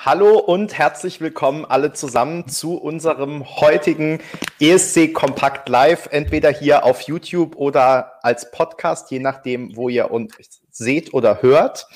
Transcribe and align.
Hallo 0.00 0.38
und 0.38 0.78
herzlich 0.78 1.20
willkommen 1.20 1.64
alle 1.64 1.92
zusammen 1.92 2.46
zu 2.46 2.76
unserem 2.76 3.44
heutigen 3.44 4.20
ESC 4.60 5.12
Kompakt 5.12 5.68
Live, 5.68 6.08
entweder 6.12 6.50
hier 6.50 6.84
auf 6.84 7.00
YouTube 7.00 7.56
oder 7.56 8.12
als 8.22 8.52
Podcast, 8.52 9.10
je 9.10 9.18
nachdem, 9.18 9.74
wo 9.74 9.88
ihr 9.88 10.12
uns 10.12 10.36
seht 10.70 11.12
oder 11.14 11.42
hört. 11.42 11.88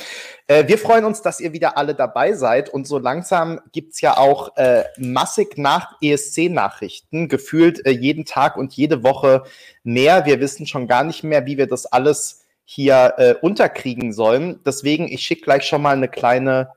Äh, 0.49 0.67
wir 0.67 0.79
freuen 0.79 1.05
uns, 1.05 1.23
dass 1.23 1.39
ihr 1.39 1.53
wieder 1.53 1.79
alle 1.79 1.95
dabei 1.95 2.33
seid 2.33 2.71
und 2.71 2.89
so 2.89 2.99
langsam 2.99 3.61
gibt's 3.71 4.01
ja 4.01 4.17
auch 4.17 4.57
äh, 4.57 4.83
massig 4.99 5.57
nach 5.57 5.93
ESC-Nachrichten, 6.03 7.29
gefühlt 7.29 7.87
äh, 7.87 7.93
jeden 7.93 8.25
Tag 8.25 8.57
und 8.57 8.73
jede 8.73 9.05
Woche 9.05 9.45
mehr. 9.85 10.27
Wir 10.27 10.41
wissen 10.41 10.67
schon 10.67 10.89
gar 10.89 11.05
nicht 11.05 11.23
mehr, 11.23 11.47
wie 11.47 11.57
wir 11.57 11.69
das 11.69 11.87
alles 11.87 12.47
hier 12.65 13.15
äh, 13.19 13.35
unterkriegen 13.41 14.13
sollen. 14.13 14.59
Deswegen, 14.67 15.07
ich 15.07 15.23
schicke 15.23 15.43
gleich 15.43 15.63
schon 15.63 15.83
mal 15.83 15.95
eine 15.95 16.09
kleine 16.09 16.73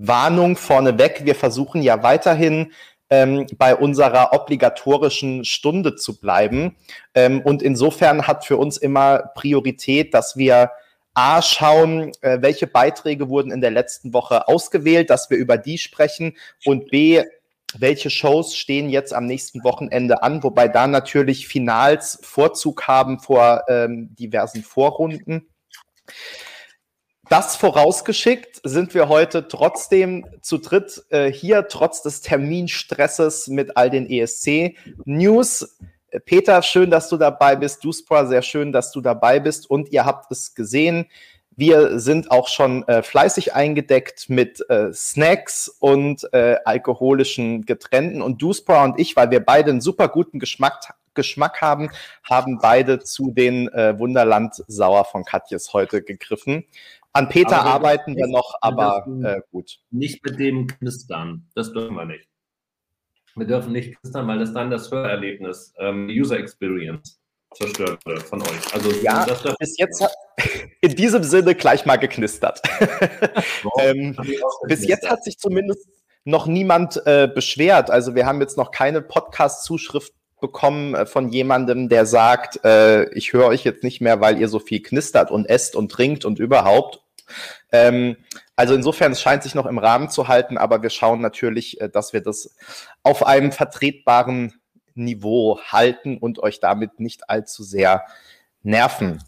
Warnung 0.00 0.56
vorneweg. 0.56 1.24
Wir 1.24 1.34
versuchen 1.34 1.82
ja 1.82 2.02
weiterhin 2.02 2.72
ähm, 3.10 3.46
bei 3.56 3.74
unserer 3.74 4.32
obligatorischen 4.32 5.44
Stunde 5.44 5.96
zu 5.96 6.20
bleiben. 6.20 6.76
Ähm, 7.14 7.40
und 7.40 7.62
insofern 7.62 8.26
hat 8.26 8.44
für 8.44 8.56
uns 8.56 8.76
immer 8.76 9.30
Priorität, 9.34 10.14
dass 10.14 10.36
wir 10.36 10.70
A 11.14 11.42
schauen, 11.42 12.12
äh, 12.20 12.38
welche 12.42 12.66
Beiträge 12.66 13.28
wurden 13.28 13.50
in 13.50 13.60
der 13.60 13.70
letzten 13.70 14.12
Woche 14.12 14.46
ausgewählt, 14.46 15.10
dass 15.10 15.30
wir 15.30 15.36
über 15.36 15.56
die 15.56 15.78
sprechen 15.78 16.36
und 16.64 16.90
B, 16.90 17.24
welche 17.76 18.08
Shows 18.08 18.54
stehen 18.54 18.88
jetzt 18.88 19.12
am 19.12 19.26
nächsten 19.26 19.64
Wochenende 19.64 20.22
an, 20.22 20.42
wobei 20.42 20.68
da 20.68 20.86
natürlich 20.86 21.48
Finals 21.48 22.18
Vorzug 22.22 22.86
haben 22.86 23.18
vor 23.18 23.64
ähm, 23.68 24.14
diversen 24.14 24.62
Vorrunden. 24.62 25.48
Das 27.28 27.56
vorausgeschickt 27.56 28.58
sind 28.64 28.94
wir 28.94 29.08
heute 29.08 29.48
trotzdem 29.48 30.24
zu 30.40 30.56
dritt 30.56 31.04
äh, 31.10 31.30
hier, 31.30 31.68
trotz 31.68 32.00
des 32.00 32.22
Terminstresses 32.22 33.48
mit 33.48 33.76
all 33.76 33.90
den 33.90 34.08
ESC-News. 34.08 35.76
Peter, 36.24 36.62
schön, 36.62 36.90
dass 36.90 37.10
du 37.10 37.18
dabei 37.18 37.54
bist. 37.54 37.84
Duspra, 37.84 38.24
sehr 38.24 38.40
schön, 38.40 38.72
dass 38.72 38.92
du 38.92 39.02
dabei 39.02 39.40
bist. 39.40 39.68
Und 39.68 39.92
ihr 39.92 40.06
habt 40.06 40.32
es 40.32 40.54
gesehen, 40.54 41.06
wir 41.54 41.98
sind 42.00 42.30
auch 42.30 42.48
schon 42.48 42.88
äh, 42.88 43.02
fleißig 43.02 43.52
eingedeckt 43.52 44.30
mit 44.30 44.64
äh, 44.70 44.90
Snacks 44.94 45.68
und 45.68 46.32
äh, 46.32 46.56
alkoholischen 46.64 47.66
Getränken. 47.66 48.22
Und 48.22 48.40
Duspra 48.40 48.84
und 48.84 48.98
ich, 48.98 49.16
weil 49.16 49.30
wir 49.30 49.40
beide 49.40 49.70
einen 49.70 49.82
super 49.82 50.08
guten 50.08 50.38
Geschmack, 50.38 50.94
Geschmack 51.14 51.60
haben, 51.60 51.90
haben 52.22 52.58
beide 52.62 53.00
zu 53.00 53.32
den 53.32 53.68
äh, 53.72 53.98
Wunderland 53.98 54.54
Sauer 54.68 55.04
von 55.04 55.24
Katjes 55.24 55.72
heute 55.72 56.00
gegriffen. 56.00 56.64
An 57.12 57.28
Peter 57.28 57.60
aber 57.60 57.70
arbeiten 57.70 58.16
wir 58.16 58.26
noch, 58.26 58.54
aber 58.60 59.06
äh, 59.24 59.40
gut. 59.50 59.78
Nicht 59.90 60.24
mit 60.24 60.38
dem 60.38 60.66
Knistern. 60.66 61.48
Das 61.54 61.72
dürfen 61.72 61.96
wir 61.96 62.04
nicht. 62.04 62.28
Wir 63.34 63.46
dürfen 63.46 63.72
nicht 63.72 63.98
knistern, 63.98 64.26
weil 64.26 64.38
das 64.38 64.52
dann 64.52 64.70
das 64.70 64.90
Hörerlebnis, 64.90 65.72
ähm, 65.78 66.08
User 66.08 66.38
Experience 66.38 67.20
zerstört 67.54 68.04
wird 68.04 68.22
von 68.22 68.42
euch. 68.42 68.74
Also 68.74 68.90
ja, 69.02 69.26
bis 69.58 69.78
jetzt 69.78 70.02
hat, 70.02 70.12
in 70.80 70.94
diesem 70.96 71.22
Sinne 71.22 71.54
gleich 71.54 71.86
mal 71.86 71.96
geknistert. 71.96 72.60
ähm, 73.80 74.16
bis 74.66 74.86
jetzt 74.86 75.08
hat 75.08 75.24
sich 75.24 75.38
zumindest 75.38 75.88
noch 76.24 76.46
niemand 76.46 77.00
äh, 77.06 77.28
beschwert. 77.32 77.90
Also 77.90 78.14
wir 78.14 78.26
haben 78.26 78.40
jetzt 78.40 78.58
noch 78.58 78.70
keine 78.70 79.00
Podcast-Zuschrift 79.00 80.12
bekommen 80.40 80.94
äh, 80.94 81.06
von 81.06 81.30
jemandem, 81.30 81.88
der 81.88 82.06
sagt, 82.06 82.64
äh, 82.64 83.08
ich 83.14 83.32
höre 83.32 83.46
euch 83.46 83.64
jetzt 83.64 83.82
nicht 83.82 84.00
mehr, 84.00 84.20
weil 84.20 84.38
ihr 84.38 84.48
so 84.48 84.58
viel 84.58 84.82
knistert 84.82 85.30
und 85.30 85.46
esst 85.46 85.76
und 85.76 85.90
trinkt 85.90 86.24
und 86.24 86.38
überhaupt. 86.38 87.02
Ähm, 87.72 88.16
also 88.56 88.74
insofern, 88.74 89.12
es 89.12 89.20
scheint 89.20 89.42
sich 89.42 89.54
noch 89.54 89.66
im 89.66 89.78
Rahmen 89.78 90.08
zu 90.10 90.28
halten, 90.28 90.58
aber 90.58 90.82
wir 90.82 90.90
schauen 90.90 91.20
natürlich, 91.20 91.80
äh, 91.80 91.88
dass 91.88 92.12
wir 92.12 92.20
das 92.20 92.56
auf 93.02 93.26
einem 93.26 93.52
vertretbaren 93.52 94.54
Niveau 94.94 95.60
halten 95.60 96.18
und 96.18 96.40
euch 96.40 96.60
damit 96.60 97.00
nicht 97.00 97.30
allzu 97.30 97.62
sehr 97.62 98.04
nerven. 98.62 99.22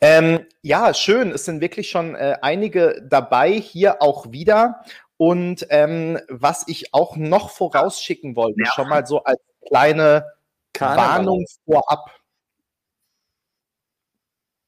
Ähm, 0.00 0.46
ja, 0.62 0.92
schön. 0.94 1.30
Es 1.30 1.44
sind 1.44 1.60
wirklich 1.60 1.90
schon 1.90 2.14
äh, 2.14 2.36
einige 2.42 3.02
dabei, 3.08 3.52
hier 3.52 4.02
auch 4.02 4.32
wieder. 4.32 4.82
Und 5.16 5.66
ähm, 5.70 6.18
was 6.28 6.66
ich 6.66 6.92
auch 6.92 7.16
noch 7.16 7.50
vorausschicken 7.50 8.36
wollte, 8.36 8.62
ja. 8.64 8.70
schon 8.72 8.88
mal 8.88 9.06
so 9.06 9.22
als 9.22 9.40
kleine 9.66 10.32
Karneval. 10.72 11.08
Warnung 11.08 11.44
vorab. 11.64 12.10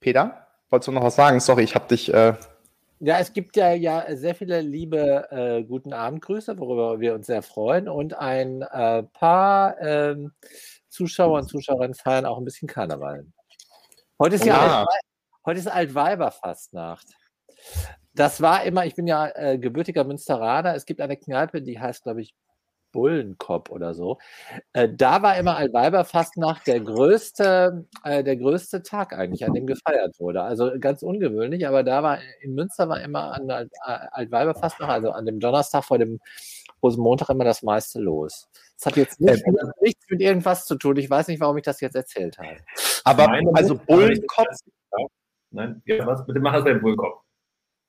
Peter, 0.00 0.46
wolltest 0.70 0.88
du 0.88 0.92
noch 0.92 1.02
was 1.02 1.16
sagen? 1.16 1.40
Sorry, 1.40 1.64
ich 1.64 1.74
habe 1.74 1.88
dich. 1.88 2.12
Äh 2.12 2.34
ja, 3.00 3.18
es 3.18 3.32
gibt 3.32 3.56
ja, 3.56 3.72
ja 3.72 4.04
sehr 4.16 4.34
viele 4.34 4.60
liebe 4.62 5.30
äh, 5.30 5.62
guten 5.64 5.92
Abendgrüße, 5.92 6.58
worüber 6.58 6.98
wir 6.98 7.14
uns 7.14 7.26
sehr 7.26 7.42
freuen. 7.42 7.88
Und 7.88 8.14
ein 8.14 8.62
äh, 8.62 9.02
paar 9.02 9.78
ähm, 9.80 10.32
Zuschauer 10.88 11.40
und 11.40 11.48
Zuschauerinnen 11.48 11.94
feiern 11.94 12.24
auch 12.24 12.38
ein 12.38 12.44
bisschen 12.44 12.68
Karneval. 12.68 13.26
Heute 14.18 14.36
ist 14.36 14.46
ja, 14.46 14.54
ja 14.54 14.78
Alt, 14.78 14.88
heute 15.44 15.60
ist 15.60 15.66
Altweiberfastnacht. 15.66 17.06
Das 18.14 18.40
war 18.40 18.64
immer, 18.64 18.86
ich 18.86 18.94
bin 18.94 19.06
ja 19.06 19.28
äh, 19.34 19.58
gebürtiger 19.58 20.04
Münsteraner. 20.04 20.74
Es 20.74 20.86
gibt 20.86 21.02
eine 21.02 21.18
Kneipe, 21.18 21.60
die 21.60 21.78
heißt, 21.78 22.04
glaube 22.04 22.22
ich, 22.22 22.34
Bullenkopf 22.96 23.68
oder 23.68 23.92
so. 23.92 24.18
Äh, 24.72 24.88
da 24.90 25.22
war 25.22 25.36
immer 25.36 25.56
Altweiberfastnacht 25.56 26.66
der 26.66 26.80
größte, 26.80 27.84
äh, 28.04 28.24
der 28.24 28.36
größte 28.36 28.82
Tag 28.82 29.12
eigentlich, 29.12 29.44
an 29.44 29.52
dem 29.52 29.66
gefeiert 29.66 30.18
wurde. 30.18 30.42
Also 30.42 30.72
ganz 30.80 31.02
ungewöhnlich, 31.02 31.68
aber 31.68 31.82
da 31.82 32.02
war 32.02 32.18
in 32.40 32.54
Münster 32.54 32.88
war 32.88 33.02
immer 33.02 33.34
an 33.34 33.50
Alt, 33.50 33.70
äh, 33.86 33.98
Altweiberfastnacht, 34.12 34.90
also 34.90 35.10
an 35.10 35.26
dem 35.26 35.40
Donnerstag 35.40 35.84
vor 35.84 35.98
dem 35.98 36.20
Rosenmontag 36.82 37.28
immer 37.28 37.44
das 37.44 37.62
meiste 37.62 38.00
los. 38.00 38.48
Das 38.78 38.86
hat 38.86 38.96
jetzt 38.96 39.20
nicht, 39.20 39.44
äh, 39.44 39.52
nichts 39.82 40.06
mit 40.08 40.22
irgendwas 40.22 40.64
zu 40.64 40.76
tun. 40.76 40.96
Ich 40.96 41.10
weiß 41.10 41.28
nicht, 41.28 41.40
warum 41.40 41.58
ich 41.58 41.64
das 41.64 41.82
jetzt 41.82 41.96
erzählt 41.96 42.38
habe. 42.38 42.56
Aber 43.04 43.26
Nein, 43.26 43.46
also 43.52 43.76
Bullenkopf. 43.76 44.46
Nein, 45.50 45.82
ja, 45.84 46.06
was? 46.06 46.24
Bitte 46.24 46.40
mach 46.40 46.54
es 46.54 46.64
beim 46.64 46.80
Bullenkopf. 46.80 47.25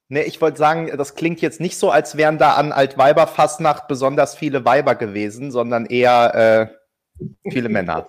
Ne, 0.10 0.24
ich 0.24 0.40
wollte 0.40 0.58
sagen, 0.58 0.90
das 0.98 1.16
klingt 1.16 1.42
jetzt 1.42 1.60
nicht 1.60 1.78
so, 1.78 1.92
als 1.92 2.16
wären 2.16 2.38
da 2.38 2.54
an 2.54 2.72
Altweiberfastnacht 2.72 3.90
besonders 3.90 4.36
viele 4.36 4.64
Weiber 4.64 4.96
gewesen, 4.96 5.52
sondern 5.52 5.86
eher 5.86 6.72
äh, 7.20 7.52
viele 7.52 7.68
Männer. 7.68 8.08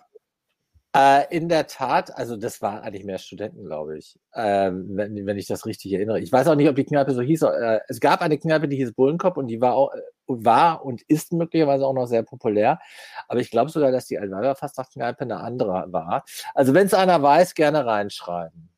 Äh, 0.97 1.25
in 1.37 1.48
der 1.48 1.66
Tat, 1.66 2.16
also 2.16 2.37
das 2.37 2.62
waren 2.62 2.82
eigentlich 2.82 3.04
mehr 3.04 3.19
Studenten, 3.19 3.64
glaube 3.64 3.98
ich, 3.98 4.19
ähm, 4.34 4.87
wenn, 4.91 5.26
wenn, 5.26 5.37
ich 5.37 5.47
das 5.47 5.66
richtig 5.66 5.92
erinnere. 5.92 6.20
Ich 6.20 6.32
weiß 6.32 6.47
auch 6.47 6.54
nicht, 6.54 6.69
ob 6.69 6.76
die 6.76 6.84
Kneipe 6.84 7.12
so 7.12 7.20
hieß. 7.20 7.42
Äh, 7.42 7.81
es 7.88 7.98
gab 8.00 8.22
eine 8.22 8.38
Kneipe, 8.38 8.69
die 8.69 8.76
hieß 8.76 8.94
Bullenkopf 8.94 9.37
und 9.37 9.48
die 9.48 9.60
war 9.60 9.75
auch, 9.75 9.92
äh, 9.92 10.00
war 10.28 10.84
und 10.84 11.03
ist 11.03 11.32
möglicherweise 11.32 11.84
auch 11.84 11.92
noch 11.94 12.06
sehr 12.06 12.22
populär. 12.22 12.78
Aber 13.26 13.41
ich 13.41 13.50
glaube 13.50 13.70
sogar, 13.70 13.91
dass 13.91 14.06
die 14.06 14.19
Altweiberfastnacht-Kneipe 14.19 15.22
eine 15.22 15.41
andere 15.41 15.92
war. 15.92 16.25
Also 16.54 16.75
wenn 16.75 16.87
es 16.87 16.94
einer 16.94 17.22
weiß, 17.22 17.54
gerne 17.54 17.84
reinschreiben 17.84 18.70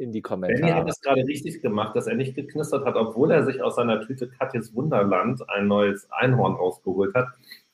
in 0.00 0.12
die 0.12 0.22
Kommentare. 0.22 0.60
Benny 0.60 0.72
hat 0.72 0.88
es 0.88 1.00
gerade 1.00 1.24
richtig 1.24 1.60
gemacht, 1.60 1.94
dass 1.94 2.06
er 2.06 2.16
nicht 2.16 2.34
geknistert 2.34 2.84
hat, 2.86 2.96
obwohl 2.96 3.30
er 3.30 3.44
sich 3.44 3.62
aus 3.62 3.76
seiner 3.76 4.00
Tüte 4.00 4.28
Katjes 4.28 4.74
Wunderland 4.74 5.48
ein 5.48 5.68
neues 5.68 6.10
Einhorn 6.10 6.54
rausgeholt 6.54 7.14
hat. 7.14 7.28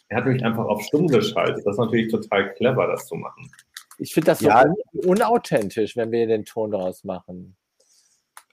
Er 0.09 0.19
hat 0.19 0.27
nämlich 0.27 0.45
einfach 0.45 0.65
auf 0.65 0.83
stumm 0.83 1.07
geschaltet. 1.09 1.65
Das 1.65 1.75
ist 1.75 1.79
natürlich 1.79 2.11
total 2.11 2.53
clever, 2.55 2.87
das 2.87 3.07
zu 3.07 3.15
machen. 3.15 3.51
Ich 3.99 4.13
finde 4.13 4.27
das 4.33 4.41
so 4.41 4.49
ja. 4.49 4.63
un 4.63 4.75
unauthentisch, 5.05 5.97
wenn 5.97 6.13
wir 6.13 6.27
den 6.27 6.45
Ton 6.45 6.73
daraus 6.73 7.05
machen. 7.05 7.57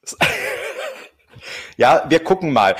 Ja, 1.75 2.05
wir 2.07 2.23
gucken 2.23 2.53
mal. 2.53 2.75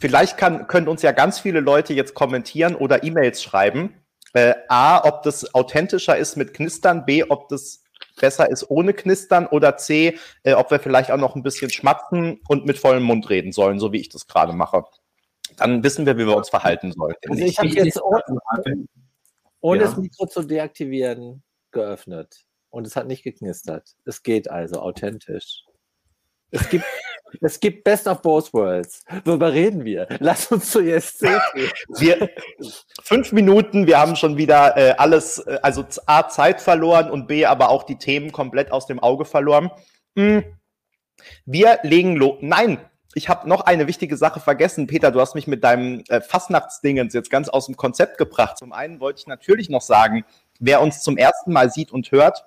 Vielleicht 0.00 0.38
kann, 0.38 0.68
können 0.68 0.86
uns 0.86 1.02
ja 1.02 1.10
ganz 1.10 1.40
viele 1.40 1.58
Leute 1.58 1.92
jetzt 1.92 2.14
kommentieren 2.14 2.76
oder 2.76 3.02
E-Mails 3.02 3.42
schreiben. 3.42 3.94
Äh, 4.34 4.54
A, 4.68 5.04
ob 5.04 5.22
das 5.24 5.52
authentischer 5.54 6.16
ist 6.16 6.36
mit 6.36 6.54
Knistern, 6.54 7.04
B, 7.04 7.24
ob 7.28 7.48
das 7.48 7.82
besser 8.16 8.50
ist 8.50 8.70
ohne 8.70 8.94
Knistern 8.94 9.46
oder 9.46 9.76
C, 9.76 10.18
äh, 10.42 10.54
ob 10.54 10.70
wir 10.70 10.80
vielleicht 10.80 11.10
auch 11.10 11.18
noch 11.18 11.36
ein 11.36 11.42
bisschen 11.42 11.70
schmatzen 11.70 12.40
und 12.48 12.66
mit 12.66 12.78
vollem 12.78 13.02
Mund 13.02 13.28
reden 13.30 13.52
sollen, 13.52 13.78
so 13.78 13.92
wie 13.92 14.00
ich 14.00 14.08
das 14.08 14.26
gerade 14.26 14.52
mache. 14.52 14.84
Dann 15.56 15.82
wissen 15.82 16.06
wir, 16.06 16.18
wie 16.18 16.26
wir 16.26 16.36
uns 16.36 16.48
verhalten 16.48 16.92
sollen. 16.92 17.14
Also 17.28 17.44
ich 17.44 17.58
habe 17.58 17.68
jetzt 17.68 18.02
ohne, 18.02 18.22
ohne 19.60 19.80
ja. 19.80 19.86
das 19.86 19.96
Mikro 19.96 20.26
zu 20.26 20.42
deaktivieren 20.42 21.42
geöffnet 21.70 22.44
und 22.70 22.86
es 22.86 22.96
hat 22.96 23.06
nicht 23.06 23.22
geknistert. 23.22 23.94
Es 24.04 24.22
geht 24.22 24.50
also 24.50 24.80
authentisch. 24.80 25.64
Es 26.50 26.68
gibt 26.68 26.84
es 27.40 27.60
gibt 27.60 27.84
Best 27.84 28.06
of 28.06 28.22
Both 28.22 28.52
Worlds. 28.52 29.04
Worüber 29.24 29.52
reden 29.52 29.84
wir? 29.84 30.06
Lass 30.20 30.50
uns 30.52 30.70
zu 30.70 30.80
ESC 30.80 31.20
gehen. 31.20 31.70
Wir, 31.88 32.30
fünf 33.02 33.32
Minuten, 33.32 33.86
wir 33.86 33.98
haben 33.98 34.16
schon 34.16 34.36
wieder 34.36 34.76
äh, 34.76 34.94
alles, 34.98 35.38
äh, 35.38 35.58
also 35.62 35.84
A, 36.06 36.28
Zeit 36.28 36.60
verloren 36.60 37.10
und 37.10 37.26
B, 37.26 37.46
aber 37.46 37.70
auch 37.70 37.84
die 37.84 37.96
Themen 37.96 38.32
komplett 38.32 38.72
aus 38.72 38.86
dem 38.86 38.98
Auge 38.98 39.24
verloren. 39.24 39.70
Hm. 40.16 40.44
Wir 41.44 41.78
legen 41.82 42.16
los. 42.16 42.38
Nein, 42.40 42.78
ich 43.14 43.28
habe 43.30 43.48
noch 43.48 43.62
eine 43.62 43.86
wichtige 43.86 44.16
Sache 44.16 44.40
vergessen. 44.40 44.86
Peter, 44.86 45.10
du 45.10 45.20
hast 45.20 45.34
mich 45.34 45.46
mit 45.46 45.64
deinem 45.64 46.04
äh, 46.08 46.20
Fastnachtsdingens 46.20 47.14
jetzt 47.14 47.30
ganz 47.30 47.48
aus 47.48 47.66
dem 47.66 47.76
Konzept 47.76 48.18
gebracht. 48.18 48.58
Zum 48.58 48.72
einen 48.72 49.00
wollte 49.00 49.20
ich 49.20 49.26
natürlich 49.26 49.70
noch 49.70 49.80
sagen, 49.80 50.24
wer 50.60 50.82
uns 50.82 51.00
zum 51.00 51.16
ersten 51.16 51.52
Mal 51.52 51.70
sieht 51.70 51.92
und 51.92 52.12
hört, 52.12 52.44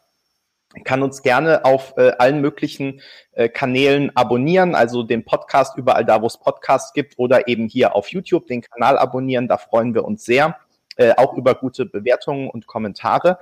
kann 0.83 1.01
uns 1.01 1.21
gerne 1.21 1.65
auf 1.65 1.93
äh, 1.97 2.11
allen 2.19 2.41
möglichen 2.41 3.01
äh, 3.31 3.49
Kanälen 3.49 4.15
abonnieren, 4.15 4.75
also 4.75 5.03
den 5.03 5.25
Podcast 5.25 5.77
überall 5.77 6.05
da, 6.05 6.21
wo 6.21 6.27
es 6.27 6.37
Podcasts 6.37 6.93
gibt 6.93 7.17
oder 7.17 7.47
eben 7.47 7.67
hier 7.67 7.95
auf 7.95 8.09
YouTube 8.09 8.47
den 8.47 8.61
Kanal 8.61 8.97
abonnieren. 8.97 9.47
Da 9.47 9.57
freuen 9.57 9.93
wir 9.95 10.05
uns 10.05 10.25
sehr, 10.25 10.57
äh, 10.97 11.13
auch 11.17 11.35
über 11.35 11.55
gute 11.55 11.85
Bewertungen 11.85 12.49
und 12.49 12.67
Kommentare. 12.67 13.39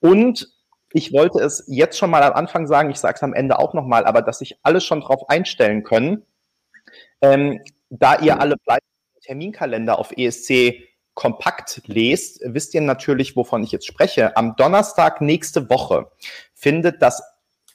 Und 0.00 0.48
ich 0.94 1.12
wollte 1.12 1.40
es 1.40 1.64
jetzt 1.68 1.98
schon 1.98 2.10
mal 2.10 2.22
am 2.22 2.32
Anfang 2.32 2.66
sagen, 2.66 2.90
ich 2.90 2.98
sage 2.98 3.16
es 3.16 3.22
am 3.22 3.34
Ende 3.34 3.58
auch 3.58 3.74
nochmal, 3.74 4.04
aber 4.04 4.22
dass 4.22 4.38
sich 4.38 4.58
alle 4.62 4.80
schon 4.80 5.00
darauf 5.00 5.28
einstellen 5.28 5.84
können, 5.84 6.24
ähm, 7.20 7.60
da 7.90 8.18
ihr 8.18 8.40
alle 8.40 8.56
Terminkalender 9.22 9.98
auf 9.98 10.12
ESC 10.16 10.88
kompakt 11.14 11.82
lest, 11.86 12.40
wisst 12.42 12.74
ihr 12.74 12.80
natürlich, 12.80 13.36
wovon 13.36 13.62
ich 13.62 13.72
jetzt 13.72 13.86
spreche. 13.86 14.36
Am 14.36 14.56
Donnerstag 14.56 15.20
nächste 15.20 15.68
Woche 15.68 16.10
findet 16.62 17.02
das 17.02 17.22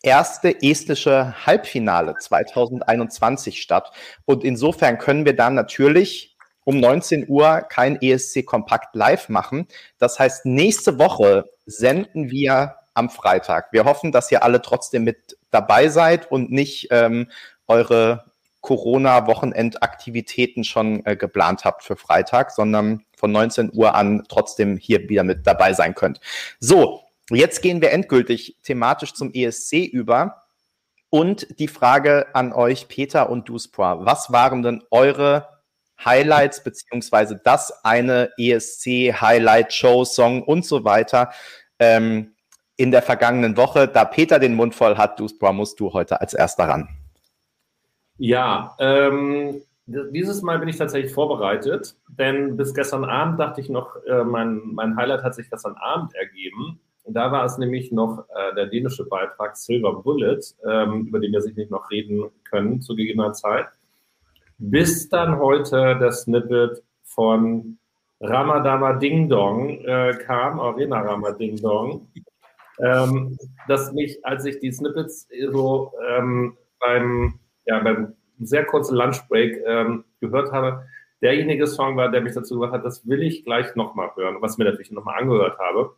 erste 0.01 0.63
estnische 0.63 1.45
Halbfinale 1.45 2.15
2021 2.17 3.61
statt. 3.61 3.91
Und 4.23 4.45
insofern 4.45 4.97
können 4.97 5.25
wir 5.25 5.35
dann 5.35 5.55
natürlich 5.55 6.37
um 6.63 6.79
19 6.79 7.27
Uhr 7.27 7.65
kein 7.69 8.01
ESC 8.01 8.45
Kompakt 8.45 8.95
live 8.95 9.27
machen. 9.27 9.67
Das 9.97 10.19
heißt, 10.19 10.45
nächste 10.45 10.99
Woche 10.99 11.49
senden 11.65 12.31
wir 12.31 12.75
am 12.93 13.09
Freitag. 13.09 13.73
Wir 13.73 13.83
hoffen, 13.83 14.13
dass 14.13 14.31
ihr 14.31 14.43
alle 14.43 14.61
trotzdem 14.61 15.03
mit 15.03 15.37
dabei 15.51 15.89
seid 15.89 16.31
und 16.31 16.49
nicht 16.49 16.87
ähm, 16.91 17.29
eure 17.67 18.31
Corona-Wochenendaktivitäten 18.61 20.63
schon 20.63 21.05
äh, 21.05 21.17
geplant 21.17 21.65
habt 21.65 21.83
für 21.83 21.97
Freitag, 21.97 22.51
sondern 22.51 23.03
von 23.17 23.31
19 23.31 23.71
Uhr 23.73 23.95
an 23.95 24.23
trotzdem 24.29 24.77
hier 24.77 25.09
wieder 25.09 25.23
mit 25.23 25.45
dabei 25.45 25.73
sein 25.73 25.93
könnt. 25.93 26.21
So, 26.59 27.06
jetzt 27.31 27.61
gehen 27.61 27.81
wir 27.81 27.91
endgültig 27.91 28.57
thematisch 28.63 29.13
zum 29.13 29.31
ESC 29.33 29.85
über. 29.85 30.43
Und 31.09 31.59
die 31.59 31.67
Frage 31.67 32.27
an 32.33 32.51
euch, 32.51 32.87
Peter 32.87 33.29
und 33.29 33.47
Duspra, 33.47 34.05
was 34.05 34.31
waren 34.31 34.61
denn 34.61 34.83
eure 34.91 35.47
Highlights 36.03 36.63
beziehungsweise 36.63 37.39
das 37.43 37.83
eine 37.85 38.29
ESC 38.37 39.13
Highlight 39.21 39.73
Show 39.73 40.03
Song 40.03 40.43
und 40.43 40.65
so 40.65 40.83
weiter 40.83 41.31
ähm, 41.79 42.35
in 42.75 42.91
der 42.91 43.01
vergangenen 43.01 43.55
Woche? 43.55 43.87
Da 43.87 44.03
Peter 44.03 44.37
den 44.37 44.55
Mund 44.55 44.75
voll 44.75 44.97
hat, 44.97 45.19
Duspra, 45.19 45.53
musst 45.53 45.79
du 45.79 45.93
heute 45.93 46.19
als 46.19 46.33
erster 46.33 46.65
ran. 46.65 46.89
Ja, 48.17 48.75
ähm, 48.79 49.61
dieses 49.85 50.41
Mal 50.41 50.59
bin 50.59 50.67
ich 50.67 50.75
tatsächlich 50.75 51.13
vorbereitet, 51.13 51.95
denn 52.09 52.57
bis 52.57 52.73
gestern 52.73 53.05
Abend 53.05 53.39
dachte 53.39 53.61
ich 53.61 53.69
noch, 53.69 53.95
äh, 54.05 54.23
mein, 54.25 54.61
mein 54.73 54.97
Highlight 54.97 55.23
hat 55.23 55.35
sich 55.35 55.49
gestern 55.49 55.75
Abend 55.75 56.13
ergeben. 56.15 56.81
Und 57.07 57.13
da 57.13 57.31
war 57.31 57.45
es 57.45 57.57
nämlich 57.57 57.91
noch 57.91 58.25
äh, 58.35 58.53
der 58.55 58.67
dänische 58.67 59.05
Beitrag 59.05 59.55
Silver 59.55 59.93
Bullet, 60.03 60.39
ähm, 60.69 61.07
über 61.07 61.19
den 61.19 61.31
wir 61.31 61.41
sicherlich 61.41 61.69
noch 61.69 61.89
reden 61.89 62.29
können 62.43 62.81
zu 62.81 62.95
gegebener 62.95 63.31
Zeit. 63.31 63.67
Bis 64.57 65.07
dann 65.07 65.39
heute 65.39 65.97
das 65.99 66.23
Snippet 66.23 66.83
von 67.03 67.77
Ramadama 68.19 68.93
Ding 68.93 69.29
Dong 69.29 69.69
äh, 69.85 70.17
kam, 70.25 70.59
Arena 70.59 70.99
Rama 70.99 71.31
Ding 71.31 71.55
Dong, 71.61 72.07
ähm, 72.83 73.37
dass 73.69 73.93
mich, 73.93 74.23
als 74.25 74.43
ich 74.43 74.59
die 74.59 74.71
Snippets 74.71 75.29
so 75.51 75.93
ähm, 76.09 76.57
beim 76.79 77.39
ja, 77.65 77.79
beim 77.79 78.15
sehr 78.39 78.65
kurzen 78.65 78.95
Lunchbreak 78.95 79.63
ähm, 79.65 80.03
gehört 80.19 80.51
habe, 80.51 80.85
derjenige 81.21 81.67
Song 81.67 81.95
war, 81.97 82.09
der 82.09 82.21
mich 82.21 82.33
dazu 82.33 82.55
gebracht 82.55 82.73
hat, 82.73 82.85
das 82.85 83.07
will 83.07 83.23
ich 83.23 83.45
gleich 83.45 83.75
nochmal 83.75 84.11
hören, 84.15 84.37
was 84.41 84.57
mir 84.57 84.65
natürlich 84.65 84.91
nochmal 84.91 85.21
angehört 85.21 85.57
habe. 85.59 85.95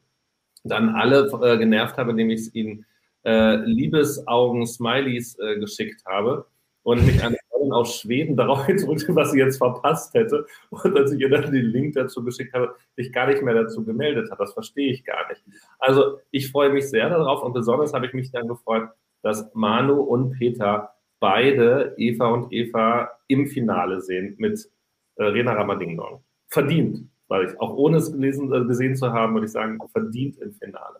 Dann 0.63 0.89
alle 0.89 1.29
äh, 1.41 1.57
genervt 1.57 1.97
habe, 1.97 2.11
indem 2.11 2.29
ich 2.29 2.53
ihnen 2.53 2.85
äh, 3.23 3.55
Liebesaugen-Smileys 3.57 5.37
äh, 5.39 5.59
geschickt 5.59 6.03
habe 6.05 6.45
und 6.83 7.05
mich 7.05 7.23
eine 7.23 7.37
Freundin 7.49 7.73
aus 7.73 7.99
Schweden 7.99 8.35
darauf 8.35 8.65
gedrückt, 8.67 9.05
was 9.09 9.31
sie 9.31 9.39
jetzt 9.39 9.57
verpasst 9.57 10.13
hätte. 10.13 10.45
Und 10.69 10.97
als 10.97 11.11
ich 11.11 11.19
ihr 11.19 11.29
dann 11.29 11.51
den 11.51 11.65
Link 11.65 11.95
dazu 11.95 12.23
geschickt 12.23 12.53
habe, 12.53 12.75
sich 12.95 13.11
gar 13.11 13.27
nicht 13.27 13.41
mehr 13.41 13.53
dazu 13.53 13.83
gemeldet 13.83 14.31
hat. 14.31 14.39
Das 14.39 14.53
verstehe 14.53 14.91
ich 14.91 15.03
gar 15.03 15.27
nicht. 15.29 15.41
Also 15.79 16.19
ich 16.31 16.51
freue 16.51 16.71
mich 16.71 16.89
sehr 16.89 17.09
darauf 17.09 17.43
und 17.43 17.53
besonders 17.53 17.93
habe 17.93 18.05
ich 18.05 18.13
mich 18.13 18.31
dann 18.31 18.47
gefreut, 18.47 18.89
dass 19.21 19.53
Manu 19.53 20.01
und 20.01 20.31
Peter 20.31 20.93
beide 21.19 21.93
Eva 21.97 22.27
und 22.27 22.53
Eva 22.53 23.09
im 23.27 23.47
Finale 23.47 24.01
sehen 24.01 24.35
mit 24.37 24.69
äh, 25.15 25.23
Rena 25.25 25.53
Ramadingdong. 25.53 26.23
Verdient, 26.47 27.09
weil 27.29 27.45
ich 27.45 27.59
auch 27.61 27.75
ohne 27.75 27.97
es 27.97 28.11
gelesen, 28.11 28.53
äh, 28.53 28.65
gesehen 28.65 28.95
zu 28.95 29.13
haben, 29.13 29.33
würde 29.33 29.45
ich 29.45 29.53
sagen, 29.53 29.79
verdient 29.91 30.37
im 30.39 30.53
Finale. 30.53 30.99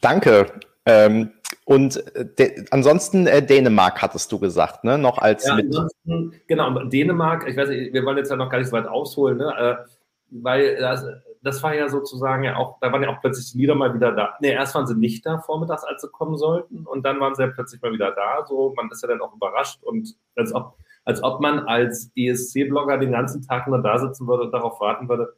Danke. 0.00 0.46
Ähm, 0.86 1.32
und 1.64 2.02
äh, 2.38 2.64
ansonsten 2.70 3.26
äh, 3.26 3.44
Dänemark 3.44 4.02
hattest 4.02 4.30
du 4.32 4.38
gesagt, 4.38 4.84
ne? 4.84 4.98
Noch 4.98 5.18
als 5.18 5.46
ja, 5.46 5.54
ansonsten, 5.54 6.40
genau, 6.46 6.84
Dänemark, 6.84 7.48
ich 7.48 7.56
weiß 7.56 7.68
nicht, 7.68 7.92
wir 7.92 8.04
wollen 8.04 8.18
jetzt 8.18 8.30
ja 8.30 8.36
noch 8.36 8.50
gar 8.50 8.58
nicht 8.58 8.68
so 8.68 8.76
weit 8.76 8.86
ausholen, 8.86 9.38
ne? 9.38 9.54
Äh, 9.58 9.88
weil 10.30 10.76
das, 10.76 11.04
das 11.42 11.62
war 11.62 11.74
ja 11.74 11.88
sozusagen 11.88 12.44
ja 12.44 12.56
auch, 12.56 12.78
da 12.80 12.92
waren 12.92 13.02
ja 13.02 13.10
auch 13.10 13.20
plötzlich 13.20 13.52
die 13.52 13.58
Lieder 13.58 13.74
mal 13.74 13.94
wieder 13.94 14.12
da. 14.12 14.34
Ne, 14.40 14.48
erst 14.48 14.74
waren 14.74 14.86
sie 14.86 14.94
nicht 14.94 15.24
da 15.24 15.38
vormittags, 15.38 15.84
als 15.84 16.02
sie 16.02 16.08
kommen 16.08 16.36
sollten, 16.36 16.86
und 16.86 17.04
dann 17.04 17.20
waren 17.20 17.34
sie 17.34 17.42
ja 17.42 17.48
plötzlich 17.48 17.80
mal 17.80 17.92
wieder 17.92 18.10
da. 18.12 18.44
So, 18.46 18.72
man 18.76 18.90
ist 18.90 19.02
ja 19.02 19.08
dann 19.08 19.20
auch 19.20 19.34
überrascht 19.34 19.82
und 19.82 20.16
als 20.36 20.54
ob, 20.54 20.76
als 21.04 21.22
ob 21.22 21.40
man 21.40 21.60
als 21.60 22.10
ESC-Blogger 22.16 22.98
den 22.98 23.12
ganzen 23.12 23.42
Tag 23.42 23.66
nur 23.68 23.82
da 23.82 23.98
sitzen 23.98 24.26
würde 24.26 24.44
und 24.44 24.52
darauf 24.52 24.80
warten 24.80 25.08
würde, 25.08 25.34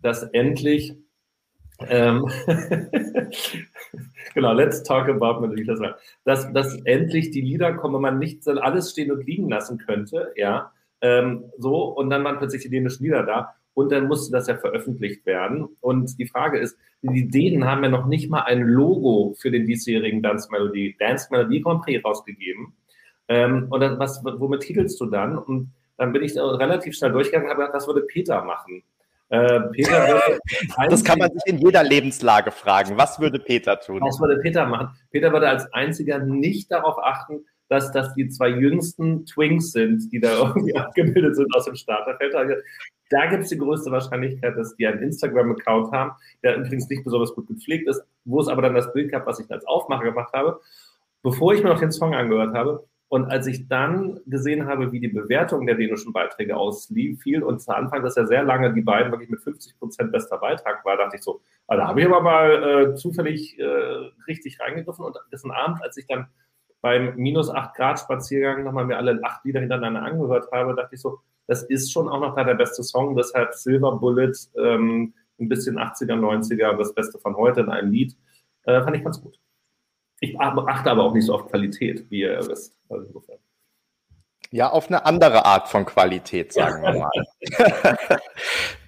dass 0.00 0.22
endlich 0.22 0.96
ähm, 1.80 2.26
genau, 4.34 4.54
let's 4.54 4.82
talk 4.82 5.08
about 5.08 5.42
war, 5.42 5.98
dass, 6.24 6.50
dass 6.52 6.74
endlich 6.84 7.32
die 7.32 7.42
Lieder 7.42 7.74
kommen, 7.74 8.00
man 8.00 8.18
nicht 8.18 8.48
alles 8.48 8.92
stehen 8.92 9.12
und 9.12 9.26
liegen 9.26 9.50
lassen 9.50 9.76
könnte, 9.78 10.32
ja, 10.36 10.72
ähm, 11.02 11.44
so, 11.58 11.84
und 11.84 12.10
dann 12.10 12.24
waren 12.24 12.38
plötzlich 12.38 12.62
die 12.62 12.70
dänischen 12.70 13.04
Lieder 13.04 13.24
da 13.24 13.54
und 13.74 13.92
dann 13.92 14.08
musste 14.08 14.32
das 14.32 14.46
ja 14.46 14.56
veröffentlicht 14.56 15.26
werden. 15.26 15.68
Und 15.80 16.18
die 16.18 16.26
Frage 16.26 16.58
ist, 16.58 16.78
die 17.02 17.28
Dänen 17.28 17.66
haben 17.66 17.84
ja 17.84 17.90
noch 17.90 18.06
nicht 18.06 18.30
mal 18.30 18.42
ein 18.42 18.62
Logo 18.62 19.34
für 19.38 19.50
den 19.50 19.66
diesjährigen 19.66 20.22
Dance 20.22 20.48
Melody, 20.50 20.96
Dance 20.98 21.28
Melody 21.30 21.60
Grand 21.60 21.82
Prix 21.82 22.02
rausgegeben. 22.02 22.74
Ähm, 23.28 23.66
und 23.70 23.80
dann, 23.80 23.98
was, 23.98 24.22
womit 24.24 24.62
titelst 24.62 25.00
du 25.00 25.06
dann? 25.06 25.36
Und 25.38 25.72
dann 25.96 26.12
bin 26.12 26.22
ich 26.22 26.36
relativ 26.36 26.96
schnell 26.96 27.12
durchgegangen 27.12 27.46
und 27.46 27.50
habe 27.50 27.62
gedacht, 27.62 27.76
das 27.76 27.86
würde 27.86 28.02
Peter 28.02 28.42
machen. 28.42 28.82
Äh, 29.28 29.60
Peter 29.72 29.90
würde 30.08 30.38
das 30.88 31.02
kann 31.02 31.18
man 31.18 31.30
sich 31.32 31.42
in 31.46 31.58
jeder 31.58 31.82
Lebenslage 31.82 32.50
fragen. 32.52 32.96
Was 32.96 33.18
würde 33.18 33.38
Peter 33.38 33.80
tun? 33.80 34.00
Was 34.00 34.20
würde 34.20 34.40
Peter 34.40 34.66
machen? 34.66 34.90
Peter 35.10 35.32
würde 35.32 35.48
als 35.48 35.72
einziger 35.72 36.18
nicht 36.18 36.70
darauf 36.70 36.96
achten, 37.02 37.44
dass 37.68 37.90
das 37.90 38.14
die 38.14 38.28
zwei 38.28 38.48
jüngsten 38.48 39.26
Twinks 39.26 39.72
sind, 39.72 40.12
die 40.12 40.20
da 40.20 40.38
irgendwie 40.38 40.76
abgebildet 40.76 41.34
sind 41.34 41.54
aus 41.54 41.64
dem 41.64 41.74
Starterfeld. 41.74 42.34
Da 43.10 43.26
gibt 43.26 43.44
es 43.44 43.48
die 43.48 43.58
größte 43.58 43.90
Wahrscheinlichkeit, 43.90 44.56
dass 44.56 44.76
die 44.76 44.86
einen 44.86 45.02
Instagram-Account 45.02 45.92
haben, 45.92 46.12
der 46.42 46.56
übrigens 46.56 46.88
nicht 46.88 47.04
besonders 47.04 47.34
gut 47.34 47.48
gepflegt 47.48 47.88
ist, 47.88 48.02
wo 48.24 48.40
es 48.40 48.48
aber 48.48 48.62
dann 48.62 48.74
das 48.74 48.92
Bild 48.92 49.10
gab, 49.10 49.26
was 49.26 49.40
ich 49.40 49.50
als 49.50 49.64
Aufmacher 49.66 50.04
gemacht 50.04 50.32
habe, 50.32 50.60
bevor 51.22 51.54
ich 51.54 51.62
mir 51.62 51.70
noch 51.70 51.80
den 51.80 51.92
Song 51.92 52.14
angehört 52.14 52.54
habe. 52.54 52.84
Und 53.08 53.26
als 53.26 53.46
ich 53.46 53.68
dann 53.68 54.18
gesehen 54.26 54.66
habe, 54.66 54.90
wie 54.90 54.98
die 54.98 55.08
Bewertung 55.08 55.64
der 55.66 55.76
dänischen 55.76 56.12
Beiträge 56.12 56.56
ausfiel 56.56 57.42
und 57.44 57.60
zu 57.60 57.74
Anfang, 57.74 58.02
dass 58.02 58.16
ja 58.16 58.26
sehr 58.26 58.42
lange 58.42 58.72
die 58.74 58.82
beiden 58.82 59.12
wirklich 59.12 59.30
mit 59.30 59.40
50 59.40 59.78
Prozent 59.78 60.10
bester 60.10 60.38
Beitrag 60.38 60.84
war, 60.84 60.96
dachte 60.96 61.16
ich 61.16 61.22
so, 61.22 61.40
ah, 61.68 61.76
da 61.76 61.86
habe 61.86 62.00
ich 62.00 62.06
aber 62.06 62.20
mal 62.20 62.90
äh, 62.90 62.94
zufällig 62.96 63.58
äh, 63.60 63.64
richtig 64.26 64.58
reingegriffen. 64.58 65.04
Und 65.04 65.16
gestern 65.30 65.52
Abend, 65.52 65.82
als 65.82 65.96
ich 65.96 66.06
dann 66.08 66.26
beim 66.80 67.14
minus 67.16 67.48
8 67.48 67.76
Grad 67.76 68.00
Spaziergang 68.00 68.64
nochmal 68.64 68.86
mir 68.86 68.96
alle 68.96 69.20
acht 69.22 69.44
Lieder 69.44 69.60
hintereinander 69.60 70.02
angehört 70.02 70.50
habe, 70.52 70.74
dachte 70.74 70.96
ich 70.96 71.00
so, 71.00 71.20
das 71.46 71.62
ist 71.62 71.92
schon 71.92 72.08
auch 72.08 72.20
noch 72.20 72.34
da 72.34 72.42
der 72.42 72.54
beste 72.54 72.82
Song. 72.82 73.14
Deshalb 73.14 73.54
Silver 73.54 73.98
Bullet, 73.98 74.32
ähm, 74.56 75.14
ein 75.38 75.48
bisschen 75.48 75.78
80er, 75.78 76.14
90er, 76.14 76.76
das 76.76 76.92
Beste 76.92 77.18
von 77.18 77.36
heute 77.36 77.60
in 77.60 77.68
einem 77.68 77.92
Lied. 77.92 78.16
Äh, 78.64 78.82
fand 78.82 78.96
ich 78.96 79.04
ganz 79.04 79.22
gut. 79.22 79.38
Ich 80.20 80.38
achte 80.38 80.90
aber 80.90 81.04
auch 81.04 81.12
nicht 81.12 81.26
so 81.26 81.34
auf 81.34 81.48
Qualität, 81.48 82.10
wie 82.10 82.20
ihr 82.20 82.38
wisst. 82.48 82.76
Also 82.88 83.06
insofern. 83.06 83.38
Ja, 84.50 84.70
auf 84.70 84.86
eine 84.88 85.04
andere 85.04 85.44
Art 85.44 85.68
von 85.68 85.84
Qualität, 85.84 86.52
sagen 86.52 86.82
wir 86.82 86.94
mal. 86.94 87.10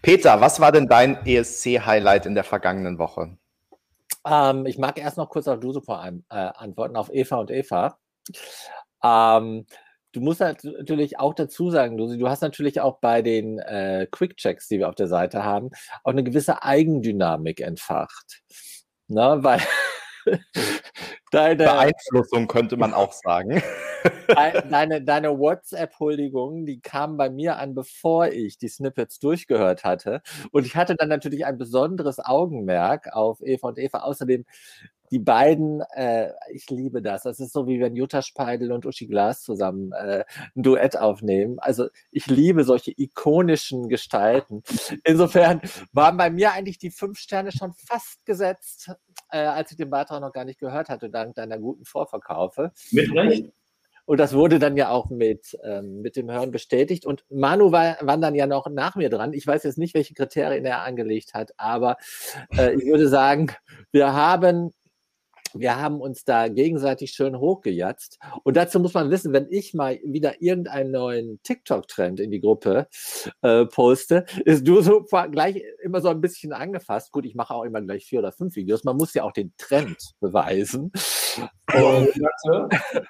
Peter, 0.02 0.40
was 0.40 0.61
war 0.61 0.73
denn 0.73 0.87
dein 0.87 1.26
ESC-Highlight 1.26 2.26
in 2.26 2.35
der 2.35 2.44
vergangenen 2.44 2.99
Woche? 2.99 3.37
Ähm, 4.26 4.66
ich 4.66 4.78
mag 4.78 4.99
erst 4.99 5.16
noch 5.16 5.28
kurz 5.28 5.49
auf 5.49 5.61
du 5.61 5.80
vor 5.80 6.00
allem 6.00 6.25
äh, 6.30 6.37
antworten, 6.37 6.97
auf 6.97 7.11
Eva 7.12 7.37
und 7.37 7.50
Eva. 7.50 7.99
Ähm, 9.02 9.66
du 10.12 10.20
musst 10.20 10.40
natürlich 10.40 11.18
auch 11.18 11.35
dazu 11.35 11.70
sagen, 11.70 11.99
Lucy, 11.99 12.18
du 12.18 12.28
hast 12.28 12.42
natürlich 12.42 12.80
auch 12.80 13.00
bei 13.00 13.23
den 13.23 13.58
äh, 13.58 14.06
Quick-Checks, 14.11 14.68
die 14.68 14.78
wir 14.78 14.88
auf 14.88 14.94
der 14.94 15.08
Seite 15.08 15.44
haben, 15.44 15.70
auch 16.04 16.12
eine 16.12 16.25
gewisse 16.25 16.62
Eigendynamik 16.62 17.61
entfacht. 17.61 18.42
Ne? 19.08 19.38
Weil 19.40 19.61
deine 21.31 21.65
Beeinflussung 21.65 22.47
könnte 22.49 22.77
man 22.77 22.95
auch 22.95 23.13
sagen. 23.13 23.63
deine, 24.71 25.03
deine 25.03 25.39
WhatsApp-Huldigung, 25.39 26.67
die 26.67 26.81
kam 26.81 27.17
bei 27.17 27.31
mir 27.31 27.59
an, 27.59 27.75
bevor 27.75 28.29
ich 28.29 28.59
die 28.59 28.69
Snippets 28.69 29.19
durchgehört 29.19 29.85
hatte. 29.85 30.23
Und 30.51 30.67
ich 30.67 30.77
hatte 30.77 30.95
dann 30.95 31.09
natürlich 31.09 31.47
ein 31.47 31.59
besonderes 31.59 32.19
Augenmerk 32.19 33.13
auf 33.13 33.41
Eva 33.43 33.69
und 33.69 33.79
Eva. 33.79 33.99
Außerdem 34.01 34.45
die 35.11 35.19
beiden, 35.19 35.81
äh, 35.95 36.33
ich 36.53 36.69
liebe 36.71 37.03
das. 37.03 37.23
Das 37.23 37.41
ist 37.41 37.53
so 37.53 37.67
wie 37.67 37.81
wenn 37.81 37.97
Jutta 37.97 38.23
Speidel 38.23 38.73
und 38.73 38.85
Uschi 38.87 39.07
Glas 39.07 39.43
zusammen 39.43 39.93
äh, 39.93 40.25
ein 40.55 40.63
Duett 40.63 40.99
aufnehmen. 40.99 41.59
Also 41.59 41.89
ich 42.11 42.27
liebe 42.27 42.65
solche 42.65 42.93
ikonischen 42.97 43.89
Gestalten. 43.89 44.63
Insofern 45.05 45.63
waren 45.93 46.17
bei 46.17 46.31
mir 46.31 46.53
eigentlich 46.53 46.79
die 46.79 46.91
fünf 46.91 47.19
Sterne 47.19 47.53
schon 47.53 47.73
fast 47.73 48.25
gesetzt, 48.27 48.91
äh, 49.30 49.38
als 49.38 49.70
ich 49.70 49.76
den 49.76 49.90
Beitrag 49.90 50.20
noch 50.20 50.32
gar 50.32 50.44
nicht 50.44 50.58
gehört 50.58 50.88
hatte, 50.88 51.11
dank 51.11 51.35
deiner 51.35 51.58
guten 51.58 51.85
Vorverkaufe. 51.85 52.73
Mit 52.90 53.14
Recht. 53.14 53.52
Und 54.08 54.18
das 54.18 54.32
wurde 54.32 54.58
dann 54.58 54.78
ja 54.78 54.88
auch 54.88 55.11
mit, 55.11 55.58
ähm, 55.62 56.00
mit 56.00 56.16
dem 56.16 56.30
Hören 56.30 56.50
bestätigt. 56.50 57.04
Und 57.04 57.26
Manu 57.28 57.73
war, 57.73 57.99
war 58.00 58.16
dann 58.16 58.35
ja 58.35 58.47
noch 58.47 58.66
nach 58.70 58.97
mir 58.97 59.11
dran. 59.11 59.35
Ich 59.35 59.47
weiß 59.47 59.64
jetzt 59.64 59.76
nicht, 59.76 59.92
welche 59.92 60.14
Kriterien 60.14 60.64
er 60.64 60.80
angelegt 60.80 61.35
hat, 61.35 61.52
aber 61.58 61.99
äh, 62.56 62.75
ich 62.75 62.87
würde 62.87 63.06
sagen, 63.06 63.52
wir 63.92 64.14
haben 64.14 64.73
wir 65.55 65.76
haben 65.76 66.00
uns 66.00 66.25
da 66.25 66.49
gegenseitig 66.49 67.12
schön 67.12 67.38
hochgejatzt. 67.38 68.19
Und 68.45 68.57
dazu 68.57 68.81
muss 68.81 68.95
man 68.95 69.11
wissen, 69.11 69.33
wenn 69.33 69.47
ich 69.50 69.75
mal 69.75 69.99
wieder 70.05 70.40
irgendeinen 70.43 70.90
neuen 70.90 71.40
TikTok-Trend 71.43 72.21
in 72.21 72.31
die 72.31 72.40
Gruppe 72.40 72.88
äh, 73.43 73.67
poste, 73.67 74.25
ist 74.45 74.67
du 74.67 74.81
so 74.81 75.02
gleich 75.31 75.62
immer 75.83 76.00
so 76.00 76.09
ein 76.09 76.21
bisschen 76.21 76.52
angefasst. 76.52 77.12
Gut, 77.12 77.26
ich 77.26 77.35
mache 77.35 77.55
auch 77.55 77.64
immer 77.64 77.81
gleich 77.81 78.05
vier 78.05 78.21
oder 78.21 78.33
fünf 78.33 78.57
Videos. 78.57 78.85
Man 78.85 78.97
muss 78.97 79.14
ja 79.14 79.25
auch 79.25 79.33
den 79.33 79.52
Trend 79.59 80.14
beweisen. 80.21 80.93
Und 81.75 82.09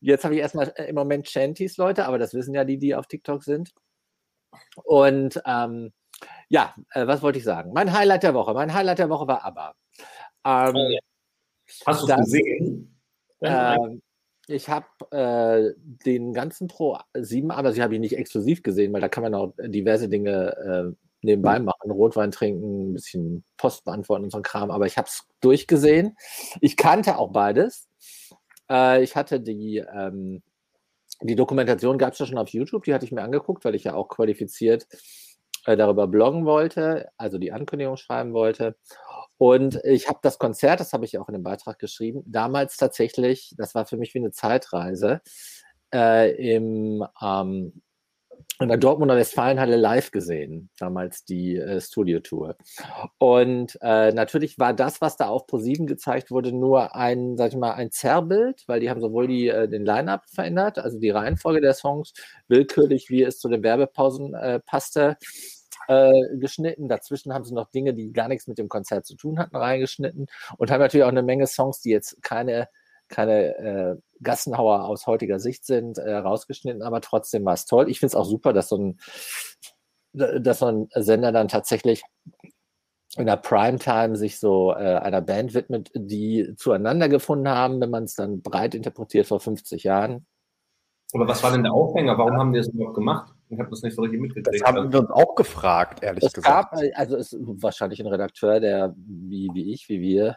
jetzt 0.00 0.24
habe 0.24 0.34
ich 0.34 0.40
erstmal 0.40 0.72
äh, 0.76 0.88
im 0.88 0.94
Moment 0.94 1.26
Chanties, 1.28 1.76
Leute, 1.76 2.06
aber 2.06 2.18
das 2.18 2.34
wissen 2.34 2.54
ja 2.54 2.64
die, 2.64 2.78
die 2.78 2.94
auf 2.94 3.06
TikTok 3.06 3.44
sind. 3.44 3.72
Und 4.84 5.40
ähm, 5.46 5.92
ja, 6.48 6.74
äh, 6.92 7.06
was 7.06 7.22
wollte 7.22 7.38
ich 7.38 7.44
sagen? 7.44 7.72
Mein 7.72 7.92
Highlight 7.92 8.22
der 8.22 8.34
Woche. 8.34 8.54
Mein 8.54 8.74
Highlight 8.74 8.98
der 8.98 9.10
Woche 9.10 9.26
war 9.26 9.44
aber. 9.44 9.74
Ähm, 10.44 10.74
oh, 10.74 10.88
ja. 10.90 11.00
Hast 11.86 12.02
du 12.02 12.12
es 12.12 12.16
gesehen? 12.16 13.00
Äh, 13.40 13.76
ich 14.46 14.68
habe 14.68 14.86
äh, 15.10 15.74
den 15.78 16.32
ganzen 16.32 16.66
Pro 16.68 16.98
7, 17.14 17.50
aber 17.50 17.72
sie 17.72 17.82
habe 17.82 17.94
ich 17.94 18.00
nicht 18.00 18.16
exklusiv 18.16 18.62
gesehen, 18.62 18.92
weil 18.92 19.00
da 19.00 19.08
kann 19.08 19.22
man 19.22 19.34
auch 19.34 19.54
diverse 19.58 20.08
Dinge 20.08 20.56
äh, 20.56 20.96
nebenbei 21.22 21.58
mhm. 21.58 21.66
machen. 21.66 21.90
Rotwein 21.90 22.30
trinken, 22.30 22.90
ein 22.90 22.92
bisschen 22.94 23.44
Post 23.56 23.84
beantworten 23.84 24.24
und 24.24 24.30
so 24.30 24.38
ein 24.38 24.42
Kram. 24.42 24.70
Aber 24.70 24.86
ich 24.86 24.98
habe 24.98 25.08
es 25.08 25.26
durchgesehen. 25.40 26.16
Ich 26.60 26.76
kannte 26.76 27.18
auch 27.18 27.30
beides. 27.30 27.88
Äh, 28.68 29.02
ich 29.02 29.16
hatte 29.16 29.40
die, 29.40 29.78
ähm, 29.78 30.42
die 31.22 31.36
Dokumentation, 31.36 31.98
gab 31.98 32.14
es 32.14 32.18
ja 32.18 32.26
schon 32.26 32.38
auf 32.38 32.48
YouTube, 32.48 32.84
die 32.84 32.94
hatte 32.94 33.04
ich 33.04 33.12
mir 33.12 33.22
angeguckt, 33.22 33.64
weil 33.64 33.74
ich 33.74 33.84
ja 33.84 33.94
auch 33.94 34.08
qualifiziert 34.08 34.86
äh, 35.70 35.76
darüber 35.76 36.06
bloggen 36.06 36.44
wollte, 36.46 37.08
also 37.16 37.38
die 37.38 37.52
Ankündigung 37.52 37.96
schreiben 37.96 38.32
wollte. 38.32 38.76
Und 39.38 39.80
ich 39.84 40.08
habe 40.08 40.18
das 40.22 40.38
Konzert, 40.38 40.80
das 40.80 40.92
habe 40.92 41.04
ich 41.04 41.18
auch 41.18 41.28
in 41.28 41.34
dem 41.34 41.42
Beitrag 41.42 41.78
geschrieben, 41.78 42.22
damals 42.26 42.76
tatsächlich, 42.76 43.54
das 43.56 43.74
war 43.74 43.86
für 43.86 43.96
mich 43.96 44.14
wie 44.14 44.18
eine 44.18 44.32
Zeitreise, 44.32 45.22
äh, 45.94 46.54
im, 46.54 47.04
ähm, 47.22 47.82
in 48.60 48.68
der 48.68 48.76
Dortmunder 48.76 49.16
Westfalenhalle 49.16 49.76
live 49.76 50.10
gesehen, 50.10 50.68
damals 50.78 51.24
die 51.24 51.56
äh, 51.56 51.80
Studiotour. 51.80 52.56
Und 53.18 53.78
äh, 53.80 54.12
natürlich 54.12 54.58
war 54.58 54.74
das, 54.74 55.00
was 55.00 55.16
da 55.16 55.28
auf 55.28 55.46
ProSieben 55.46 55.86
gezeigt 55.86 56.30
wurde, 56.30 56.52
nur 56.52 56.94
ein, 56.94 57.36
sag 57.38 57.52
ich 57.52 57.58
mal, 57.58 57.72
ein 57.72 57.90
Zerrbild, 57.90 58.64
weil 58.66 58.80
die 58.80 58.90
haben 58.90 59.00
sowohl 59.00 59.26
die, 59.26 59.48
äh, 59.48 59.68
den 59.68 59.84
Line-Up 59.84 60.24
verändert, 60.28 60.78
also 60.78 60.98
die 60.98 61.10
Reihenfolge 61.10 61.62
der 61.62 61.74
Songs, 61.74 62.12
willkürlich, 62.48 63.08
wie 63.08 63.22
es 63.22 63.38
zu 63.38 63.48
den 63.48 63.62
Werbepausen 63.62 64.34
äh, 64.34 64.60
passte, 64.60 65.16
äh, 65.90 66.36
geschnitten. 66.36 66.88
Dazwischen 66.88 67.34
haben 67.34 67.44
sie 67.44 67.52
noch 67.52 67.68
Dinge, 67.70 67.94
die 67.94 68.12
gar 68.12 68.28
nichts 68.28 68.46
mit 68.46 68.58
dem 68.58 68.68
Konzert 68.68 69.06
zu 69.06 69.16
tun 69.16 69.38
hatten, 69.38 69.56
reingeschnitten 69.56 70.26
und 70.56 70.70
haben 70.70 70.80
natürlich 70.80 71.04
auch 71.04 71.08
eine 71.08 71.24
Menge 71.24 71.48
Songs, 71.48 71.80
die 71.80 71.90
jetzt 71.90 72.22
keine, 72.22 72.68
keine 73.08 73.56
äh, 73.56 73.96
Gassenhauer 74.22 74.84
aus 74.84 75.08
heutiger 75.08 75.40
Sicht 75.40 75.66
sind, 75.66 75.98
äh, 75.98 76.14
rausgeschnitten, 76.14 76.82
aber 76.82 77.00
trotzdem 77.00 77.44
war 77.44 77.54
es 77.54 77.66
toll. 77.66 77.90
Ich 77.90 77.98
finde 77.98 78.10
es 78.10 78.14
auch 78.14 78.24
super, 78.24 78.52
dass 78.52 78.68
so 78.68 78.76
ein 78.78 79.00
dass 80.12 80.58
so 80.58 80.66
ein 80.66 80.88
Sender 80.92 81.30
dann 81.30 81.46
tatsächlich 81.46 82.02
in 83.16 83.26
der 83.26 83.36
Primetime 83.36 84.16
sich 84.16 84.40
so 84.40 84.72
äh, 84.72 84.96
einer 84.96 85.20
Band 85.20 85.54
widmet, 85.54 85.90
die 85.94 86.54
zueinander 86.56 87.08
gefunden 87.08 87.48
haben, 87.48 87.80
wenn 87.80 87.90
man 87.90 88.04
es 88.04 88.14
dann 88.14 88.42
breit 88.42 88.74
interpretiert 88.74 89.26
vor 89.26 89.38
50 89.38 89.84
Jahren. 89.84 90.26
Aber 91.12 91.28
was 91.28 91.42
war 91.42 91.52
denn 91.52 91.62
der 91.62 91.72
Aufhänger? 91.72 92.18
Warum 92.18 92.36
haben 92.38 92.52
die 92.52 92.58
das 92.58 92.68
überhaupt 92.68 92.94
gemacht? 92.94 93.32
Ich 93.50 93.58
habe 93.58 93.68
das 93.68 93.82
nicht 93.82 93.96
so 93.96 94.02
richtig 94.02 94.20
mitgekriegt. 94.20 94.62
Das 94.62 94.68
haben 94.68 94.92
wir 94.92 95.00
uns 95.00 95.10
auch 95.10 95.34
gefragt, 95.34 96.04
ehrlich 96.04 96.22
es 96.22 96.32
gesagt. 96.32 96.72
Gab, 96.72 96.80
also 96.94 97.16
es 97.16 97.32
ist 97.32 97.62
wahrscheinlich 97.62 97.98
ein 98.00 98.06
Redakteur, 98.06 98.60
der 98.60 98.94
wie, 98.96 99.50
wie 99.52 99.72
ich, 99.72 99.88
wie 99.88 100.00
wir, 100.00 100.36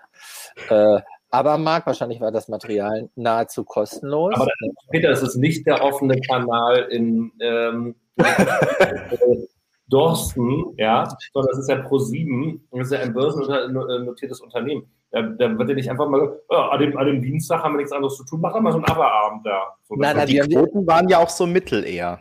äh, 0.69 0.99
aber 1.29 1.57
mag, 1.57 1.85
wahrscheinlich 1.87 2.21
war 2.21 2.31
das 2.31 2.47
Material 2.47 3.09
nahezu 3.15 3.63
kostenlos. 3.63 4.35
Aber 4.35 4.47
Peter, 4.91 5.09
es 5.09 5.23
ist 5.23 5.35
nicht 5.35 5.65
der 5.65 5.83
offene 5.83 6.21
Kanal 6.21 6.87
in 6.91 7.31
ähm, 7.39 7.95
Dorsten, 9.87 10.75
ja, 10.77 11.07
sondern 11.33 11.49
das 11.51 11.59
ist 11.59 11.69
ja 11.69 11.77
Pro7, 11.77 12.59
das 12.71 12.87
ist 12.87 12.93
ja 12.93 12.99
ein 12.99 13.13
börsennotiertes 13.13 14.41
Unternehmen. 14.41 14.91
Da, 15.09 15.21
da 15.23 15.57
wird 15.57 15.69
ja 15.69 15.75
nicht 15.75 15.89
einfach 15.89 16.07
mal, 16.07 16.39
oh, 16.49 16.55
an, 16.55 16.79
dem, 16.79 16.97
an 16.97 17.07
dem 17.07 17.21
Dienstag 17.21 17.63
haben 17.63 17.73
wir 17.73 17.77
nichts 17.77 17.91
anderes 17.91 18.15
zu 18.17 18.25
tun, 18.25 18.41
machen 18.41 18.55
wir 18.55 18.61
mal 18.61 18.71
so 18.71 18.77
einen 18.77 18.85
Aberabend 18.85 19.45
da. 19.45 19.75
So, 19.83 19.95
nein, 19.95 20.15
nein, 20.15 20.27
die 20.27 20.37
Quoten 20.37 20.85
waren 20.87 21.09
ja 21.09 21.17
auch 21.17 21.29
so 21.29 21.47
mittel 21.47 21.83
eher. 21.83 22.19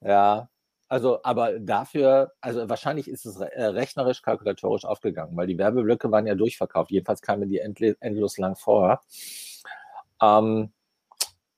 Ja, 0.00 0.48
also, 0.88 1.20
aber 1.22 1.58
dafür, 1.60 2.32
also 2.40 2.68
wahrscheinlich 2.68 3.08
ist 3.08 3.26
es 3.26 3.36
äh, 3.36 3.64
rechnerisch, 3.64 4.22
kalkulatorisch 4.22 4.84
aufgegangen, 4.86 5.36
weil 5.36 5.46
die 5.46 5.58
Werbeblöcke 5.58 6.10
waren 6.10 6.26
ja 6.26 6.34
durchverkauft. 6.34 6.90
Jedenfalls 6.90 7.20
kamen 7.20 7.48
die 7.48 7.58
endlos 7.58 8.38
lang 8.38 8.56
vor. 8.56 9.02
Ähm, 10.22 10.72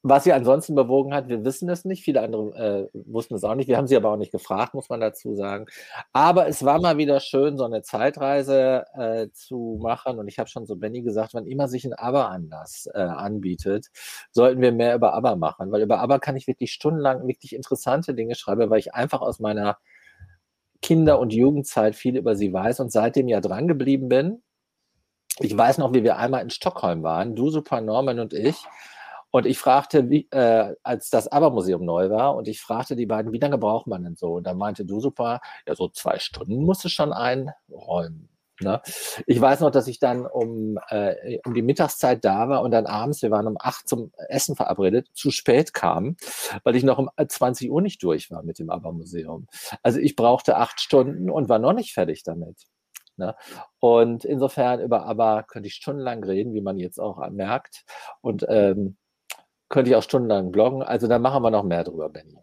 was 0.02 0.25
sie 0.25 0.33
ansonsten 0.33 0.75
bewogen 0.75 1.12
hat, 1.12 1.28
wir 1.28 1.45
wissen 1.45 1.69
es 1.69 1.85
nicht. 1.85 2.02
Viele 2.02 2.23
andere 2.23 2.88
äh, 2.95 2.99
wussten 3.07 3.35
es 3.35 3.45
auch 3.45 3.54
nicht. 3.54 3.69
Wir 3.69 3.76
haben 3.76 3.87
sie 3.87 3.97
aber 3.97 4.11
auch 4.11 4.16
nicht 4.16 4.33
gefragt, 4.33 4.73
muss 4.73 4.88
man 4.88 5.00
dazu 5.00 5.35
sagen. 5.35 5.66
Aber 6.12 6.49
es 6.49 6.64
war 6.64 6.80
mal 6.80 6.97
wieder 6.97 7.21
schön, 7.21 7.59
so 7.59 7.64
eine 7.64 7.83
Zeitreise 7.83 8.85
äh, 8.95 9.28
zu 9.33 9.78
machen. 9.83 10.19
Und 10.19 10.28
ich 10.28 10.38
habe 10.38 10.49
schon 10.49 10.64
so 10.64 10.76
Benny 10.76 11.02
gesagt, 11.02 11.35
wann 11.35 11.47
immer 11.47 11.69
sich 11.69 11.85
ein 11.85 11.92
Aber-Anlass 11.92 12.88
äh, 12.95 12.99
anbietet, 12.99 13.88
sollten 14.30 14.62
wir 14.62 14.73
mehr 14.73 14.95
über 14.95 15.12
Aber 15.12 15.37
machen. 15.37 15.71
Weil 15.71 15.83
über 15.83 15.99
Aber 15.99 16.19
kann 16.19 16.37
ich 16.37 16.47
wirklich 16.47 16.73
stundenlang 16.73 17.26
wirklich 17.26 17.54
interessante 17.54 18.14
Dinge 18.14 18.35
schreiben, 18.37 18.71
weil 18.71 18.78
ich 18.78 18.95
einfach 18.95 19.21
aus 19.21 19.38
meiner 19.38 19.76
Kinder- 20.80 21.19
und 21.21 21.35
Jugendzeit 21.35 21.95
viel 21.95 22.16
über 22.16 22.37
sie 22.37 22.52
weiß 22.52 22.80
und 22.80 22.90
seitdem 22.90 23.28
ja 23.28 23.42
dran 23.42 23.69
geblieben 23.69 24.09
bin. 24.09 24.42
Ich 25.40 25.57
weiß 25.57 25.76
noch, 25.76 25.92
wie 25.92 26.04
wir 26.04 26.16
einmal 26.16 26.42
in 26.42 26.50
Stockholm 26.50 27.02
waren, 27.02 27.37
du, 27.37 27.50
Super 27.50 27.83
Norman 27.83 28.19
und 28.19 28.33
ich 28.33 28.57
und 29.31 29.47
ich 29.47 29.59
fragte, 29.59 30.11
wie, 30.11 30.29
äh, 30.31 30.75
als 30.83 31.11
das 31.11 31.29
Abermuseum 31.29 31.85
neu 31.85 32.11
war, 32.11 32.37
und 32.37 32.49
ich 32.49 32.61
fragte 32.61 32.97
die 32.97 33.07
beiden, 33.07 33.33
wie 33.33 33.39
lange 33.39 33.59
braucht 33.59 33.87
man 33.87 34.03
denn 34.05 34.17
so? 34.17 34.35
Und 34.35 34.47
da 34.47 34.55
meinte 34.55 34.85
du 34.85 35.01
super, 35.01 35.41
ja, 35.67 35.75
so 35.75 35.89
zwei 35.89 36.19
Stunden 36.19 36.65
musst 36.65 36.85
du 36.85 36.89
schon 36.89 37.13
einräumen. 37.13 38.29
Ne? 38.63 38.83
Ich 39.27 39.41
weiß 39.41 39.61
noch, 39.61 39.71
dass 39.71 39.87
ich 39.87 39.99
dann 39.99 40.27
um, 40.27 40.79
äh, 40.89 41.39
um 41.47 41.55
die 41.55 41.63
Mittagszeit 41.63 42.25
da 42.25 42.49
war 42.49 42.63
und 42.63 42.73
dann 42.73 42.87
abends, 42.87 43.23
wir 43.23 43.31
waren 43.31 43.47
um 43.47 43.57
acht 43.59 43.89
zum 43.89 44.13
Essen 44.29 44.55
verabredet, 44.57 45.09
zu 45.15 45.31
spät 45.31 45.73
kam, 45.73 46.17
weil 46.63 46.77
ich 46.77 46.83
noch 46.83 46.99
um 46.99 47.09
20 47.27 47.71
Uhr 47.71 47.81
nicht 47.81 48.03
durch 48.03 48.31
war 48.31 48.43
mit 48.43 48.59
dem 48.59 48.71
Abermuseum. 48.71 49.47
Also 49.83 49.99
ich 49.99 50.15
brauchte 50.15 50.57
acht 50.57 50.81
Stunden 50.81 51.31
und 51.31 51.49
war 51.49 51.59
noch 51.59 51.73
nicht 51.73 51.95
fertig 51.95 52.23
damit. 52.23 52.67
Ne? 53.17 53.35
Und 53.79 54.25
insofern 54.25 54.81
über 54.81 55.05
Aber 55.07 55.45
könnte 55.45 55.69
ich 55.69 55.75
stundenlang 55.75 56.23
reden, 56.23 56.55
wie 56.55 56.61
man 56.61 56.79
jetzt 56.79 56.99
auch 56.99 57.27
merkt. 57.31 57.85
Und 58.21 58.45
ähm, 58.49 58.97
könnte 59.71 59.91
ich 59.91 59.97
auch 59.97 60.03
stundenlang 60.03 60.53
bloggen. 60.53 60.83
Also 60.83 61.07
da 61.09 61.19
machen 61.19 61.43
wir 61.43 61.50
noch 61.50 61.62
mehr 61.62 61.85
drüber, 61.85 62.11
Benny. 62.11 62.37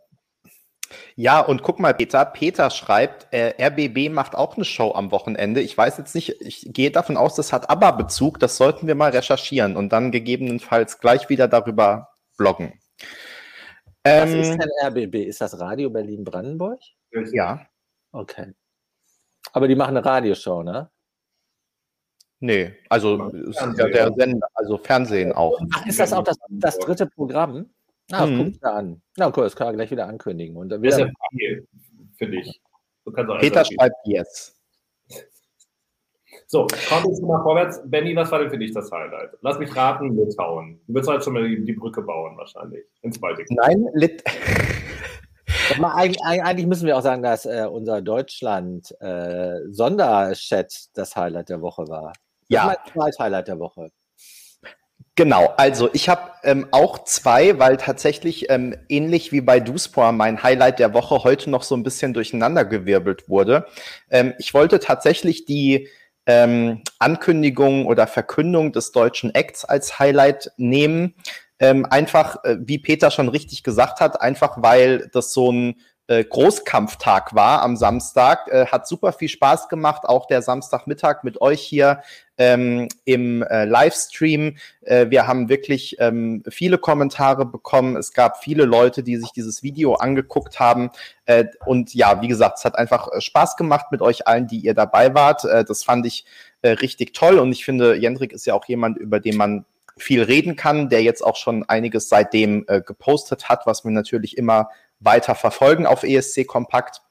Ja, 1.16 1.42
und 1.42 1.64
guck 1.64 1.80
mal, 1.80 1.94
Peter. 1.94 2.26
Peter 2.26 2.70
schreibt, 2.70 3.28
äh, 3.32 3.54
RBB 3.60 4.10
macht 4.10 4.36
auch 4.36 4.56
eine 4.56 4.66
Show 4.66 4.94
am 4.94 5.12
Wochenende. 5.12 5.62
Ich 5.62 5.78
weiß 5.78 5.98
jetzt 5.98 6.16
nicht, 6.16 6.42
ich 6.42 6.70
gehe 6.72 6.92
davon 6.92 7.18
aus, 7.18 7.36
das 7.36 7.52
hat 7.52 7.70
aber 7.70 7.92
Bezug. 7.92 8.40
Das 8.40 8.58
sollten 8.58 8.88
wir 8.88 8.96
mal 8.96 9.12
recherchieren 9.12 9.76
und 9.76 9.90
dann 9.90 10.12
gegebenenfalls 10.12 11.00
gleich 11.00 11.28
wieder 11.30 11.48
darüber 11.48 12.10
bloggen. 12.38 12.80
Was 14.04 14.32
ähm, 14.32 14.40
ist 14.40 14.52
denn 14.52 14.70
RBB? 14.84 15.16
Ist 15.28 15.42
das 15.42 15.60
Radio 15.60 15.90
Berlin-Brandenburg? 15.90 16.80
Ja. 17.34 17.66
Okay. 18.12 18.54
Aber 19.52 19.68
die 19.68 19.76
machen 19.76 19.98
eine 19.98 20.06
Radioshow, 20.06 20.64
ne? 20.64 20.90
Nee, 22.40 22.74
also 22.90 23.30
ist 23.30 23.60
ja 23.60 23.88
der 23.88 24.14
Sender, 24.14 24.48
also 24.54 24.78
Fernsehen 24.78 25.32
auch. 25.32 25.60
Ach, 25.74 25.86
ist 25.88 26.00
das 26.00 26.14
auch 26.14 26.24
das, 26.24 26.38
das 26.50 26.78
dritte 26.78 27.08
Programm? 27.08 27.68
Ah, 28.12 28.26
mhm. 28.26 28.54
guck 28.54 28.62
da 28.62 28.76
an. 28.76 29.02
Na 29.18 29.28
cool, 29.36 29.44
das 29.44 29.56
kann 29.56 29.68
er 29.68 29.74
gleich 29.74 29.92
wieder 29.92 30.08
ankündigen. 30.08 30.56
Und 30.56 30.70
dann 30.70 30.84
ist 30.84 31.00
ja 31.00 31.10
viel 31.32 31.68
für 32.18 32.28
dich. 32.28 32.62
Peter 33.40 33.66
schreibt 33.66 33.96
yes. 34.06 34.54
So, 36.46 36.68
kommen 36.88 37.06
wir 37.06 37.26
mal 37.26 37.44
vorwärts. 37.44 37.82
Benny, 37.86 38.16
was 38.16 38.32
war 38.32 38.40
denn 38.40 38.50
für 38.50 38.58
dich 38.58 38.74
das 38.74 38.90
Highlight? 38.92 39.32
Lass 39.42 39.60
mich 39.60 39.76
raten, 39.76 40.16
Litauen. 40.16 40.80
Du 40.88 40.94
willst 40.94 41.10
halt 41.10 41.22
schon 41.24 41.34
mal 41.34 41.46
die, 41.48 41.66
die 41.66 41.74
Brücke 41.74 42.02
bauen, 42.02 42.38
wahrscheinlich. 42.38 42.86
Ins 43.02 43.20
Baltikum. 43.20 43.58
Nein, 43.58 43.86
Lit 43.94 44.24
Mal, 45.80 45.94
eigentlich, 45.94 46.22
eigentlich, 46.24 46.68
müssen 46.68 46.86
wir 46.86 46.98
auch 46.98 47.02
sagen, 47.02 47.24
dass 47.24 47.46
äh, 47.46 47.68
unser 47.70 48.02
Deutschland-Sonderchat 48.02 50.74
äh, 50.74 50.78
das 50.94 51.16
Highlight 51.16 51.50
der 51.50 51.62
Woche 51.62 51.90
war. 51.90 52.14
Ja. 52.48 52.76
Das 52.96 53.20
Highlight 53.20 53.48
der 53.48 53.60
Woche. 53.60 53.92
Genau, 55.18 55.52
also 55.58 55.90
ich 55.94 56.10
habe 56.10 56.32
ähm, 56.44 56.68
auch 56.70 57.04
zwei, 57.04 57.58
weil 57.58 57.78
tatsächlich 57.78 58.52
ähm, 58.52 58.76
ähnlich 58.88 59.32
wie 59.32 59.42
bei 59.42 59.60
Duspor 59.60 60.12
mein 60.12 60.44
Highlight 60.44 60.78
der 60.78 60.94
Woche 60.94 61.24
heute 61.24 61.50
noch 61.50 61.64
so 61.64 61.76
ein 61.76 61.82
bisschen 61.82 62.14
durcheinandergewirbelt 62.14 63.28
wurde. 63.28 63.66
Ähm, 64.12 64.36
ich 64.38 64.54
wollte 64.54 64.80
tatsächlich 64.80 65.46
die 65.46 65.88
ähm, 66.28 66.84
Ankündigung 67.00 67.88
oder 67.88 68.06
Verkündung 68.06 68.72
des 68.74 68.92
deutschen 68.92 69.34
Acts 69.34 69.66
als 69.66 69.98
Highlight 69.98 70.52
nehmen. 70.58 71.16
Ähm, 71.58 71.88
einfach, 71.90 72.44
äh, 72.44 72.58
wie 72.60 72.78
Peter 72.78 73.10
schon 73.10 73.30
richtig 73.30 73.64
gesagt 73.64 74.02
hat, 74.02 74.22
einfach 74.22 74.62
weil 74.62 75.10
das 75.14 75.34
so 75.34 75.52
ein 75.52 75.82
äh, 76.08 76.24
Großkampftag 76.24 77.36
war 77.36 77.62
am 77.62 77.76
Samstag. 77.76 78.48
Äh, 78.48 78.68
hat 78.68 78.88
super 78.88 79.12
viel 79.12 79.30
Spaß 79.30 79.70
gemacht, 79.70 80.04
auch 80.06 80.26
der 80.26 80.42
Samstagmittag 80.42 81.24
mit 81.24 81.42
euch 81.42 81.62
hier 81.62 82.02
ähm, 82.38 82.88
im 83.04 83.44
äh, 83.44 83.66
Livestream. 83.66 84.58
Äh, 84.82 85.10
wir 85.10 85.28
haben 85.28 85.50
wirklich 85.50 85.98
ähm, 86.00 86.44
viele 86.50 86.78
Kommentare 86.78 87.46
bekommen. 87.46 87.98
Es 87.98 88.14
gab 88.14 88.42
viele 88.42 88.66
Leute, 88.66 89.04
die 89.04 89.18
sich 89.18 89.32
dieses 89.32 89.64
Video 89.64 89.96
angeguckt 89.96 90.60
haben. 90.60 90.92
Äh, 91.26 91.46
und 91.66 91.94
ja, 91.94 92.22
wie 92.22 92.28
gesagt, 92.28 92.60
es 92.60 92.66
hat 92.66 92.78
einfach 92.78 93.10
äh, 93.12 93.20
Spaß 93.20 93.58
gemacht 93.58 93.88
mit 93.92 94.02
euch 94.02 94.28
allen, 94.28 94.48
die 94.48 94.60
ihr 94.60 94.74
dabei 94.74 95.14
wart. 95.14 95.44
Äh, 95.46 95.66
das 95.66 95.84
fand 95.84 96.06
ich 96.06 96.26
richtig 96.64 97.14
toll. 97.14 97.38
Und 97.38 97.52
ich 97.52 97.64
finde, 97.64 97.96
Jendrik 97.96 98.34
ist 98.34 98.48
ja 98.48 98.56
auch 98.56 98.66
jemand, 98.66 98.98
über 98.98 99.20
den 99.20 99.38
man 99.38 99.64
viel 99.96 100.24
reden 100.24 100.56
kann, 100.56 100.90
der 100.90 101.04
jetzt 101.04 101.24
auch 101.24 101.36
schon 101.36 101.64
einiges 101.70 102.10
seitdem 102.10 102.66
gepostet 102.66 103.48
hat, 103.48 103.68
was 103.68 103.84
wir 103.84 103.92
natürlich 103.92 104.38
immer 104.40 104.70
weiter 105.00 105.36
verfolgen 105.36 105.86
auf 105.86 106.04
ESC 106.04 106.48
Kompakt. 106.48 107.02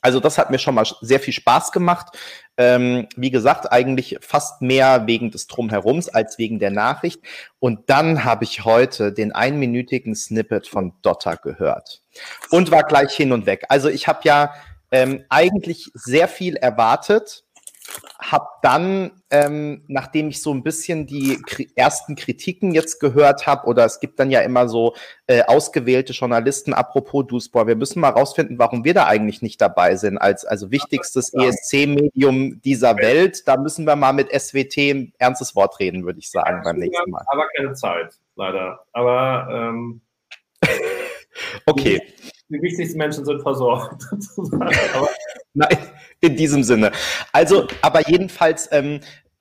Also 0.00 0.20
das 0.20 0.38
hat 0.38 0.50
mir 0.50 0.58
schon 0.58 0.74
mal 0.74 0.86
sehr 1.00 1.18
viel 1.18 1.34
Spaß 1.34 1.72
gemacht. 1.72 2.16
Ähm, 2.56 3.08
wie 3.16 3.30
gesagt, 3.30 3.72
eigentlich 3.72 4.18
fast 4.20 4.62
mehr 4.62 5.06
wegen 5.06 5.30
des 5.30 5.46
Drumherums 5.46 6.08
als 6.08 6.38
wegen 6.38 6.58
der 6.58 6.70
Nachricht. 6.70 7.20
Und 7.58 7.90
dann 7.90 8.24
habe 8.24 8.44
ich 8.44 8.64
heute 8.64 9.12
den 9.12 9.32
einminütigen 9.32 10.14
Snippet 10.14 10.68
von 10.68 10.92
Dotter 11.02 11.36
gehört 11.36 12.02
und 12.50 12.70
war 12.70 12.84
gleich 12.84 13.12
hin 13.12 13.32
und 13.32 13.46
weg. 13.46 13.64
Also 13.68 13.88
ich 13.88 14.06
habe 14.06 14.20
ja 14.24 14.54
ähm, 14.90 15.24
eigentlich 15.28 15.90
sehr 15.94 16.28
viel 16.28 16.56
erwartet 16.56 17.44
habe 18.20 18.46
dann, 18.62 19.22
ähm, 19.30 19.84
nachdem 19.86 20.28
ich 20.28 20.42
so 20.42 20.52
ein 20.52 20.62
bisschen 20.62 21.06
die 21.06 21.40
kri 21.46 21.70
ersten 21.74 22.16
Kritiken 22.16 22.72
jetzt 22.72 23.00
gehört 23.00 23.46
habe, 23.46 23.66
oder 23.66 23.84
es 23.84 24.00
gibt 24.00 24.18
dann 24.18 24.30
ja 24.30 24.40
immer 24.40 24.68
so 24.68 24.94
äh, 25.26 25.42
ausgewählte 25.44 26.12
Journalisten, 26.12 26.74
apropos 26.74 27.26
Duisburg, 27.26 27.66
wir 27.66 27.76
müssen 27.76 28.00
mal 28.00 28.10
rausfinden, 28.10 28.58
warum 28.58 28.84
wir 28.84 28.94
da 28.94 29.06
eigentlich 29.06 29.42
nicht 29.42 29.60
dabei 29.60 29.96
sind, 29.96 30.18
als 30.18 30.44
also 30.44 30.70
wichtigstes 30.70 31.32
ESC-Medium 31.32 32.60
dieser 32.62 32.96
Welt. 32.96 33.46
Da 33.46 33.56
müssen 33.56 33.86
wir 33.86 33.96
mal 33.96 34.12
mit 34.12 34.30
SWT 34.30 34.76
ein 34.76 35.12
ernstes 35.18 35.54
Wort 35.54 35.78
reden, 35.78 36.04
würde 36.04 36.18
ich 36.18 36.30
sagen, 36.30 36.62
beim 36.64 36.76
nächsten 36.76 37.10
Mal. 37.10 37.24
Aber 37.28 37.46
keine 37.56 37.72
Zeit, 37.74 38.14
leider. 38.36 38.84
Aber 38.92 39.48
ähm, 39.50 40.00
okay. 41.66 42.02
Die, 42.48 42.62
wichtigsten 42.62 42.98
Menschen 42.98 43.24
sind 43.24 43.42
versorgt. 43.42 44.02
Nein, 45.54 45.78
in 46.20 46.36
diesem 46.36 46.62
Sinne. 46.62 46.92
Also, 47.32 47.66
aber 47.82 48.08
jedenfalls, 48.08 48.68
ähm, 48.72 49.00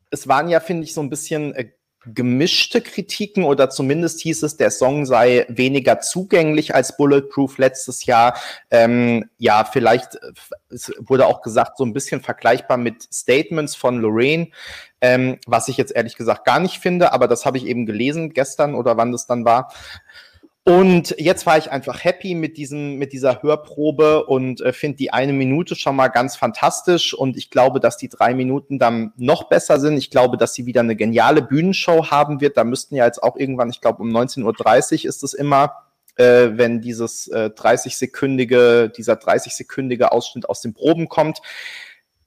es 0.09 0.27
waren 0.27 0.49
ja, 0.49 0.59
finde 0.59 0.83
ich, 0.83 0.93
so 0.93 1.01
ein 1.01 1.09
bisschen 1.09 1.53
äh, 1.53 1.69
gemischte 2.13 2.81
Kritiken 2.81 3.43
oder 3.43 3.69
zumindest 3.69 4.21
hieß 4.21 4.43
es, 4.43 4.57
der 4.57 4.71
Song 4.71 5.05
sei 5.05 5.45
weniger 5.49 5.99
zugänglich 5.99 6.73
als 6.73 6.95
Bulletproof 6.95 7.57
letztes 7.57 8.05
Jahr. 8.05 8.37
Ähm, 8.71 9.29
ja, 9.37 9.65
vielleicht 9.65 10.15
äh, 10.15 10.31
es 10.69 10.91
wurde 10.99 11.25
auch 11.25 11.41
gesagt, 11.41 11.77
so 11.77 11.85
ein 11.85 11.93
bisschen 11.93 12.21
vergleichbar 12.21 12.77
mit 12.77 13.03
Statements 13.13 13.75
von 13.75 13.99
Lorraine, 13.99 14.49
ähm, 15.01 15.37
was 15.45 15.67
ich 15.67 15.77
jetzt 15.77 15.95
ehrlich 15.95 16.15
gesagt 16.15 16.45
gar 16.45 16.59
nicht 16.59 16.79
finde, 16.79 17.13
aber 17.13 17.27
das 17.27 17.45
habe 17.45 17.57
ich 17.57 17.65
eben 17.65 17.85
gelesen 17.85 18.33
gestern 18.33 18.75
oder 18.75 18.97
wann 18.97 19.11
das 19.11 19.27
dann 19.27 19.45
war. 19.45 19.71
Und 20.67 21.15
jetzt 21.17 21.45
war 21.45 21.57
ich 21.57 21.71
einfach 21.71 22.03
happy 22.03 22.35
mit 22.35 22.57
diesem, 22.57 22.97
mit 22.97 23.13
dieser 23.13 23.41
Hörprobe 23.41 24.25
und 24.25 24.59
äh, 24.59 24.73
finde 24.73 24.97
die 24.97 25.13
eine 25.13 25.31
Minute 25.31 25.77
schon 25.77 25.95
mal 25.95 26.09
ganz 26.09 26.35
fantastisch. 26.35 27.13
Und 27.13 27.37
ich 27.37 27.49
glaube, 27.49 27.79
dass 27.79 27.95
die 27.95 28.09
drei 28.09 28.33
Minuten 28.33 28.77
dann 28.77 29.13
noch 29.15 29.47
besser 29.47 29.79
sind. 29.79 29.95
Ich 29.95 30.11
glaube, 30.11 30.35
dass 30.35 30.53
sie 30.53 30.65
wieder 30.65 30.81
eine 30.81 30.97
geniale 30.97 31.41
Bühnenshow 31.41 32.11
haben 32.11 32.41
wird. 32.41 32.57
Da 32.57 32.65
müssten 32.65 32.95
ja 32.95 33.05
jetzt 33.05 33.23
auch 33.23 33.37
irgendwann, 33.37 33.69
ich 33.69 33.79
glaube, 33.79 34.01
um 34.01 34.09
19.30 34.09 34.43
Uhr 35.03 35.05
ist 35.05 35.23
es 35.23 35.33
immer, 35.33 35.71
äh, 36.17 36.49
wenn 36.51 36.81
dieses 36.81 37.29
äh, 37.29 37.49
30-sekündige, 37.55 38.89
dieser 38.89 39.13
30-sekündige 39.13 40.11
Ausschnitt 40.11 40.49
aus 40.49 40.59
den 40.59 40.73
Proben 40.73 41.07
kommt. 41.07 41.39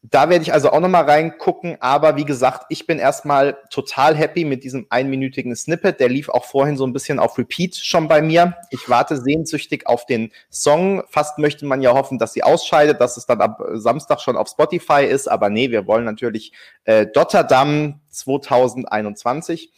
Da 0.03 0.31
werde 0.31 0.43
ich 0.43 0.53
also 0.55 0.71
auch 0.71 0.81
nochmal 0.81 1.05
reingucken, 1.05 1.77
aber 1.81 2.17
wie 2.17 2.25
gesagt, 2.25 2.65
ich 2.71 2.87
bin 2.87 2.99
erstmal 2.99 3.59
total 3.69 4.17
happy 4.17 4.47
mit 4.47 4.65
diesem 4.65 4.87
einminütigen 4.89 5.55
Snippet. 5.55 6.01
Der 6.01 6.09
lief 6.09 6.31
auch 6.31 6.47
vorhin 6.47 6.79
so 6.79 6.87
ein 6.87 6.95
bisschen 6.95 7.19
auf 7.19 7.37
Repeat 7.37 7.77
schon 7.77 8.09
bei 8.09 8.23
mir. 8.23 8.57
Ich 8.71 8.89
warte 8.89 9.19
sehnsüchtig 9.19 9.87
auf 9.87 10.07
den 10.07 10.33
Song. 10.51 11.03
Fast 11.11 11.39
möchte 11.39 11.67
man 11.67 11.83
ja 11.83 11.93
hoffen, 11.93 12.19
dass 12.19 12.33
sie 12.33 12.43
ausscheidet, 12.43 12.99
dass 12.99 13.19
es 13.19 13.27
dann 13.27 13.43
ab 13.43 13.61
Samstag 13.75 14.21
schon 14.21 14.39
auf 14.39 14.49
Spotify 14.49 15.05
ist, 15.05 15.29
aber 15.29 15.51
nee, 15.51 15.71
wir 15.71 15.87
wollen 15.87 16.07
natürlich 16.07 16.53
äh, 16.85 17.07
Dotterdam 17.07 18.01
2021. 18.09 19.71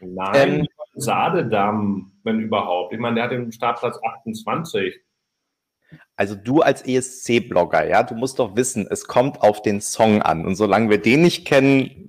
Nein, 0.00 0.60
ähm, 0.60 0.66
Sadedam, 0.94 2.12
wenn 2.22 2.40
überhaupt. 2.40 2.92
Ich 2.92 2.98
meine, 2.98 3.14
der 3.14 3.24
hat 3.24 3.32
den 3.32 3.50
Startplatz 3.50 3.98
28. 4.20 5.00
Also 6.16 6.36
du 6.36 6.60
als 6.60 6.82
ESC-Blogger, 6.82 7.88
ja, 7.88 8.04
du 8.04 8.14
musst 8.14 8.38
doch 8.38 8.54
wissen, 8.54 8.86
es 8.88 9.08
kommt 9.08 9.40
auf 9.40 9.62
den 9.62 9.80
Song 9.80 10.22
an. 10.22 10.46
Und 10.46 10.54
solange 10.54 10.88
wir 10.88 10.98
den 10.98 11.22
nicht 11.22 11.44
kennen, 11.44 12.06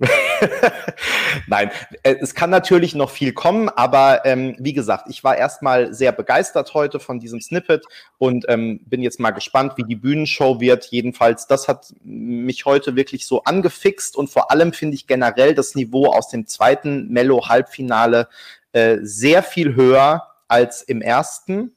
nein, 1.48 1.72
äh, 2.04 2.14
es 2.20 2.36
kann 2.36 2.50
natürlich 2.50 2.94
noch 2.94 3.10
viel 3.10 3.32
kommen, 3.32 3.68
aber 3.68 4.24
ähm, 4.24 4.54
wie 4.60 4.74
gesagt, 4.74 5.06
ich 5.08 5.24
war 5.24 5.36
erstmal 5.36 5.92
sehr 5.92 6.12
begeistert 6.12 6.72
heute 6.72 7.00
von 7.00 7.18
diesem 7.18 7.40
Snippet 7.40 7.84
und 8.18 8.44
ähm, 8.48 8.80
bin 8.86 9.02
jetzt 9.02 9.18
mal 9.18 9.32
gespannt, 9.32 9.72
wie 9.76 9.84
die 9.84 9.96
Bühnenshow 9.96 10.60
wird. 10.60 10.86
Jedenfalls, 10.86 11.48
das 11.48 11.66
hat 11.66 11.92
mich 12.04 12.64
heute 12.64 12.94
wirklich 12.94 13.26
so 13.26 13.42
angefixt 13.42 14.16
und 14.16 14.30
vor 14.30 14.52
allem 14.52 14.72
finde 14.72 14.94
ich 14.94 15.08
generell 15.08 15.52
das 15.52 15.74
Niveau 15.74 16.06
aus 16.06 16.28
dem 16.28 16.46
zweiten 16.46 17.08
Mello-Halbfinale 17.08 18.28
äh, 18.72 18.98
sehr 19.02 19.42
viel 19.42 19.74
höher 19.74 20.28
als 20.48 20.82
im 20.82 21.02
ersten. 21.02 21.72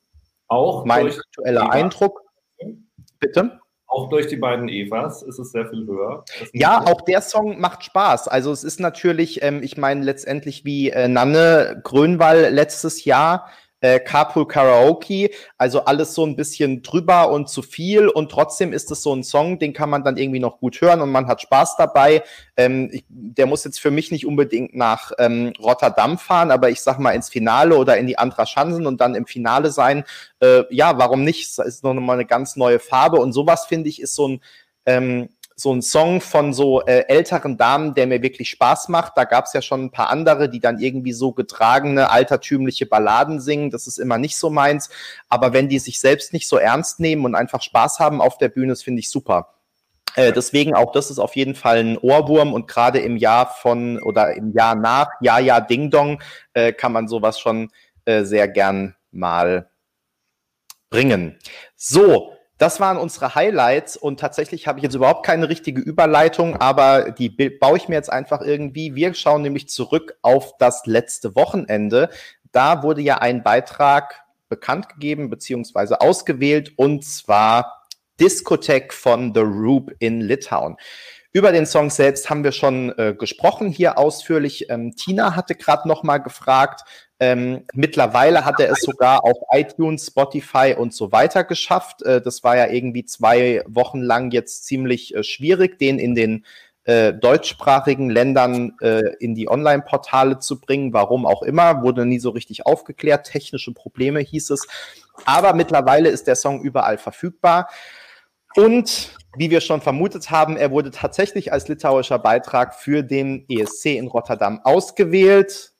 Auch 0.49 0.85
mein 0.85 1.07
aktueller 1.07 1.61
Eva. 1.61 1.71
Eindruck. 1.71 2.21
Bitte? 3.19 3.59
Auch 3.87 4.09
durch 4.09 4.27
die 4.27 4.35
beiden 4.35 4.69
Evas 4.69 5.23
ist 5.23 5.39
es 5.39 5.51
sehr 5.51 5.67
viel 5.67 5.87
höher. 5.87 6.23
Ja, 6.53 6.85
auch 6.85 7.01
der 7.01 7.21
Song 7.21 7.59
macht 7.59 7.83
Spaß. 7.83 8.27
Also 8.27 8.51
es 8.51 8.63
ist 8.63 8.79
natürlich, 8.79 9.41
ähm, 9.41 9.63
ich 9.63 9.77
meine 9.77 10.03
letztendlich 10.03 10.63
wie 10.63 10.91
äh, 10.91 11.07
Nanne 11.07 11.81
Grönwall 11.83 12.49
letztes 12.51 13.03
Jahr 13.03 13.49
äh, 13.81 13.99
Carpool 13.99 14.47
Karaoke, 14.47 15.29
also 15.57 15.85
alles 15.85 16.13
so 16.13 16.25
ein 16.25 16.35
bisschen 16.35 16.81
drüber 16.81 17.31
und 17.31 17.49
zu 17.49 17.61
viel 17.61 18.07
und 18.07 18.31
trotzdem 18.31 18.73
ist 18.73 18.91
es 18.91 19.03
so 19.03 19.13
ein 19.13 19.23
Song, 19.23 19.59
den 19.59 19.73
kann 19.73 19.89
man 19.89 20.03
dann 20.03 20.17
irgendwie 20.17 20.39
noch 20.39 20.59
gut 20.59 20.81
hören 20.81 21.01
und 21.01 21.11
man 21.11 21.27
hat 21.27 21.41
Spaß 21.41 21.77
dabei. 21.77 22.23
Ähm, 22.57 22.89
ich, 22.91 23.05
der 23.09 23.45
muss 23.45 23.63
jetzt 23.63 23.79
für 23.79 23.91
mich 23.91 24.11
nicht 24.11 24.25
unbedingt 24.25 24.75
nach 24.75 25.11
ähm, 25.17 25.53
Rotterdam 25.59 26.17
fahren, 26.17 26.51
aber 26.51 26.69
ich 26.69 26.81
sag 26.81 26.99
mal 26.99 27.11
ins 27.11 27.29
Finale 27.29 27.77
oder 27.77 27.97
in 27.97 28.07
die 28.07 28.17
Andra 28.17 28.45
Schanzen 28.45 28.85
und 28.85 29.01
dann 29.01 29.15
im 29.15 29.25
Finale 29.25 29.71
sein. 29.71 30.03
Äh, 30.39 30.63
ja, 30.69 30.97
warum 30.97 31.23
nicht? 31.23 31.57
Das 31.57 31.65
ist 31.65 31.83
noch 31.83 31.93
mal 31.93 32.13
eine 32.13 32.25
ganz 32.25 32.55
neue 32.55 32.79
Farbe 32.79 33.17
und 33.17 33.33
sowas 33.33 33.65
finde 33.65 33.89
ich 33.89 34.01
ist 34.01 34.15
so 34.15 34.27
ein 34.27 34.41
ähm, 34.85 35.29
so 35.59 35.73
ein 35.73 35.81
Song 35.81 36.21
von 36.21 36.53
so 36.53 36.81
äh, 36.85 37.05
älteren 37.09 37.57
Damen, 37.57 37.93
der 37.93 38.07
mir 38.07 38.21
wirklich 38.21 38.49
Spaß 38.49 38.87
macht. 38.87 39.17
Da 39.17 39.25
gab 39.25 39.45
es 39.45 39.53
ja 39.53 39.61
schon 39.61 39.85
ein 39.85 39.91
paar 39.91 40.09
andere, 40.09 40.49
die 40.49 40.61
dann 40.61 40.79
irgendwie 40.79 41.11
so 41.11 41.33
getragene, 41.33 42.09
altertümliche 42.09 42.85
Balladen 42.85 43.41
singen. 43.41 43.69
Das 43.69 43.85
ist 43.85 43.99
immer 43.99 44.17
nicht 44.17 44.37
so 44.37 44.49
meins. 44.49 44.89
Aber 45.27 45.51
wenn 45.51 45.67
die 45.67 45.79
sich 45.79 45.99
selbst 45.99 46.31
nicht 46.31 46.47
so 46.47 46.57
ernst 46.57 47.01
nehmen 47.01 47.25
und 47.25 47.35
einfach 47.35 47.61
Spaß 47.61 47.99
haben 47.99 48.21
auf 48.21 48.37
der 48.37 48.47
Bühne, 48.47 48.71
das 48.71 48.83
finde 48.83 49.01
ich 49.01 49.09
super. 49.09 49.55
Äh, 50.15 50.31
deswegen 50.31 50.75
auch 50.75 50.93
das 50.93 51.11
ist 51.11 51.19
auf 51.19 51.35
jeden 51.35 51.55
Fall 51.55 51.79
ein 51.79 51.97
Ohrwurm 51.97 52.53
und 52.53 52.67
gerade 52.67 52.99
im 52.99 53.17
Jahr 53.17 53.47
von 53.47 54.01
oder 54.01 54.35
im 54.35 54.53
Jahr 54.53 54.75
nach 54.75 55.09
Ja 55.19 55.39
Ja 55.39 55.59
Ding 55.59 55.91
Dong 55.91 56.21
äh, 56.53 56.71
kann 56.71 56.93
man 56.93 57.09
sowas 57.09 57.37
schon 57.37 57.69
äh, 58.05 58.23
sehr 58.23 58.47
gern 58.47 58.95
mal 59.11 59.69
bringen. 60.89 61.37
So, 61.75 62.33
das 62.59 62.81
waren 62.81 62.97
unsere 62.97 63.35
Highlights 63.35 63.95
und 63.95 64.19
tatsächlich 64.19 64.67
habe 64.67 64.79
ich 64.79 64.83
jetzt 64.83 64.93
überhaupt 64.93 65.25
keine 65.25 65.47
richtige 65.47 65.81
Überleitung, 65.81 66.57
aber 66.57 67.11
die 67.11 67.29
baue 67.29 67.77
ich 67.77 67.87
mir 67.87 67.95
jetzt 67.95 68.11
einfach 68.11 68.41
irgendwie. 68.41 68.95
Wir 68.95 69.13
schauen 69.13 69.41
nämlich 69.41 69.69
zurück 69.69 70.17
auf 70.21 70.57
das 70.57 70.85
letzte 70.85 71.35
Wochenende. 71.35 72.09
Da 72.51 72.83
wurde 72.83 73.01
ja 73.01 73.19
ein 73.19 73.43
Beitrag 73.43 74.23
bekannt 74.49 74.89
gegeben 74.89 75.29
bzw. 75.29 75.95
ausgewählt 75.99 76.73
und 76.75 77.05
zwar 77.05 77.85
Discotheque 78.19 78.93
von 78.93 79.33
The 79.33 79.39
Roop 79.39 79.93
in 79.99 80.19
Litauen. 80.19 80.75
Über 81.31 81.53
den 81.53 81.65
Song 81.65 81.89
selbst 81.89 82.29
haben 82.29 82.43
wir 82.43 82.51
schon 82.51 82.89
äh, 82.97 83.15
gesprochen, 83.17 83.69
hier 83.69 83.97
ausführlich. 83.97 84.69
Ähm, 84.69 84.95
Tina 84.97 85.35
hatte 85.35 85.55
gerade 85.55 85.87
noch 85.87 86.03
mal 86.03 86.17
gefragt. 86.17 86.81
Ähm, 87.19 87.65
mittlerweile 87.73 88.45
hat 88.45 88.59
er 88.61 88.71
es 88.71 88.81
sogar 88.81 89.25
auf 89.25 89.37
iTunes, 89.51 90.07
Spotify 90.07 90.75
und 90.77 90.93
so 90.93 91.11
weiter 91.11 91.43
geschafft. 91.43 92.01
Äh, 92.03 92.21
das 92.21 92.43
war 92.43 92.55
ja 92.55 92.67
irgendwie 92.67 93.03
zwei 93.03 93.61
Wochen 93.67 94.01
lang 94.01 94.31
jetzt 94.31 94.65
ziemlich 94.65 95.13
äh, 95.13 95.23
schwierig, 95.23 95.77
den 95.79 95.99
in 95.99 96.15
den 96.15 96.45
äh, 96.85 97.13
deutschsprachigen 97.13 98.09
Ländern 98.09 98.77
äh, 98.81 99.15
in 99.19 99.35
die 99.35 99.49
Online-Portale 99.49 100.39
zu 100.39 100.59
bringen. 100.59 100.93
Warum 100.93 101.25
auch 101.25 101.43
immer, 101.43 101.83
wurde 101.83 102.05
nie 102.05 102.19
so 102.19 102.29
richtig 102.29 102.65
aufgeklärt. 102.65 103.27
Technische 103.27 103.73
Probleme 103.73 104.21
hieß 104.21 104.49
es. 104.51 104.65
Aber 105.25 105.53
mittlerweile 105.53 106.09
ist 106.09 106.25
der 106.25 106.35
Song 106.35 106.61
überall 106.61 106.97
verfügbar. 106.97 107.69
Und 108.55 109.11
wie 109.37 109.51
wir 109.51 109.61
schon 109.61 109.81
vermutet 109.81 110.31
haben, 110.31 110.57
er 110.57 110.71
wurde 110.71 110.89
tatsächlich 110.89 111.53
als 111.53 111.67
litauischer 111.67 112.17
Beitrag 112.17 112.73
für 112.73 113.03
den 113.03 113.45
ESC 113.47 113.97
in 113.97 114.07
Rotterdam 114.07 114.61
ausgewählt. 114.63 115.73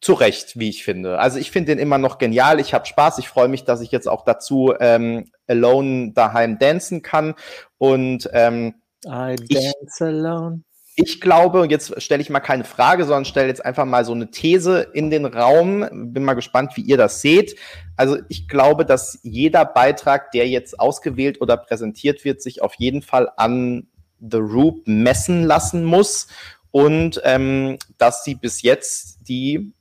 Zu 0.00 0.14
Recht, 0.14 0.58
wie 0.58 0.70
ich 0.70 0.82
finde. 0.82 1.18
Also 1.18 1.38
ich 1.38 1.50
finde 1.50 1.72
den 1.72 1.78
immer 1.78 1.98
noch 1.98 2.18
genial. 2.18 2.58
Ich 2.58 2.72
habe 2.72 2.86
Spaß. 2.86 3.18
Ich 3.18 3.28
freue 3.28 3.48
mich, 3.48 3.64
dass 3.64 3.82
ich 3.82 3.90
jetzt 3.90 4.08
auch 4.08 4.24
dazu 4.24 4.72
ähm, 4.80 5.30
alone 5.46 6.12
daheim 6.14 6.58
dancen 6.58 7.02
kann. 7.02 7.34
Und 7.76 8.28
ähm, 8.32 8.74
I 9.04 9.36
dance 9.36 9.74
ich, 9.98 10.00
alone. 10.00 10.62
Ich 10.96 11.20
glaube, 11.20 11.66
jetzt 11.68 12.00
stelle 12.02 12.22
ich 12.22 12.30
mal 12.30 12.40
keine 12.40 12.64
Frage, 12.64 13.04
sondern 13.04 13.24
stelle 13.24 13.48
jetzt 13.48 13.64
einfach 13.64 13.84
mal 13.84 14.04
so 14.04 14.12
eine 14.12 14.30
These 14.30 14.88
in 14.92 15.10
den 15.10 15.26
Raum. 15.26 15.86
Bin 16.12 16.24
mal 16.24 16.34
gespannt, 16.34 16.76
wie 16.76 16.82
ihr 16.82 16.96
das 16.96 17.20
seht. 17.20 17.56
Also 17.96 18.18
ich 18.28 18.48
glaube, 18.48 18.86
dass 18.86 19.18
jeder 19.22 19.64
Beitrag, 19.64 20.30
der 20.32 20.48
jetzt 20.48 20.80
ausgewählt 20.80 21.40
oder 21.40 21.56
präsentiert 21.56 22.24
wird, 22.24 22.40
sich 22.40 22.62
auf 22.62 22.74
jeden 22.74 23.02
Fall 23.02 23.30
an 23.36 23.88
The 24.20 24.38
Roop 24.38 24.86
messen 24.86 25.44
lassen 25.44 25.84
muss 25.84 26.26
und 26.70 27.20
ähm, 27.24 27.78
dass 27.98 28.24
sie 28.24 28.34
bis 28.34 28.62
jetzt 28.62 29.18
die 29.28 29.72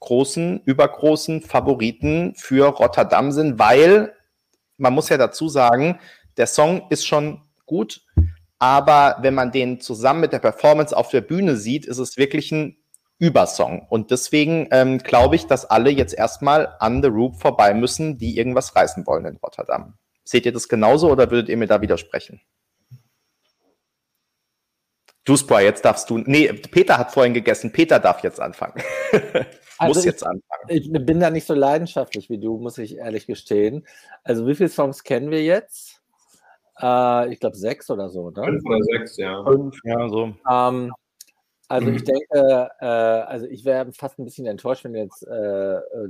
großen, 0.00 0.62
übergroßen 0.64 1.42
Favoriten 1.42 2.34
für 2.36 2.66
Rotterdam 2.66 3.32
sind, 3.32 3.58
weil 3.58 4.14
man 4.76 4.92
muss 4.92 5.08
ja 5.08 5.16
dazu 5.16 5.48
sagen, 5.48 5.98
der 6.36 6.46
Song 6.46 6.86
ist 6.90 7.06
schon 7.06 7.42
gut, 7.66 8.02
aber 8.58 9.18
wenn 9.20 9.34
man 9.34 9.52
den 9.52 9.80
zusammen 9.80 10.20
mit 10.20 10.32
der 10.32 10.38
Performance 10.38 10.96
auf 10.96 11.10
der 11.10 11.20
Bühne 11.20 11.56
sieht, 11.56 11.86
ist 11.86 11.98
es 11.98 12.16
wirklich 12.16 12.52
ein 12.52 12.76
Übersong. 13.18 13.86
Und 13.88 14.12
deswegen 14.12 14.68
ähm, 14.70 14.98
glaube 14.98 15.34
ich, 15.34 15.46
dass 15.46 15.64
alle 15.64 15.90
jetzt 15.90 16.14
erstmal 16.14 16.76
an 16.78 17.02
The 17.02 17.08
Roop 17.08 17.40
vorbei 17.40 17.74
müssen, 17.74 18.16
die 18.16 18.36
irgendwas 18.36 18.76
reißen 18.76 19.06
wollen 19.06 19.26
in 19.26 19.36
Rotterdam. 19.36 19.94
Seht 20.24 20.46
ihr 20.46 20.52
das 20.52 20.68
genauso 20.68 21.10
oder 21.10 21.30
würdet 21.30 21.48
ihr 21.48 21.56
mir 21.56 21.66
da 21.66 21.80
widersprechen? 21.80 22.40
Du, 25.24 25.36
Spray, 25.36 25.64
jetzt 25.64 25.84
darfst 25.84 26.08
du. 26.08 26.18
Nee, 26.18 26.52
Peter 26.52 26.96
hat 26.96 27.12
vorhin 27.12 27.34
gegessen. 27.34 27.72
Peter 27.72 27.98
darf 27.98 28.22
jetzt 28.22 28.40
anfangen. 28.40 28.82
muss 29.80 29.96
also 29.98 30.08
jetzt 30.08 30.24
anfangen. 30.24 30.68
Ich 30.68 30.90
bin 30.90 31.20
da 31.20 31.30
nicht 31.30 31.46
so 31.46 31.54
leidenschaftlich 31.54 32.30
wie 32.30 32.38
du, 32.38 32.58
muss 32.58 32.78
ich 32.78 32.96
ehrlich 32.96 33.26
gestehen. 33.26 33.86
Also, 34.24 34.46
wie 34.46 34.54
viele 34.54 34.68
Songs 34.68 35.04
kennen 35.04 35.30
wir 35.30 35.42
jetzt? 35.42 36.02
Äh, 36.80 37.32
ich 37.32 37.40
glaube 37.40 37.56
sechs 37.56 37.90
oder 37.90 38.08
so, 38.08 38.30
ne? 38.30 38.44
Fünf 38.44 38.64
oder 38.64 38.82
sechs, 38.82 39.16
ja. 39.16 39.44
Fünf, 39.44 39.76
ja, 39.84 40.08
so. 40.08 40.34
Ähm, 40.50 40.92
also 41.68 41.90
ich 41.90 42.04
denke, 42.04 42.70
äh, 42.80 42.86
also 42.86 43.46
ich 43.46 43.64
wäre 43.64 43.92
fast 43.92 44.18
ein 44.18 44.24
bisschen 44.24 44.46
enttäuscht, 44.46 44.84
wenn 44.84 44.94
jetzt 44.94 45.26
äh, 45.26 45.76
äh, 45.76 46.08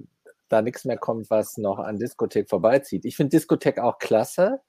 da 0.48 0.62
nichts 0.62 0.84
mehr 0.84 0.98
kommt, 0.98 1.30
was 1.30 1.56
noch 1.58 1.78
an 1.78 1.98
Diskothek 1.98 2.48
vorbeizieht. 2.48 3.04
Ich 3.04 3.16
finde 3.16 3.30
Diskothek 3.30 3.80
auch 3.80 3.98
klasse, 3.98 4.60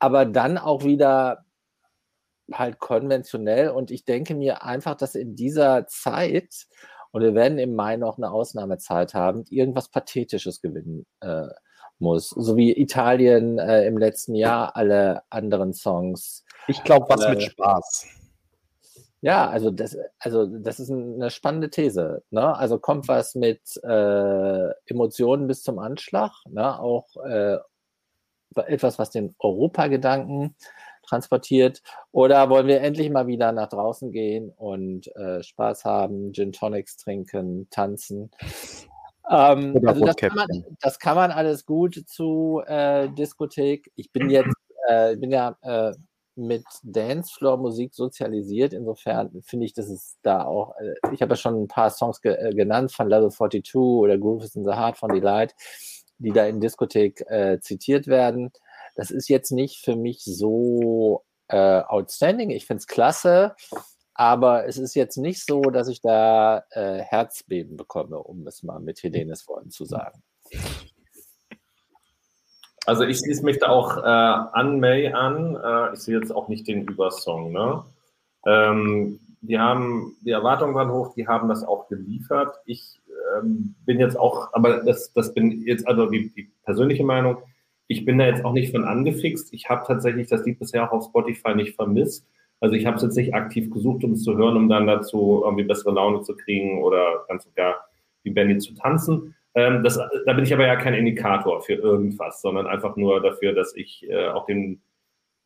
aber 0.00 0.24
dann 0.24 0.58
auch 0.58 0.84
wieder 0.84 1.44
halt 2.52 2.80
konventionell 2.80 3.70
und 3.70 3.92
ich 3.92 4.04
denke 4.04 4.34
mir 4.34 4.64
einfach, 4.64 4.96
dass 4.96 5.14
in 5.14 5.36
dieser 5.36 5.86
Zeit, 5.86 6.66
und 7.12 7.22
wir 7.22 7.34
werden 7.34 7.58
im 7.58 7.74
Mai 7.74 7.96
noch 7.96 8.18
eine 8.18 8.30
Ausnahmezeit 8.30 9.14
haben, 9.14 9.44
irgendwas 9.50 9.88
Pathetisches 9.88 10.60
gewinnen 10.60 11.06
äh, 11.20 11.48
muss. 11.98 12.30
So 12.30 12.56
wie 12.56 12.76
Italien 12.78 13.58
äh, 13.58 13.86
im 13.86 13.98
letzten 13.98 14.34
Jahr 14.34 14.76
alle 14.76 15.22
anderen 15.30 15.72
Songs. 15.72 16.44
Ich 16.68 16.82
glaube, 16.84 17.06
was 17.08 17.24
äh, 17.24 17.30
mit 17.30 17.42
Spaß. 17.42 18.06
Ja, 19.22 19.50
also 19.50 19.70
das, 19.70 19.98
also 20.18 20.46
das 20.46 20.80
ist 20.80 20.90
eine 20.90 21.30
spannende 21.30 21.68
These. 21.68 22.22
Ne? 22.30 22.56
Also 22.56 22.78
kommt 22.78 23.06
was 23.08 23.34
mit 23.34 23.60
äh, 23.82 24.70
Emotionen 24.86 25.46
bis 25.46 25.62
zum 25.62 25.78
Anschlag, 25.78 26.32
ne? 26.48 26.80
auch 26.80 27.06
äh, 27.26 27.58
etwas, 28.56 28.98
was 28.98 29.10
den 29.10 29.34
Europagedanken 29.38 30.56
transportiert. 31.10 31.82
Oder 32.12 32.48
wollen 32.48 32.66
wir 32.66 32.80
endlich 32.80 33.10
mal 33.10 33.26
wieder 33.26 33.52
nach 33.52 33.68
draußen 33.68 34.12
gehen 34.12 34.50
und 34.56 35.14
äh, 35.16 35.42
Spaß 35.42 35.84
haben, 35.84 36.32
Gin 36.32 36.52
Tonics 36.52 36.96
trinken, 36.96 37.68
tanzen 37.70 38.30
ähm, 39.30 39.80
also 39.86 40.04
das 40.04 40.16
kann, 40.16 40.34
man, 40.34 40.48
das 40.80 40.98
kann, 40.98 41.14
man, 41.14 41.30
alles 41.30 41.64
gut 41.64 42.02
zu 42.06 42.62
äh, 42.66 43.08
Diskothek. 43.10 43.92
Ich 43.94 44.10
bin 44.10 44.28
jetzt, 44.28 44.52
äh, 44.88 45.16
bin 45.16 45.30
ja 45.30 45.56
äh, 45.62 45.92
mit 46.34 46.64
Dancefloor-Musik 46.82 47.94
sozialisiert. 47.94 48.72
Insofern 48.72 49.42
finde 49.42 49.66
ich, 49.66 49.72
dass 49.72 49.88
es 49.88 50.18
da 50.22 50.44
auch, 50.44 50.74
äh, 50.78 50.94
ich 51.12 51.22
habe 51.22 51.32
ja 51.32 51.36
schon 51.36 51.62
ein 51.62 51.68
paar 51.68 51.90
Songs 51.90 52.20
ge 52.20 52.34
äh, 52.34 52.54
genannt 52.54 52.90
von 52.90 53.08
Level 53.08 53.30
42 53.30 53.76
oder 53.76 54.18
Groove 54.18 54.44
is 54.44 54.56
in 54.56 54.64
the 54.64 54.72
Heart 54.72 54.96
von 54.96 55.12
Delight, 55.12 55.54
die 56.18 56.32
da 56.32 56.46
in 56.46 56.60
Diskothek 56.60 57.20
äh, 57.28 57.60
zitiert 57.60 58.08
werden. 58.08 58.50
Das 58.94 59.10
ist 59.10 59.28
jetzt 59.28 59.50
nicht 59.50 59.84
für 59.84 59.96
mich 59.96 60.22
so 60.24 61.24
outstanding. 61.48 62.50
Ich 62.50 62.66
finde 62.66 62.80
es 62.80 62.86
klasse. 62.86 63.56
Aber 64.20 64.66
es 64.66 64.76
ist 64.76 64.94
jetzt 64.94 65.16
nicht 65.16 65.46
so, 65.46 65.62
dass 65.62 65.88
ich 65.88 66.02
da 66.02 66.64
äh, 66.72 66.98
Herzbeben 66.98 67.78
bekomme, 67.78 68.18
um 68.18 68.46
es 68.46 68.62
mal 68.62 68.78
mit 68.78 69.02
Helenes 69.02 69.48
Worten 69.48 69.70
zu 69.70 69.86
sagen. 69.86 70.22
Also 72.84 73.04
ich 73.04 73.16
schließe 73.16 73.42
mich 73.46 73.58
da 73.60 73.68
auch 73.68 73.96
äh, 73.96 74.00
an 74.00 74.78
May 74.78 75.10
an. 75.10 75.56
Äh, 75.56 75.94
ich 75.94 76.00
sehe 76.00 76.18
jetzt 76.18 76.32
auch 76.32 76.48
nicht 76.48 76.68
den 76.68 76.86
Übersong. 76.86 77.50
Ne? 77.50 77.82
Ähm, 78.44 79.20
die 79.40 79.58
haben, 79.58 80.16
die 80.20 80.32
Erwartungen 80.32 80.74
waren 80.74 80.92
hoch, 80.92 81.14
die 81.14 81.26
haben 81.26 81.48
das 81.48 81.64
auch 81.64 81.88
geliefert. 81.88 82.56
Ich 82.66 83.00
ähm, 83.38 83.74
bin 83.86 83.98
jetzt 84.00 84.18
auch, 84.18 84.52
aber 84.52 84.82
das, 84.82 85.14
das 85.14 85.32
bin 85.32 85.62
jetzt 85.62 85.88
also 85.88 86.04
die, 86.10 86.30
die 86.34 86.50
persönliche 86.64 87.04
Meinung. 87.04 87.38
Ich 87.90 88.04
bin 88.04 88.18
da 88.18 88.26
jetzt 88.26 88.44
auch 88.44 88.52
nicht 88.52 88.70
von 88.70 88.84
angefixt. 88.84 89.52
Ich 89.52 89.68
habe 89.68 89.84
tatsächlich 89.84 90.28
das 90.28 90.46
Lied 90.46 90.60
bisher 90.60 90.84
auch 90.84 90.92
auf 90.92 91.06
Spotify 91.06 91.56
nicht 91.56 91.74
vermisst. 91.74 92.24
Also 92.60 92.76
ich 92.76 92.86
habe 92.86 92.96
es 92.96 93.02
jetzt 93.02 93.16
nicht 93.16 93.34
aktiv 93.34 93.68
gesucht, 93.68 94.04
um 94.04 94.12
es 94.12 94.22
zu 94.22 94.36
hören, 94.36 94.56
um 94.56 94.68
dann 94.68 94.86
dazu 94.86 95.42
irgendwie 95.44 95.64
bessere 95.64 95.92
Laune 95.92 96.22
zu 96.22 96.36
kriegen 96.36 96.84
oder 96.84 97.24
ganz 97.26 97.42
sogar 97.42 97.88
wie 98.22 98.30
Benny 98.30 98.58
zu 98.58 98.74
tanzen. 98.74 99.34
Ähm, 99.56 99.82
das, 99.82 99.98
da 100.24 100.32
bin 100.32 100.44
ich 100.44 100.54
aber 100.54 100.68
ja 100.68 100.76
kein 100.76 100.94
Indikator 100.94 101.62
für 101.62 101.72
irgendwas, 101.72 102.40
sondern 102.40 102.68
einfach 102.68 102.94
nur 102.94 103.20
dafür, 103.20 103.54
dass 103.54 103.74
ich 103.74 104.08
äh, 104.08 104.28
auch 104.28 104.46
den, 104.46 104.80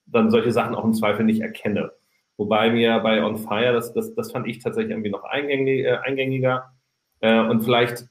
dann 0.04 0.30
solche 0.30 0.52
Sachen 0.52 0.74
auch 0.74 0.84
im 0.84 0.92
Zweifel 0.92 1.24
nicht 1.24 1.40
erkenne. 1.40 1.92
Wobei 2.36 2.68
mir 2.68 2.98
bei 2.98 3.24
On 3.24 3.38
Fire, 3.38 3.72
das, 3.72 3.94
das, 3.94 4.14
das 4.14 4.32
fand 4.32 4.46
ich 4.48 4.58
tatsächlich 4.58 4.90
irgendwie 4.90 5.10
noch 5.10 5.24
äh, 5.24 5.96
eingängiger. 6.04 6.74
Äh, 7.20 7.40
und 7.40 7.62
vielleicht 7.62 8.04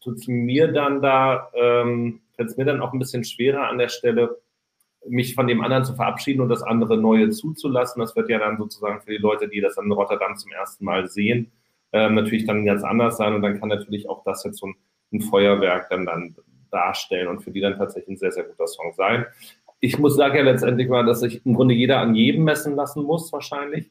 tut 0.00 0.18
es 0.18 0.28
mir 0.28 0.68
dann 0.72 1.02
da, 1.02 1.50
ähm, 1.54 2.20
fällt 2.34 2.50
es 2.50 2.56
mir 2.56 2.64
dann 2.64 2.80
auch 2.80 2.92
ein 2.92 2.98
bisschen 2.98 3.24
schwerer 3.24 3.68
an 3.68 3.78
der 3.78 3.88
Stelle, 3.88 4.38
mich 5.06 5.34
von 5.34 5.46
dem 5.46 5.62
anderen 5.62 5.84
zu 5.84 5.94
verabschieden 5.94 6.40
und 6.40 6.48
das 6.48 6.62
andere 6.62 6.98
Neue 6.98 7.30
zuzulassen. 7.30 8.00
Das 8.00 8.16
wird 8.16 8.28
ja 8.28 8.38
dann 8.38 8.58
sozusagen 8.58 9.00
für 9.00 9.10
die 9.10 9.18
Leute, 9.18 9.48
die 9.48 9.60
das 9.60 9.76
in 9.76 9.90
Rotterdam 9.90 10.36
zum 10.36 10.52
ersten 10.52 10.84
Mal 10.84 11.08
sehen, 11.08 11.50
ähm, 11.92 12.14
natürlich 12.14 12.46
dann 12.46 12.64
ganz 12.64 12.84
anders 12.84 13.16
sein. 13.16 13.34
Und 13.34 13.42
dann 13.42 13.58
kann 13.58 13.68
natürlich 13.68 14.08
auch 14.08 14.22
das 14.24 14.44
jetzt 14.44 14.58
so 14.58 14.66
ein, 14.66 14.74
ein, 15.12 15.20
Feuerwerk 15.20 15.88
dann, 15.90 16.04
dann 16.06 16.34
darstellen 16.70 17.28
und 17.28 17.40
für 17.40 17.50
die 17.50 17.60
dann 17.60 17.78
tatsächlich 17.78 18.16
ein 18.16 18.18
sehr, 18.18 18.32
sehr 18.32 18.44
guter 18.44 18.66
Song 18.66 18.92
sein. 18.94 19.24
Ich 19.80 19.98
muss 19.98 20.16
sagen 20.16 20.36
ja 20.36 20.42
letztendlich 20.42 20.88
mal, 20.88 21.06
dass 21.06 21.20
sich 21.20 21.44
im 21.46 21.54
Grunde 21.54 21.74
jeder 21.74 22.00
an 22.00 22.14
jedem 22.14 22.44
messen 22.44 22.74
lassen 22.74 23.04
muss, 23.04 23.32
wahrscheinlich. 23.32 23.90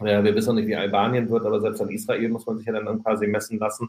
Ja, 0.00 0.22
wir 0.22 0.34
wissen 0.34 0.50
noch 0.50 0.60
nicht, 0.60 0.68
wie 0.68 0.76
Albanien 0.76 1.28
wird, 1.28 1.44
aber 1.44 1.60
selbst 1.60 1.80
an 1.80 1.88
Israel 1.88 2.28
muss 2.28 2.46
man 2.46 2.58
sich 2.58 2.66
ja 2.66 2.72
dann 2.72 3.02
quasi 3.02 3.26
messen 3.26 3.58
lassen. 3.58 3.88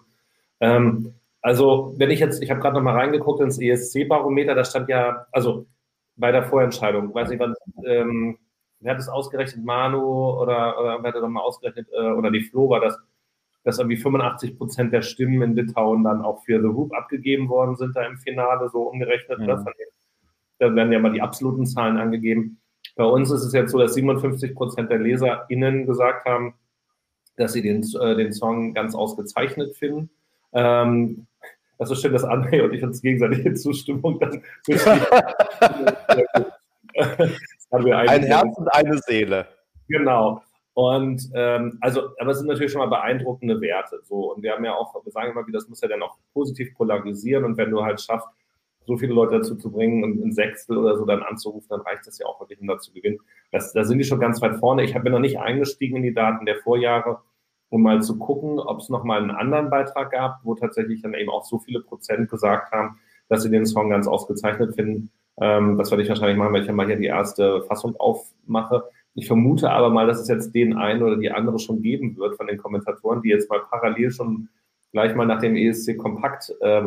Ähm, 0.60 1.14
also, 1.42 1.94
wenn 1.98 2.12
ich 2.12 2.20
jetzt, 2.20 2.42
ich 2.42 2.52
habe 2.52 2.60
gerade 2.60 2.76
noch 2.76 2.84
mal 2.84 2.96
reingeguckt 2.96 3.42
ins 3.42 3.60
ESC-Barometer, 3.60 4.56
da 4.56 4.66
stand 4.66 4.90
ja, 4.90 5.26
also 5.32 5.68
bei 6.16 6.32
der 6.32 6.44
Vorentscheidung. 6.44 7.14
Weiß 7.14 7.30
nicht, 7.30 7.40
wann, 7.40 7.56
ähm, 7.86 8.38
wer 8.82 8.94
hat 8.94 9.00
es 9.00 9.08
ausgerechnet? 9.08 9.64
Manu 9.64 10.02
oder, 10.02 10.80
oder 10.80 11.02
wer 11.02 11.10
hat 11.10 11.16
das 11.16 11.30
mal 11.30 11.42
ausgerechnet? 11.42 11.88
Äh, 11.94 12.12
oder 12.12 12.30
die 12.30 12.42
Flo 12.42 12.70
war 12.70 12.82
das, 12.82 12.98
dass 13.64 13.80
irgendwie 13.80 13.98
85 13.98 14.58
Prozent 14.58 14.94
der 14.94 15.02
Stimmen 15.02 15.42
in 15.42 15.56
Litauen 15.56 16.04
dann 16.04 16.22
auch 16.22 16.44
für 16.44 16.62
The 16.62 16.68
Hoop 16.68 16.94
abgegeben 16.94 17.50
worden 17.50 17.76
sind 17.76 17.96
da 17.96 18.06
im 18.06 18.18
Finale, 18.18 18.70
so 18.70 18.84
umgerechnet. 18.84 19.40
Mhm. 19.40 19.66
Da 20.60 20.76
werden 20.76 20.92
ja 20.92 21.00
mal 21.00 21.14
die 21.14 21.22
absoluten 21.22 21.66
Zahlen 21.66 21.98
angegeben. 21.98 22.60
Bei 22.96 23.06
uns 23.06 23.32
ist 23.32 23.44
es 23.44 23.54
jetzt 23.54 23.72
so, 23.72 23.78
dass 23.78 23.94
57 23.94 24.56
Prozent 24.56 24.92
der 24.92 25.00
LeserInnen 25.00 25.86
gesagt 25.86 26.26
haben, 26.26 26.56
dass 27.38 27.54
sie 27.54 27.62
den, 27.62 27.82
äh, 28.02 28.16
den 28.16 28.34
Song 28.34 28.74
ganz 28.74 28.94
ausgezeichnet 28.94 29.78
finden. 29.78 30.10
Ähm, 30.54 31.28
das 31.78 31.92
ist 31.92 32.02
schön, 32.02 32.12
dass 32.12 32.26
André 32.26 32.62
und 32.64 32.74
ich 32.74 32.84
uns 32.84 33.02
gegenseitige 33.02 33.54
Zustimmung 33.54 34.20
dann 34.20 34.44
ein 37.72 38.24
Herz 38.24 38.58
und 38.58 38.68
eine 38.74 38.98
Seele. 38.98 39.48
Genau. 39.88 40.44
Und 40.74 41.30
ähm, 41.34 41.78
also, 41.82 42.10
aber 42.20 42.32
es 42.32 42.38
sind 42.38 42.48
natürlich 42.48 42.72
schon 42.72 42.80
mal 42.80 42.88
beeindruckende 42.88 43.60
Werte. 43.62 44.02
So, 44.04 44.34
und 44.34 44.44
wir 44.44 44.54
haben 44.54 44.64
ja 44.64 44.76
auch, 44.76 44.94
wir 45.04 45.12
sagen 45.12 45.32
immer 45.32 45.46
wieder, 45.48 45.58
das 45.60 45.68
muss 45.68 45.82
ja 45.82 45.88
dann 45.88 46.02
auch 46.04 46.18
positiv 46.34 46.74
polarisieren. 46.76 47.44
Und 47.46 47.58
wenn 47.58 47.70
du 47.70 47.84
halt 47.84 48.00
schaffst, 48.02 48.28
so 48.86 48.98
viele 48.98 49.14
Leute 49.14 49.38
dazu 49.38 49.56
zu 49.56 49.72
bringen 49.72 50.04
und 50.04 50.24
ein 50.24 50.32
Sechstel 50.32 50.78
oder 50.78 50.98
so 50.98 51.06
dann 51.06 51.22
anzurufen, 51.22 51.68
dann 51.70 51.82
reicht 51.82 52.08
das 52.08 52.18
ja 52.18 52.26
auch 52.26 52.40
wirklich, 52.40 52.60
um 52.60 52.68
da 52.68 52.80
zu 52.80 52.92
gewinnen. 52.92 53.20
Das, 53.52 53.74
da 53.74 53.84
sind 53.84 54.00
die 54.00 54.04
schon 54.04 54.20
ganz 54.20 54.42
weit 54.42 54.56
vorne. 54.56 54.84
Ich 54.84 54.96
habe 54.96 55.10
noch 55.10 55.20
nicht 55.20 55.40
eingestiegen 55.40 55.98
in 55.98 56.04
die 56.04 56.14
Daten 56.14 56.46
der 56.46 56.56
Vorjahre, 56.56 57.20
um 57.70 57.84
mal 57.84 58.02
zu 58.02 58.18
gucken, 58.18 58.60
ob 58.60 58.80
es 58.80 58.90
nochmal 58.90 59.22
einen 59.22 59.32
anderen 59.32 59.70
Beitrag 59.70 60.12
gab, 60.12 60.40
wo 60.44 60.56
tatsächlich 60.56 61.02
dann 61.02 61.14
eben 61.14 61.30
auch 61.30 61.46
so 61.46 61.60
viele 61.60 61.82
Prozent 61.82 62.30
gesagt 62.30 62.72
haben, 62.72 63.00
dass 63.28 63.44
sie 63.44 63.52
den 63.52 63.66
Song 63.66 63.90
ganz 63.90 64.08
ausgezeichnet 64.08 64.76
finden. 64.76 65.12
Ähm, 65.40 65.78
das 65.78 65.92
werde 65.92 66.04
ich 66.04 66.10
wahrscheinlich 66.10 66.38
machen, 66.38 66.54
wenn 66.54 66.62
ich 66.62 66.68
ja 66.68 66.74
mal 66.74 66.88
hier 66.88 66.98
die 66.98 67.06
erste 67.06 67.62
Fassung 67.64 67.96
aufmache. 67.98 68.84
Ich 69.14 69.28
vermute 69.28 69.70
aber 69.70 69.90
mal, 69.90 70.08
dass 70.08 70.20
es 70.20 70.28
jetzt 70.28 70.54
den 70.54 70.78
einen 70.78 71.04
oder 71.04 71.18
die 71.18 71.32
andere 71.32 71.60
schon 71.60 71.82
geben 71.82 72.18
wird 72.18 72.36
von 72.36 72.48
den 72.48 72.58
Kommentatoren, 72.58 73.22
die 73.22 73.30
jetzt 73.30 73.50
mal 73.50 73.62
parallel 73.70 74.12
schon 74.12 74.50
gleich 74.92 75.16
mal 75.16 75.26
nach 75.26 75.40
dem 75.40 75.56
ESC 75.56 75.98
Kompakt 75.98 76.54
äh, 76.62 76.84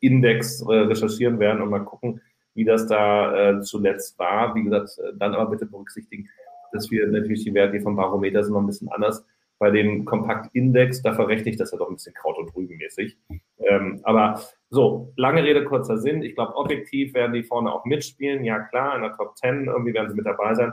Index 0.00 0.62
äh, 0.62 0.72
recherchieren 0.72 1.38
werden 1.38 1.62
und 1.62 1.70
mal 1.70 1.84
gucken, 1.84 2.20
wie 2.54 2.64
das 2.64 2.86
da 2.86 3.50
äh, 3.50 3.60
zuletzt 3.62 4.18
war. 4.18 4.54
Wie 4.54 4.64
gesagt, 4.64 4.98
äh, 4.98 5.12
dann 5.16 5.34
aber 5.34 5.50
bitte 5.50 5.66
berücksichtigen, 5.66 6.28
dass 6.72 6.90
wir 6.90 7.06
natürlich 7.06 7.44
die 7.44 7.54
Werte 7.54 7.80
vom 7.80 7.96
Barometer 7.96 8.42
sind 8.42 8.52
noch 8.52 8.60
ein 8.60 8.66
bisschen 8.66 8.88
anders. 8.88 9.24
Bei 9.58 9.70
dem 9.70 10.04
Kompakt-Index, 10.04 11.02
da 11.02 11.14
verrechne 11.14 11.50
ich 11.50 11.56
das 11.56 11.70
ja 11.72 11.78
doch 11.78 11.88
ein 11.88 11.94
bisschen 11.94 12.14
Kraut- 12.14 12.38
und 12.38 12.54
Rübenmäßig. 12.54 13.16
Ähm, 13.58 14.00
aber 14.02 14.42
so, 14.70 15.12
lange 15.16 15.44
Rede, 15.44 15.64
kurzer 15.64 15.98
Sinn. 15.98 16.22
Ich 16.22 16.34
glaube, 16.34 16.56
objektiv 16.56 17.14
werden 17.14 17.32
die 17.32 17.44
vorne 17.44 17.72
auch 17.72 17.84
mitspielen. 17.84 18.44
Ja, 18.44 18.60
klar, 18.60 18.96
in 18.96 19.02
der 19.02 19.12
Top 19.12 19.36
10 19.38 19.66
irgendwie 19.66 19.94
werden 19.94 20.10
sie 20.10 20.16
mit 20.16 20.26
dabei 20.26 20.54
sein. 20.54 20.72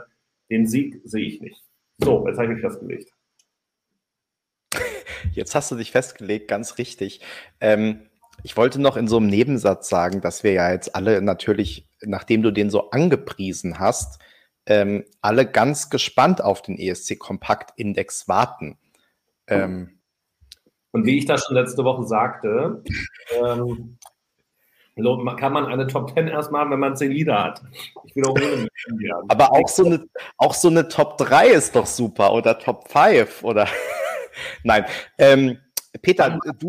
Den 0.50 0.66
Sieg 0.66 1.00
sehe 1.04 1.24
ich 1.24 1.40
nicht. 1.40 1.62
So, 1.98 2.26
jetzt 2.26 2.38
habe 2.38 2.48
ich 2.48 2.54
mich 2.54 2.60
festgelegt. 2.60 3.12
Jetzt 5.32 5.54
hast 5.54 5.70
du 5.70 5.76
dich 5.76 5.92
festgelegt, 5.92 6.48
ganz 6.48 6.78
richtig. 6.78 7.20
Ähm, 7.60 8.10
ich 8.42 8.56
wollte 8.56 8.80
noch 8.80 8.96
in 8.96 9.06
so 9.06 9.18
einem 9.18 9.28
Nebensatz 9.28 9.88
sagen, 9.88 10.20
dass 10.20 10.42
wir 10.42 10.52
ja 10.52 10.72
jetzt 10.72 10.94
alle 10.96 11.22
natürlich, 11.22 11.86
nachdem 12.00 12.42
du 12.42 12.50
den 12.50 12.70
so 12.70 12.90
angepriesen 12.90 13.78
hast, 13.78 14.20
ähm, 14.66 15.04
alle 15.20 15.46
ganz 15.46 15.90
gespannt 15.90 16.42
auf 16.42 16.62
den 16.62 16.78
ESC 16.78 17.18
Kompakt 17.18 17.72
Index 17.78 18.28
warten. 18.28 18.78
Ähm, 19.46 19.98
und 20.92 21.06
wie 21.06 21.18
ich 21.18 21.24
das 21.24 21.44
schon 21.44 21.56
letzte 21.56 21.84
Woche 21.84 22.04
sagte, 22.04 22.82
ähm, 23.42 23.98
kann 25.36 25.52
man 25.52 25.66
eine 25.66 25.86
Top 25.86 26.12
10 26.14 26.28
erst 26.28 26.52
machen, 26.52 26.70
wenn 26.70 26.78
man 26.78 26.96
10 26.96 27.10
Lieder 27.10 27.42
hat. 27.42 27.62
Ich 28.04 28.14
wiederhole 28.14 28.56
mich. 28.58 29.12
Aber 29.28 29.52
auch 29.52 29.68
so, 29.68 29.86
eine, 29.86 30.06
auch 30.36 30.54
so 30.54 30.68
eine 30.68 30.86
Top 30.88 31.16
3 31.16 31.48
ist 31.48 31.74
doch 31.74 31.86
super 31.86 32.32
oder 32.32 32.58
Top 32.58 32.88
5 32.88 33.42
oder. 33.42 33.66
Nein. 34.64 34.84
Ähm, 35.18 35.58
Peter, 36.02 36.28
ja, 36.28 36.52
du. 36.58 36.68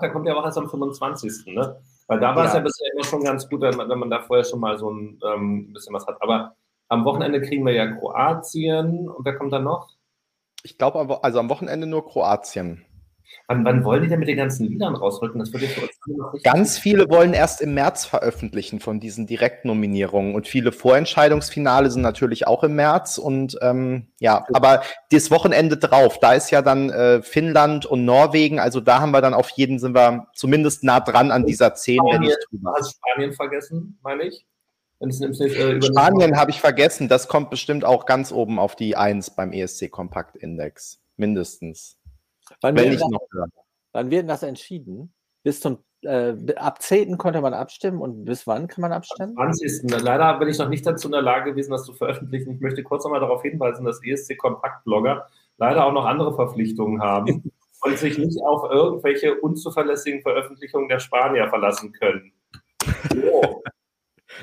Der 0.00 0.10
kommt 0.10 0.26
ja 0.26 0.34
auch 0.34 0.44
erst 0.44 0.58
am 0.58 0.70
25. 0.70 1.46
Ne? 1.54 1.76
Weil 2.06 2.20
da 2.20 2.34
war 2.34 2.46
es 2.46 2.52
ja. 2.52 2.58
ja 2.58 2.64
bisher 2.64 2.92
immer 2.94 3.04
schon 3.04 3.22
ganz 3.22 3.48
gut, 3.48 3.60
wenn 3.60 3.76
man, 3.76 3.88
wenn 3.88 3.98
man 3.98 4.10
da 4.10 4.20
vorher 4.20 4.44
schon 4.44 4.60
mal 4.60 4.78
so 4.78 4.90
ein 4.90 5.20
ähm, 5.24 5.72
bisschen 5.72 5.94
was 5.94 6.06
hat. 6.06 6.16
Aber 6.20 6.56
am 6.90 7.04
Wochenende 7.04 7.40
kriegen 7.40 7.64
wir 7.64 7.72
ja 7.72 7.86
Kroatien 7.86 9.08
und 9.08 9.24
wer 9.24 9.36
kommt 9.36 9.52
dann 9.52 9.64
noch? 9.64 9.90
Ich 10.62 10.76
glaube, 10.76 11.24
also 11.24 11.38
am 11.38 11.48
Wochenende 11.48 11.86
nur 11.86 12.06
Kroatien. 12.06 12.84
Wann, 13.46 13.64
wann, 13.64 13.84
wollen 13.84 14.02
die 14.02 14.08
denn 14.08 14.18
mit 14.18 14.28
den 14.28 14.36
ganzen 14.36 14.66
Liedern 14.66 14.96
rausrücken? 14.96 15.38
Das 15.38 15.52
würde 15.52 15.66
ich 15.66 15.72
für 15.72 15.82
uns 15.82 16.42
Ganz 16.42 16.78
viele 16.78 17.08
wollen 17.08 17.32
erst 17.32 17.60
im 17.60 17.74
März 17.74 18.04
veröffentlichen 18.04 18.80
von 18.80 18.98
diesen 18.98 19.28
Direktnominierungen 19.28 20.34
und 20.34 20.48
viele 20.48 20.72
Vorentscheidungsfinale 20.72 21.90
sind 21.90 22.02
natürlich 22.02 22.48
auch 22.48 22.64
im 22.64 22.74
März 22.74 23.18
und 23.18 23.56
ähm, 23.62 24.08
ja, 24.18 24.44
aber 24.52 24.82
das 25.12 25.30
Wochenende 25.30 25.76
drauf, 25.76 26.18
da 26.18 26.32
ist 26.32 26.50
ja 26.50 26.60
dann 26.60 26.90
äh, 26.90 27.22
Finnland 27.22 27.86
und 27.86 28.04
Norwegen, 28.04 28.58
also 28.58 28.80
da 28.80 29.00
haben 29.00 29.12
wir 29.12 29.20
dann 29.20 29.34
auf 29.34 29.50
jeden 29.50 29.78
sind 29.78 29.94
wir 29.94 30.26
zumindest 30.34 30.82
nah 30.82 30.98
dran 30.98 31.30
an 31.30 31.46
dieser 31.46 31.74
10, 31.74 32.00
wenn 32.10 32.22
nicht 32.22 32.38
drüber. 32.50 32.74
Hast 32.76 32.96
Spanien 32.96 33.32
vergessen, 33.32 33.98
meine 34.02 34.24
ich? 34.24 34.44
Äh, 35.00 35.82
Spanien 35.82 36.36
habe 36.36 36.50
ich 36.50 36.60
vergessen, 36.60 37.08
das 37.08 37.26
kommt 37.26 37.48
bestimmt 37.48 37.84
auch 37.84 38.04
ganz 38.04 38.32
oben 38.32 38.58
auf 38.58 38.76
die 38.76 38.96
1 38.96 39.30
beim 39.30 39.52
ESC 39.52 39.90
Kompakt 39.90 40.36
Index, 40.36 41.00
mindestens. 41.16 41.98
Wann 42.60 42.76
Wenn 42.76 42.90
wird, 42.90 43.00
das, 43.00 43.48
wann 43.92 44.10
wird 44.10 44.28
das 44.28 44.42
entschieden? 44.42 45.14
Bis 45.42 45.60
zum 45.60 45.78
äh, 46.02 46.34
ab 46.56 46.82
10. 46.82 47.16
konnte 47.16 47.40
man 47.40 47.54
abstimmen 47.54 48.00
und 48.00 48.24
bis 48.24 48.46
wann 48.46 48.68
kann 48.68 48.82
man 48.82 48.92
abstimmen? 48.92 49.34
Am 49.38 49.52
20. 49.52 49.90
Leider 50.02 50.38
bin 50.38 50.48
ich 50.48 50.58
noch 50.58 50.68
nicht 50.68 50.86
dazu 50.86 51.08
in 51.08 51.12
der 51.12 51.22
Lage 51.22 51.50
gewesen, 51.50 51.70
das 51.70 51.84
zu 51.84 51.94
veröffentlichen. 51.94 52.54
Ich 52.54 52.60
möchte 52.60 52.82
kurz 52.82 53.04
nochmal 53.04 53.20
darauf 53.20 53.42
hinweisen, 53.42 53.84
dass 53.84 54.04
ESC 54.04 54.36
Kompakt-Blogger 54.36 55.26
leider 55.56 55.86
auch 55.86 55.92
noch 55.92 56.04
andere 56.04 56.34
Verpflichtungen 56.34 57.00
haben 57.00 57.50
und 57.82 57.98
sich 57.98 58.18
nicht 58.18 58.40
auf 58.42 58.70
irgendwelche 58.70 59.34
unzuverlässigen 59.40 60.20
Veröffentlichungen 60.20 60.88
der 60.88 61.00
Spanier 61.00 61.48
verlassen 61.48 61.92
können. 61.92 62.32
So. 63.14 63.62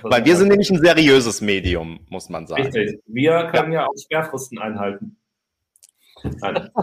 Weil 0.03 0.25
wir 0.25 0.35
sind 0.35 0.49
nämlich 0.49 0.69
ein 0.69 0.79
seriöses 0.79 1.41
Medium, 1.41 1.99
muss 2.09 2.29
man 2.29 2.47
sagen. 2.47 2.63
Richtig. 2.63 3.01
Wir 3.05 3.49
können 3.51 3.71
ja, 3.71 3.81
ja 3.81 3.87
auch 3.87 3.97
Sperrfristen 3.97 4.59
einhalten. 4.59 5.17
Nein. 6.23 6.69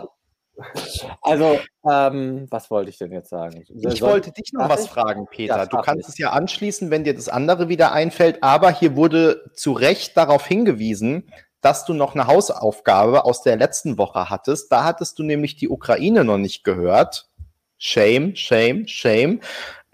Also, 1.20 1.58
ähm, 1.90 2.46
was 2.48 2.70
wollte 2.70 2.90
ich 2.90 2.98
denn 2.98 3.10
jetzt 3.10 3.28
sagen? 3.28 3.60
Ich 3.62 3.98
Soll 3.98 4.08
wollte 4.08 4.30
dich 4.30 4.52
noch 4.52 4.68
was 4.68 4.86
fragen, 4.86 5.26
Peter. 5.28 5.56
Ja, 5.56 5.66
du 5.66 5.78
kannst 5.78 6.08
es 6.08 6.16
ja 6.18 6.30
anschließen, 6.30 6.90
wenn 6.90 7.02
dir 7.02 7.14
das 7.14 7.28
andere 7.28 7.68
wieder 7.68 7.92
einfällt, 7.92 8.42
aber 8.42 8.70
hier 8.70 8.94
wurde 8.94 9.50
zu 9.54 9.72
Recht 9.72 10.16
darauf 10.16 10.46
hingewiesen, 10.46 11.28
dass 11.60 11.84
du 11.84 11.94
noch 11.94 12.14
eine 12.14 12.26
Hausaufgabe 12.26 13.24
aus 13.24 13.42
der 13.42 13.56
letzten 13.56 13.98
Woche 13.98 14.30
hattest. 14.30 14.70
Da 14.70 14.84
hattest 14.84 15.18
du 15.18 15.22
nämlich 15.22 15.56
die 15.56 15.68
Ukraine 15.68 16.22
noch 16.22 16.38
nicht 16.38 16.62
gehört. 16.62 17.28
Shame, 17.78 18.36
shame, 18.36 18.86
shame. 18.86 19.40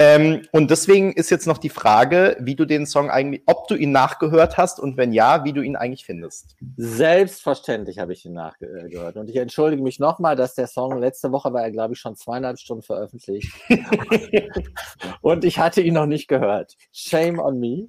Ähm, 0.03 0.47
und 0.53 0.71
deswegen 0.71 1.13
ist 1.13 1.29
jetzt 1.29 1.47
noch 1.47 1.59
die 1.59 1.69
Frage, 1.69 2.35
wie 2.41 2.55
du 2.55 2.65
den 2.65 2.87
Song 2.87 3.11
eigentlich, 3.11 3.43
ob 3.45 3.69
du 3.69 3.75
ihn 3.75 3.93
nachgehört 3.93 4.57
hast 4.57 4.81
und 4.81 4.97
wenn 4.97 5.13
ja, 5.13 5.45
wie 5.45 5.53
du 5.53 5.61
ihn 5.61 5.77
eigentlich 5.77 6.07
findest. 6.07 6.57
Selbstverständlich 6.79 7.99
habe 7.99 8.15
ich 8.15 8.25
ihn 8.25 8.33
nachgehört. 8.33 9.17
Und 9.19 9.29
ich 9.29 9.37
entschuldige 9.37 9.83
mich 9.83 9.99
nochmal, 9.99 10.37
dass 10.37 10.55
der 10.55 10.69
Song 10.69 10.99
letzte 10.99 11.33
Woche 11.33 11.53
war 11.53 11.65
er, 11.65 11.71
glaube 11.71 11.93
ich, 11.93 12.01
schon 12.01 12.17
zweieinhalb 12.17 12.59
Stunden 12.59 12.83
veröffentlicht. 12.83 13.53
und 15.21 15.45
ich 15.45 15.59
hatte 15.59 15.83
ihn 15.83 15.93
noch 15.93 16.07
nicht 16.07 16.29
gehört. 16.29 16.79
Shame 16.93 17.39
on 17.39 17.61
me. 17.61 17.89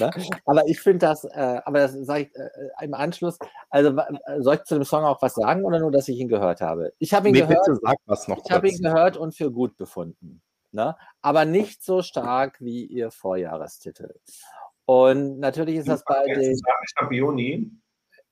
Ne? 0.00 0.10
Aber 0.46 0.66
ich 0.66 0.80
finde 0.80 1.00
das, 1.00 1.24
äh, 1.24 1.60
aber 1.62 1.80
das 1.80 1.92
sage 1.92 2.22
ich 2.22 2.34
äh, 2.34 2.84
im 2.86 2.94
Anschluss, 2.94 3.38
also 3.68 3.94
soll 4.38 4.54
ich 4.54 4.64
zu 4.64 4.76
dem 4.76 4.84
Song 4.84 5.04
auch 5.04 5.20
was 5.20 5.34
sagen 5.34 5.62
oder 5.66 5.78
nur, 5.78 5.92
dass 5.92 6.08
ich 6.08 6.18
ihn 6.18 6.28
gehört 6.28 6.62
habe? 6.62 6.94
Ich 6.98 7.12
habe 7.12 7.28
ihn 7.28 7.34
nee, 7.34 7.40
gehört. 7.40 7.66
Bitte 7.66 7.78
sag 7.82 7.98
was 8.06 8.28
noch 8.28 8.42
ich 8.42 8.50
habe 8.50 8.66
ihn 8.66 8.80
gehört 8.80 9.18
und 9.18 9.34
für 9.34 9.50
gut 9.52 9.76
befunden 9.76 10.40
ne? 10.72 10.96
aber 11.22 11.44
nicht 11.44 11.84
so 11.84 12.02
stark 12.02 12.60
wie 12.60 12.84
ihr 12.84 13.10
Vorjahrestitel. 13.10 14.14
Und 14.86 15.38
natürlich 15.38 15.76
ist 15.76 15.88
das 15.88 16.04
bei 16.04 16.24
den. 16.24 16.58
Championi. 16.98 17.70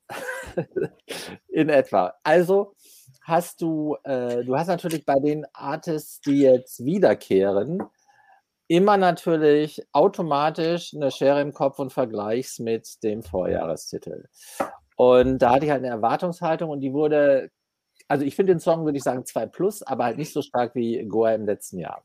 In 1.48 1.68
etwa. 1.68 2.14
Also 2.24 2.74
hast 3.22 3.60
du, 3.60 3.96
äh, 4.04 4.44
du 4.44 4.56
hast 4.56 4.68
natürlich 4.68 5.04
bei 5.04 5.20
den 5.20 5.46
Artists, 5.52 6.20
die 6.20 6.40
jetzt 6.40 6.84
wiederkehren, 6.84 7.82
immer 8.68 8.96
natürlich 8.96 9.82
automatisch 9.92 10.94
eine 10.94 11.10
Schere 11.10 11.40
im 11.40 11.52
Kopf 11.52 11.78
und 11.78 11.92
vergleichst 11.92 12.60
mit 12.60 13.02
dem 13.02 13.22
Vorjahrestitel. 13.22 14.24
Und 14.96 15.38
da 15.38 15.52
hatte 15.52 15.66
ich 15.66 15.70
halt 15.70 15.84
eine 15.84 15.94
Erwartungshaltung 15.94 16.70
und 16.70 16.80
die 16.80 16.92
wurde, 16.92 17.50
also 18.08 18.24
ich 18.24 18.34
finde 18.34 18.54
den 18.54 18.60
Song, 18.60 18.84
würde 18.84 18.98
ich 18.98 19.04
sagen, 19.04 19.24
2 19.24 19.46
plus, 19.46 19.82
aber 19.82 20.04
halt 20.04 20.18
nicht 20.18 20.32
so 20.32 20.42
stark 20.42 20.74
wie 20.74 21.04
Goa 21.06 21.32
im 21.34 21.46
letzten 21.46 21.78
Jahr. 21.78 22.04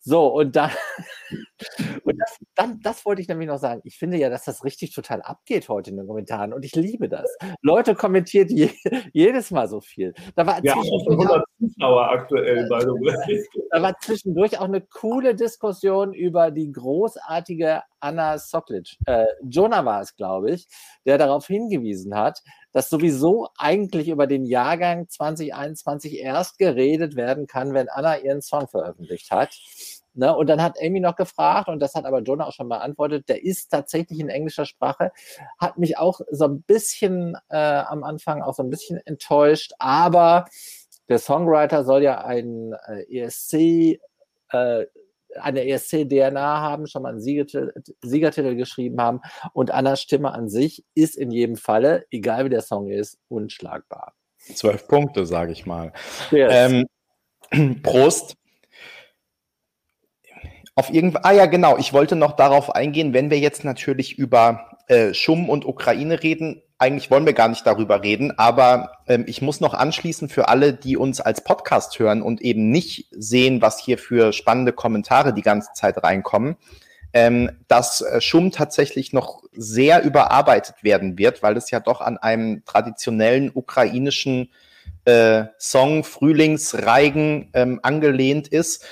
So, 0.00 0.28
und 0.28 0.56
dann, 0.56 0.70
und 2.04 2.18
das, 2.18 2.38
dann, 2.54 2.80
das 2.80 3.04
wollte 3.04 3.20
ich 3.20 3.28
nämlich 3.28 3.48
noch 3.48 3.58
sagen. 3.58 3.80
Ich 3.84 3.98
finde 3.98 4.16
ja, 4.16 4.30
dass 4.30 4.44
das 4.44 4.64
richtig 4.64 4.94
total 4.94 5.20
abgeht 5.20 5.68
heute 5.68 5.90
in 5.90 5.96
den 5.96 6.06
Kommentaren 6.06 6.52
und 6.52 6.64
ich 6.64 6.74
liebe 6.74 7.08
das. 7.08 7.36
Leute 7.60 7.94
kommentiert 7.94 8.50
je, 8.50 8.70
jedes 9.12 9.50
Mal 9.50 9.68
so 9.68 9.80
viel. 9.80 10.14
Da 10.34 10.46
war 10.46 10.64
ja, 10.64 10.74
100 10.74 11.44
Zuschauer 11.58 12.10
aktuell, 12.10 12.66
by 12.68 12.80
the 12.80 12.86
way. 12.86 13.44
Da 13.70 13.82
war 13.82 13.98
zwischendurch 14.00 14.58
auch 14.58 14.64
eine 14.64 14.80
coole 14.80 15.34
Diskussion 15.34 16.14
über 16.14 16.50
die 16.50 16.72
großartige 16.72 17.82
Anna 18.00 18.38
Soklic. 18.38 18.96
Äh, 19.04 19.26
Jonah 19.42 19.84
war 19.84 20.00
es, 20.00 20.16
glaube 20.16 20.52
ich, 20.52 20.66
der 21.04 21.18
darauf 21.18 21.46
hingewiesen 21.46 22.14
hat, 22.14 22.40
dass 22.72 22.88
sowieso 22.88 23.48
eigentlich 23.58 24.08
über 24.08 24.26
den 24.26 24.46
Jahrgang 24.46 25.06
2021 25.08 26.18
erst 26.18 26.58
geredet 26.58 27.14
werden 27.14 27.46
kann, 27.46 27.74
wenn 27.74 27.90
Anna 27.90 28.18
ihren 28.18 28.40
Song 28.40 28.68
veröffentlicht 28.68 28.97
hat. 29.30 29.56
Ne? 30.14 30.34
Und 30.34 30.48
dann 30.48 30.62
hat 30.62 30.76
Amy 30.82 31.00
noch 31.00 31.16
gefragt, 31.16 31.68
und 31.68 31.80
das 31.80 31.94
hat 31.94 32.04
aber 32.04 32.20
Jonah 32.20 32.46
auch 32.46 32.52
schon 32.52 32.68
beantwortet, 32.68 33.28
der 33.28 33.44
ist 33.44 33.70
tatsächlich 33.70 34.18
in 34.18 34.28
englischer 34.28 34.66
Sprache, 34.66 35.12
hat 35.58 35.78
mich 35.78 35.98
auch 35.98 36.20
so 36.30 36.46
ein 36.46 36.62
bisschen 36.62 37.36
äh, 37.48 37.56
am 37.56 38.04
Anfang 38.04 38.42
auch 38.42 38.54
so 38.54 38.62
ein 38.62 38.70
bisschen 38.70 38.98
enttäuscht, 39.06 39.72
aber 39.78 40.46
der 41.08 41.18
Songwriter 41.18 41.84
soll 41.84 42.02
ja 42.02 42.24
ein 42.24 42.74
äh, 42.86 43.20
ESC 43.22 44.00
äh, 44.50 44.86
eine 45.36 45.68
ESC-DNA 45.68 46.60
haben, 46.60 46.86
schon 46.86 47.02
mal 47.02 47.10
einen 47.10 47.20
Siegertitel, 47.20 47.72
Siegertitel 48.02 48.54
geschrieben 48.56 49.00
haben. 49.00 49.20
Und 49.52 49.70
Annas 49.70 50.00
Stimme 50.00 50.32
an 50.32 50.48
sich 50.48 50.84
ist 50.94 51.16
in 51.16 51.30
jedem 51.30 51.56
Falle, 51.56 52.06
egal 52.10 52.46
wie 52.46 52.50
der 52.50 52.62
Song 52.62 52.90
ist, 52.90 53.18
unschlagbar. 53.28 54.14
Zwölf 54.38 54.88
Punkte, 54.88 55.26
sage 55.26 55.52
ich 55.52 55.66
mal. 55.66 55.92
Yes. 56.30 56.86
Ähm, 57.52 57.80
Prost. 57.82 58.37
Auf 60.78 60.94
irgend 60.94 61.24
ah 61.24 61.32
ja, 61.32 61.46
genau. 61.46 61.76
Ich 61.76 61.92
wollte 61.92 62.14
noch 62.14 62.36
darauf 62.36 62.72
eingehen, 62.72 63.12
wenn 63.12 63.30
wir 63.30 63.40
jetzt 63.40 63.64
natürlich 63.64 64.16
über 64.16 64.78
äh, 64.86 65.12
Schumm 65.12 65.48
und 65.48 65.66
Ukraine 65.66 66.22
reden. 66.22 66.62
Eigentlich 66.78 67.10
wollen 67.10 67.26
wir 67.26 67.32
gar 67.32 67.48
nicht 67.48 67.66
darüber 67.66 68.04
reden, 68.04 68.38
aber 68.38 68.92
ähm, 69.08 69.24
ich 69.26 69.42
muss 69.42 69.60
noch 69.60 69.74
anschließen 69.74 70.28
für 70.28 70.46
alle, 70.46 70.72
die 70.72 70.96
uns 70.96 71.20
als 71.20 71.42
Podcast 71.42 71.98
hören 71.98 72.22
und 72.22 72.42
eben 72.42 72.70
nicht 72.70 73.08
sehen, 73.10 73.60
was 73.60 73.80
hier 73.80 73.98
für 73.98 74.32
spannende 74.32 74.72
Kommentare 74.72 75.34
die 75.34 75.42
ganze 75.42 75.72
Zeit 75.74 76.00
reinkommen, 76.04 76.54
ähm, 77.12 77.50
dass 77.66 78.02
äh, 78.02 78.20
Schumm 78.20 78.52
tatsächlich 78.52 79.12
noch 79.12 79.42
sehr 79.50 80.04
überarbeitet 80.04 80.84
werden 80.84 81.18
wird, 81.18 81.42
weil 81.42 81.56
es 81.56 81.72
ja 81.72 81.80
doch 81.80 82.00
an 82.00 82.18
einem 82.18 82.64
traditionellen 82.64 83.50
ukrainischen 83.52 84.52
äh, 85.06 85.46
Song 85.58 86.04
Frühlingsreigen 86.04 87.50
ähm, 87.52 87.80
angelehnt 87.82 88.46
ist 88.46 88.84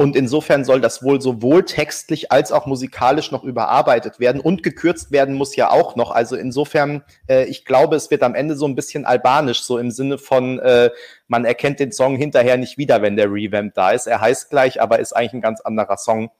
und 0.00 0.16
insofern 0.16 0.64
soll 0.64 0.80
das 0.80 1.02
wohl 1.02 1.20
sowohl 1.20 1.62
textlich 1.62 2.32
als 2.32 2.52
auch 2.52 2.64
musikalisch 2.64 3.32
noch 3.32 3.44
überarbeitet 3.44 4.18
werden 4.18 4.40
und 4.40 4.62
gekürzt 4.62 5.12
werden 5.12 5.34
muss 5.34 5.56
ja 5.56 5.70
auch 5.70 5.94
noch. 5.94 6.10
Also 6.10 6.36
insofern, 6.36 7.04
äh, 7.28 7.44
ich 7.44 7.66
glaube, 7.66 7.96
es 7.96 8.10
wird 8.10 8.22
am 8.22 8.34
Ende 8.34 8.56
so 8.56 8.66
ein 8.66 8.74
bisschen 8.74 9.04
albanisch, 9.04 9.60
so 9.60 9.76
im 9.76 9.90
Sinne 9.90 10.16
von, 10.16 10.58
äh, 10.60 10.88
man 11.28 11.44
erkennt 11.44 11.80
den 11.80 11.92
Song 11.92 12.16
hinterher 12.16 12.56
nicht 12.56 12.78
wieder, 12.78 13.02
wenn 13.02 13.14
der 13.14 13.30
Revamp 13.30 13.74
da 13.74 13.90
ist. 13.90 14.06
Er 14.06 14.22
heißt 14.22 14.48
gleich, 14.48 14.80
aber 14.80 15.00
ist 15.00 15.12
eigentlich 15.12 15.34
ein 15.34 15.42
ganz 15.42 15.60
anderer 15.60 15.98
Song. 15.98 16.30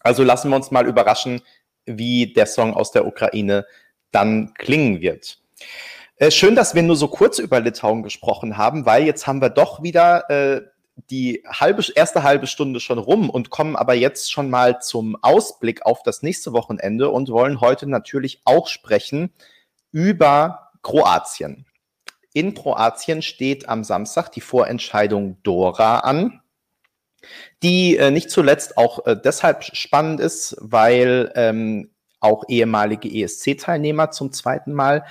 Also 0.00 0.22
lassen 0.22 0.48
wir 0.48 0.56
uns 0.56 0.70
mal 0.70 0.86
überraschen, 0.86 1.42
wie 1.84 2.32
der 2.32 2.46
Song 2.46 2.72
aus 2.72 2.90
der 2.90 3.06
Ukraine 3.06 3.66
dann 4.12 4.54
klingen 4.54 5.02
wird. 5.02 5.42
Äh, 6.16 6.30
schön, 6.30 6.56
dass 6.56 6.74
wir 6.74 6.82
nur 6.82 6.96
so 6.96 7.08
kurz 7.08 7.38
über 7.38 7.60
Litauen 7.60 8.02
gesprochen 8.02 8.56
haben, 8.56 8.86
weil 8.86 9.04
jetzt 9.04 9.26
haben 9.26 9.42
wir 9.42 9.50
doch 9.50 9.82
wieder 9.82 10.30
äh, 10.30 10.62
die 10.96 11.42
halbe, 11.46 11.84
erste 11.94 12.22
halbe 12.22 12.46
Stunde 12.46 12.80
schon 12.80 12.98
rum 12.98 13.28
und 13.28 13.50
kommen 13.50 13.76
aber 13.76 13.94
jetzt 13.94 14.30
schon 14.30 14.48
mal 14.48 14.80
zum 14.80 15.16
Ausblick 15.22 15.84
auf 15.84 16.02
das 16.02 16.22
nächste 16.22 16.52
Wochenende 16.52 17.10
und 17.10 17.28
wollen 17.30 17.60
heute 17.60 17.88
natürlich 17.88 18.40
auch 18.44 18.68
sprechen 18.68 19.32
über 19.90 20.70
Kroatien. 20.82 21.66
In 22.32 22.54
Kroatien 22.54 23.22
steht 23.22 23.68
am 23.68 23.84
Samstag 23.84 24.30
die 24.30 24.40
Vorentscheidung 24.40 25.38
Dora 25.42 26.00
an, 26.00 26.40
die 27.62 27.96
äh, 27.96 28.10
nicht 28.10 28.30
zuletzt 28.30 28.76
auch 28.76 29.06
äh, 29.06 29.16
deshalb 29.16 29.64
spannend 29.64 30.20
ist, 30.20 30.56
weil 30.60 31.32
ähm, 31.36 31.90
auch 32.20 32.44
ehemalige 32.48 33.08
ESC-Teilnehmer 33.08 34.10
zum 34.10 34.32
zweiten 34.32 34.72
Mal 34.72 35.04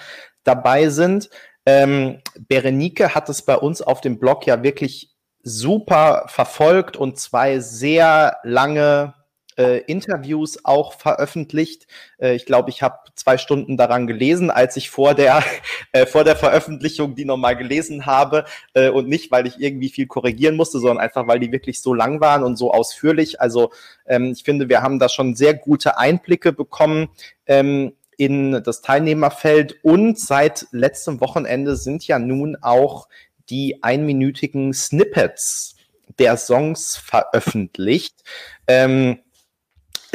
dabei 0.43 0.89
sind. 0.89 1.30
Ähm, 1.65 2.22
Berenike 2.48 3.15
hat 3.15 3.30
es 3.30 3.41
bei 3.43 3.56
uns 3.56 3.82
auf 3.82 4.02
dem 4.02 4.19
Blog 4.19 4.46
ja 4.46 4.63
wirklich 4.63 5.12
super 5.44 6.26
verfolgt 6.28 6.98
und 6.98 7.20
zwei 7.20 7.60
sehr 7.60 8.38
lange 8.44 9.14
äh, 9.58 9.80
Interviews 9.86 10.64
auch 10.64 10.94
veröffentlicht. 10.94 11.88
Äh, 12.18 12.36
ich 12.36 12.46
glaube, 12.46 12.70
ich 12.70 12.82
habe 12.82 12.98
zwei 13.16 13.38
Stunden 13.38 13.78
daran 13.78 14.08
gelesen, 14.08 14.50
als 14.50 14.78
ich 14.78 14.90
vor 14.90 15.14
der, 15.14 15.44
äh, 15.92 16.06
vor 16.06 16.24
der 16.24 16.36
Veröffentlichung 16.36 17.16
die 17.16 17.26
nochmal 17.26 17.56
gelesen 17.56 18.06
habe. 18.06 18.46
Äh, 18.74 18.90
und 18.90 19.08
nicht, 19.08 19.32
weil 19.32 19.48
ich 19.48 19.60
irgendwie 19.60 19.90
viel 19.90 20.08
korrigieren 20.08 20.56
musste, 20.56 20.80
sondern 20.80 21.00
einfach, 21.00 21.28
weil 21.28 21.40
die 21.40 21.52
wirklich 21.52 21.82
so 21.82 21.94
lang 21.94 22.22
waren 22.22 22.44
und 22.44 22.58
so 22.58 22.72
ausführlich. 22.72 23.42
Also 23.42 23.72
ähm, 24.08 24.32
ich 24.32 24.44
finde, 24.44 24.70
wir 24.70 24.82
haben 24.82 25.00
da 25.00 25.10
schon 25.10 25.36
sehr 25.36 25.54
gute 25.54 25.98
Einblicke 25.98 26.54
bekommen. 26.54 27.10
Ähm, 27.46 27.94
in 28.16 28.62
das 28.64 28.82
Teilnehmerfeld 28.82 29.84
und 29.84 30.20
seit 30.20 30.68
letztem 30.70 31.20
Wochenende 31.20 31.76
sind 31.76 32.06
ja 32.06 32.20
nun 32.20 32.56
auch 32.62 33.08
die 33.50 33.84
einminütigen 33.84 34.74
Snippets 34.74 35.76
der 36.20 36.38
Songs 36.38 36.96
veröffentlicht. 36.98 38.24
Ähm, 38.68 39.20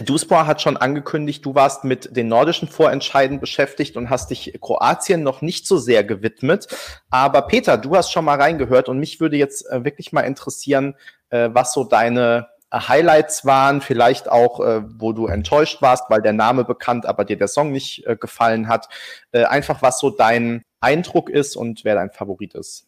Duspor 0.04 0.46
hat 0.46 0.62
schon 0.62 0.76
angekündigt, 0.76 1.44
du 1.44 1.56
warst 1.56 1.82
mit 1.82 2.16
den 2.16 2.28
nordischen 2.28 2.68
Vorentscheiden 2.68 3.40
beschäftigt 3.40 3.96
und 3.96 4.10
hast 4.10 4.30
dich 4.30 4.56
Kroatien 4.60 5.24
noch 5.24 5.42
nicht 5.42 5.66
so 5.66 5.76
sehr 5.76 6.04
gewidmet. 6.04 6.68
Aber 7.10 7.42
Peter, 7.42 7.76
du 7.76 7.96
hast 7.96 8.12
schon 8.12 8.24
mal 8.24 8.40
reingehört 8.40 8.88
und 8.88 9.00
mich 9.00 9.18
würde 9.18 9.36
jetzt 9.36 9.68
äh, 9.68 9.84
wirklich 9.84 10.12
mal 10.12 10.20
interessieren, 10.20 10.94
äh, 11.30 11.50
was 11.52 11.72
so 11.72 11.82
deine 11.82 12.48
Highlights 12.72 13.44
waren, 13.44 13.80
vielleicht 13.80 14.28
auch, 14.28 14.60
äh, 14.60 14.82
wo 15.00 15.12
du 15.12 15.26
enttäuscht 15.26 15.82
warst, 15.82 16.04
weil 16.10 16.22
der 16.22 16.34
Name 16.34 16.64
bekannt, 16.64 17.04
aber 17.04 17.24
dir 17.24 17.38
der 17.38 17.48
Song 17.48 17.72
nicht 17.72 18.04
gefallen 18.20 18.68
hat. 18.68 18.88
Einfach, 19.32 19.80
was 19.80 19.98
so 19.98 20.10
dein 20.10 20.62
Eindruck 20.80 21.30
ist 21.30 21.56
und 21.56 21.84
wer 21.84 21.94
dein 21.94 22.10
Favorit 22.10 22.54
ist. 22.54 22.86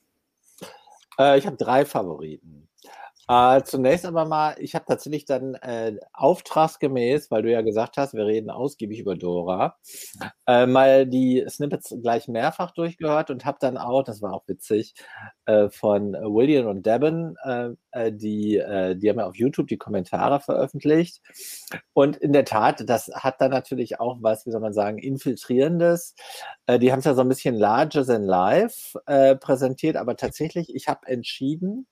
Äh, 1.20 1.38
ich 1.38 1.46
habe 1.46 1.56
drei 1.58 1.84
Favoriten. 1.84 2.69
Äh, 3.30 3.62
zunächst 3.62 4.04
aber 4.06 4.24
mal, 4.24 4.56
ich 4.58 4.74
habe 4.74 4.86
tatsächlich 4.88 5.24
dann 5.24 5.54
äh, 5.54 5.96
auftragsgemäß, 6.14 7.30
weil 7.30 7.42
du 7.42 7.52
ja 7.52 7.60
gesagt 7.60 7.96
hast, 7.96 8.12
wir 8.12 8.26
reden 8.26 8.50
ausgiebig 8.50 8.98
über 8.98 9.14
Dora, 9.14 9.76
äh, 10.48 10.66
mal 10.66 11.06
die 11.06 11.44
Snippets 11.48 11.94
gleich 12.02 12.26
mehrfach 12.26 12.72
durchgehört 12.72 13.30
und 13.30 13.44
habe 13.44 13.58
dann 13.60 13.76
auch, 13.76 14.02
das 14.02 14.20
war 14.20 14.32
auch 14.32 14.48
witzig, 14.48 14.94
äh, 15.44 15.70
von 15.70 16.14
William 16.14 16.66
und 16.66 16.84
Devon, 16.84 17.36
äh, 17.44 17.68
äh, 17.92 18.12
die, 18.12 18.60
die 18.96 19.08
haben 19.08 19.18
ja 19.20 19.26
auf 19.28 19.36
YouTube 19.36 19.68
die 19.68 19.78
Kommentare 19.78 20.40
veröffentlicht. 20.40 21.22
Und 21.92 22.16
in 22.16 22.32
der 22.32 22.44
Tat, 22.44 22.82
das 22.88 23.12
hat 23.14 23.40
dann 23.40 23.52
natürlich 23.52 24.00
auch 24.00 24.16
was, 24.20 24.44
wie 24.44 24.50
soll 24.50 24.60
man 24.60 24.72
sagen, 24.72 24.98
infiltrierendes. 24.98 26.16
die 26.68 26.90
haben 26.90 26.98
es 26.98 27.04
ja 27.04 27.14
so 27.14 27.20
ein 27.20 27.28
bisschen 27.28 27.54
larger 27.54 28.04
than 28.04 28.24
life 28.24 28.98
präsentiert, 29.40 29.96
aber 29.96 30.16
tatsächlich, 30.16 30.74
ich 30.74 30.88
habe 30.88 31.06
entschieden, 31.06 31.86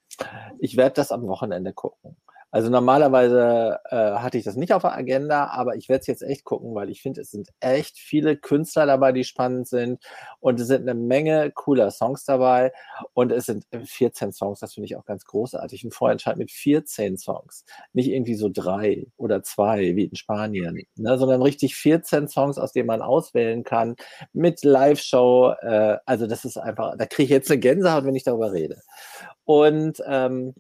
ich 0.59 0.77
werde 0.77 0.95
das 0.95 1.13
am 1.13 1.27
Wochenende 1.27 1.73
gucken. 1.73 2.17
Also 2.51 2.71
normalerweise 2.71 3.79
äh, 3.91 3.97
hatte 3.97 4.39
ich 4.39 4.45
das 4.45 4.57
nicht 4.57 4.73
auf 4.73 4.81
der 4.81 4.97
Agenda, 4.97 5.49
aber 5.49 5.77
ich 5.77 5.91
werde 5.91 6.01
es 6.01 6.07
jetzt 6.07 6.23
echt 6.23 6.45
gucken, 6.45 6.75
weil 6.75 6.89
ich 6.89 7.03
finde, 7.03 7.21
es 7.21 7.31
sind 7.31 7.51
echt 7.61 7.99
viele 7.99 8.39
Künstler 8.39 8.87
dabei, 8.87 9.13
die 9.13 9.25
spannend 9.25 9.69
sind 9.69 10.03
und 10.41 10.59
es 10.59 10.67
sind 10.67 10.89
eine 10.89 10.95
Menge 10.95 11.51
cooler 11.51 11.91
Songs 11.91 12.25
dabei 12.25 12.73
und 13.13 13.33
es 13.33 13.45
sind 13.45 13.67
14 13.85 14.33
Songs, 14.33 14.61
das 14.61 14.73
finde 14.73 14.87
ich 14.87 14.97
auch 14.97 15.05
ganz 15.05 15.27
großartig. 15.27 15.85
Ein 15.85 15.91
Vorentscheid 15.91 16.39
mit 16.39 16.51
14 16.51 17.19
Songs, 17.19 17.67
nicht 17.93 18.09
irgendwie 18.09 18.35
so 18.35 18.49
drei 18.51 19.07
oder 19.19 19.43
zwei 19.43 19.95
wie 19.95 20.05
in 20.05 20.17
Spanien, 20.17 20.87
ne, 20.97 21.19
sondern 21.19 21.43
richtig 21.43 21.77
14 21.77 22.29
Songs, 22.29 22.57
aus 22.57 22.73
denen 22.73 22.87
man 22.87 23.03
auswählen 23.03 23.63
kann 23.63 23.95
mit 24.33 24.65
Live-Show. 24.65 25.53
Äh, 25.61 25.99
also 26.07 26.27
das 26.27 26.47
ist 26.47 26.57
einfach, 26.57 26.97
da 26.97 27.05
kriege 27.05 27.25
ich 27.25 27.31
jetzt 27.31 27.51
eine 27.51 27.61
Gänsehaut, 27.61 28.07
wenn 28.07 28.17
ich 28.17 28.25
darüber 28.25 28.53
rede. 28.53 28.81
Und 29.49 30.03
ähm, 30.05 30.53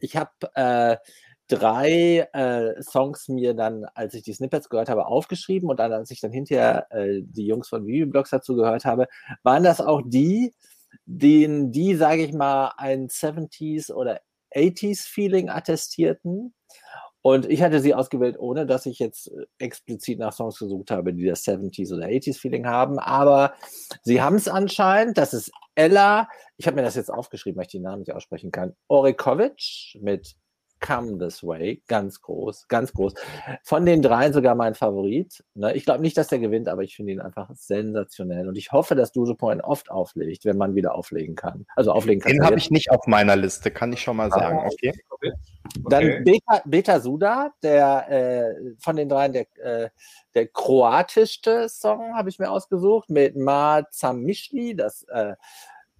ich 0.00 0.16
habe 0.16 0.32
äh, 0.54 0.96
drei 1.46 2.28
äh, 2.32 2.82
Songs 2.82 3.28
mir 3.28 3.54
dann, 3.54 3.84
als 3.94 4.14
ich 4.14 4.24
die 4.24 4.32
Snippets 4.32 4.68
gehört 4.68 4.88
habe, 4.88 5.06
aufgeschrieben 5.06 5.70
und 5.70 5.78
dann, 5.78 5.92
als 5.92 6.10
ich 6.10 6.20
dann 6.20 6.32
hinterher 6.32 6.88
äh, 6.90 7.20
die 7.22 7.46
Jungs 7.46 7.68
von 7.68 7.86
Viviblogs 7.86 8.30
dazu 8.30 8.56
gehört 8.56 8.84
habe, 8.84 9.06
waren 9.44 9.62
das 9.62 9.80
auch 9.80 10.02
die, 10.04 10.52
denen 11.06 11.70
die, 11.70 11.94
sage 11.94 12.24
ich 12.24 12.32
mal, 12.32 12.72
ein 12.78 13.08
70s 13.08 13.92
oder 13.92 14.20
80s 14.52 15.06
Feeling 15.06 15.48
attestierten. 15.48 16.54
Und 17.28 17.44
ich 17.44 17.62
hatte 17.62 17.80
sie 17.80 17.94
ausgewählt, 17.94 18.38
ohne 18.38 18.64
dass 18.64 18.86
ich 18.86 18.98
jetzt 18.98 19.30
äh, 19.30 19.44
explizit 19.58 20.18
nach 20.18 20.32
Songs 20.32 20.58
gesucht 20.58 20.90
habe, 20.90 21.12
die 21.12 21.26
das 21.26 21.44
70s 21.46 21.94
oder 21.94 22.06
80s 22.06 22.38
Feeling 22.38 22.66
haben. 22.66 22.98
Aber 22.98 23.52
sie 24.02 24.22
haben 24.22 24.36
es 24.36 24.48
anscheinend. 24.48 25.18
Das 25.18 25.34
ist 25.34 25.52
Ella. 25.74 26.26
Ich 26.56 26.66
habe 26.66 26.76
mir 26.76 26.82
das 26.82 26.94
jetzt 26.94 27.12
aufgeschrieben, 27.12 27.58
weil 27.58 27.66
ich 27.66 27.72
den 27.72 27.82
Namen 27.82 27.98
nicht 27.98 28.14
aussprechen 28.14 28.50
kann. 28.50 28.74
Orikovic 28.88 29.98
mit 30.00 30.36
Come 30.80 31.18
This 31.18 31.42
Way, 31.42 31.82
ganz 31.86 32.20
groß, 32.22 32.68
ganz 32.68 32.92
groß. 32.92 33.14
Von 33.62 33.86
den 33.86 34.02
dreien 34.02 34.32
sogar 34.32 34.54
mein 34.54 34.74
Favorit. 34.74 35.44
Ne? 35.54 35.74
Ich 35.74 35.84
glaube 35.84 36.02
nicht, 36.02 36.16
dass 36.16 36.28
der 36.28 36.38
gewinnt, 36.38 36.68
aber 36.68 36.82
ich 36.82 36.96
finde 36.96 37.12
ihn 37.12 37.20
einfach 37.20 37.50
sensationell. 37.54 38.48
Und 38.48 38.56
ich 38.56 38.72
hoffe, 38.72 38.94
dass 38.94 39.12
Dujo 39.12 39.34
Point 39.34 39.64
oft 39.64 39.90
auflegt, 39.90 40.44
wenn 40.44 40.56
man 40.56 40.74
wieder 40.74 40.94
auflegen 40.94 41.34
kann. 41.34 41.66
Also 41.76 41.92
auflegen 41.92 42.20
kann. 42.20 42.32
Den 42.32 42.44
habe 42.44 42.56
ich 42.56 42.70
nicht 42.70 42.90
auf 42.90 43.06
meiner 43.06 43.36
Liste, 43.36 43.70
kann 43.70 43.92
ich 43.92 44.02
schon 44.02 44.16
mal 44.16 44.30
sagen. 44.30 44.58
Ah, 44.58 44.66
okay. 44.66 44.92
okay. 45.10 45.32
Dann 45.88 46.24
Beta, 46.24 46.62
Beta 46.64 47.00
Suda, 47.00 47.52
der 47.62 48.10
äh, 48.10 48.54
von 48.78 48.96
den 48.96 49.08
dreien 49.08 49.32
der, 49.32 49.46
äh, 49.58 49.90
der 50.34 50.48
kroatischste 50.48 51.68
Song 51.68 52.14
habe 52.14 52.28
ich 52.28 52.38
mir 52.38 52.50
ausgesucht 52.50 53.10
mit 53.10 53.36
Ma 53.36 53.82
Zamischli, 53.90 54.74
das 54.74 55.02
äh, 55.04 55.34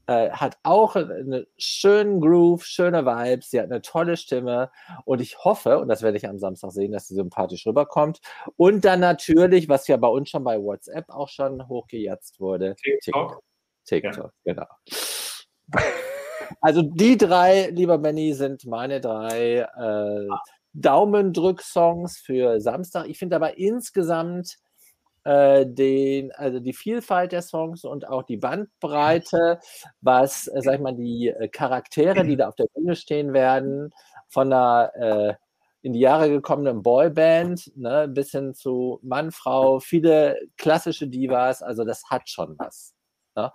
äh, 0.08 0.30
hat 0.30 0.56
auch 0.62 0.96
einen 0.96 1.46
schönen 1.58 2.20
Groove, 2.20 2.64
schöne 2.64 3.04
Vibes, 3.04 3.50
sie 3.50 3.60
hat 3.60 3.66
eine 3.66 3.82
tolle 3.82 4.16
Stimme 4.16 4.70
und 5.04 5.20
ich 5.20 5.44
hoffe, 5.44 5.78
und 5.78 5.88
das 5.88 6.02
werde 6.02 6.16
ich 6.16 6.26
am 6.26 6.38
Samstag 6.38 6.72
sehen, 6.72 6.92
dass 6.92 7.08
sie 7.08 7.14
sympathisch 7.14 7.66
rüberkommt. 7.66 8.20
Und 8.56 8.86
dann 8.86 9.00
natürlich, 9.00 9.68
was 9.68 9.86
ja 9.86 9.98
bei 9.98 10.08
uns 10.08 10.30
schon 10.30 10.44
bei 10.44 10.58
WhatsApp 10.58 11.10
auch 11.10 11.28
schon 11.28 11.68
hochgejatzt 11.68 12.40
wurde, 12.40 12.74
TikTok. 12.76 13.42
TikTok, 13.84 14.32
ja. 14.44 14.54
genau. 14.54 14.66
Also 16.62 16.80
die 16.80 17.18
drei, 17.18 17.68
lieber 17.68 17.98
Benny, 17.98 18.32
sind 18.32 18.64
meine 18.64 19.02
drei 19.02 19.66
äh, 19.76 20.28
Daumendrück-Songs 20.72 22.18
für 22.18 22.60
Samstag. 22.62 23.08
Ich 23.08 23.18
finde 23.18 23.36
aber 23.36 23.58
insgesamt 23.58 24.56
den, 25.66 26.32
also 26.32 26.60
die 26.60 26.72
Vielfalt 26.72 27.32
der 27.32 27.42
Songs 27.42 27.84
und 27.84 28.08
auch 28.08 28.22
die 28.22 28.36
Bandbreite, 28.36 29.58
was, 30.00 30.46
äh, 30.48 30.62
sag 30.62 30.76
ich 30.76 30.80
mal, 30.80 30.94
die 30.94 31.28
äh, 31.28 31.48
Charaktere, 31.48 32.24
die 32.24 32.36
da 32.36 32.48
auf 32.48 32.54
der 32.54 32.66
Bühne 32.74 32.96
stehen 32.96 33.32
werden, 33.32 33.92
von 34.28 34.52
einer 34.52 34.92
äh, 34.94 35.34
in 35.82 35.92
die 35.92 36.00
Jahre 36.00 36.28
gekommenen 36.28 36.82
Boyband, 36.82 37.72
ne, 37.76 38.08
bis 38.08 38.30
hin 38.30 38.54
zu 38.54 38.98
Mann, 39.02 39.30
Frau, 39.30 39.78
viele 39.80 40.38
klassische 40.56 41.06
Divas, 41.06 41.62
also 41.62 41.84
das 41.84 42.04
hat 42.10 42.28
schon 42.28 42.56
was. 42.58 42.94
Ne? 43.36 43.52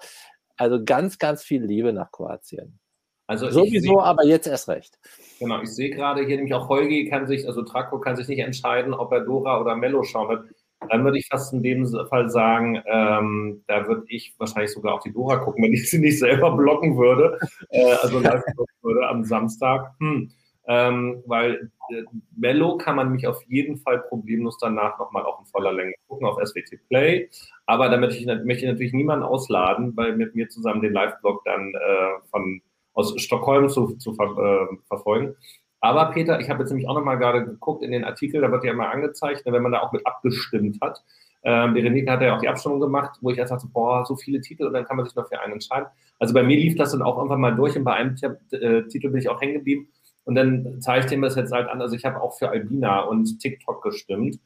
Also 0.56 0.84
ganz, 0.84 1.18
ganz 1.18 1.44
viel 1.44 1.64
Liebe 1.64 1.92
nach 1.92 2.12
Kroatien. 2.12 2.80
Also 3.26 3.50
Sowieso, 3.50 4.00
seh, 4.00 4.04
aber 4.04 4.26
jetzt 4.26 4.48
erst 4.48 4.68
recht. 4.68 5.00
Genau, 5.40 5.62
ich 5.62 5.74
sehe 5.74 5.90
gerade 5.90 6.26
hier 6.26 6.36
nämlich 6.36 6.54
auch 6.54 6.70
Holgi 6.70 7.10
kann 7.10 7.26
sich, 7.26 7.48
also 7.48 7.64
Trako 7.64 8.00
kann 8.00 8.16
sich 8.16 8.28
nicht 8.28 8.40
entscheiden, 8.40 8.94
ob 8.94 9.12
er 9.12 9.22
Dora 9.22 9.60
oder 9.62 9.76
Mello 9.76 10.04
schauen 10.04 10.30
wird. 10.30 10.56
Dann 10.90 11.04
würde 11.04 11.18
ich 11.18 11.28
fast 11.28 11.54
in 11.54 11.64
dem 11.64 11.88
Fall 12.10 12.30
sagen, 12.30 12.82
ähm, 12.86 13.64
da 13.68 13.88
würde 13.88 14.04
ich 14.08 14.34
wahrscheinlich 14.38 14.72
sogar 14.72 14.96
auf 14.96 15.04
die 15.04 15.14
Dora 15.14 15.38
gucken, 15.38 15.64
wenn 15.64 15.74
ich 15.74 15.90
sie 15.90 16.00
nicht 16.00 16.20
selber 16.20 16.56
blocken 16.56 16.98
würde, 16.98 17.40
äh, 17.70 17.94
also 18.02 18.20
live 18.20 18.44
blocken 18.56 18.76
würde 18.82 19.08
am 19.08 19.24
Samstag. 19.24 19.94
Hm. 20.00 20.32
Ähm, 20.66 21.22
weil 21.26 21.72
äh, 21.90 22.04
Mello 22.38 22.78
kann 22.78 22.96
man 22.96 23.12
mich 23.12 23.28
auf 23.28 23.44
jeden 23.48 23.78
Fall 23.78 24.00
problemlos 24.00 24.58
danach 24.60 24.98
nochmal 24.98 25.24
auch 25.24 25.42
in 25.42 25.46
voller 25.48 25.74
Länge 25.74 25.94
gucken 26.08 26.26
auf 26.26 26.38
SWT 26.38 26.88
Play. 26.88 27.30
Aber 27.66 27.90
damit 27.90 28.14
ich, 28.14 28.26
möchte 28.26 28.66
ich 28.66 28.72
natürlich 28.72 28.94
niemanden 28.94 29.26
ausladen, 29.26 29.96
weil 29.98 30.16
mit 30.16 30.36
mir 30.36 30.48
zusammen 30.48 30.82
den 30.82 30.94
Live-Blog 30.94 31.44
dann 31.44 31.74
äh, 31.74 32.28
von 32.32 32.62
aus 32.94 33.14
Stockholm 33.22 33.70
zu, 33.70 33.96
zu 33.98 34.14
ver, 34.14 34.70
äh, 34.72 34.76
verfolgen. 34.88 35.36
Aber 35.84 36.12
Peter, 36.12 36.40
ich 36.40 36.50
habe 36.50 36.62
jetzt 36.62 36.70
nämlich 36.70 36.88
auch 36.88 36.96
nochmal 36.96 37.18
gerade 37.18 37.44
geguckt 37.44 37.84
in 37.84 37.92
den 37.92 38.06
Artikel, 38.06 38.40
da 38.40 38.50
wird 38.50 38.64
ja 38.64 38.72
immer 38.72 38.90
angezeigt, 38.90 39.44
wenn 39.44 39.62
man 39.62 39.74
da 39.74 39.82
auch 39.82 39.92
mit 39.92 40.08
abgestimmt 40.08 40.80
hat. 40.82 41.04
Ähm, 41.44 41.74
Berenike 41.74 42.10
hat 42.10 42.22
ja 42.22 42.38
auch 42.38 42.40
die 42.40 42.48
Abstimmung 42.48 42.80
gemacht, 42.80 43.18
wo 43.20 43.32
ich 43.32 43.38
erst 43.38 43.52
dachte, 43.52 43.68
boah, 43.68 44.06
so 44.06 44.16
viele 44.16 44.40
Titel 44.40 44.66
und 44.66 44.72
dann 44.72 44.86
kann 44.86 44.96
man 44.96 45.06
sich 45.06 45.14
noch 45.14 45.28
für 45.28 45.42
einen 45.42 45.52
entscheiden. 45.52 45.90
Also 46.20 46.34
bei 46.34 46.42
mir 46.42 46.56
lief 46.56 46.78
das 46.78 46.94
dann 46.94 47.02
auch 47.02 47.22
einfach 47.22 47.36
mal 47.36 47.54
durch 47.54 47.76
und 47.76 47.84
bei 47.84 47.96
einem 47.96 48.16
äh, 48.52 48.84
Titel 48.84 49.10
bin 49.10 49.20
ich 49.20 49.28
auch 49.28 49.42
hängen 49.42 49.56
geblieben. 49.56 49.90
Und 50.24 50.36
dann 50.36 50.78
zeige 50.80 51.02
ich 51.02 51.06
dem 51.08 51.22
das 51.22 51.36
jetzt 51.36 51.52
halt 51.52 51.68
an. 51.68 51.82
Also 51.82 51.98
ich 51.98 52.06
habe 52.06 52.22
auch 52.22 52.38
für 52.38 52.48
Albina 52.48 53.02
und 53.02 53.40
TikTok 53.40 53.84
gestimmt. 53.84 54.40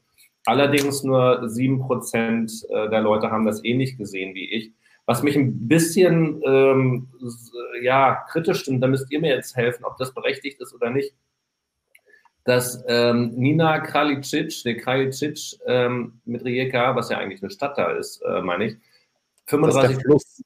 Allerdings 0.44 1.04
nur 1.04 1.44
7% 1.44 2.68
äh, 2.68 2.90
der 2.90 3.00
Leute 3.00 3.30
haben 3.30 3.46
das 3.46 3.64
ähnlich 3.64 3.96
gesehen 3.96 4.34
wie 4.34 4.50
ich. 4.52 4.72
Was 5.06 5.22
mich 5.22 5.36
ein 5.36 5.68
bisschen 5.68 6.42
ähm, 6.44 7.06
ja, 7.80 8.24
kritisch 8.28 8.62
stimmt, 8.62 8.82
da 8.82 8.88
müsst 8.88 9.08
ihr 9.12 9.20
mir 9.20 9.36
jetzt 9.36 9.56
helfen, 9.56 9.84
ob 9.84 9.96
das 9.98 10.12
berechtigt 10.12 10.60
ist 10.60 10.74
oder 10.74 10.90
nicht, 10.90 11.14
dass 12.48 12.82
ähm, 12.88 13.34
Nina 13.36 13.78
Kralicic, 13.80 14.62
der 14.64 14.78
Kralicic 14.78 15.38
ähm, 15.66 16.18
mit 16.24 16.42
Rijeka, 16.46 16.96
was 16.96 17.10
ja 17.10 17.18
eigentlich 17.18 17.42
eine 17.42 17.50
Stadt 17.50 17.76
da 17.76 17.92
ist, 17.92 18.22
äh, 18.22 18.40
meine 18.40 18.64
ich, 18.64 18.76
35 19.48 19.98
Fluss. 19.98 20.42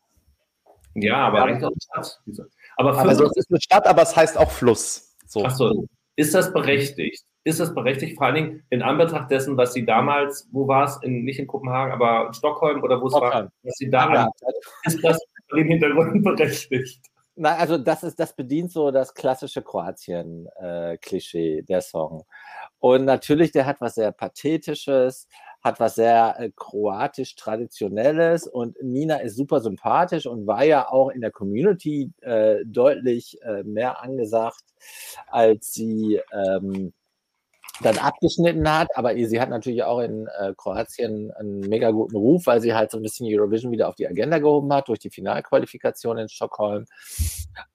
Ja, 0.95 1.29
aber 1.29 1.39
ja, 1.39 1.45
eigentlich 1.45 1.65
auch 1.65 1.71
eine 1.71 1.81
Stadt. 1.81 2.49
Aber 2.77 2.99
also 2.99 3.27
es 3.27 3.37
ist 3.37 3.51
eine 3.51 3.61
Stadt, 3.61 3.87
aber 3.87 4.03
es 4.03 4.17
heißt 4.17 4.37
auch 4.37 4.51
Fluss. 4.51 5.15
So. 5.29 5.45
Ach 5.45 5.55
so. 5.55 5.87
Ist 6.17 6.35
das 6.35 6.53
berechtigt? 6.53 7.25
ist 7.45 7.61
das 7.61 7.75
berechtigt, 7.75 8.17
vor 8.17 8.27
allen 8.27 8.35
Dingen 8.35 8.63
in 8.71 8.83
Anbetracht 8.83 9.31
dessen, 9.31 9.57
was 9.57 9.73
sie 9.73 9.85
damals, 9.85 10.49
wo 10.53 10.67
war 10.69 10.85
es, 10.85 10.99
in, 11.03 11.25
nicht 11.25 11.39
in 11.39 11.47
Kopenhagen, 11.47 11.93
aber 11.93 12.27
in 12.29 12.35
Stockholm 12.35 12.83
oder 12.83 13.01
wo 13.01 13.07
es 13.07 13.15
war, 13.15 13.51
was 13.63 13.75
sie 13.77 13.91
da 13.91 14.13
ja. 14.13 14.29
ist 14.85 15.03
das 15.05 15.19
vor 15.49 15.59
dem 15.59 15.69
Hintergrund 15.69 16.23
berechtigt? 16.23 17.01
Nein, 17.37 17.59
also 17.59 17.79
das 17.79 18.03
ist, 18.03 18.21
das 18.21 18.35
bedient 18.37 18.71
so 18.73 18.91
das 18.91 19.15
klassische 19.15 19.63
Kroatien-Klischee, 19.63 21.59
äh, 21.61 21.63
der 21.63 21.81
Song. 21.81 22.25
Und 22.79 23.07
natürlich, 23.07 23.53
der 23.53 23.65
hat 23.65 23.81
was 23.81 23.95
sehr 23.95 24.13
Pathetisches, 24.13 25.29
hat 25.63 25.81
was 25.81 25.95
sehr 25.95 26.37
äh, 26.39 26.51
kroatisch 26.55 27.35
Traditionelles 27.37 28.47
und 28.47 28.77
Nina 28.83 29.17
ist 29.17 29.37
super 29.37 29.61
sympathisch 29.61 30.27
und 30.27 30.47
war 30.47 30.65
ja 30.65 30.91
auch 30.91 31.09
in 31.11 31.23
der 31.23 31.31
Community 31.31 32.13
äh, 32.21 32.59
deutlich 32.67 33.39
äh, 33.43 33.63
mehr 33.63 34.03
angesagt, 34.03 34.65
als 35.29 35.73
sie 35.73 36.21
ähm, 36.33 36.93
dann 37.83 37.99
abgeschnitten 37.99 38.71
hat, 38.71 38.89
aber 38.95 39.15
sie 39.15 39.41
hat 39.41 39.51
natürlich 39.51 39.83
auch 39.85 40.01
in 40.01 40.27
äh, 40.39 40.55
Kroatien 40.57 41.33
einen 41.33 41.61
mega 41.61 41.91
guten 41.91 42.17
Ruf, 42.17 42.47
weil 42.47 42.61
sie 42.61 42.75
halt 42.75 42.91
so 42.91 42.99
ein 42.99 43.03
bisschen 43.03 43.27
Eurovision 43.29 43.73
wieder 43.73 43.89
auf 43.89 43.97
die 43.97 44.09
Agenda 44.09 44.39
gehoben 44.39 44.73
hat 44.73 44.89
durch 44.89 44.99
die 44.99 45.11
Finalqualifikation 45.11 46.19
in 46.19 46.29
Stockholm. 46.29 46.87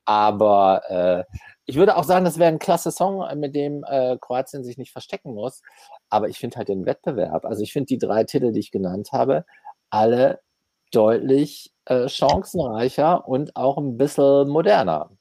Aber 0.06 0.82
äh, 0.90 1.38
ich 1.66 1.76
würde 1.76 1.98
auch 1.98 2.04
sagen, 2.04 2.26
das 2.26 2.40
wäre 2.40 2.50
ein 2.50 2.60
klasse 2.60 2.92
Song, 2.92 3.26
mit 3.40 3.56
dem 3.56 3.84
äh, 3.88 4.18
Kroatien 4.20 4.64
sich 4.64 4.78
nicht 4.78 4.92
verstecken 4.92 5.34
muss. 5.34 5.62
Aber 6.10 6.30
ich 6.30 6.40
finde 6.40 6.58
halt 6.58 6.70
den 6.70 6.86
Wettbewerb, 6.86 7.46
also 7.46 7.62
ich 7.62 7.74
finde 7.74 7.88
die 7.88 7.98
drei 7.98 8.24
Titel, 8.24 8.52
die 8.52 8.60
ich 8.60 8.72
genannt 8.72 9.10
habe, 9.12 9.46
alle 9.90 10.40
deutlich 10.92 11.74
äh, 11.86 12.08
chancenreicher 12.08 13.28
und 13.28 13.56
auch 13.56 13.78
ein 13.78 13.98
bisschen 13.98 14.48
moderner. 14.48 15.12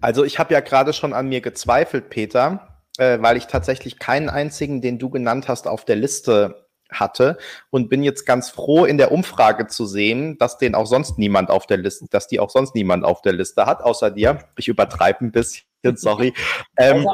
Also 0.00 0.24
ich 0.24 0.38
habe 0.38 0.54
ja 0.54 0.60
gerade 0.60 0.92
schon 0.92 1.12
an 1.12 1.28
mir 1.28 1.40
gezweifelt, 1.40 2.10
Peter 2.10 2.75
äh, 2.98 3.20
weil 3.20 3.36
ich 3.36 3.46
tatsächlich 3.46 3.98
keinen 3.98 4.28
einzigen, 4.28 4.80
den 4.80 4.98
du 4.98 5.10
genannt 5.10 5.48
hast, 5.48 5.68
auf 5.68 5.84
der 5.84 5.96
Liste 5.96 6.66
hatte 6.90 7.38
und 7.70 7.88
bin 7.88 8.02
jetzt 8.02 8.26
ganz 8.26 8.50
froh 8.50 8.84
in 8.84 8.98
der 8.98 9.12
Umfrage 9.12 9.66
zu 9.66 9.86
sehen, 9.86 10.38
dass 10.38 10.58
den 10.58 10.74
auch 10.74 10.86
sonst 10.86 11.18
niemand 11.18 11.50
auf 11.50 11.66
der 11.66 11.78
Liste, 11.78 12.06
dass 12.10 12.28
die 12.28 12.40
auch 12.40 12.50
sonst 12.50 12.74
niemand 12.74 13.04
auf 13.04 13.22
der 13.22 13.32
Liste 13.32 13.66
hat, 13.66 13.82
außer 13.82 14.10
dir. 14.10 14.38
Ich 14.56 14.68
übertreibe 14.68 15.24
ein 15.24 15.32
bisschen, 15.32 15.64
sorry. 15.96 16.32
Ähm, 16.76 17.06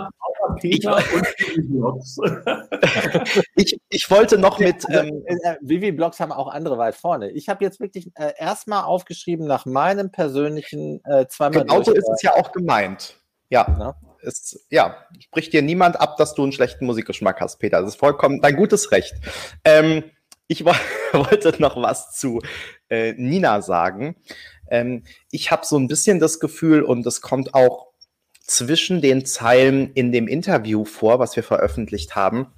ich, 0.60 0.84
ich, 3.56 3.78
ich, 3.88 4.10
wollte 4.10 4.36
noch 4.38 4.58
mit. 4.58 4.84
Ähm, 4.90 5.22
äh, 5.24 5.34
äh, 5.42 5.56
Vivi 5.62 5.92
Blogs 5.92 6.20
haben 6.20 6.32
auch 6.32 6.48
andere 6.48 6.76
weit 6.78 6.94
vorne. 6.94 7.30
Ich 7.30 7.48
habe 7.48 7.64
jetzt 7.64 7.80
wirklich 7.80 8.10
äh, 8.16 8.32
erstmal 8.36 8.84
aufgeschrieben 8.84 9.46
nach 9.46 9.64
meinem 9.66 10.10
persönlichen 10.10 11.02
äh, 11.04 11.26
zweimal. 11.28 11.62
Genau 11.62 11.82
so 11.82 11.92
ist 11.92 12.08
es 12.08 12.22
ja 12.22 12.34
auch 12.34 12.52
gemeint. 12.52 13.16
Ja. 13.50 13.66
ja 13.78 13.94
ist, 14.22 14.66
ja, 14.70 15.06
spricht 15.20 15.52
dir 15.52 15.62
niemand 15.62 16.00
ab, 16.00 16.16
dass 16.16 16.34
du 16.34 16.42
einen 16.42 16.52
schlechten 16.52 16.86
Musikgeschmack 16.86 17.40
hast, 17.40 17.58
Peter. 17.58 17.80
Das 17.80 17.90
ist 17.90 18.00
vollkommen 18.00 18.40
dein 18.40 18.56
gutes 18.56 18.92
Recht. 18.92 19.14
Ähm, 19.64 20.04
ich 20.48 20.64
wollte 21.12 21.54
noch 21.60 21.76
was 21.76 22.12
zu 22.12 22.40
äh, 22.88 23.12
Nina 23.12 23.62
sagen. 23.62 24.16
Ähm, 24.70 25.04
ich 25.30 25.50
habe 25.50 25.66
so 25.66 25.78
ein 25.78 25.88
bisschen 25.88 26.20
das 26.20 26.40
Gefühl, 26.40 26.82
und 26.82 27.06
es 27.06 27.20
kommt 27.20 27.54
auch 27.54 27.92
zwischen 28.40 29.00
den 29.00 29.24
Zeilen 29.24 29.92
in 29.92 30.12
dem 30.12 30.28
Interview 30.28 30.84
vor, 30.84 31.18
was 31.18 31.36
wir 31.36 31.42
veröffentlicht 31.42 32.16
haben. 32.16 32.52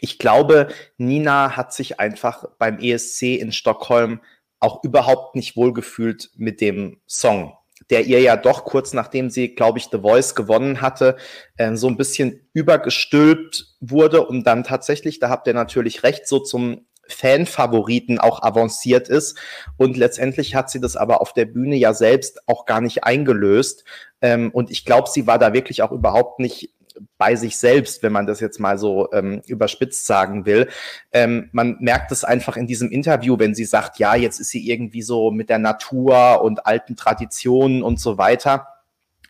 Ich 0.00 0.18
glaube, 0.18 0.68
Nina 0.98 1.56
hat 1.56 1.72
sich 1.72 2.00
einfach 2.00 2.44
beim 2.58 2.78
ESC 2.78 3.22
in 3.22 3.52
Stockholm 3.52 4.20
auch 4.60 4.82
überhaupt 4.82 5.36
nicht 5.36 5.56
wohlgefühlt 5.56 6.30
mit 6.36 6.60
dem 6.60 7.00
Song, 7.06 7.55
der 7.90 8.04
ihr 8.04 8.20
ja 8.20 8.36
doch 8.36 8.64
kurz 8.64 8.92
nachdem 8.92 9.30
sie, 9.30 9.54
glaube 9.54 9.78
ich, 9.78 9.88
The 9.90 9.98
Voice 9.98 10.34
gewonnen 10.34 10.80
hatte, 10.80 11.16
äh, 11.56 11.76
so 11.76 11.88
ein 11.88 11.96
bisschen 11.96 12.48
übergestülpt 12.52 13.76
wurde 13.80 14.26
und 14.26 14.44
dann 14.44 14.64
tatsächlich, 14.64 15.20
da 15.20 15.28
habt 15.28 15.46
ihr 15.46 15.54
natürlich 15.54 16.02
recht, 16.02 16.26
so 16.26 16.38
zum 16.40 16.86
Fanfavoriten 17.08 18.18
auch 18.18 18.42
avanciert 18.42 19.08
ist. 19.08 19.38
Und 19.76 19.96
letztendlich 19.96 20.54
hat 20.54 20.70
sie 20.70 20.80
das 20.80 20.96
aber 20.96 21.20
auf 21.20 21.32
der 21.32 21.44
Bühne 21.44 21.76
ja 21.76 21.94
selbst 21.94 22.40
auch 22.48 22.66
gar 22.66 22.80
nicht 22.80 23.04
eingelöst. 23.04 23.84
Ähm, 24.20 24.50
und 24.52 24.70
ich 24.70 24.84
glaube, 24.84 25.08
sie 25.08 25.26
war 25.26 25.38
da 25.38 25.52
wirklich 25.52 25.82
auch 25.82 25.92
überhaupt 25.92 26.40
nicht 26.40 26.72
bei 27.18 27.36
sich 27.36 27.56
selbst, 27.58 28.02
wenn 28.02 28.12
man 28.12 28.26
das 28.26 28.40
jetzt 28.40 28.60
mal 28.60 28.78
so 28.78 29.10
ähm, 29.12 29.42
überspitzt 29.46 30.06
sagen 30.06 30.46
will. 30.46 30.68
Ähm, 31.12 31.48
man 31.52 31.76
merkt 31.80 32.12
es 32.12 32.24
einfach 32.24 32.56
in 32.56 32.66
diesem 32.66 32.90
Interview, 32.90 33.38
wenn 33.38 33.54
sie 33.54 33.64
sagt, 33.64 33.98
ja, 33.98 34.14
jetzt 34.14 34.40
ist 34.40 34.50
sie 34.50 34.68
irgendwie 34.68 35.02
so 35.02 35.30
mit 35.30 35.48
der 35.48 35.58
Natur 35.58 36.42
und 36.42 36.66
alten 36.66 36.96
Traditionen 36.96 37.82
und 37.82 38.00
so 38.00 38.18
weiter. 38.18 38.68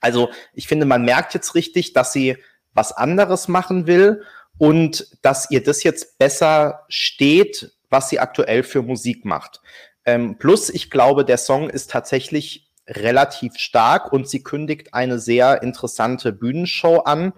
Also 0.00 0.30
ich 0.52 0.68
finde, 0.68 0.86
man 0.86 1.04
merkt 1.04 1.34
jetzt 1.34 1.54
richtig, 1.54 1.92
dass 1.92 2.12
sie 2.12 2.36
was 2.74 2.92
anderes 2.92 3.48
machen 3.48 3.86
will 3.86 4.22
und 4.58 5.16
dass 5.22 5.50
ihr 5.50 5.62
das 5.62 5.82
jetzt 5.82 6.18
besser 6.18 6.84
steht, 6.88 7.72
was 7.90 8.08
sie 8.08 8.20
aktuell 8.20 8.62
für 8.62 8.82
Musik 8.82 9.24
macht. 9.24 9.60
Ähm, 10.04 10.38
plus, 10.38 10.70
ich 10.70 10.90
glaube, 10.90 11.24
der 11.24 11.38
Song 11.38 11.68
ist 11.68 11.90
tatsächlich 11.90 12.65
relativ 12.89 13.57
stark 13.57 14.12
und 14.12 14.28
sie 14.28 14.43
kündigt 14.43 14.95
eine 14.95 15.18
sehr 15.18 15.62
interessante 15.62 16.32
Bühnenshow 16.32 16.99
an. 16.99 17.32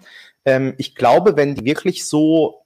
Ähm, 0.44 0.74
ich 0.78 0.94
glaube, 0.94 1.36
wenn 1.36 1.54
die 1.54 1.64
wirklich 1.64 2.06
so 2.06 2.64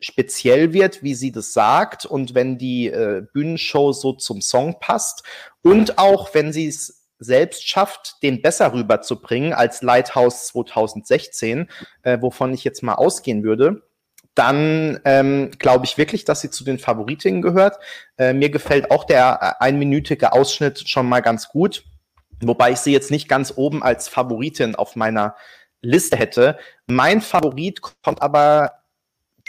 speziell 0.00 0.72
wird, 0.72 1.02
wie 1.02 1.14
sie 1.14 1.32
das 1.32 1.52
sagt 1.52 2.06
und 2.06 2.34
wenn 2.34 2.58
die 2.58 2.88
äh, 2.88 3.22
Bühnenshow 3.32 3.92
so 3.92 4.12
zum 4.12 4.40
Song 4.40 4.80
passt 4.80 5.22
und 5.62 5.98
auch 5.98 6.34
wenn 6.34 6.52
sie 6.52 6.66
es 6.66 7.02
selbst 7.18 7.68
schafft, 7.68 8.22
den 8.22 8.42
besser 8.42 8.72
rüberzubringen 8.72 9.52
als 9.52 9.82
Lighthouse 9.82 10.48
2016, 10.48 11.70
äh, 12.02 12.18
wovon 12.20 12.52
ich 12.52 12.64
jetzt 12.64 12.82
mal 12.82 12.94
ausgehen 12.94 13.44
würde, 13.44 13.82
dann 14.34 15.00
ähm, 15.04 15.50
glaube 15.58 15.84
ich 15.84 15.98
wirklich, 15.98 16.24
dass 16.24 16.40
sie 16.40 16.50
zu 16.50 16.64
den 16.64 16.78
Favoritinnen 16.78 17.42
gehört. 17.42 17.78
Äh, 18.16 18.32
mir 18.32 18.50
gefällt 18.50 18.90
auch 18.90 19.04
der 19.04 19.38
äh, 19.60 19.64
einminütige 19.64 20.32
Ausschnitt 20.32 20.88
schon 20.88 21.08
mal 21.08 21.20
ganz 21.20 21.48
gut, 21.48 21.84
wobei 22.40 22.72
ich 22.72 22.78
sie 22.78 22.92
jetzt 22.92 23.10
nicht 23.10 23.28
ganz 23.28 23.52
oben 23.56 23.82
als 23.82 24.08
Favoritin 24.08 24.74
auf 24.74 24.96
meiner 24.96 25.36
Liste 25.82 26.16
hätte. 26.16 26.58
Mein 26.86 27.20
Favorit 27.20 27.82
kommt 27.82 28.22
aber 28.22 28.82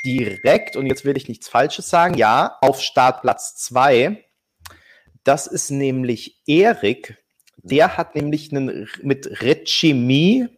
direkt, 0.03 0.75
und 0.75 0.87
jetzt 0.87 1.05
will 1.05 1.15
ich 1.15 1.27
nichts 1.27 1.47
Falsches 1.47 1.89
sagen, 1.89 2.15
ja, 2.15 2.57
auf 2.61 2.81
Startplatz 2.81 3.55
2. 3.55 4.23
Das 5.23 5.47
ist 5.47 5.69
nämlich 5.69 6.41
Erik. 6.45 7.17
Der 7.57 7.95
hat 7.95 8.15
nämlich 8.15 8.51
einen 8.51 8.89
mit 9.01 9.41
Rechimie, 9.41 10.49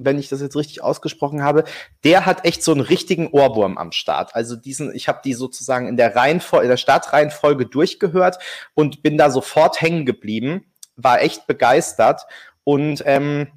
wenn 0.00 0.18
ich 0.18 0.28
das 0.28 0.40
jetzt 0.40 0.56
richtig 0.56 0.82
ausgesprochen 0.82 1.42
habe, 1.42 1.64
der 2.04 2.26
hat 2.26 2.44
echt 2.44 2.62
so 2.62 2.72
einen 2.72 2.80
richtigen 2.80 3.28
Ohrwurm 3.28 3.78
am 3.78 3.92
Start. 3.92 4.34
Also 4.34 4.56
diesen, 4.56 4.94
ich 4.94 5.08
habe 5.08 5.20
die 5.24 5.34
sozusagen 5.34 5.88
in 5.88 5.96
der 5.96 6.16
Reihenfolge, 6.16 6.64
in 6.64 6.70
der 6.70 6.76
Startreihenfolge 6.76 7.66
durchgehört 7.66 8.38
und 8.74 9.02
bin 9.02 9.18
da 9.18 9.30
sofort 9.30 9.80
hängen 9.80 10.06
geblieben, 10.06 10.72
war 10.96 11.20
echt 11.20 11.46
begeistert 11.46 12.22
und 12.64 13.02
ähm, 13.06 13.48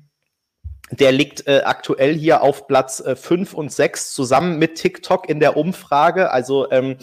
der 0.91 1.11
liegt 1.11 1.47
äh, 1.47 1.61
aktuell 1.65 2.13
hier 2.13 2.41
auf 2.41 2.67
Platz 2.67 2.99
äh, 2.99 3.15
5 3.15 3.53
und 3.53 3.71
6 3.71 4.13
zusammen 4.13 4.59
mit 4.59 4.75
TikTok 4.75 5.29
in 5.29 5.39
der 5.39 5.57
Umfrage. 5.57 6.29
Also 6.31 6.69
ähm, 6.71 6.97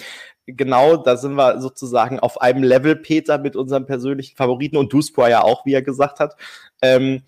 genau, 0.47 0.97
da 0.97 1.17
sind 1.17 1.35
wir 1.35 1.61
sozusagen 1.61 2.21
auf 2.21 2.41
einem 2.41 2.63
Level, 2.63 2.97
Peter, 2.97 3.39
mit 3.39 3.57
unserem 3.57 3.87
persönlichen 3.87 4.37
Favoriten 4.37 4.77
und 4.77 4.93
Duspor 4.93 5.29
ja 5.29 5.43
auch, 5.43 5.67
wie 5.67 5.75
er 5.75 5.83
gesagt 5.83 6.21
hat. 6.21 6.37
Ähm, 6.83 7.23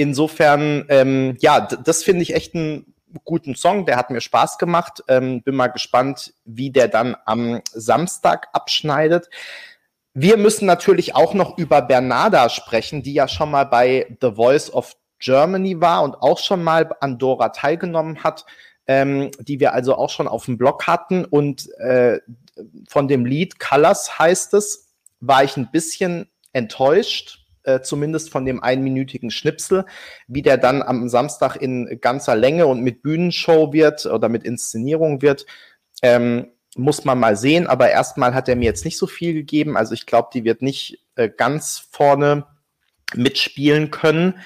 insofern, 0.00 0.86
ähm, 0.88 1.36
ja, 1.40 1.60
das 1.60 2.02
finde 2.02 2.22
ich 2.22 2.34
echt 2.34 2.54
einen 2.54 2.94
guten 3.24 3.54
Song. 3.54 3.84
Der 3.84 3.96
hat 3.96 4.08
mir 4.08 4.22
Spaß 4.22 4.56
gemacht. 4.56 5.04
Ähm, 5.08 5.42
bin 5.42 5.54
mal 5.54 5.66
gespannt, 5.66 6.32
wie 6.46 6.70
der 6.70 6.88
dann 6.88 7.16
am 7.26 7.60
Samstag 7.72 8.48
abschneidet. 8.54 9.28
Wir 10.14 10.38
müssen 10.38 10.64
natürlich 10.64 11.14
auch 11.14 11.34
noch 11.34 11.58
über 11.58 11.82
Bernarda 11.82 12.48
sprechen, 12.48 13.02
die 13.02 13.12
ja 13.12 13.28
schon 13.28 13.50
mal 13.50 13.64
bei 13.64 14.16
The 14.22 14.32
Voice 14.32 14.72
of 14.72 14.96
Germany 15.18 15.82
war 15.82 16.02
und 16.02 16.14
auch 16.14 16.38
schon 16.38 16.64
mal 16.64 16.90
an 17.00 17.18
Dora 17.18 17.50
teilgenommen 17.50 18.24
hat, 18.24 18.46
ähm, 18.86 19.30
die 19.38 19.60
wir 19.60 19.74
also 19.74 19.96
auch 19.96 20.08
schon 20.08 20.28
auf 20.28 20.46
dem 20.46 20.56
Blog 20.56 20.86
hatten. 20.86 21.26
Und 21.26 21.68
äh, 21.78 22.20
von 22.88 23.06
dem 23.06 23.26
Lied 23.26 23.60
Colors 23.60 24.18
heißt 24.18 24.54
es, 24.54 24.94
war 25.20 25.44
ich 25.44 25.58
ein 25.58 25.70
bisschen 25.70 26.30
enttäuscht, 26.54 27.39
äh, 27.64 27.80
zumindest 27.80 28.30
von 28.30 28.44
dem 28.44 28.62
einminütigen 28.62 29.30
Schnipsel, 29.30 29.84
wie 30.28 30.42
der 30.42 30.58
dann 30.58 30.82
am 30.82 31.08
Samstag 31.08 31.56
in 31.56 31.98
ganzer 32.00 32.36
Länge 32.36 32.66
und 32.66 32.82
mit 32.82 33.02
Bühnenshow 33.02 33.72
wird 33.72 34.06
oder 34.06 34.28
mit 34.28 34.44
Inszenierung 34.44 35.22
wird. 35.22 35.46
Ähm, 36.02 36.48
muss 36.76 37.04
man 37.04 37.18
mal 37.18 37.36
sehen, 37.36 37.66
aber 37.66 37.90
erstmal 37.90 38.34
hat 38.34 38.48
er 38.48 38.56
mir 38.56 38.64
jetzt 38.64 38.84
nicht 38.84 38.96
so 38.96 39.06
viel 39.06 39.34
gegeben. 39.34 39.76
Also 39.76 39.92
ich 39.92 40.06
glaube, 40.06 40.28
die 40.32 40.44
wird 40.44 40.62
nicht 40.62 41.04
äh, 41.16 41.28
ganz 41.28 41.88
vorne 41.90 42.46
mitspielen 43.14 43.90
können. 43.90 44.38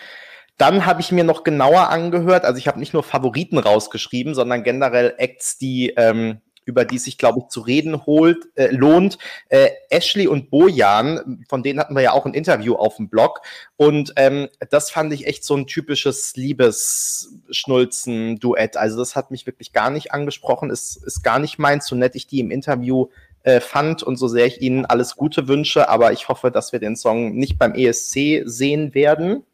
Dann 0.56 0.86
habe 0.86 1.00
ich 1.00 1.12
mir 1.12 1.24
noch 1.24 1.42
genauer 1.42 1.90
angehört, 1.90 2.44
also 2.44 2.58
ich 2.58 2.68
habe 2.68 2.78
nicht 2.78 2.94
nur 2.94 3.02
Favoriten 3.02 3.58
rausgeschrieben, 3.58 4.34
sondern 4.34 4.62
generell 4.62 5.14
Acts, 5.18 5.58
die 5.58 5.90
ähm, 5.96 6.40
über 6.64 6.84
die 6.84 6.98
sich, 6.98 7.18
glaube 7.18 7.40
ich, 7.40 7.48
zu 7.48 7.60
reden 7.60 8.06
holt, 8.06 8.46
äh, 8.54 8.68
lohnt. 8.68 9.18
Äh, 9.48 9.70
Ashley 9.90 10.26
und 10.26 10.50
Bojan, 10.50 11.44
von 11.48 11.62
denen 11.62 11.78
hatten 11.78 11.94
wir 11.94 12.02
ja 12.02 12.12
auch 12.12 12.26
ein 12.26 12.34
Interview 12.34 12.74
auf 12.74 12.96
dem 12.96 13.08
Blog. 13.08 13.40
Und 13.76 14.12
ähm, 14.16 14.48
das 14.70 14.90
fand 14.90 15.12
ich 15.12 15.26
echt 15.26 15.44
so 15.44 15.56
ein 15.56 15.66
typisches 15.66 16.36
Liebesschnulzen-Duett. 16.36 18.76
Also 18.76 18.98
das 18.98 19.16
hat 19.16 19.30
mich 19.30 19.46
wirklich 19.46 19.72
gar 19.72 19.90
nicht 19.90 20.12
angesprochen, 20.12 20.70
ist, 20.70 20.96
ist 20.96 21.22
gar 21.22 21.38
nicht 21.38 21.58
meins, 21.58 21.86
so 21.86 21.96
nett 21.96 22.16
ich 22.16 22.26
die 22.26 22.40
im 22.40 22.50
Interview 22.50 23.08
äh, 23.44 23.60
fand 23.60 24.02
und 24.02 24.16
so 24.16 24.26
sehr 24.26 24.46
ich 24.46 24.60
ihnen 24.60 24.86
alles 24.86 25.16
Gute 25.16 25.48
wünsche. 25.48 25.88
Aber 25.88 26.12
ich 26.12 26.28
hoffe, 26.28 26.50
dass 26.50 26.72
wir 26.72 26.80
den 26.80 26.96
Song 26.96 27.34
nicht 27.34 27.58
beim 27.58 27.74
ESC 27.74 28.42
sehen 28.44 28.94
werden. 28.94 29.44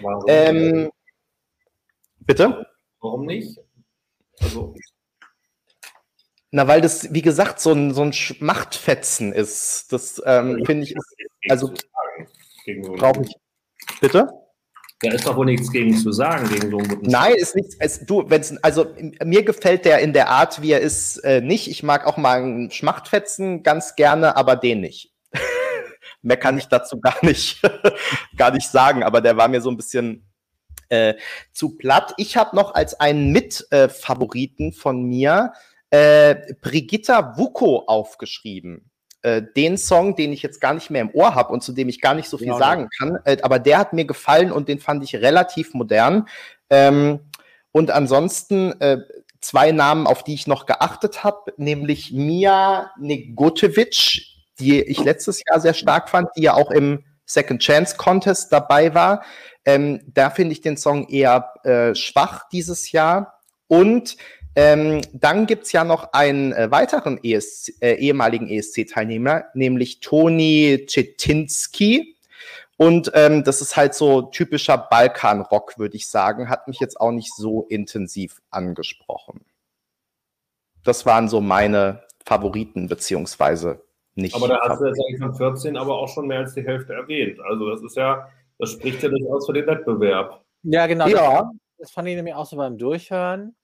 Warum? 0.00 0.24
Ähm, 0.28 0.90
bitte? 2.20 2.66
Warum 3.00 3.26
nicht? 3.26 3.58
Also. 4.40 4.74
Na, 6.50 6.66
weil 6.66 6.80
das, 6.80 7.12
wie 7.12 7.22
gesagt, 7.22 7.60
so 7.60 7.72
ein, 7.72 7.92
so 7.92 8.02
ein 8.02 8.12
Machtfetzen 8.40 9.32
ist. 9.32 9.92
Das 9.92 10.22
ähm, 10.24 10.62
finde 10.64 10.84
ich, 10.84 10.96
ist, 10.96 11.16
also 11.50 11.72
brauche 12.96 13.22
ich. 13.22 13.34
Bitte? 14.00 14.28
Da 15.00 15.12
ist 15.12 15.26
doch 15.26 15.36
wohl 15.36 15.46
nichts 15.46 15.70
gegen 15.70 15.96
zu 15.96 16.10
sagen, 16.10 16.48
gegen 16.48 16.70
so 16.70 16.78
einen 16.78 16.88
guten 16.88 17.08
Nein, 17.08 17.34
ist 17.34 17.54
nichts. 17.54 17.76
Es, 17.78 18.04
du, 18.04 18.28
wenn's, 18.28 18.56
also 18.62 18.86
mir 19.22 19.44
gefällt 19.44 19.84
der 19.84 20.00
in 20.00 20.12
der 20.12 20.28
Art, 20.28 20.60
wie 20.60 20.72
er 20.72 20.80
ist, 20.80 21.18
äh, 21.18 21.40
nicht. 21.40 21.70
Ich 21.70 21.84
mag 21.84 22.04
auch 22.04 22.16
mal 22.16 22.42
einen 22.42 22.70
Schmachtfetzen 22.70 23.62
ganz 23.62 23.94
gerne, 23.94 24.36
aber 24.36 24.56
den 24.56 24.80
nicht. 24.80 25.12
Mehr 26.22 26.36
kann 26.36 26.58
ich 26.58 26.66
dazu 26.66 26.98
gar 26.98 27.24
nicht, 27.24 27.62
gar 28.36 28.50
nicht 28.50 28.68
sagen, 28.68 29.04
aber 29.04 29.20
der 29.20 29.36
war 29.36 29.46
mir 29.46 29.60
so 29.60 29.70
ein 29.70 29.76
bisschen 29.76 30.26
äh, 30.88 31.14
zu 31.52 31.76
platt. 31.76 32.14
Ich 32.16 32.36
habe 32.36 32.56
noch 32.56 32.74
als 32.74 32.98
einen 32.98 33.30
Mitfavoriten 33.30 34.70
äh, 34.70 34.72
von 34.72 35.04
mir 35.04 35.52
äh, 35.90 36.36
Brigitta 36.60 37.36
Vuko 37.36 37.84
aufgeschrieben. 37.86 38.90
Äh, 39.22 39.42
den 39.56 39.76
Song, 39.78 40.14
den 40.14 40.32
ich 40.32 40.42
jetzt 40.42 40.60
gar 40.60 40.74
nicht 40.74 40.90
mehr 40.90 41.02
im 41.02 41.10
Ohr 41.12 41.34
habe 41.34 41.52
und 41.52 41.62
zu 41.62 41.72
dem 41.72 41.88
ich 41.88 42.00
gar 42.00 42.14
nicht 42.14 42.28
so 42.28 42.38
viel 42.38 42.48
ja, 42.48 42.58
sagen 42.58 42.88
kann, 42.98 43.18
äh, 43.24 43.38
aber 43.42 43.58
der 43.58 43.78
hat 43.78 43.92
mir 43.92 44.04
gefallen 44.04 44.52
und 44.52 44.68
den 44.68 44.78
fand 44.78 45.02
ich 45.02 45.16
relativ 45.16 45.74
modern. 45.74 46.28
Ähm, 46.70 47.20
und 47.72 47.90
ansonsten 47.90 48.80
äh, 48.80 48.98
zwei 49.40 49.72
Namen, 49.72 50.06
auf 50.06 50.22
die 50.22 50.34
ich 50.34 50.46
noch 50.46 50.66
geachtet 50.66 51.24
habe, 51.24 51.52
nämlich 51.56 52.12
Mia 52.12 52.92
Negotevic, 52.98 54.22
die 54.58 54.82
ich 54.82 55.02
letztes 55.02 55.42
Jahr 55.48 55.60
sehr 55.60 55.74
stark 55.74 56.08
fand, 56.08 56.28
die 56.36 56.42
ja 56.42 56.54
auch 56.54 56.70
im 56.70 57.04
Second 57.24 57.60
Chance 57.60 57.96
Contest 57.96 58.52
dabei 58.52 58.94
war. 58.94 59.22
Ähm, 59.64 60.00
da 60.06 60.30
finde 60.30 60.52
ich 60.52 60.60
den 60.60 60.76
Song 60.76 61.08
eher 61.08 61.52
äh, 61.64 61.94
schwach 61.94 62.48
dieses 62.50 62.92
Jahr. 62.92 63.40
Und 63.66 64.16
ähm, 64.58 65.02
dann 65.12 65.46
gibt's 65.46 65.70
ja 65.70 65.84
noch 65.84 66.12
einen 66.12 66.52
äh, 66.52 66.68
weiteren 66.68 67.22
ESC, 67.22 67.80
äh, 67.80 67.94
ehemaligen 67.94 68.48
ESC-Teilnehmer, 68.48 69.44
nämlich 69.54 70.00
Toni 70.00 70.84
Cetinski. 70.88 72.16
Und 72.76 73.12
ähm, 73.14 73.44
das 73.44 73.60
ist 73.60 73.76
halt 73.76 73.94
so 73.94 74.22
typischer 74.22 74.76
Balkan-Rock, 74.76 75.78
würde 75.78 75.94
ich 75.94 76.08
sagen. 76.08 76.48
Hat 76.48 76.66
mich 76.66 76.80
jetzt 76.80 77.00
auch 77.00 77.12
nicht 77.12 77.32
so 77.36 77.66
intensiv 77.68 78.42
angesprochen. 78.50 79.44
Das 80.82 81.06
waren 81.06 81.28
so 81.28 81.40
meine 81.40 82.02
Favoriten, 82.26 82.88
beziehungsweise 82.88 83.84
nicht. 84.16 84.34
Aber 84.34 84.48
da 84.48 84.58
hast 84.68 84.80
du 84.80 84.86
jetzt 84.86 84.98
eigentlich 84.98 85.20
von 85.20 85.36
14 85.36 85.76
aber 85.76 85.98
auch 85.98 86.08
schon 86.08 86.26
mehr 86.26 86.40
als 86.40 86.54
die 86.54 86.66
Hälfte 86.66 86.94
erwähnt. 86.94 87.38
Also 87.48 87.70
das 87.70 87.84
ist 87.84 87.96
ja, 87.96 88.28
das 88.58 88.72
spricht 88.72 89.04
ja 89.04 89.08
durchaus 89.08 89.46
für 89.46 89.52
den 89.52 89.68
Wettbewerb. 89.68 90.44
Ja, 90.64 90.88
genau. 90.88 91.06
Ja. 91.06 91.48
Das 91.78 91.92
fand 91.92 92.08
ich 92.08 92.16
nämlich 92.16 92.34
auch 92.34 92.46
so 92.46 92.56
beim 92.56 92.76
Durchhören. 92.76 93.54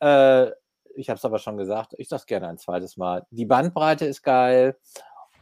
Äh, 0.00 0.50
ich 0.96 1.08
habe 1.08 1.18
es 1.18 1.24
aber 1.24 1.38
schon 1.38 1.56
gesagt, 1.56 1.94
ich 1.98 2.08
sage 2.08 2.20
es 2.20 2.26
gerne 2.26 2.48
ein 2.48 2.58
zweites 2.58 2.96
Mal. 2.96 3.24
Die 3.30 3.46
Bandbreite 3.46 4.06
ist 4.06 4.22
geil 4.22 4.76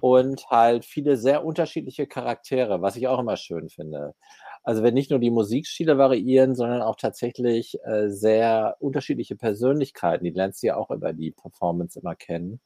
und 0.01 0.49
halt 0.51 0.85
viele 0.85 1.17
sehr 1.17 1.45
unterschiedliche 1.45 2.07
Charaktere, 2.07 2.83
was 2.83 2.97
ich 2.97 3.09
auch 3.09 3.19
immer 3.19 3.37
schön 3.37 3.69
finde. 3.69 4.15
Also 4.63 4.83
wenn 4.83 4.95
nicht 4.95 5.11
nur 5.11 5.19
die 5.19 5.31
Musikstile 5.31 5.97
variieren, 5.97 6.55
sondern 6.55 6.83
auch 6.83 6.97
tatsächlich 6.97 7.79
äh, 7.85 8.09
sehr 8.11 8.77
unterschiedliche 8.81 9.37
Persönlichkeiten, 9.37 10.25
die 10.25 10.31
lernst 10.31 10.63
du 10.63 10.69
ja 10.69 10.77
auch 10.77 10.91
über 10.91 11.13
die 11.13 11.31
Performance 11.31 11.99
immer 11.99 12.15
kennen, 12.15 12.61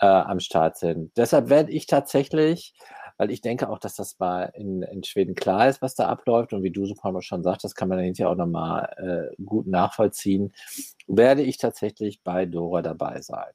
äh, 0.00 0.06
am 0.06 0.40
Start 0.40 0.76
sind. 0.78 1.12
Deshalb 1.16 1.48
werde 1.48 1.70
ich 1.72 1.86
tatsächlich 1.86 2.74
weil 3.20 3.30
ich 3.30 3.42
denke 3.42 3.68
auch, 3.68 3.78
dass 3.78 3.96
das 3.96 4.18
mal 4.18 4.44
in, 4.54 4.80
in 4.80 5.04
Schweden 5.04 5.34
klar 5.34 5.68
ist, 5.68 5.82
was 5.82 5.94
da 5.94 6.08
abläuft. 6.08 6.54
Und 6.54 6.62
wie 6.62 6.70
du 6.70 6.86
so 6.86 6.94
mal 7.02 7.20
schon 7.20 7.42
sagst, 7.42 7.64
das 7.64 7.74
kann 7.74 7.90
man 7.90 7.98
hinterher 7.98 8.30
auch 8.30 8.34
nochmal 8.34 9.30
äh, 9.36 9.42
gut 9.44 9.66
nachvollziehen, 9.66 10.54
werde 11.06 11.42
ich 11.42 11.58
tatsächlich 11.58 12.22
bei 12.22 12.46
Dora 12.46 12.80
dabei 12.80 13.20
sein. 13.20 13.52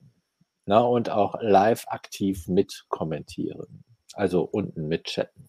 Na, 0.68 0.82
und 0.82 1.10
auch 1.10 1.38
live 1.42 1.86
aktiv 1.88 2.48
mit 2.48 2.86
kommentieren. 2.90 3.84
Also 4.14 4.44
unten 4.44 4.88
mit 4.88 5.06
chatten. 5.06 5.48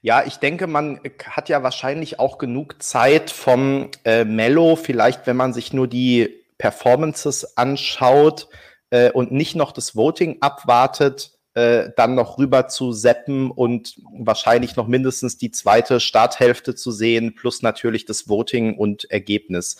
Ja, 0.00 0.24
ich 0.24 0.38
denke, 0.38 0.66
man 0.68 0.98
hat 1.26 1.50
ja 1.50 1.62
wahrscheinlich 1.62 2.18
auch 2.18 2.38
genug 2.38 2.82
Zeit 2.82 3.28
vom 3.28 3.90
äh, 4.06 4.24
Mello, 4.24 4.76
vielleicht 4.76 5.26
wenn 5.26 5.36
man 5.36 5.52
sich 5.52 5.74
nur 5.74 5.88
die 5.88 6.42
Performances 6.56 7.58
anschaut 7.58 8.48
äh, 8.88 9.10
und 9.12 9.30
nicht 9.30 9.56
noch 9.56 9.72
das 9.72 9.94
Voting 9.94 10.38
abwartet, 10.40 11.38
äh, 11.54 11.90
dann 11.96 12.14
noch 12.14 12.38
rüber 12.38 12.68
zu 12.68 12.92
seppen 12.92 13.50
und 13.50 14.00
wahrscheinlich 14.18 14.76
noch 14.76 14.86
mindestens 14.86 15.36
die 15.36 15.50
zweite 15.50 16.00
Starthälfte 16.00 16.74
zu 16.74 16.90
sehen, 16.90 17.34
plus 17.34 17.62
natürlich 17.62 18.06
das 18.06 18.28
Voting 18.28 18.78
und 18.78 19.10
Ergebnis. 19.10 19.76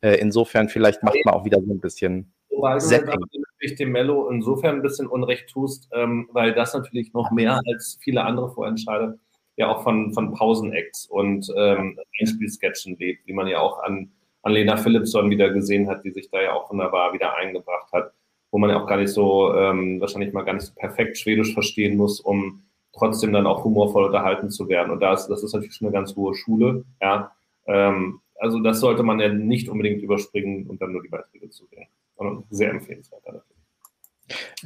Äh, 0.00 0.14
insofern 0.16 0.68
vielleicht 0.68 1.02
macht 1.02 1.18
man 1.24 1.34
auch 1.34 1.44
wieder 1.44 1.60
so 1.60 1.72
ein 1.72 1.80
bisschen. 1.80 2.32
Weil 2.48 2.78
du 2.78 2.86
natürlich 2.86 3.76
dem 3.76 3.92
Mello 3.92 4.28
insofern 4.30 4.76
ein 4.76 4.82
bisschen 4.82 5.06
Unrecht 5.06 5.50
tust, 5.50 5.88
ähm, 5.92 6.28
weil 6.32 6.54
das 6.54 6.72
natürlich 6.72 7.12
noch 7.12 7.30
mehr 7.30 7.60
als 7.66 7.98
viele 8.00 8.24
andere 8.24 8.50
Vorentscheide 8.52 9.18
ja 9.56 9.68
auch 9.68 9.82
von, 9.82 10.14
von 10.14 10.32
Pausenacts 10.32 11.06
und 11.06 11.52
ähm, 11.54 11.98
Einspielsketchen 12.18 12.96
lebt, 12.98 13.26
wie 13.26 13.34
man 13.34 13.46
ja 13.46 13.60
auch 13.60 13.82
an, 13.82 14.10
an 14.42 14.52
Lena 14.52 14.78
Philipson 14.78 15.28
wieder 15.28 15.50
gesehen 15.50 15.86
hat, 15.88 16.02
die 16.02 16.12
sich 16.12 16.30
da 16.30 16.40
ja 16.40 16.54
auch 16.54 16.70
wunderbar 16.70 17.12
wieder 17.12 17.34
eingebracht 17.36 17.92
hat 17.92 18.14
wo 18.50 18.58
man 18.58 18.70
ja 18.70 18.82
auch 18.82 18.86
gar 18.86 18.96
nicht 18.96 19.12
so, 19.12 19.54
ähm, 19.54 20.00
wahrscheinlich 20.00 20.32
mal 20.32 20.44
gar 20.44 20.54
nicht 20.54 20.66
so 20.66 20.74
perfekt 20.74 21.18
Schwedisch 21.18 21.54
verstehen 21.54 21.96
muss, 21.96 22.20
um 22.20 22.62
trotzdem 22.92 23.32
dann 23.32 23.46
auch 23.46 23.64
humorvoll 23.64 24.04
unterhalten 24.04 24.50
zu 24.50 24.68
werden. 24.68 24.90
Und 24.90 25.00
das, 25.00 25.28
das 25.28 25.42
ist 25.42 25.52
natürlich 25.52 25.76
schon 25.76 25.88
eine 25.88 25.94
ganz 25.94 26.16
hohe 26.16 26.34
Schule, 26.34 26.84
ja. 27.00 27.32
Ähm, 27.66 28.20
also 28.40 28.58
das 28.60 28.80
sollte 28.80 29.02
man 29.02 29.20
ja 29.20 29.28
nicht 29.28 29.68
unbedingt 29.68 30.02
überspringen 30.02 30.66
und 30.66 30.80
dann 30.80 30.92
nur 30.92 31.02
die 31.02 31.08
Beiträge 31.08 31.50
zu 31.50 31.66
sehen. 31.66 31.86
Sondern 32.16 32.44
sehr 32.50 32.70
empfehlenswert 32.70 33.22
natürlich. 33.24 33.46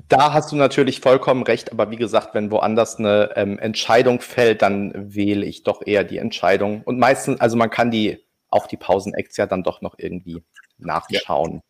Da 0.08 0.32
hast 0.32 0.52
du 0.52 0.56
natürlich 0.56 1.00
vollkommen 1.00 1.42
recht, 1.42 1.72
aber 1.72 1.90
wie 1.90 1.96
gesagt, 1.96 2.34
wenn 2.34 2.50
woanders 2.50 2.98
eine 2.98 3.30
ähm, 3.36 3.58
Entscheidung 3.58 4.20
fällt, 4.20 4.62
dann 4.62 4.92
wähle 5.14 5.46
ich 5.46 5.62
doch 5.62 5.82
eher 5.84 6.04
die 6.04 6.18
Entscheidung. 6.18 6.82
Und 6.84 6.98
meistens, 6.98 7.40
also 7.40 7.56
man 7.56 7.70
kann 7.70 7.90
die, 7.90 8.18
auch 8.48 8.66
die 8.66 8.76
Pausen-Acts 8.76 9.36
ja 9.36 9.46
dann 9.46 9.62
doch 9.62 9.80
noch 9.80 9.94
irgendwie 9.98 10.42
nachschauen. 10.78 11.62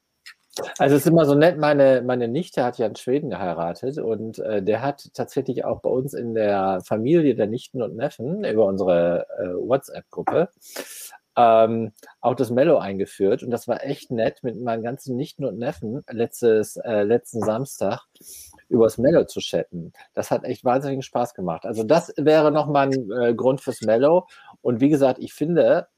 Also 0.78 0.96
es 0.96 1.02
ist 1.02 1.06
immer 1.08 1.24
so 1.24 1.34
nett, 1.34 1.58
meine, 1.58 2.02
meine 2.02 2.28
Nichte 2.28 2.62
hat 2.64 2.78
ja 2.78 2.86
in 2.86 2.96
Schweden 2.96 3.30
geheiratet 3.30 3.98
und 3.98 4.38
äh, 4.38 4.62
der 4.62 4.82
hat 4.82 5.10
tatsächlich 5.14 5.64
auch 5.64 5.80
bei 5.80 5.90
uns 5.90 6.14
in 6.14 6.34
der 6.34 6.80
Familie 6.84 7.34
der 7.34 7.46
Nichten 7.46 7.82
und 7.82 7.96
Neffen 7.96 8.44
über 8.44 8.66
unsere 8.66 9.26
äh, 9.38 9.54
WhatsApp-Gruppe 9.54 10.50
ähm, 11.36 11.92
auch 12.20 12.34
das 12.34 12.50
Mello 12.50 12.78
eingeführt 12.78 13.42
und 13.42 13.50
das 13.50 13.66
war 13.66 13.84
echt 13.84 14.10
nett 14.10 14.42
mit 14.42 14.60
meinen 14.60 14.82
ganzen 14.82 15.16
Nichten 15.16 15.44
und 15.44 15.58
Neffen 15.58 16.04
letztes, 16.10 16.76
äh, 16.76 17.02
letzten 17.02 17.40
Samstag 17.40 18.00
übers 18.68 18.98
Mello 18.98 19.24
zu 19.24 19.40
chatten. 19.40 19.92
Das 20.14 20.30
hat 20.30 20.44
echt 20.44 20.64
wahnsinnigen 20.64 21.02
Spaß 21.02 21.34
gemacht. 21.34 21.66
Also 21.66 21.82
das 21.82 22.12
wäre 22.16 22.52
nochmal 22.52 22.88
ein 22.88 23.10
äh, 23.10 23.34
Grund 23.34 23.60
fürs 23.60 23.82
Mello. 23.82 24.26
Und 24.62 24.80
wie 24.80 24.88
gesagt, 24.88 25.18
ich 25.18 25.34
finde 25.34 25.88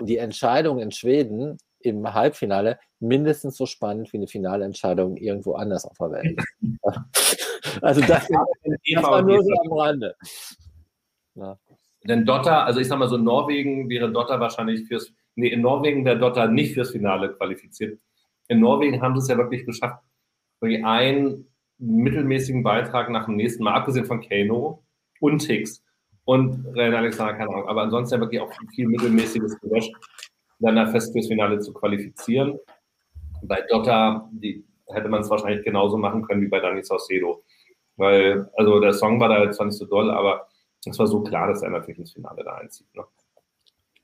die 0.00 0.18
Entscheidung 0.18 0.78
in 0.78 0.92
Schweden 0.92 1.58
im 1.80 2.12
Halbfinale 2.12 2.78
mindestens 3.00 3.56
so 3.56 3.66
spannend 3.66 4.12
wie 4.12 4.16
eine 4.16 4.26
finale 4.26 4.64
Entscheidung 4.64 5.16
irgendwo 5.16 5.54
anders 5.54 5.84
auf 5.84 5.96
der 5.98 6.10
Welt. 6.10 6.40
also 7.82 8.00
das, 8.00 8.28
das 8.28 9.02
war 9.02 9.22
nur 9.22 9.42
so 9.42 9.52
am 9.64 9.72
Rande. 9.72 10.16
Ja. 11.34 11.58
Denn 12.04 12.24
Dotter, 12.24 12.64
also 12.64 12.80
ich 12.80 12.88
sag 12.88 12.98
mal 12.98 13.08
so, 13.08 13.16
in 13.16 13.24
Norwegen 13.24 13.88
wäre 13.88 14.10
Dotter 14.10 14.40
wahrscheinlich 14.40 14.86
fürs, 14.86 15.12
nee, 15.34 15.48
in 15.48 15.60
Norwegen 15.60 16.04
wäre 16.04 16.18
Dotter 16.18 16.48
nicht 16.48 16.74
fürs 16.74 16.90
Finale 16.90 17.34
qualifiziert. 17.34 18.00
In 18.48 18.60
Norwegen 18.60 19.02
haben 19.02 19.14
sie 19.14 19.22
es 19.22 19.28
ja 19.28 19.36
wirklich 19.36 19.66
geschafft, 19.66 20.02
irgendwie 20.60 20.84
einen 20.84 21.46
mittelmäßigen 21.78 22.62
Beitrag 22.62 23.10
nach 23.10 23.26
dem 23.26 23.36
nächsten 23.36 23.62
Mal, 23.62 23.74
abgesehen 23.74 24.06
von 24.06 24.20
Kano 24.20 24.82
und 25.20 25.42
Hicks 25.42 25.84
und 26.24 26.66
Ren 26.74 26.94
Alexander, 26.94 27.34
keine 27.34 27.50
Ahnung, 27.50 27.68
aber 27.68 27.82
ansonsten 27.82 28.16
ja 28.16 28.20
wirklich 28.20 28.40
auch 28.40 28.52
viel 28.74 28.86
mittelmäßiges 28.86 29.60
gelöscht, 29.60 29.92
dann 30.58 30.76
da 30.76 30.86
fest 30.86 31.12
fürs 31.12 31.28
Finale 31.28 31.60
zu 31.60 31.72
qualifizieren. 31.72 32.58
Bei 33.42 33.62
Dotter 33.62 34.28
die, 34.32 34.64
hätte 34.88 35.08
man 35.08 35.20
es 35.20 35.30
wahrscheinlich 35.30 35.64
genauso 35.64 35.96
machen 35.96 36.22
können 36.22 36.42
wie 36.42 36.48
bei 36.48 36.60
Dani 36.60 36.82
Saucedo. 36.82 37.44
Weil, 37.96 38.48
also 38.56 38.80
der 38.80 38.92
Song 38.92 39.20
war 39.20 39.28
da 39.28 39.42
jetzt 39.42 39.56
zwar 39.56 39.66
nicht 39.66 39.78
so 39.78 39.86
doll, 39.86 40.10
aber 40.10 40.48
es 40.86 40.98
war 40.98 41.06
so 41.06 41.22
klar, 41.22 41.48
dass 41.48 41.62
er 41.62 41.70
natürlich 41.70 41.98
ins 41.98 42.12
Finale 42.12 42.44
da 42.44 42.54
einzieht. 42.54 42.86
Ne? 42.94 43.04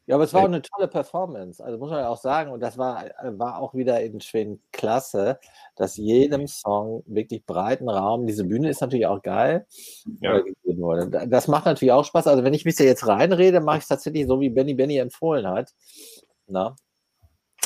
Ja, 0.07 0.17
aber 0.17 0.25
es 0.25 0.35
war 0.35 0.43
auch 0.43 0.47
eine 0.47 0.61
tolle 0.61 0.87
Performance. 0.87 1.65
Also 1.65 1.79
muss 1.79 1.89
man 1.89 2.01
ja 2.01 2.09
auch 2.09 2.19
sagen, 2.19 2.53
und 2.53 2.61
das 2.61 2.77
war, 2.77 3.05
war 3.23 3.59
auch 3.59 3.73
wieder 3.73 4.03
in 4.03 4.21
Schweden 4.21 4.61
klasse, 4.71 5.39
dass 5.77 5.97
jedem 5.97 6.47
Song 6.47 7.03
wirklich 7.07 7.47
breiten 7.47 7.89
Raum, 7.89 8.27
diese 8.27 8.45
Bühne 8.45 8.69
ist 8.69 8.83
natürlich 8.83 9.07
auch 9.07 9.23
geil, 9.23 9.67
ja. 10.21 10.41
gegeben 10.41 10.83
wurde. 10.83 11.27
Das 11.29 11.49
macht 11.49 11.65
natürlich 11.65 11.93
auch 11.93 12.05
Spaß. 12.05 12.27
Also 12.27 12.45
wenn 12.45 12.53
ich 12.53 12.67
mich 12.67 12.77
da 12.77 12.85
jetzt 12.85 13.07
reinrede, 13.07 13.63
mache 13.63 13.79
ich 13.79 13.85
es 13.85 13.89
tatsächlich 13.89 14.27
so, 14.27 14.41
wie 14.41 14.51
Benny 14.51 14.75
Benny 14.75 14.99
empfohlen 14.99 15.47
hat. 15.47 15.73
Na? 16.47 16.77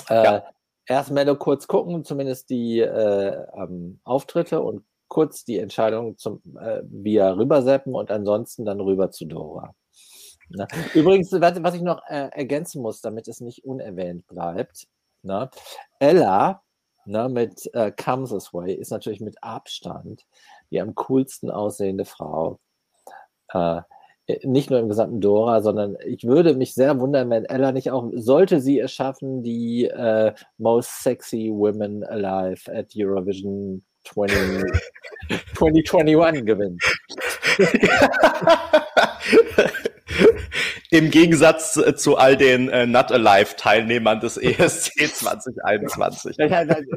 Äh, 0.09 0.25
ja. 0.25 0.45
Erst 0.87 1.11
Mello 1.11 1.37
kurz 1.37 1.67
gucken, 1.67 2.05
zumindest 2.05 2.49
die 2.51 2.81
äh, 2.81 3.47
ähm, 3.55 4.01
Auftritte 4.05 4.63
und 4.63 4.85
kurz 5.09 5.45
die 5.45 5.59
Entscheidung 5.59 6.17
zum 6.17 6.43
äh, 6.59 6.83
via 6.85 7.33
rüberseppen 7.33 7.95
und 7.95 8.11
ansonsten 8.11 8.65
dann 8.65 8.81
rüber 8.81 9.11
zu 9.11 9.27
Dora. 9.27 9.75
Ne? 10.51 10.67
übrigens, 10.95 11.31
was 11.33 11.75
ich 11.75 11.83
noch 11.83 12.01
äh, 12.09 12.29
ergänzen 12.33 12.81
muss, 12.81 13.03
damit 13.03 13.29
es 13.29 13.41
nicht 13.41 13.65
unerwähnt 13.65 14.27
bleibt, 14.27 14.87
ne? 15.23 15.51
Ella 15.99 16.63
ne, 17.05 17.29
mit 17.29 17.69
äh, 17.75 17.93
Comes 17.93 18.31
This 18.31 18.55
Way 18.55 18.73
ist 18.73 18.91
natürlich 18.91 19.21
mit 19.21 19.43
Abstand 19.43 20.25
die 20.71 20.81
am 20.81 20.95
coolsten 20.95 21.51
aussehende 21.51 22.05
Frau. 22.05 22.61
Äh, 23.53 23.83
nicht 24.43 24.71
nur 24.71 24.79
im 24.79 24.89
gesamten 24.89 25.21
Dora, 25.21 25.63
sondern 25.63 25.97
ich 26.05 26.25
würde 26.25 26.55
mich 26.55 26.75
sehr 26.75 27.01
wundern, 27.01 27.31
wenn 27.31 27.45
Ella 27.47 27.73
nicht 27.73 27.91
auch, 27.91 28.11
sollte 28.15 28.61
sie 28.61 28.79
es 28.79 28.93
schaffen, 28.93 29.43
die 29.43 29.87
äh, 29.87 30.33
Most 30.59 31.03
Sexy 31.03 31.51
Women 31.53 32.05
Alive 32.05 32.73
at 32.73 32.93
Eurovision 32.97 33.83
20, 34.05 34.37
2021 35.55 36.45
gewinnt. 36.45 36.83
Im 40.91 41.11
Gegensatz 41.11 41.79
zu 41.97 42.17
all 42.17 42.37
den 42.37 42.69
äh, 42.71 42.87
Not 42.87 43.13
Alive-Teilnehmern 43.13 44.21
des 44.21 44.37
ESC 44.37 45.15
2021. 45.15 46.37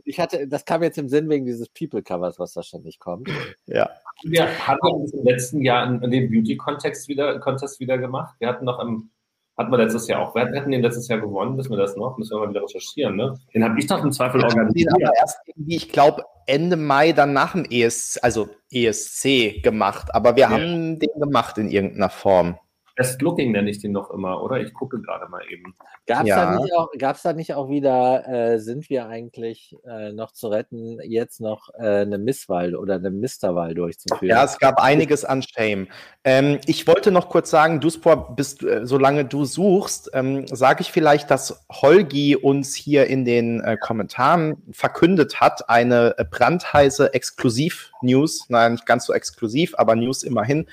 Ich 0.06 0.20
hatte, 0.20 0.48
das 0.48 0.66
kam 0.66 0.84
jetzt 0.84 0.98
im 0.98 1.10
Sinn 1.10 1.30
wegen 1.30 1.46
dieses 1.46 1.70
People-Covers, 1.70 2.40
was 2.40 2.54
da 2.54 2.64
ständig 2.64 3.00
kommt. 3.00 3.30
Ja. 3.66 3.90
Wir 4.24 4.46
hatten 4.68 5.02
das 5.02 5.14
im 5.14 5.24
letzten 5.24 5.62
Jahr 5.62 5.88
in, 5.88 6.02
in 6.02 6.12
dem 6.12 6.32
Beauty-Contest 6.32 7.08
wieder, 7.08 7.40
Contest 7.40 7.80
wieder 7.80 7.98
gemacht. 7.98 8.36
Wir 8.40 8.48
hatten 8.48 8.66
noch 8.66 8.80
im 8.80 9.12
hatten 9.58 9.72
wir 9.72 9.78
letztes 9.78 10.08
Jahr 10.08 10.22
auch. 10.22 10.34
Wir 10.34 10.44
hatten 10.44 10.72
den 10.72 10.82
letztes 10.82 11.08
Jahr 11.08 11.20
gewonnen, 11.20 11.58
wissen 11.58 11.72
wir 11.72 11.78
das 11.78 11.96
noch? 11.96 12.18
Müssen 12.18 12.36
wir 12.36 12.40
mal 12.40 12.50
wieder 12.50 12.64
recherchieren, 12.64 13.16
ne? 13.16 13.38
Den 13.54 13.64
habe 13.64 13.78
ich 13.80 13.86
doch 13.86 14.04
im 14.04 14.12
Zweifel 14.12 14.44
organisiert. 14.44 14.90
Den 14.90 15.06
aber 15.06 15.14
erst 15.18 15.38
irgendwie, 15.46 15.76
ich 15.76 15.90
glaube, 15.90 16.24
Ende 16.48 16.78
Mai 16.78 17.12
dann 17.12 17.34
nach 17.34 17.52
dem 17.52 17.66
ESC, 17.66 18.20
also 18.24 18.50
ESC 18.72 19.62
gemacht. 19.62 20.14
Aber 20.16 20.36
wir 20.36 20.44
ja. 20.44 20.50
haben 20.50 21.00
den 21.00 21.20
gemacht 21.20 21.58
in 21.58 21.70
irgendeiner 21.70 22.10
Form. 22.10 22.58
Best 23.02 23.20
Looking 23.24 23.52
nenne 23.52 23.68
ich 23.72 23.80
den 23.80 23.94
noch 23.94 24.12
immer, 24.12 24.44
oder? 24.44 24.62
Ich 24.62 24.76
gucke 24.76 25.02
gerade 25.02 25.28
mal 25.28 25.42
eben. 25.50 25.74
Gab 26.06 26.22
es 26.22 26.28
ja. 26.28 26.60
da, 27.00 27.14
da, 27.24 27.34
nicht 27.34 27.56
auch 27.56 27.68
wieder, 27.68 28.28
äh, 28.28 28.60
sind 28.60 28.92
wir 28.92 29.08
eigentlich 29.08 29.76
äh, 29.88 30.12
noch 30.12 30.34
zu 30.34 30.50
retten, 30.50 31.00
jetzt 31.02 31.42
noch 31.42 31.70
äh, 31.80 32.02
eine 32.02 32.20
Misswahl 32.20 32.76
oder 32.76 32.96
eine 32.96 33.10
Misterwahl 33.10 33.74
durchzuführen? 33.74 34.30
Ja, 34.30 34.44
es 34.44 34.60
gab 34.60 34.80
einiges 34.80 35.26
an 35.26 35.42
Shame. 35.42 35.88
Ähm, 36.24 36.60
ich 36.68 36.86
wollte 36.86 37.10
noch 37.10 37.30
kurz 37.30 37.50
sagen, 37.50 37.80
Duspor, 37.80 38.36
bist, 38.36 38.62
äh, 38.62 38.86
solange 38.86 39.26
du 39.26 39.46
suchst, 39.46 40.12
ähm, 40.14 40.46
sage 40.46 40.82
ich 40.82 40.92
vielleicht, 40.92 41.32
dass 41.32 41.66
Holgi 41.72 42.36
uns 42.36 42.76
hier 42.76 43.08
in 43.08 43.26
den 43.26 43.62
äh, 43.62 43.78
Kommentaren 43.78 44.62
verkündet 44.74 45.42
hat, 45.42 45.68
eine 45.72 46.14
brandheiße 46.30 47.16
Exklusiv-News, 47.16 48.48
naja, 48.50 48.70
nicht 48.70 48.86
ganz 48.86 49.08
so 49.08 49.14
exklusiv, 49.14 49.74
aber 49.76 49.96
News 49.96 50.22
immerhin 50.22 50.68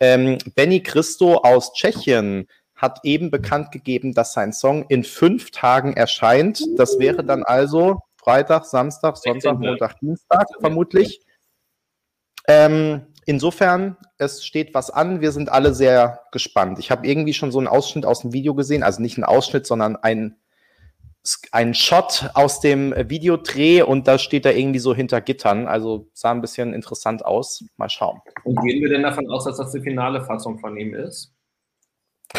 ähm, 0.00 0.38
Benny 0.54 0.82
Christo 0.82 1.36
aus 1.36 1.72
Tschechien 1.72 2.46
hat 2.74 3.00
eben 3.02 3.30
bekannt 3.30 3.72
gegeben, 3.72 4.14
dass 4.14 4.32
sein 4.32 4.52
Song 4.52 4.84
in 4.88 5.02
fünf 5.02 5.50
Tagen 5.50 5.94
erscheint. 5.94 6.62
Das 6.76 6.98
wäre 6.98 7.24
dann 7.24 7.42
also 7.42 8.00
Freitag, 8.16 8.64
Samstag, 8.66 9.16
Sonntag, 9.16 9.58
Montag, 9.58 9.98
Dienstag 9.98 10.46
vermutlich. 10.60 11.20
Ähm, 12.46 13.06
insofern, 13.26 13.96
es 14.16 14.44
steht 14.44 14.74
was 14.74 14.90
an. 14.90 15.20
Wir 15.20 15.32
sind 15.32 15.50
alle 15.50 15.74
sehr 15.74 16.20
gespannt. 16.30 16.78
Ich 16.78 16.90
habe 16.90 17.06
irgendwie 17.06 17.34
schon 17.34 17.50
so 17.50 17.58
einen 17.58 17.66
Ausschnitt 17.66 18.06
aus 18.06 18.20
dem 18.20 18.32
Video 18.32 18.54
gesehen, 18.54 18.82
also 18.82 19.02
nicht 19.02 19.16
einen 19.16 19.24
Ausschnitt, 19.24 19.66
sondern 19.66 19.96
ein 19.96 20.36
ein 21.52 21.74
Shot 21.74 22.30
aus 22.34 22.60
dem 22.60 22.94
Videodreh 22.96 23.82
und 23.82 24.08
da 24.08 24.18
steht 24.18 24.46
er 24.46 24.56
irgendwie 24.56 24.78
so 24.78 24.94
hinter 24.94 25.20
Gittern. 25.20 25.66
Also 25.66 26.08
sah 26.12 26.30
ein 26.30 26.40
bisschen 26.40 26.72
interessant 26.74 27.24
aus. 27.24 27.64
Mal 27.76 27.88
schauen. 27.88 28.20
Und 28.44 28.60
gehen 28.62 28.80
wir 28.82 28.88
denn 28.88 29.02
davon 29.02 29.30
aus, 29.30 29.44
dass 29.44 29.56
das 29.56 29.72
die 29.72 29.80
finale 29.80 30.24
Fassung 30.24 30.58
von 30.58 30.76
ihm 30.76 30.94
ist? 30.94 31.34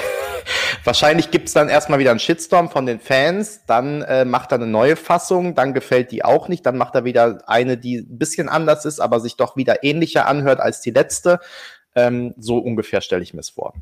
Wahrscheinlich 0.83 1.31
gibt 1.31 1.47
es 1.47 1.53
dann 1.53 1.69
erstmal 1.69 1.99
wieder 1.99 2.11
einen 2.11 2.19
Shitstorm 2.19 2.69
von 2.69 2.85
den 2.85 2.99
Fans, 2.99 3.65
dann 3.65 4.01
äh, 4.03 4.25
macht 4.25 4.51
er 4.51 4.55
eine 4.55 4.67
neue 4.67 4.95
Fassung, 4.95 5.55
dann 5.55 5.73
gefällt 5.73 6.11
die 6.11 6.23
auch 6.23 6.47
nicht, 6.47 6.65
dann 6.65 6.77
macht 6.77 6.95
er 6.95 7.03
wieder 7.03 7.39
eine, 7.47 7.77
die 7.77 7.97
ein 7.97 8.17
bisschen 8.17 8.49
anders 8.49 8.85
ist, 8.85 8.99
aber 8.99 9.19
sich 9.19 9.35
doch 9.35 9.57
wieder 9.57 9.83
ähnlicher 9.83 10.27
anhört 10.27 10.59
als 10.59 10.81
die 10.81 10.91
letzte. 10.91 11.39
Ähm, 11.95 12.33
so 12.37 12.57
ungefähr 12.57 13.01
stelle 13.01 13.23
ich 13.23 13.33
mir 13.33 13.41
es 13.41 13.49
vor. 13.49 13.73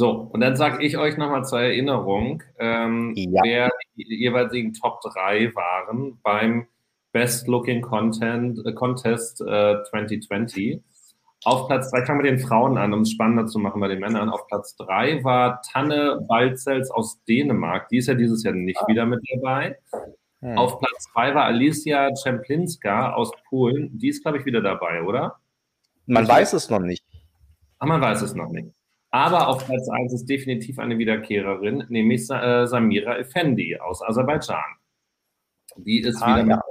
So, 0.00 0.12
und 0.32 0.40
dann 0.40 0.56
sage 0.56 0.82
ich 0.82 0.96
euch 0.96 1.18
nochmal 1.18 1.44
zur 1.44 1.60
Erinnerung, 1.60 2.42
ähm, 2.58 3.12
ja. 3.16 3.42
wer 3.44 3.70
die 3.96 4.04
jeweiligen 4.04 4.72
Top 4.72 5.02
3 5.02 5.54
waren 5.54 6.18
beim 6.22 6.68
Best 7.12 7.46
Looking 7.48 7.82
Content, 7.82 8.64
äh, 8.64 8.72
Contest 8.72 9.42
äh, 9.42 9.76
2020. 9.90 10.80
Auf 11.44 11.68
Platz 11.68 11.90
3, 11.90 12.00
ich 12.00 12.06
fange 12.06 12.22
mit 12.22 12.32
den 12.32 12.38
Frauen 12.38 12.78
an, 12.78 12.94
um 12.94 13.02
es 13.02 13.10
spannender 13.10 13.44
zu 13.44 13.58
machen 13.58 13.78
bei 13.78 13.88
den 13.88 14.00
Männern. 14.00 14.30
Auf 14.30 14.46
Platz 14.46 14.74
3 14.76 15.22
war 15.22 15.60
Tanne 15.70 16.24
Balzels 16.26 16.90
aus 16.90 17.22
Dänemark. 17.28 17.90
Die 17.90 17.98
ist 17.98 18.06
ja 18.06 18.14
dieses 18.14 18.42
Jahr 18.42 18.54
nicht 18.54 18.80
ah. 18.80 18.86
wieder 18.86 19.04
mit 19.04 19.20
dabei. 19.34 19.76
Hm. 20.40 20.56
Auf 20.56 20.78
Platz 20.78 21.08
2 21.12 21.34
war 21.34 21.44
Alicia 21.44 22.08
Czemplinska 22.14 23.12
aus 23.12 23.32
Polen. 23.50 23.98
Die 23.98 24.08
ist, 24.08 24.22
glaube 24.22 24.38
ich, 24.38 24.46
wieder 24.46 24.62
dabei, 24.62 25.02
oder? 25.02 25.40
Man 26.06 26.22
ich 26.22 26.30
weiß 26.30 26.54
es 26.54 26.70
noch 26.70 26.80
nicht. 26.80 27.04
Ah, 27.78 27.84
man 27.84 28.00
weiß 28.00 28.22
es 28.22 28.34
noch 28.34 28.48
nicht. 28.48 28.70
Aber 29.10 29.48
auf 29.48 29.66
Platz 29.66 29.88
1 29.88 30.12
ist 30.12 30.26
definitiv 30.26 30.78
eine 30.78 30.98
Wiederkehrerin, 30.98 31.84
nämlich 31.88 32.30
äh, 32.30 32.66
Samira 32.66 33.18
Effendi 33.18 33.76
aus 33.76 34.02
Aserbaidschan. 34.02 34.76
Die 35.76 36.00
ist 36.00 36.22
ah, 36.22 36.36
wieder 36.36 36.48
ja. 36.48 36.62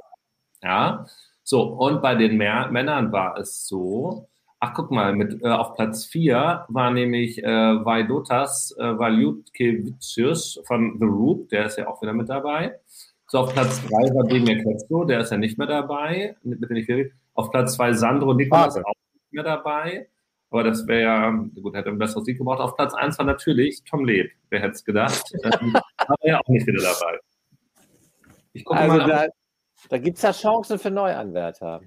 ja. 0.64 1.06
So, 1.44 1.64
und 1.64 2.02
bei 2.02 2.16
den 2.16 2.38
Mä 2.38 2.70
Männern 2.72 3.12
war 3.12 3.38
es 3.38 3.68
so, 3.68 4.30
Ach, 4.62 4.74
guck 4.74 4.92
mal, 4.92 5.16
mit, 5.16 5.42
äh, 5.42 5.48
auf 5.48 5.76
Platz 5.76 6.06
4 6.06 6.66
war 6.68 6.92
nämlich 6.92 7.42
äh, 7.42 7.46
Vaidotas 7.48 8.76
äh, 8.78 8.98
Valutkevicius 9.00 10.62
von 10.66 10.98
The 11.00 11.06
Root, 11.06 11.52
der 11.54 11.68
ist 11.68 11.78
ja 11.78 11.88
auch 11.88 12.02
wieder 12.02 12.12
mit 12.12 12.28
dabei. 12.28 12.78
So, 13.28 13.40
auf 13.40 13.54
Platz 13.54 13.82
3 13.88 13.90
war 14.16 14.28
Demir 14.28 14.62
Quetzlo, 14.62 15.06
der 15.06 15.22
ist 15.22 15.32
ja 15.32 15.38
nicht 15.38 15.58
mehr 15.58 15.68
dabei, 15.68 16.36
Auf 17.36 17.52
Platz 17.52 17.76
2 17.76 17.94
Sandro 17.94 18.34
Nikolas, 18.34 18.76
auch 18.76 18.94
nicht 19.14 19.32
mehr 19.32 19.44
dabei. 19.44 20.10
Aber 20.52 20.64
das 20.64 20.88
wäre 20.88 21.02
ja, 21.02 21.30
gut, 21.62 21.76
hätte 21.76 21.90
ein 21.90 22.00
besseres 22.00 22.26
Sieg 22.26 22.38
gebraucht. 22.38 22.60
Auf 22.60 22.76
Platz 22.76 22.94
1 22.94 23.18
war 23.20 23.26
natürlich 23.26 23.84
Tom 23.84 24.04
Leb, 24.04 24.32
wer 24.50 24.62
hätte 24.62 24.72
es 24.72 24.84
gedacht. 24.84 25.24
ähm, 25.44 25.76
aber 25.98 26.16
ja 26.28 26.40
auch 26.40 26.48
nicht 26.48 26.66
wieder 26.66 26.82
dabei. 26.82 27.20
Ich 28.54 28.66
gucke 28.66 28.80
also 28.80 28.98
mal. 28.98 29.08
Da, 29.08 29.28
da 29.90 29.98
gibt 29.98 30.18
es 30.18 30.24
ja 30.24 30.32
Chancen 30.32 30.80
für 30.80 30.90
Neuanwärter. 30.90 31.82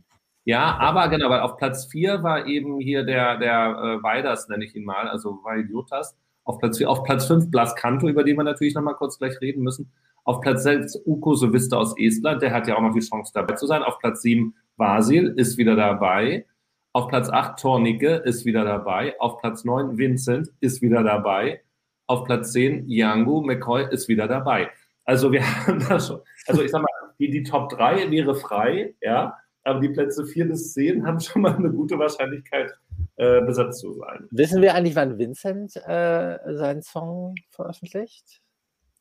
Ja, 0.45 0.77
aber 0.79 1.09
genau, 1.09 1.31
weil 1.31 1.41
auf 1.41 1.57
Platz 1.57 1.87
4 1.87 2.23
war 2.23 2.47
eben 2.47 2.81
hier 2.81 3.05
der, 3.05 3.39
der 3.39 3.99
äh, 4.01 4.03
Weiders, 4.03 4.49
nenne 4.49 4.65
ich 4.65 4.75
ihn 4.75 4.85
mal, 4.85 5.09
also 5.09 5.39
Vaidiotas. 5.43 6.17
Auf 6.45 6.59
Platz 6.59 6.79
4, 6.79 6.91
auf 6.91 7.05
Platz 7.05 7.27
5 7.27 7.51
Blas 7.51 7.77
Kanto, 7.77 8.09
über 8.09 8.25
den 8.25 8.37
wir 8.37 8.43
natürlich 8.43 8.75
nochmal 8.75 8.95
kurz 8.95 9.19
gleich 9.19 9.41
reden 9.41 9.63
müssen. 9.63 9.93
Auf 10.25 10.41
Platz 10.41 10.65
6 10.65 11.03
Uko 11.07 11.35
Sovista 11.35 11.77
aus 11.77 11.95
Estland, 11.97 12.43
der 12.43 12.53
hat 12.53 12.67
ja 12.67 12.77
auch 12.77 12.83
noch 12.83 12.95
die 12.95 13.01
Chance 13.01 13.33
dabei 13.35 13.55
zu 13.55 13.67
sein. 13.67 13.83
Auf 13.83 13.99
Platz 13.99 14.23
7 14.23 14.55
Vasil 14.77 15.35
ist 15.37 15.59
wieder 15.59 15.77
dabei. 15.77 16.47
Auf 16.93 17.09
Platz 17.09 17.29
8 17.29 17.59
Tornicke 17.59 18.17
ist 18.17 18.45
wieder 18.45 18.65
dabei. 18.65 19.19
Auf 19.19 19.39
Platz 19.39 19.65
9 19.65 19.97
Vincent 19.99 20.49
ist 20.61 20.83
wieder 20.83 21.03
dabei. 21.03 21.63
Auf 22.07 22.25
Platz 22.25 22.53
10 22.53 22.89
Yangu 22.89 23.43
McCoy 23.43 23.87
ist 23.91 24.09
wieder 24.09 24.29
dabei. 24.29 24.71
Also 25.05 25.33
wir 25.33 25.43
haben 25.67 25.81
da 25.89 25.99
schon, 25.99 26.21
also 26.47 26.63
ich 26.63 26.71
sag 26.71 26.83
mal, 26.83 26.89
die, 27.19 27.31
die 27.31 27.43
Top 27.43 27.71
3 27.71 28.11
wäre 28.11 28.35
frei, 28.35 28.95
ja 29.01 29.39
aber 29.65 29.81
die 29.81 29.89
Plätze 29.89 30.27
4 30.27 30.49
bis 30.49 30.73
10 30.75 31.07
haben 31.07 31.21
schon 31.21 31.43
mal 31.43 31.55
eine 31.55 31.71
gute 31.71 31.99
Wahrscheinlichkeit, 31.99 32.73
äh, 33.17 33.41
besetzt 33.43 33.81
zu 33.81 33.93
sein. 33.95 34.29
Wissen 34.31 34.63
wir 34.63 34.75
eigentlich, 34.75 34.97
wann 34.97 35.19
Vincent 35.19 35.77
äh, 35.77 36.39
seinen 36.55 36.83
Song 36.83 37.35
veröffentlicht? 37.51 38.43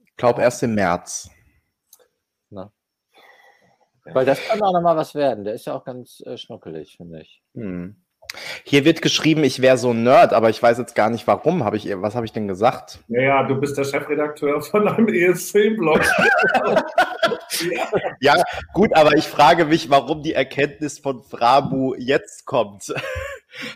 Ich 0.06 0.16
glaube 0.18 0.42
erst 0.42 0.62
im 0.64 0.76
März. 0.76 1.30
Weil 4.06 4.26
das 4.26 4.40
kann 4.48 4.62
auch 4.62 4.74
nochmal 4.74 4.96
was 4.96 5.16
werden. 5.16 5.44
Der 5.44 5.54
ist 5.54 5.66
ja 5.66 5.74
auch 5.74 5.84
ganz 5.84 6.22
äh, 6.26 6.38
schnuckelig, 6.38 6.98
finde 6.98 7.22
ich. 7.22 7.42
Hm. 7.54 7.96
Hier 8.64 8.86
wird 8.86 9.02
geschrieben, 9.02 9.44
ich 9.44 9.62
wäre 9.62 9.78
so 9.78 9.92
ein 9.92 10.04
Nerd, 10.04 10.32
aber 10.32 10.50
ich 10.50 10.62
weiß 10.62 10.78
jetzt 10.78 10.96
gar 10.96 11.10
nicht 11.10 11.28
warum. 11.28 11.66
Hab 11.66 11.74
ich, 11.74 11.90
was 12.02 12.16
habe 12.16 12.26
ich 12.26 12.32
denn 12.32 12.48
gesagt? 12.48 13.00
Naja, 13.08 13.44
du 13.44 13.56
bist 13.56 13.78
der 13.78 13.84
Chefredakteur 13.84 14.62
von 14.62 14.88
einem 14.88 15.08
ESC-Blog. 15.10 16.02
ja. 18.22 18.42
gut, 18.74 18.96
aber 18.96 19.18
ich 19.18 19.26
frage 19.26 19.66
mich, 19.66 19.90
warum 19.90 20.24
die 20.24 20.34
Erkenntnis 20.34 21.00
von 21.00 21.24
Frabu 21.24 21.96
jetzt 21.98 22.46
kommt. 22.46 22.94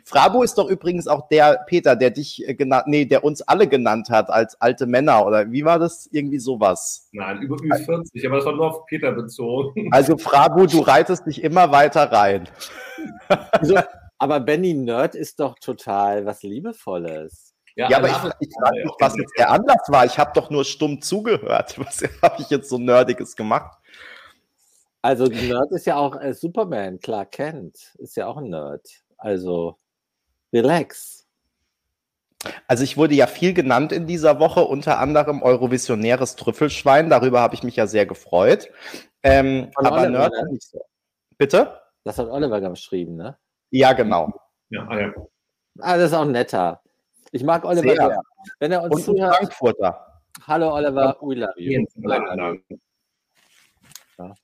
Frabu 0.03 0.43
ist 0.43 0.57
doch 0.57 0.69
übrigens 0.69 1.07
auch 1.07 1.28
der 1.28 1.65
Peter, 1.67 1.95
der 1.95 2.11
dich 2.11 2.47
äh, 2.47 2.53
genannt, 2.53 2.88
nee, 2.88 3.05
der 3.05 3.23
uns 3.23 3.41
alle 3.41 3.67
genannt 3.67 4.09
hat 4.09 4.30
als 4.30 4.59
alte 4.61 4.86
Männer 4.86 5.26
oder 5.26 5.51
wie 5.51 5.65
war 5.65 5.80
das? 5.80 6.07
Irgendwie 6.11 6.39
sowas. 6.39 7.09
Nein, 7.11 7.41
über 7.41 7.57
40, 7.57 8.26
aber 8.26 8.38
das 8.38 8.45
war 8.45 8.55
nur 8.55 8.67
auf 8.67 8.86
Peter 8.86 9.11
bezogen. 9.11 9.89
Also 9.91 10.17
Frabu, 10.17 10.65
du 10.65 10.80
reitest 10.80 11.26
dich 11.26 11.43
immer 11.43 11.71
weiter 11.71 12.11
rein. 12.11 12.47
Also, 13.51 13.78
aber 14.17 14.39
Benny 14.39 14.73
Nerd 14.73 15.15
ist 15.15 15.39
doch 15.39 15.59
total 15.59 16.26
was 16.26 16.43
Liebevolles. 16.43 17.55
Ja, 17.76 17.89
ja 17.89 17.97
aber 17.97 18.07
ich, 18.07 18.47
ich 18.47 18.53
frage 18.57 18.84
mich, 18.84 18.93
was 18.99 19.17
jetzt 19.17 19.34
der 19.38 19.51
Anlass 19.51 19.89
war. 19.89 20.05
Ich 20.05 20.17
habe 20.17 20.32
doch 20.34 20.49
nur 20.49 20.63
stumm 20.63 21.01
zugehört. 21.01 21.78
Was 21.86 22.03
habe 22.21 22.41
ich 22.41 22.49
jetzt 22.49 22.69
so 22.69 22.78
Nerdiges 22.78 23.36
gemacht? 23.36 23.78
Also 25.01 25.26
Nerd 25.26 25.71
ist 25.71 25.86
ja 25.86 25.97
auch 25.97 26.19
äh, 26.19 26.34
Superman, 26.34 26.99
klar 26.99 27.26
kennt, 27.26 27.93
ist 27.99 28.15
ja 28.15 28.26
auch 28.26 28.38
ein 28.38 28.49
Nerd. 28.49 28.82
Also 29.26 29.76
relax. 30.53 31.28
Also 32.67 32.84
ich 32.84 32.95
wurde 32.95 33.15
ja 33.15 33.26
viel 33.26 33.55
genannt 33.55 33.91
in 33.91 34.05
dieser 34.05 34.39
Woche, 34.39 34.61
unter 34.61 34.99
anderem 34.99 35.41
Eurovisionäres 35.41 36.36
Trüffelschwein. 36.36 37.09
Darüber 37.09 37.41
habe 37.41 37.55
ich 37.55 37.63
mich 37.63 37.76
ja 37.76 37.88
sehr 37.88 38.05
gefreut. 38.05 38.69
Ähm, 39.23 39.71
aber 39.73 39.93
Oliver, 39.93 40.09
Nerd 40.09 40.32
ne? 40.32 40.51
nicht 40.51 40.69
so. 40.69 40.80
Bitte? 41.39 41.82
Das 42.03 42.19
hat 42.19 42.30
Oliver 42.30 42.61
geschrieben, 42.61 43.15
ne? 43.15 43.36
Ja, 43.71 43.93
genau. 43.93 44.32
Ja, 44.69 44.88
ah, 44.88 44.99
ja. 44.99 45.13
Ah, 45.80 45.97
das 45.97 46.11
ist 46.11 46.13
auch 46.13 46.26
netter. 46.26 46.84
Ich 47.32 47.43
mag 47.43 47.65
Oliver 47.65 47.82
sehr. 47.82 47.95
sehr. 47.95 48.21
Wenn 48.59 48.73
er 48.73 48.84
uns 48.84 48.93
Und 48.93 49.03
zuhört. 49.05 49.38
Frankfurter. 49.38 50.21
Hallo 50.45 50.71
Oliver, 50.71 51.17
we 51.21 51.34
love 51.34 51.59
you. 51.59 51.84
Ja. 54.19 54.36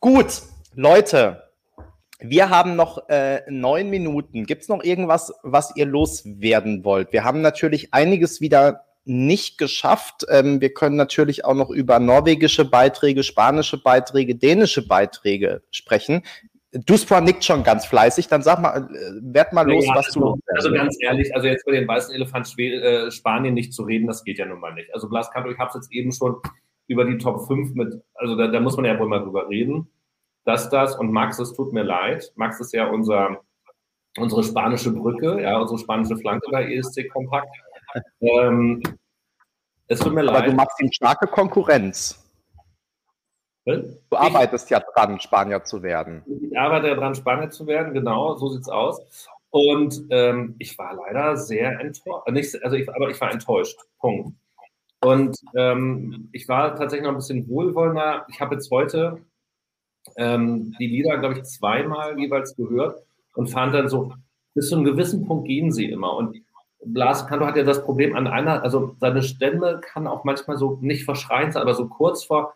Gut, 0.00 0.42
Leute, 0.74 1.47
wir 2.20 2.50
haben 2.50 2.76
noch 2.76 3.08
äh, 3.08 3.42
neun 3.48 3.90
Minuten. 3.90 4.44
Gibt 4.44 4.62
es 4.62 4.68
noch 4.68 4.82
irgendwas, 4.82 5.32
was 5.42 5.76
ihr 5.76 5.86
loswerden 5.86 6.84
wollt? 6.84 7.12
Wir 7.12 7.24
haben 7.24 7.40
natürlich 7.40 7.94
einiges 7.94 8.40
wieder 8.40 8.84
nicht 9.04 9.56
geschafft. 9.56 10.26
Ähm, 10.28 10.60
wir 10.60 10.74
können 10.74 10.96
natürlich 10.96 11.44
auch 11.44 11.54
noch 11.54 11.70
über 11.70 11.98
norwegische 11.98 12.64
Beiträge, 12.64 13.22
spanische 13.22 13.82
Beiträge, 13.82 14.34
dänische 14.34 14.86
Beiträge 14.86 15.62
sprechen. 15.70 16.22
Duspra 16.72 17.22
nickt 17.22 17.44
schon 17.44 17.64
ganz 17.64 17.86
fleißig, 17.86 18.28
dann 18.28 18.42
sag 18.42 18.60
mal, 18.60 18.88
äh, 18.92 19.34
werd 19.34 19.54
mal 19.54 19.66
los, 19.66 19.86
ja, 19.86 19.94
was 19.94 20.06
also, 20.06 20.20
du. 20.20 20.40
Also 20.54 20.72
ganz 20.72 20.96
ehrlich, 21.00 21.34
also 21.34 21.46
jetzt 21.46 21.66
über 21.66 21.76
den 21.76 21.88
weißen 21.88 22.14
Elefant 22.14 22.52
äh, 22.58 23.10
Spanien 23.10 23.54
nicht 23.54 23.72
zu 23.72 23.84
reden, 23.84 24.06
das 24.06 24.22
geht 24.22 24.38
ja 24.38 24.44
nun 24.44 24.60
mal 24.60 24.74
nicht. 24.74 24.92
Also 24.92 25.08
Blas 25.08 25.30
Canto, 25.30 25.50
ich 25.50 25.58
habe 25.58 25.70
es 25.70 25.76
jetzt 25.76 25.92
eben 25.92 26.12
schon 26.12 26.36
über 26.86 27.06
die 27.06 27.16
Top 27.16 27.46
5 27.46 27.74
mit, 27.74 27.94
also 28.14 28.36
da, 28.36 28.48
da, 28.48 28.60
muss 28.60 28.76
man 28.76 28.84
ja 28.84 28.98
wohl 28.98 29.08
mal 29.08 29.20
drüber 29.20 29.48
reden, 29.48 29.88
dass 30.48 30.70
das, 30.70 30.96
und 30.96 31.12
Max, 31.12 31.38
es 31.38 31.52
tut 31.52 31.74
mir 31.74 31.82
leid, 31.82 32.32
Max 32.36 32.58
ist 32.58 32.72
ja 32.72 32.86
unser, 32.86 33.42
unsere 34.16 34.42
spanische 34.42 34.90
Brücke, 34.90 35.42
ja, 35.42 35.58
unsere 35.58 35.78
spanische 35.78 36.16
Flanke 36.16 36.50
bei 36.50 36.72
ESC 36.72 37.06
Kompakt. 37.12 37.54
Ähm, 38.20 38.82
es 39.88 40.00
tut 40.00 40.14
mir 40.14 40.22
leid. 40.22 40.36
Aber 40.36 40.46
du 40.46 40.52
machst 40.54 40.80
ihm 40.80 40.90
starke 40.90 41.26
Konkurrenz. 41.26 42.24
Du 43.66 44.16
arbeitest 44.16 44.70
ja 44.70 44.80
dran, 44.80 45.20
Spanier 45.20 45.62
zu 45.62 45.82
werden. 45.82 46.22
Ich 46.40 46.58
arbeite 46.58 46.88
ja 46.88 46.94
dran, 46.94 47.14
Spanier 47.14 47.50
zu 47.50 47.66
werden, 47.66 47.92
genau, 47.92 48.34
so 48.36 48.48
sieht's 48.48 48.70
aus. 48.70 49.28
Und 49.50 50.06
ähm, 50.08 50.56
ich 50.58 50.78
war 50.78 50.94
leider 50.94 51.36
sehr 51.36 51.78
enttäuscht. 51.78 52.62
Also 52.62 52.76
ich, 52.76 52.88
aber 52.88 53.10
ich 53.10 53.20
war 53.20 53.30
enttäuscht. 53.30 53.78
Punkt. 53.98 54.34
Und 55.00 55.36
ähm, 55.54 56.30
ich 56.32 56.48
war 56.48 56.74
tatsächlich 56.74 57.04
noch 57.04 57.12
ein 57.12 57.18
bisschen 57.18 57.46
wohlwollender. 57.48 58.26
Ich 58.30 58.40
habe 58.40 58.54
jetzt 58.54 58.70
heute 58.70 59.18
ähm, 60.16 60.74
die 60.78 60.86
Lieder, 60.86 61.18
glaube 61.18 61.38
ich, 61.38 61.44
zweimal 61.44 62.18
jeweils 62.18 62.56
gehört 62.56 63.02
und 63.34 63.48
fand 63.48 63.74
dann 63.74 63.88
so, 63.88 64.12
bis 64.54 64.68
zu 64.68 64.76
einem 64.76 64.84
gewissen 64.84 65.26
Punkt 65.26 65.46
gehen 65.46 65.72
sie 65.72 65.90
immer. 65.90 66.16
Und 66.16 66.36
Blas 66.84 67.26
Kanto 67.26 67.46
hat 67.46 67.56
ja 67.56 67.64
das 67.64 67.84
Problem 67.84 68.16
an 68.16 68.26
einer, 68.26 68.62
also 68.62 68.96
seine 69.00 69.22
Stimme 69.22 69.80
kann 69.80 70.06
auch 70.06 70.24
manchmal 70.24 70.56
so 70.56 70.78
nicht 70.80 71.04
verschreien 71.04 71.52
sein, 71.52 71.62
aber 71.62 71.74
so 71.74 71.88
kurz 71.88 72.24
vor 72.24 72.54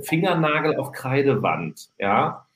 Fingernagel 0.00 0.76
auf 0.76 0.92
Kreidewand, 0.92 1.90
ja. 1.98 2.46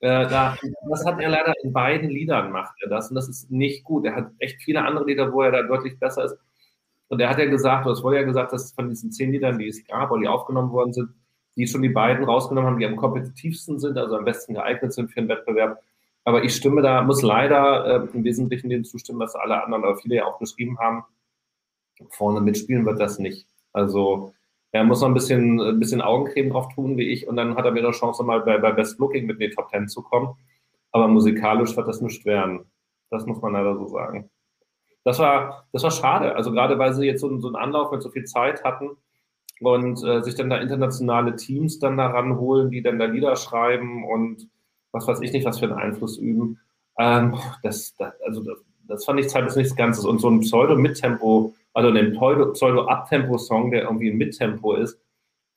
Äh, 0.00 0.28
da, 0.28 0.56
das 0.90 1.06
hat 1.06 1.20
er 1.20 1.30
leider 1.30 1.54
in 1.62 1.72
beiden 1.72 2.10
Liedern 2.10 2.52
macht 2.52 2.74
er 2.82 2.90
das 2.90 3.08
und 3.08 3.14
das 3.14 3.28
ist 3.28 3.50
nicht 3.50 3.82
gut. 3.82 4.04
Er 4.04 4.14
hat 4.14 4.30
echt 4.38 4.62
viele 4.62 4.82
andere 4.84 5.06
Lieder, 5.06 5.32
wo 5.32 5.42
er 5.42 5.52
da 5.52 5.62
deutlich 5.62 5.98
besser 5.98 6.24
ist. 6.24 6.36
Und 7.08 7.20
er 7.20 7.30
hat 7.30 7.38
ja 7.38 7.46
gesagt, 7.46 7.86
oder 7.86 7.94
es 7.94 8.02
wurde 8.02 8.16
ja 8.16 8.22
gesagt, 8.22 8.52
dass 8.52 8.72
von 8.72 8.88
diesen 8.88 9.10
zehn 9.12 9.32
Liedern, 9.32 9.58
die 9.58 9.68
es 9.68 9.86
gab 9.86 10.10
oder 10.10 10.20
die 10.20 10.28
aufgenommen 10.28 10.72
worden 10.72 10.92
sind, 10.92 11.10
die 11.56 11.66
schon 11.66 11.82
die 11.82 11.88
beiden 11.88 12.24
rausgenommen 12.24 12.70
haben, 12.70 12.78
die 12.78 12.86
am 12.86 12.96
kompetitivsten 12.96 13.78
sind, 13.78 13.96
also 13.96 14.16
am 14.16 14.24
besten 14.24 14.54
geeignet 14.54 14.92
sind 14.92 15.08
für 15.08 15.20
den 15.20 15.28
Wettbewerb. 15.28 15.82
Aber 16.24 16.44
ich 16.44 16.54
stimme 16.54 16.82
da, 16.82 17.02
muss 17.02 17.22
leider 17.22 18.04
äh, 18.04 18.08
im 18.12 18.24
Wesentlichen 18.24 18.68
dem 18.68 18.84
zustimmen, 18.84 19.20
was 19.20 19.34
alle 19.34 19.62
anderen 19.62 19.84
oder 19.84 19.96
viele 19.96 20.16
ja 20.16 20.26
auch 20.26 20.38
geschrieben 20.38 20.78
haben. 20.78 21.04
Vorne 22.10 22.40
mitspielen 22.40 22.84
wird 22.84 23.00
das 23.00 23.18
nicht. 23.18 23.46
Also 23.72 24.34
er 24.72 24.84
muss 24.84 25.00
noch 25.00 25.08
ein 25.08 25.14
bisschen, 25.14 25.60
ein 25.60 25.78
bisschen 25.78 26.02
Augencreme 26.02 26.50
drauf 26.50 26.68
tun, 26.74 26.98
wie 26.98 27.08
ich, 27.08 27.26
und 27.26 27.36
dann 27.36 27.56
hat 27.56 27.64
er 27.64 27.74
wieder 27.74 27.88
eine 27.88 27.96
Chance, 27.96 28.22
mal 28.24 28.40
bei, 28.40 28.58
bei 28.58 28.72
Best 28.72 28.98
Looking 28.98 29.26
mit 29.26 29.40
in 29.40 29.50
die 29.50 29.54
Top 29.54 29.70
Ten 29.70 29.88
zu 29.88 30.02
kommen. 30.02 30.36
Aber 30.92 31.08
musikalisch 31.08 31.76
wird 31.76 31.88
das 31.88 32.00
nicht 32.00 32.24
werden. 32.26 32.66
Das 33.10 33.24
muss 33.24 33.40
man 33.40 33.52
leider 33.52 33.76
so 33.76 33.86
sagen. 33.86 34.28
Das 35.04 35.18
war, 35.18 35.66
das 35.72 35.84
war 35.84 35.90
schade. 35.90 36.34
Also 36.34 36.50
gerade 36.50 36.78
weil 36.78 36.92
sie 36.92 37.06
jetzt 37.06 37.20
so, 37.20 37.38
so 37.38 37.46
einen 37.46 37.56
Anlauf 37.56 37.92
mit 37.92 38.02
so 38.02 38.10
viel 38.10 38.24
Zeit 38.24 38.64
hatten 38.64 38.96
und 39.60 40.02
äh, 40.04 40.22
sich 40.22 40.34
dann 40.34 40.50
da 40.50 40.58
internationale 40.58 41.36
Teams 41.36 41.78
dann 41.78 41.96
daran 41.96 42.38
holen, 42.38 42.70
die 42.70 42.82
dann 42.82 42.98
da 42.98 43.06
Lieder 43.06 43.36
schreiben 43.36 44.04
und 44.04 44.48
was 44.92 45.06
weiß 45.06 45.20
ich 45.20 45.32
nicht, 45.32 45.44
was 45.44 45.58
für 45.58 45.66
einen 45.66 45.74
Einfluss 45.74 46.18
üben. 46.18 46.60
Ähm, 46.98 47.38
das, 47.62 47.94
das, 47.96 48.12
also 48.22 48.42
das, 48.42 48.58
das 48.86 49.04
fand 49.04 49.20
ich 49.20 49.28
Zeit 49.28 49.46
ist 49.46 49.56
nichts 49.56 49.76
Ganzes. 49.76 50.04
Und 50.04 50.20
so 50.20 50.30
ein 50.30 50.40
Pseudo-Mittempo 50.40 51.54
also 51.76 51.90
einen 51.90 52.14
Pseudo-Abtempo-Song, 52.54 53.70
der 53.70 53.82
irgendwie 53.82 54.10
ein 54.10 54.16
Mittempo 54.16 54.76
ist, 54.76 54.98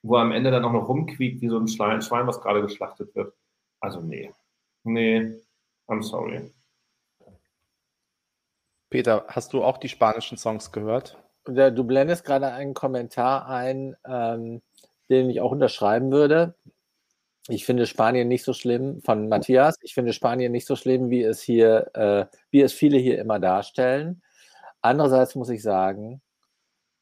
wo 0.01 0.17
er 0.17 0.23
am 0.23 0.33
Ende 0.33 0.51
dann 0.51 0.65
auch 0.65 0.73
noch 0.73 0.89
rumquiekt 0.89 1.39
wie 1.39 1.47
so 1.47 1.57
ein 1.57 1.69
Schwein, 1.69 2.01
Schwein, 2.01 2.27
was 2.27 2.41
gerade 2.41 2.61
geschlachtet 2.61 3.15
wird. 3.15 3.33
Also 3.79 4.01
nee. 4.01 4.29
Nee, 4.83 5.39
I'm 5.87 6.03
sorry. 6.03 6.51
Peter, 8.89 9.23
hast 9.29 9.53
du 9.53 9.63
auch 9.63 9.77
die 9.77 9.87
spanischen 9.87 10.37
Songs 10.37 10.73
gehört? 10.73 11.17
Du 11.49 11.83
blendest 11.83 12.25
gerade 12.25 12.51
einen 12.51 12.73
Kommentar 12.73 13.47
ein, 13.47 13.95
ähm, 14.05 14.61
den 15.09 15.29
ich 15.29 15.41
auch 15.41 15.51
unterschreiben 15.51 16.11
würde. 16.11 16.55
Ich 17.47 17.65
finde 17.65 17.87
Spanien 17.87 18.27
nicht 18.27 18.43
so 18.43 18.53
schlimm 18.53 19.01
von 19.01 19.27
Matthias. 19.27 19.75
Ich 19.81 19.93
finde 19.93 20.13
Spanien 20.13 20.51
nicht 20.51 20.67
so 20.67 20.75
schlimm, 20.75 21.09
wie 21.09 21.23
es 21.23 21.41
hier, 21.41 21.89
äh, 21.95 22.25
wie 22.51 22.61
es 22.61 22.73
viele 22.73 22.97
hier 22.97 23.19
immer 23.19 23.39
darstellen. 23.39 24.21
Andererseits 24.81 25.35
muss 25.35 25.49
ich 25.49 25.63
sagen, 25.63 26.21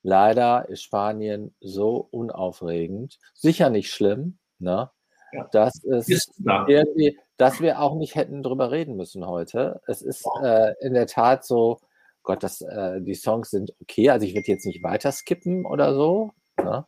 leider 0.03 0.69
ist 0.69 0.83
Spanien 0.83 1.53
so 1.59 2.07
unaufregend. 2.11 3.19
Sicher 3.33 3.69
nicht 3.69 3.91
schlimm, 3.91 4.37
ne? 4.57 4.89
Ja. 5.33 5.49
Das 5.51 5.83
ist, 5.83 6.09
ist 6.09 6.31
irgendwie, 6.67 7.19
dass 7.35 7.59
wir 7.59 7.81
auch 7.81 7.95
nicht 7.95 8.15
hätten 8.15 8.43
drüber 8.43 8.71
reden 8.71 8.95
müssen 8.95 9.27
heute. 9.27 9.81
Es 9.85 10.01
ist 10.01 10.25
äh, 10.41 10.73
in 10.79 10.93
der 10.93 11.07
Tat 11.07 11.43
so, 11.43 11.79
Gott, 12.27 12.43
das, 12.43 12.59
äh, 12.59 12.99
die 12.99 13.13
Songs 13.13 13.51
sind 13.51 13.73
okay. 13.81 14.09
Also 14.09 14.25
ich 14.25 14.35
würde 14.35 14.51
jetzt 14.51 14.65
nicht 14.65 14.83
weiter 14.83 15.13
skippen 15.13 15.65
oder 15.65 15.93
so, 15.93 16.31
ne? 16.61 16.85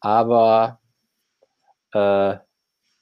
aber 0.00 0.80
äh, 1.94 2.34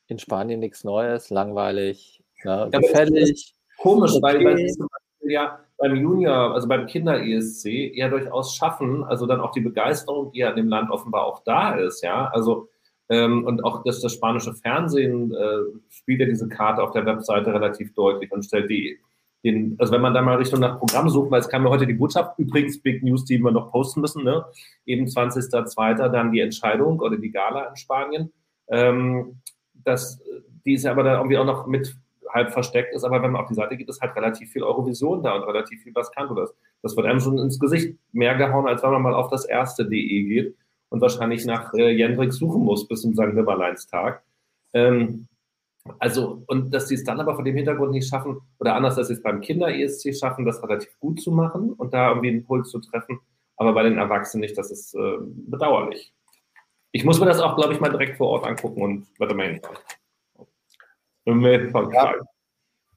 in 0.06 0.18
Spanien 0.18 0.60
nichts 0.60 0.84
Neues, 0.84 1.30
langweilig, 1.30 2.22
ne? 2.44 2.68
gefällig. 2.70 3.54
Komisch, 3.78 4.12
okay. 4.12 4.22
weil, 4.22 4.44
Beispiel 4.44 4.76
ja 5.22 5.58
beim 5.78 5.96
Junior, 5.96 6.52
also 6.52 6.68
beim 6.68 6.84
Kinder-ESC 6.84 7.64
ja 7.94 8.10
durchaus 8.10 8.54
schaffen, 8.54 9.02
also 9.02 9.24
dann 9.24 9.40
auch 9.40 9.52
die 9.52 9.62
Begeisterung, 9.62 10.32
die 10.32 10.40
ja 10.40 10.50
in 10.50 10.56
dem 10.56 10.68
Land 10.68 10.90
offenbar 10.90 11.24
auch 11.24 11.42
da 11.44 11.76
ist, 11.76 12.02
ja, 12.02 12.26
also 12.26 12.68
ähm, 13.08 13.46
und 13.46 13.64
auch 13.64 13.84
das, 13.84 14.02
das 14.02 14.12
spanische 14.12 14.52
Fernsehen 14.52 15.32
äh, 15.32 15.78
spielt 15.88 16.20
ja 16.20 16.26
diese 16.26 16.50
Karte 16.50 16.82
auf 16.82 16.90
der 16.90 17.06
Webseite 17.06 17.54
relativ 17.54 17.94
deutlich 17.94 18.30
und 18.30 18.44
stellt 18.44 18.68
die 18.68 19.00
den, 19.44 19.76
also 19.78 19.92
wenn 19.92 20.02
man 20.02 20.12
da 20.12 20.22
mal 20.22 20.36
Richtung 20.36 20.60
nach 20.60 20.78
Programm 20.78 21.08
sucht, 21.08 21.30
weil 21.30 21.40
es 21.40 21.48
kam 21.48 21.64
ja 21.64 21.70
heute 21.70 21.86
die 21.86 21.94
Botschaft, 21.94 22.38
übrigens 22.38 22.80
Big 22.80 23.02
News, 23.02 23.24
die 23.24 23.38
wir 23.38 23.50
noch 23.50 23.70
posten 23.70 24.00
müssen, 24.00 24.24
ne? 24.24 24.44
eben 24.86 25.06
20.02. 25.06 26.08
dann 26.08 26.32
die 26.32 26.40
Entscheidung 26.40 27.00
oder 27.00 27.16
die 27.16 27.30
Gala 27.30 27.64
in 27.64 27.76
Spanien. 27.76 28.32
Ähm, 28.68 29.40
das, 29.72 30.20
die 30.64 30.74
ist 30.74 30.84
ja 30.84 30.92
aber 30.92 31.02
dann 31.02 31.16
irgendwie 31.16 31.38
auch 31.38 31.46
noch 31.46 31.66
mit 31.66 31.96
halb 32.32 32.52
versteckt 32.52 32.94
ist, 32.94 33.04
aber 33.04 33.22
wenn 33.22 33.32
man 33.32 33.42
auf 33.42 33.48
die 33.48 33.54
Seite 33.54 33.76
geht, 33.76 33.88
ist 33.88 34.00
halt 34.00 34.14
relativ 34.14 34.50
viel 34.50 34.62
Eurovision 34.62 35.22
da 35.22 35.34
und 35.34 35.42
relativ 35.42 35.82
viel 35.82 35.92
Baskanto. 35.92 36.34
Das, 36.34 36.54
das 36.82 36.96
wird 36.96 37.06
einem 37.06 37.20
schon 37.20 37.38
ins 37.38 37.58
Gesicht 37.58 37.98
mehr 38.12 38.36
gehauen, 38.36 38.68
als 38.68 38.82
wenn 38.82 38.90
man 38.90 39.02
mal 39.02 39.14
auf 39.14 39.28
das 39.28 39.44
erste 39.44 39.84
DE 39.84 40.24
geht 40.24 40.54
und 40.90 41.00
wahrscheinlich 41.00 41.44
nach 41.46 41.72
äh, 41.74 41.90
Jendrik 41.90 42.32
suchen 42.32 42.62
muss 42.62 42.86
bis 42.86 43.02
zum 43.02 43.14
St. 43.14 43.34
Nimmerleinstag. 43.34 44.22
Ähm, 44.72 45.26
also, 45.98 46.42
und 46.46 46.72
dass 46.72 46.88
sie 46.88 46.94
es 46.94 47.04
dann 47.04 47.20
aber 47.20 47.34
vor 47.34 47.44
dem 47.44 47.56
Hintergrund 47.56 47.92
nicht 47.92 48.08
schaffen, 48.08 48.40
oder 48.58 48.74
anders, 48.74 48.96
dass 48.96 49.08
sie 49.08 49.14
es 49.14 49.22
beim 49.22 49.40
Kinder-ESC 49.40 50.14
schaffen, 50.14 50.44
das 50.44 50.62
relativ 50.62 50.98
gut 51.00 51.20
zu 51.20 51.32
machen 51.32 51.72
und 51.72 51.92
da 51.92 52.10
irgendwie 52.10 52.28
einen 52.28 52.44
Puls 52.44 52.70
zu 52.70 52.80
treffen, 52.80 53.20
aber 53.56 53.72
bei 53.72 53.82
den 53.82 53.98
Erwachsenen 53.98 54.40
nicht, 54.42 54.56
das 54.56 54.70
ist 54.70 54.94
äh, 54.94 55.18
bedauerlich. 55.20 56.14
Ich 56.92 57.04
muss 57.04 57.20
mir 57.20 57.26
das 57.26 57.40
auch, 57.40 57.56
glaube 57.56 57.72
ich, 57.72 57.80
mal 57.80 57.90
direkt 57.90 58.16
vor 58.16 58.28
Ort 58.28 58.46
angucken 58.46 58.82
und 58.82 59.20
werde 59.20 59.34
mal 59.34 59.46
hinschauen. 59.46 59.76
Ja. 61.92 62.14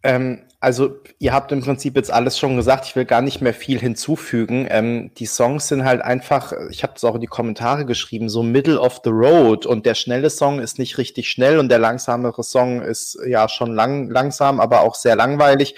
Ähm, 0.03 0.41
also 0.59 0.95
ihr 1.19 1.33
habt 1.33 1.51
im 1.51 1.61
Prinzip 1.61 1.97
jetzt 1.97 2.11
alles 2.11 2.39
schon 2.39 2.55
gesagt. 2.55 2.85
Ich 2.85 2.95
will 2.95 3.03
gar 3.03 3.21
nicht 3.21 3.41
mehr 3.41 3.53
viel 3.53 3.79
hinzufügen. 3.79 4.65
Ähm, 4.69 5.11
die 5.17 5.25
Songs 5.25 5.67
sind 5.67 5.83
halt 5.83 6.01
einfach, 6.01 6.53
ich 6.69 6.83
habe 6.83 6.93
es 6.95 7.03
auch 7.03 7.15
in 7.15 7.21
die 7.21 7.27
Kommentare 7.27 7.85
geschrieben, 7.85 8.29
so 8.29 8.43
middle 8.43 8.79
of 8.79 9.01
the 9.03 9.09
road. 9.09 9.65
Und 9.65 9.85
der 9.85 9.93
schnelle 9.93 10.29
Song 10.29 10.59
ist 10.59 10.79
nicht 10.79 10.97
richtig 10.97 11.29
schnell 11.29 11.59
und 11.59 11.69
der 11.69 11.79
langsamere 11.79 12.43
Song 12.43 12.81
ist 12.81 13.17
ja 13.25 13.49
schon 13.49 13.73
lang, 13.73 14.09
langsam, 14.09 14.61
aber 14.61 14.81
auch 14.81 14.95
sehr 14.95 15.17
langweilig. 15.17 15.75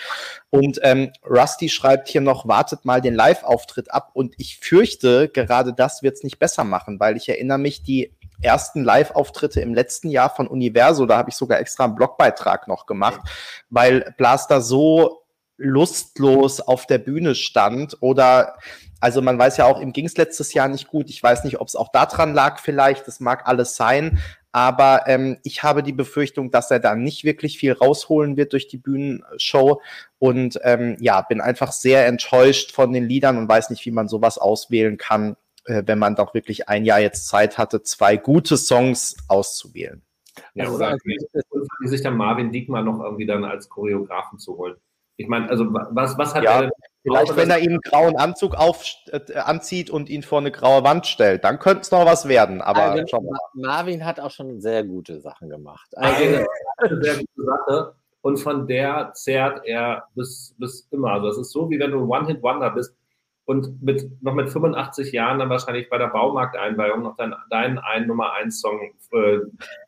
Und 0.52 0.80
ähm, 0.84 1.12
Rusty 1.28 1.70
schreibt 1.70 2.08
hier 2.08 2.22
noch, 2.22 2.48
wartet 2.48 2.86
mal 2.86 3.02
den 3.02 3.16
Live-Auftritt 3.16 3.92
ab. 3.92 4.12
Und 4.14 4.36
ich 4.38 4.58
fürchte, 4.58 5.30
gerade 5.30 5.74
das 5.74 6.04
wird 6.04 6.16
es 6.16 6.24
nicht 6.24 6.38
besser 6.38 6.64
machen, 6.64 7.00
weil 7.00 7.18
ich 7.18 7.28
erinnere 7.28 7.58
mich, 7.58 7.82
die 7.82 8.12
ersten 8.42 8.84
Live-Auftritte 8.84 9.62
im 9.62 9.74
letzten 9.74 10.10
Jahr 10.10 10.30
von 10.30 10.48
Universo. 10.48 11.06
Da 11.06 11.18
habe 11.18 11.30
ich 11.30 11.36
sogar 11.36 11.60
extra 11.60 11.86
einen 11.86 11.96
Blogbeitrag 11.96 12.68
noch 12.68 12.86
gemacht, 12.86 13.22
weil 13.70 14.14
Blaster 14.18 14.62
so 14.62 15.22
lustlos 15.58 16.60
auf 16.60 16.86
der 16.86 16.98
Bühne 16.98 17.34
stand 17.34 17.98
oder 18.02 18.58
also 19.00 19.22
man 19.22 19.38
weiß 19.38 19.58
ja 19.58 19.66
auch, 19.66 19.80
ihm 19.80 19.94
ging 19.94 20.06
es 20.06 20.18
letztes 20.18 20.54
Jahr 20.54 20.68
nicht 20.68 20.88
gut. 20.88 21.10
Ich 21.10 21.22
weiß 21.22 21.44
nicht, 21.44 21.60
ob 21.60 21.68
es 21.68 21.76
auch 21.76 21.90
daran 21.92 22.34
lag 22.34 22.60
vielleicht. 22.60 23.08
Das 23.08 23.20
mag 23.20 23.48
alles 23.48 23.76
sein. 23.76 24.20
Aber 24.52 25.04
ähm, 25.06 25.38
ich 25.44 25.64
habe 25.64 25.84
die 25.84 25.92
Befürchtung, 25.92 26.50
dass 26.50 26.72
er 26.72 26.80
da 26.80 26.96
nicht 26.96 27.24
wirklich 27.24 27.60
viel 27.60 27.74
rausholen 27.74 28.38
wird 28.38 28.54
durch 28.54 28.68
die 28.68 28.78
Bühnenshow. 28.78 29.82
Und 30.18 30.60
ähm, 30.64 30.98
ja, 31.00 31.22
bin 31.22 31.42
einfach 31.42 31.72
sehr 31.72 32.08
enttäuscht 32.08 32.72
von 32.72 32.94
den 32.94 33.04
Liedern 33.04 33.38
und 33.38 33.50
weiß 33.50 33.70
nicht, 33.70 33.86
wie 33.86 33.92
man 33.92 34.08
sowas 34.08 34.38
auswählen 34.38 34.98
kann 34.98 35.36
äh, 35.66 35.84
wenn 35.86 36.00
man 36.00 36.16
doch 36.16 36.34
wirklich 36.34 36.70
ein 36.70 36.86
Jahr 36.86 37.00
jetzt 37.00 37.28
Zeit 37.28 37.58
hatte, 37.58 37.84
zwei 37.84 38.18
gute 38.18 38.58
Songs 38.58 39.16
auszuwählen. 39.28 40.02
Ja, 40.54 40.70
oder 40.70 40.90
also, 40.90 41.00
sich 41.86 42.02
dann 42.02 42.18
Marvin 42.18 42.52
Diekmann 42.52 42.86
noch 42.86 43.02
irgendwie 43.02 43.26
dann 43.26 43.44
als 43.44 43.70
Choreografen 43.70 44.38
zu 44.40 44.58
holen. 44.58 44.76
Ich 45.18 45.28
meine, 45.28 45.50
also 45.50 45.66
was, 45.72 46.18
was 46.18 46.36
hat 46.36 46.44
ja, 46.44 46.64
er 46.64 46.72
Vielleicht, 47.06 47.36
wenn 47.36 47.52
er 47.52 47.60
ihm 47.60 47.74
einen 47.74 47.82
grauen 47.82 48.16
Anzug 48.16 48.56
auf, 48.56 48.84
äh, 49.12 49.36
anzieht 49.36 49.92
und 49.92 50.10
ihn 50.10 50.24
vor 50.24 50.40
eine 50.40 50.52
graue 50.52 50.84
Wand 50.84 51.06
stellt, 51.06 51.44
dann 51.44 51.60
könnte 51.60 51.82
es 51.82 51.92
noch 51.92 52.04
was 52.04 52.28
werden. 52.28 52.62
Aber 52.62 52.82
also, 52.82 53.24
Marvin 53.54 54.04
hat 54.04 54.20
auch 54.20 54.32
schon 54.32 54.60
sehr 54.60 54.84
gute 54.84 55.22
Sachen 55.22 55.50
gemacht. 55.50 55.88
Also, 55.96 56.24
eine 56.78 57.04
sehr 57.04 57.18
gute 57.18 57.46
Sache. 57.46 57.94
Und 58.22 58.38
von 58.38 58.66
der 58.66 59.12
zehrt 59.14 59.62
er 59.66 60.08
bis, 60.16 60.56
bis 60.58 60.88
immer. 60.90 61.12
Also 61.12 61.28
es 61.28 61.38
ist 61.38 61.52
so, 61.52 61.70
wie 61.70 61.78
wenn 61.78 61.92
du 61.92 62.00
ein 62.00 62.10
One-Hit-Wonder 62.10 62.72
bist 62.72 62.96
und 63.46 63.82
mit, 63.82 64.22
noch 64.22 64.34
mit 64.34 64.50
85 64.50 65.12
Jahren 65.12 65.40
dann 65.40 65.50
wahrscheinlich 65.50 65.90
bei 65.90 65.98
der 65.98 66.08
Baumarkteinweihung 66.08 67.04
noch 67.04 67.16
dein, 67.16 67.34
deinen 67.50 67.78
einen 67.78 68.08
Nummer 68.08 68.34
1 68.34 68.60
Song 68.60 68.80
äh, 69.12 69.40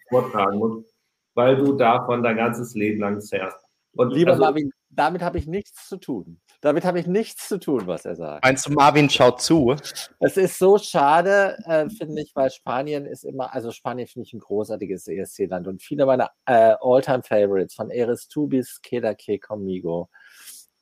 vortragen 0.09 0.59
musst, 0.59 0.93
weil 1.33 1.57
du 1.57 1.73
davon 1.73 2.23
dein 2.23 2.37
ganzes 2.37 2.75
Leben 2.75 2.99
lang 2.99 3.19
zerrst. 3.19 3.65
Und 3.93 4.11
Lieber 4.13 4.31
also, 4.31 4.43
Marvin, 4.43 4.71
damit 4.89 5.23
habe 5.23 5.39
ich 5.39 5.47
nichts 5.47 5.87
zu 5.87 5.97
tun. 5.97 6.39
Damit 6.61 6.85
habe 6.85 6.99
ich 6.99 7.07
nichts 7.07 7.47
zu 7.47 7.59
tun, 7.59 7.85
was 7.85 8.05
er 8.05 8.15
sagt. 8.15 8.43
Meinst 8.43 8.67
du, 8.67 8.73
Marvin 8.73 9.09
schaut 9.09 9.41
zu? 9.41 9.75
Es 10.19 10.37
ist 10.37 10.57
so 10.57 10.77
schade, 10.77 11.57
äh, 11.65 11.87
finde 11.89 12.21
ich, 12.21 12.31
weil 12.35 12.49
Spanien 12.49 13.05
ist 13.05 13.23
immer, 13.23 13.53
also 13.53 13.71
Spanien 13.71 14.07
finde 14.07 14.25
ich 14.27 14.33
ein 14.33 14.39
großartiges 14.39 15.07
ESC-Land 15.07 15.67
und 15.67 15.81
viele 15.81 16.05
meiner 16.05 16.31
äh, 16.45 16.75
All-Time-Favorites 16.79 17.75
von 17.75 17.91
Eris 17.91 18.27
Tubis, 18.27 18.81
Queda 18.81 19.15
Conmigo 19.39 20.09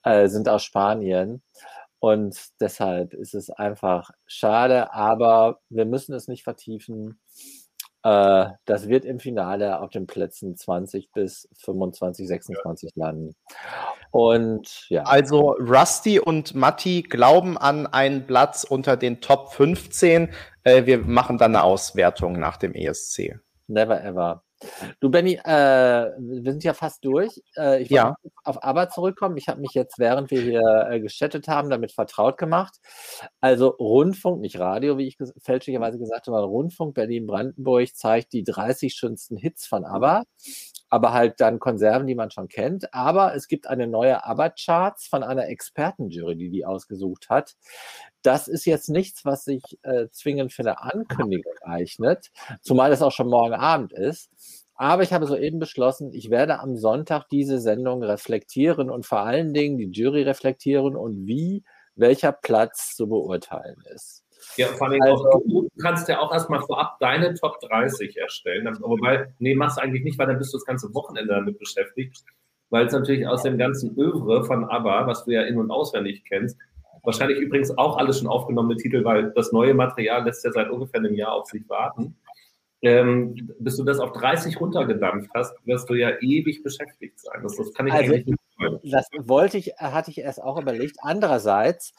äh, 0.04 0.28
sind 0.28 0.48
aus 0.48 0.64
Spanien. 0.64 1.42
Und 2.06 2.40
deshalb 2.60 3.16
ist 3.16 3.34
es 3.34 3.50
einfach 3.50 4.12
schade, 4.28 4.94
aber 4.94 5.60
wir 5.70 5.86
müssen 5.86 6.14
es 6.14 6.28
nicht 6.28 6.44
vertiefen. 6.44 7.20
Äh, 8.04 8.50
das 8.66 8.88
wird 8.88 9.06
im 9.06 9.20
Finale 9.20 9.80
auf 9.80 9.90
den 9.90 10.06
Plätzen 10.06 10.56
20 10.56 11.12
bis 11.14 11.50
25, 11.64 12.28
26 12.28 12.92
ja. 12.94 13.06
landen. 13.08 13.36
Und 14.12 14.88
ja. 14.90 15.02
Also 15.02 15.54
Rusty 15.54 16.20
und 16.20 16.54
Matti 16.54 17.02
glauben 17.02 17.58
an 17.58 17.88
einen 17.88 18.28
Platz 18.28 18.66
unter 18.66 18.98
den 18.98 19.20
Top 19.20 19.54
15. 19.54 20.30
Äh, 20.62 20.86
wir 20.86 21.00
machen 21.00 21.40
dann 21.40 21.56
eine 21.56 21.64
Auswertung 21.64 22.34
nach 22.34 22.58
dem 22.58 22.76
ESC. 22.76 23.40
Never 23.66 24.04
ever. 24.04 24.45
Du, 25.00 25.10
Benny, 25.10 25.34
äh, 25.44 26.12
wir 26.18 26.52
sind 26.52 26.64
ja 26.64 26.74
fast 26.74 27.04
durch. 27.04 27.42
Äh, 27.58 27.82
ich 27.82 27.90
ja. 27.90 28.16
auf 28.44 28.64
Aber 28.64 28.90
zurückkommen. 28.90 29.38
Ich 29.38 29.48
habe 29.48 29.60
mich 29.60 29.74
jetzt, 29.74 30.00
während 30.00 30.32
wir 30.32 30.42
hier 30.42 30.88
äh, 30.90 31.00
geschattet 31.00 31.48
haben, 31.48 31.70
damit 31.70 31.92
vertraut 31.92 32.38
gemacht. 32.38 32.76
Also 33.42 33.68
Rundfunk, 33.68 34.40
nicht 34.42 34.60
Radio, 34.60 34.98
wie 34.98 35.08
ich 35.08 35.18
ges 35.18 35.34
fälschlicherweise 35.42 36.00
gesagt 36.00 36.28
habe, 36.28 36.42
Rundfunk 36.42 36.96
Berlin-Brandenburg 36.96 37.96
zeigt 37.96 38.34
die 38.34 38.44
30 38.44 38.94
schönsten 38.94 39.38
Hits 39.38 39.68
von 39.68 39.86
ABBA 39.86 40.24
aber 40.90 41.14
halt 41.14 41.42
dann 41.42 41.60
Konserven, 41.60 42.08
die 42.08 42.16
man 42.16 42.32
schon 42.32 42.48
kennt. 42.48 42.94
Aber 42.94 43.36
es 43.36 43.48
gibt 43.48 43.68
eine 43.68 43.88
neue 43.88 44.24
ABBA-Charts 44.24 45.08
von 45.08 45.24
einer 45.24 45.48
Expertenjury, 45.48 46.36
die 46.36 46.50
die 46.50 46.66
ausgesucht 46.66 47.30
hat. 47.30 47.56
Das 48.22 48.48
ist 48.48 48.66
jetzt 48.66 48.90
nichts, 48.90 49.26
was 49.26 49.44
sich 49.44 49.64
äh, 49.84 50.08
zwingend 50.12 50.54
für 50.54 50.64
eine 50.64 50.82
Ankündigung 50.82 51.54
eignet, 51.62 52.32
zumal 52.62 52.92
es 52.92 53.02
auch 53.02 53.12
schon 53.12 53.30
morgen 53.30 53.54
Abend 53.54 53.94
ist. 53.94 54.30
Aber 54.76 55.04
ich 55.04 55.14
habe 55.14 55.26
soeben 55.26 55.60
beschlossen, 55.60 56.12
ich 56.12 56.30
werde 56.30 56.60
am 56.60 56.76
Sonntag 56.76 57.30
diese 57.30 57.60
Sendung 57.60 58.04
reflektieren 58.04 58.90
und 58.90 59.06
vor 59.06 59.22
allen 59.22 59.54
Dingen 59.54 59.78
die 59.78 59.90
Jury 59.90 60.24
reflektieren 60.24 60.98
und 60.98 61.26
wie 61.26 61.64
welcher 61.96 62.34
Platz 62.34 62.94
zu 62.94 63.08
beurteilen 63.08 63.82
ist. 63.94 64.25
Ja, 64.58 64.68
vor 64.68 64.88
allem 64.88 65.02
also, 65.02 65.26
auch, 65.30 65.42
du 65.46 65.68
kannst 65.82 66.08
ja 66.08 66.20
auch 66.20 66.32
erstmal 66.32 66.62
vorab 66.62 66.98
deine 67.00 67.34
Top 67.34 67.60
30 67.60 68.18
erstellen. 68.18 68.68
Wobei, 68.82 69.34
nee, 69.40 69.56
machst 69.56 69.78
du 69.78 69.82
eigentlich 69.82 70.04
nicht, 70.04 70.18
weil 70.18 70.28
dann 70.28 70.38
bist 70.38 70.54
du 70.54 70.58
das 70.58 70.66
ganze 70.66 70.94
Wochenende 70.94 71.34
damit 71.34 71.60
beschäftigt. 71.60 72.24
Weil 72.70 72.88
es 72.88 72.94
natürlich 72.94 73.28
aus 73.28 73.44
dem 73.44 73.58
ganzen 73.58 73.98
Övre 73.98 74.44
von 74.44 74.66
ABBA, 74.66 75.08
was 75.08 75.26
du 75.26 75.32
ja 75.32 75.44
in- 75.44 75.58
und 75.58 75.72
auswendig 75.72 76.24
kennst, 76.28 76.58
wahrscheinlich 77.04 77.40
übrigens 77.40 77.78
auch 77.78 77.98
alles 77.98 78.20
schon 78.20 78.28
aufgenommene 78.28 78.78
Titel, 78.78 79.04
weil 79.04 79.32
das 79.32 79.52
neue 79.52 79.74
Material 79.74 80.24
lässt 80.26 80.44
ja 80.44 80.52
seit 80.52 80.70
ungefähr 80.70 81.00
einem 81.00 81.14
Jahr 81.14 81.34
auf 81.34 81.48
sich 81.48 81.68
warten. 81.70 82.18
Ähm, 82.82 83.50
bis 83.60 83.78
du 83.78 83.84
das 83.84 84.00
auf 84.00 84.12
30 84.12 84.60
runtergedampft 84.60 85.30
hast, 85.34 85.56
wirst 85.66 85.90
du 85.90 85.96
ja 85.96 86.12
ewig 86.20 86.62
beschäftigt 86.62 87.20
sein. 87.20 87.42
Das, 87.42 87.56
das 87.56 87.74
kann 87.74 87.88
ich 87.88 87.94
also, 87.94 88.14
eigentlich 88.14 88.26
nicht. 88.26 88.40
Das 88.94 89.08
wollte 89.18 89.58
ich, 89.58 89.74
hatte 89.78 90.12
ich 90.12 90.20
erst 90.20 90.42
auch 90.42 90.62
überlegt. 90.62 90.98
Andererseits 91.02 91.94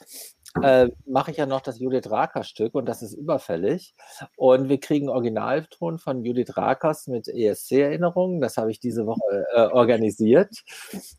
äh, 0.61 0.89
mache 1.05 1.31
ich 1.31 1.37
ja 1.37 1.45
noch 1.45 1.61
das 1.61 1.79
Judith 1.79 2.09
Rakers 2.09 2.47
Stück 2.47 2.73
und 2.75 2.85
das 2.87 3.01
ist 3.01 3.13
überfällig. 3.13 3.93
Und 4.35 4.69
wir 4.69 4.79
kriegen 4.79 5.09
Originalton 5.09 5.99
von 5.99 6.23
Judith 6.23 6.57
Rakers 6.57 7.07
mit 7.07 7.27
ESC-Erinnerungen. 7.27 8.41
Das 8.41 8.57
habe 8.57 8.71
ich 8.71 8.79
diese 8.79 9.05
Woche 9.05 9.45
äh, 9.53 9.67
organisiert. 9.67 10.63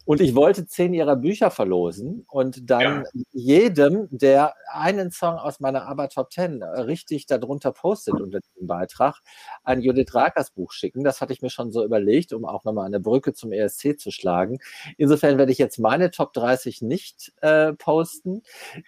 Und 0.04 0.20
ich 0.20 0.34
wollte 0.34 0.66
zehn 0.66 0.94
ihrer 0.94 1.16
Bücher 1.16 1.50
verlosen 1.50 2.24
und 2.28 2.70
dann 2.70 3.04
ja. 3.14 3.22
jedem, 3.32 4.08
der 4.10 4.54
einen 4.72 5.10
Song 5.10 5.34
aus 5.34 5.60
meiner 5.60 5.86
Aber 5.86 6.08
Top 6.08 6.30
Ten 6.30 6.62
richtig 6.62 7.26
darunter 7.26 7.72
postet 7.72 8.20
unter 8.20 8.40
dem 8.40 8.66
Beitrag, 8.66 9.16
ein 9.62 9.80
Judith 9.80 10.14
Rakers 10.14 10.50
Buch 10.50 10.72
schicken. 10.72 11.04
Das 11.04 11.20
hatte 11.20 11.32
ich 11.32 11.42
mir 11.42 11.50
schon 11.50 11.70
so 11.70 11.84
überlegt, 11.84 12.32
um 12.32 12.44
auch 12.44 12.64
nochmal 12.64 12.86
eine 12.86 13.00
Brücke 13.00 13.34
zum 13.34 13.52
ESC 13.52 13.98
zu 13.98 14.10
schlagen. 14.10 14.58
Insofern 14.96 15.38
werde 15.38 15.52
ich 15.52 15.58
jetzt 15.58 15.78
meine 15.78 16.10
Top 16.10 16.32
30 16.32 16.82
nicht 16.82 17.32
äh, 17.40 17.72
posten. 17.74 18.42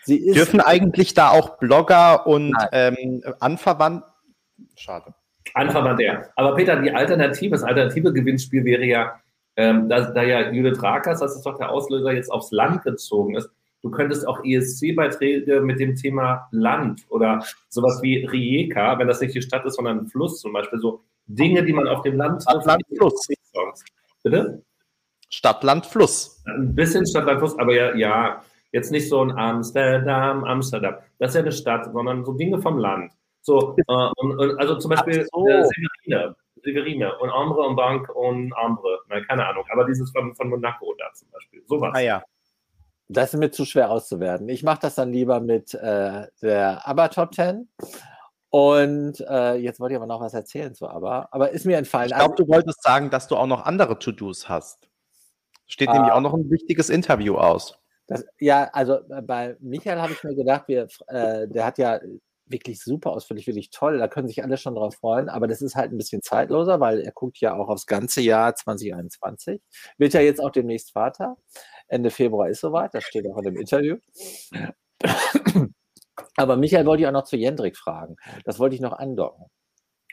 Sie 0.05 0.17
ist 0.17 0.40
Dürfen 0.41 0.61
eigentlich 0.61 1.15
da 1.15 1.31
auch 1.31 1.59
Blogger 1.59 2.27
und 2.27 2.55
ähm, 2.73 3.23
Anverwandt? 3.41 4.05
Schade. 4.77 5.15
Anverwandt, 5.55 6.01
ja. 6.01 6.23
Aber 6.37 6.55
Peter, 6.55 6.81
die 6.81 6.91
Alternative, 6.91 7.51
das 7.51 7.63
alternative 7.63 8.13
Gewinnspiel 8.13 8.65
wäre 8.65 8.85
ja, 8.85 9.21
ähm, 9.57 9.89
da, 9.89 10.11
da 10.11 10.23
ja 10.23 10.51
Judith 10.51 10.83
Rakers, 10.83 11.21
das 11.21 11.37
ist 11.37 11.45
doch 11.45 11.59
der 11.59 11.71
Auslöser, 11.71 12.13
jetzt 12.13 12.31
aufs 12.31 12.51
Land 12.53 12.83
gezogen 12.83 13.37
ist. 13.37 13.51
Du 13.83 13.91
könntest 13.91 14.27
auch 14.29 14.45
ESC-Beiträge 14.45 15.61
mit 15.61 15.81
dem 15.81 15.97
Thema 15.97 16.49
Land 16.51 17.03
oder 17.09 17.45
sowas 17.69 18.01
wie 18.03 18.25
Rijeka, 18.27 18.99
wenn 18.99 19.09
das 19.09 19.21
nicht 19.21 19.35
die 19.35 19.43
Stadt 19.43 19.65
ist, 19.65 19.77
sondern 19.77 20.01
ein 20.01 20.07
Fluss 20.07 20.41
zum 20.41 20.53
Beispiel, 20.53 20.79
so 20.81 21.03
Dinge, 21.27 21.65
die 21.65 21.73
man 21.73 21.89
auf 21.89 22.03
dem 22.03 22.17
Land 22.17 22.45
trifft. 22.45 22.67
Land, 22.67 22.83
Fluss. 22.97 23.27
Bitte? 24.23 24.63
Stadt, 25.31 25.63
Land, 25.65 25.87
Fluss. 25.87 26.43
Ein 26.47 26.75
bisschen 26.75 27.07
Stadt, 27.07 27.25
Land, 27.25 27.39
Fluss, 27.39 27.59
aber 27.59 27.75
ja, 27.75 27.95
ja, 27.95 28.43
Jetzt 28.73 28.93
nicht 28.93 29.09
so 29.09 29.21
ein 29.23 29.33
Amsterdam, 29.33 30.45
Amsterdam. 30.45 30.97
Das 31.19 31.31
ist 31.31 31.35
ja 31.35 31.41
eine 31.41 31.53
Stadt, 31.53 31.93
sondern 31.93 32.25
so 32.25 32.33
Dinge 32.35 32.61
vom 32.61 32.79
Land. 32.79 33.13
So, 33.43 33.77
äh, 33.77 34.09
und, 34.17 34.39
und, 34.39 34.59
also 34.59 34.77
zum 34.77 34.91
Beispiel 34.91 35.27
so. 35.33 35.47
äh, 35.47 35.65
Severine, 35.65 36.37
Severine 36.63 37.19
und 37.19 37.31
Ambre 37.31 37.63
und 37.63 37.77
Bank 37.77 38.09
und 38.15 38.53
Ambre. 38.57 39.01
Nein, 39.09 39.25
keine 39.27 39.47
Ahnung. 39.47 39.65
Aber 39.73 39.85
dieses 39.87 40.11
von, 40.11 40.35
von 40.35 40.49
Monaco 40.49 40.95
da 40.99 41.13
zum 41.15 41.31
Beispiel. 41.31 41.63
Sowas. 41.67 41.93
Ah 41.95 42.01
ja. 42.01 42.23
Das 43.09 43.35
ist 43.35 43.41
mir 43.41 43.51
zu 43.51 43.65
schwer 43.65 43.91
auszuwerten. 43.91 44.49
Ich 44.49 44.63
mache 44.63 44.81
das 44.83 44.95
dann 44.95 45.13
lieber 45.13 45.41
mit 45.41 45.75
äh, 45.75 46.27
der 46.43 46.87
ABBA 46.87 47.09
Top 47.09 47.35
10. 47.35 47.69
Und 48.51 49.21
äh, 49.29 49.55
jetzt 49.55 49.81
wollte 49.81 49.95
ich 49.95 49.97
aber 49.97 50.07
noch 50.07 50.21
was 50.21 50.35
erzählen 50.35 50.75
zu 50.75 50.87
ABBA. 50.87 51.29
Aber 51.33 51.51
ist 51.51 51.67
mir 51.67 51.77
entfallen. 51.77 52.11
Ich 52.11 52.17
glaube, 52.17 52.35
also, 52.35 52.45
du 52.45 52.49
wolltest 52.49 52.83
sagen, 52.85 53.11
dass 53.11 53.27
du 53.27 53.37
auch 53.37 53.47
noch 53.47 53.65
andere 53.65 53.99
To-Dos 53.99 54.49
hast. 54.49 54.89
Steht 55.67 55.89
ah. 55.89 55.95
nämlich 55.95 56.13
auch 56.13 56.21
noch 56.21 56.35
ein 56.35 56.51
wichtiges 56.51 56.89
Interview 56.89 57.37
aus. 57.37 57.80
Das, 58.11 58.27
ja, 58.41 58.69
also 58.73 58.99
äh, 59.09 59.23
bei 59.23 59.57
Michael 59.61 60.01
habe 60.01 60.13
ich 60.13 60.25
mir 60.25 60.35
gedacht, 60.35 60.65
wir, 60.67 60.89
äh, 61.07 61.47
der 61.47 61.65
hat 61.65 61.79
ja 61.79 62.01
wirklich 62.45 62.83
super 62.83 63.13
ausführlich, 63.13 63.47
wirklich 63.47 63.71
toll. 63.71 63.99
Da 63.99 64.09
können 64.09 64.27
sich 64.27 64.43
alle 64.43 64.57
schon 64.57 64.75
drauf 64.75 64.97
freuen. 64.97 65.29
Aber 65.29 65.47
das 65.47 65.63
ist 65.63 65.77
halt 65.77 65.93
ein 65.93 65.97
bisschen 65.97 66.21
zeitloser, 66.21 66.81
weil 66.81 67.03
er 67.03 67.13
guckt 67.13 67.39
ja 67.39 67.55
auch 67.55 67.69
aufs 67.69 67.87
ganze 67.87 68.21
Jahr 68.21 68.57
2021. 68.57 69.63
Wird 69.97 70.13
ja 70.13 70.21
jetzt 70.21 70.41
auch 70.41 70.51
demnächst 70.51 70.91
Vater. 70.93 71.37
Ende 71.87 72.11
Februar 72.11 72.49
ist 72.49 72.61
soweit. 72.61 72.93
Das 72.95 73.05
steht 73.05 73.29
auch 73.29 73.39
in 73.39 73.45
dem 73.45 73.57
Interview. 73.57 73.97
Aber 76.37 76.57
Michael 76.57 76.87
wollte 76.87 77.05
ich 77.05 77.07
auch 77.07 77.13
noch 77.13 77.23
zu 77.23 77.37
Jendrik 77.37 77.77
fragen. 77.77 78.17
Das 78.45 78.59
wollte 78.59 78.75
ich 78.75 78.81
noch 78.81 78.99
andocken. 78.99 79.47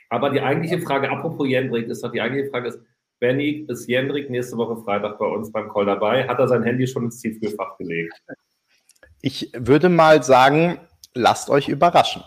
Aber 0.08 0.30
die 0.30 0.40
eigentliche 0.40 0.80
Frage, 0.80 1.10
apropos 1.10 1.48
Jendrik, 1.48 1.88
ist 1.88 2.04
doch 2.04 2.12
die 2.12 2.20
eigentliche 2.20 2.48
Frage 2.50 2.68
ist, 2.68 2.78
Benny, 3.20 3.66
ist 3.68 3.88
Jendrik 3.88 4.30
nächste 4.30 4.56
Woche 4.56 4.82
Freitag 4.82 5.18
bei 5.18 5.26
uns 5.26 5.50
beim 5.50 5.68
Call 5.68 5.86
dabei? 5.86 6.28
Hat 6.28 6.38
er 6.38 6.48
sein 6.48 6.62
Handy 6.62 6.86
schon 6.86 7.04
ins 7.04 7.20
Tiefkühlfach 7.20 7.76
gelegt? 7.76 8.14
Ich 9.20 9.50
würde 9.56 9.88
mal 9.88 10.22
sagen, 10.22 10.78
lasst 11.14 11.50
euch 11.50 11.68
überraschen. 11.68 12.22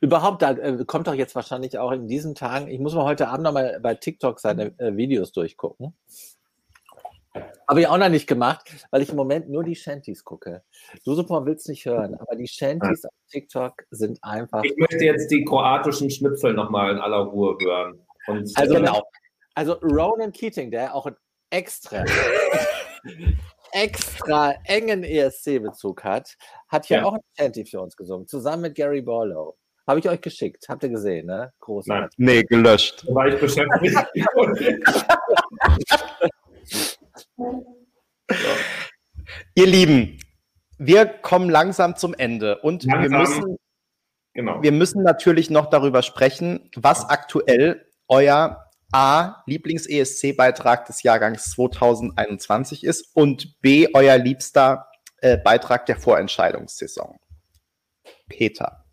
Überhaupt, 0.00 0.42
da 0.42 0.52
äh, 0.52 0.84
kommt 0.84 1.06
doch 1.06 1.14
jetzt 1.14 1.34
wahrscheinlich 1.34 1.78
auch 1.78 1.92
in 1.92 2.08
diesen 2.08 2.34
Tagen, 2.34 2.68
ich 2.68 2.80
muss 2.80 2.94
mal 2.94 3.04
heute 3.04 3.28
Abend 3.28 3.44
nochmal 3.44 3.78
bei 3.80 3.94
TikTok 3.94 4.40
seine 4.40 4.78
äh, 4.78 4.96
Videos 4.96 5.32
durchgucken. 5.32 5.94
Habe 7.68 7.80
ich 7.80 7.86
auch 7.88 7.98
noch 7.98 8.08
nicht 8.08 8.26
gemacht, 8.26 8.86
weil 8.90 9.02
ich 9.02 9.10
im 9.10 9.16
Moment 9.16 9.48
nur 9.48 9.64
die 9.64 9.74
Shanties 9.74 10.24
gucke. 10.24 10.62
Du 11.04 11.14
super 11.14 11.44
willst 11.44 11.68
nicht 11.68 11.84
hören, 11.84 12.14
aber 12.14 12.36
die 12.36 12.46
Shanties 12.46 13.04
auf 13.04 13.12
TikTok 13.30 13.84
sind 13.90 14.18
einfach. 14.22 14.62
Ich 14.64 14.76
möchte 14.76 15.04
jetzt 15.04 15.30
die 15.30 15.44
kroatischen 15.44 16.10
Schnipsel 16.10 16.54
nochmal 16.54 16.92
in 16.92 16.98
aller 16.98 17.18
Ruhe 17.18 17.56
hören. 17.60 18.05
Und, 18.26 18.50
also 18.56 18.74
äh, 18.74 18.78
genau. 18.78 19.02
Also 19.54 19.74
Ronan 19.82 20.32
Keating, 20.32 20.70
der 20.70 20.94
auch 20.94 21.06
einen 21.06 21.16
extra, 21.50 22.04
extra 23.72 24.54
engen 24.64 25.02
ESC-Bezug 25.04 26.04
hat, 26.04 26.36
hat 26.68 26.88
ja, 26.88 26.98
ja 26.98 27.04
auch 27.04 27.14
ein 27.14 27.20
Chanty 27.38 27.64
für 27.64 27.80
uns 27.80 27.96
gesungen, 27.96 28.26
zusammen 28.26 28.62
mit 28.62 28.74
Gary 28.74 29.02
Borlow. 29.02 29.56
Habe 29.86 30.00
ich 30.00 30.08
euch 30.08 30.20
geschickt. 30.20 30.64
Habt 30.68 30.82
ihr 30.82 30.88
gesehen, 30.88 31.26
ne? 31.26 31.52
Großartig. 31.60 32.18
Nein. 32.18 32.36
Nee, 32.36 32.42
gelöscht. 32.42 33.04
Da 33.06 33.14
war 33.14 33.28
ich 33.28 33.38
beschäftigt. 33.38 33.96
Ihr 39.54 39.66
Lieben, 39.66 40.18
wir 40.78 41.06
kommen 41.06 41.48
langsam 41.48 41.96
zum 41.96 42.14
Ende 42.14 42.58
und 42.58 42.84
langsam. 42.84 43.02
wir 43.10 43.18
müssen, 43.18 43.56
genau. 44.34 44.62
wir 44.62 44.72
müssen 44.72 45.02
natürlich 45.02 45.50
noch 45.50 45.70
darüber 45.70 46.02
sprechen, 46.02 46.68
was 46.74 47.08
aktuell 47.08 47.85
euer 48.08 48.66
A, 48.92 49.42
Lieblings-ESC-Beitrag 49.46 50.86
des 50.86 51.02
Jahrgangs 51.02 51.50
2021 51.50 52.84
ist 52.84 53.14
und 53.14 53.60
B, 53.60 53.88
euer 53.94 54.16
liebster 54.18 54.88
äh, 55.20 55.36
Beitrag 55.36 55.86
der 55.86 55.96
Vorentscheidungssaison. 55.96 57.18
Peter. 58.28 58.84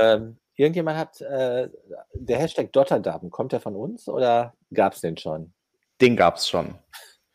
Ähm, 0.00 0.38
irgendjemand 0.54 0.98
hat, 0.98 1.20
äh, 1.20 1.68
der 2.14 2.38
Hashtag 2.38 2.72
Dotterdaben, 2.72 3.30
kommt 3.30 3.52
der 3.52 3.60
von 3.60 3.76
uns 3.76 4.08
oder 4.08 4.54
gab 4.72 4.94
es 4.94 5.00
den 5.00 5.16
schon? 5.16 5.52
Den 6.00 6.16
gab 6.16 6.36
es 6.36 6.48
schon. 6.48 6.78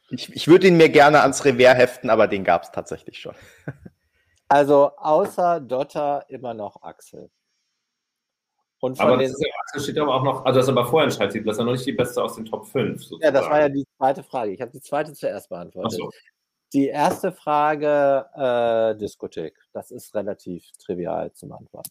Ich, 0.09 0.33
ich 0.33 0.47
würde 0.47 0.67
ihn 0.67 0.77
mir 0.77 0.89
gerne 0.89 1.21
ans 1.21 1.45
Revers 1.45 1.77
heften, 1.77 2.09
aber 2.09 2.27
den 2.27 2.43
gab 2.43 2.63
es 2.63 2.71
tatsächlich 2.71 3.19
schon. 3.19 3.35
Also 4.47 4.91
außer 4.97 5.59
Dotter 5.59 6.23
immer 6.29 6.53
noch 6.53 6.83
Axel. 6.83 7.31
Und 8.85 8.99
aber 8.99 9.17
das, 9.17 9.35
ja, 9.39 9.47
das 9.73 9.83
steht 9.83 9.97
aber 9.97 10.13
auch 10.13 10.23
noch, 10.23 10.45
also 10.45 10.59
das 10.59 10.67
ist 10.67 10.69
aber 10.69 10.85
Vorentscheidsieg, 10.85 11.43
das 11.43 11.55
ist 11.55 11.59
ja 11.59 11.65
noch 11.65 11.71
nicht 11.71 11.87
die 11.87 11.93
beste 11.93 12.21
aus 12.21 12.35
den 12.35 12.45
Top 12.45 12.67
5. 12.67 13.01
Sozusagen. 13.01 13.23
Ja, 13.23 13.31
das 13.31 13.49
war 13.49 13.61
ja 13.61 13.69
die 13.69 13.83
zweite 13.97 14.21
Frage. 14.21 14.51
Ich 14.51 14.61
habe 14.61 14.71
die 14.71 14.79
zweite 14.79 15.11
zuerst 15.13 15.49
beantwortet. 15.49 15.93
So. 15.93 16.11
Die 16.71 16.85
erste 16.89 17.31
Frage, 17.31 18.27
äh, 18.35 18.95
Diskothek. 18.99 19.57
Das 19.73 19.89
ist 19.89 20.13
relativ 20.13 20.63
trivial 20.77 21.33
zum 21.33 21.53
Antworten. 21.53 21.89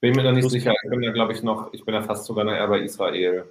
Bin 0.00 0.16
mir 0.16 0.24
da 0.24 0.32
nicht 0.32 0.50
sicher. 0.50 0.74
Ich 0.82 0.90
bin 0.90 1.00
ja, 1.00 1.12
glaube 1.12 1.32
ich, 1.32 1.44
noch, 1.44 1.72
ich 1.72 1.84
bin 1.84 1.94
ja 1.94 2.02
fast 2.02 2.24
sogar 2.24 2.44
eher 2.52 2.66
bei 2.66 2.80
Israel. 2.80 3.44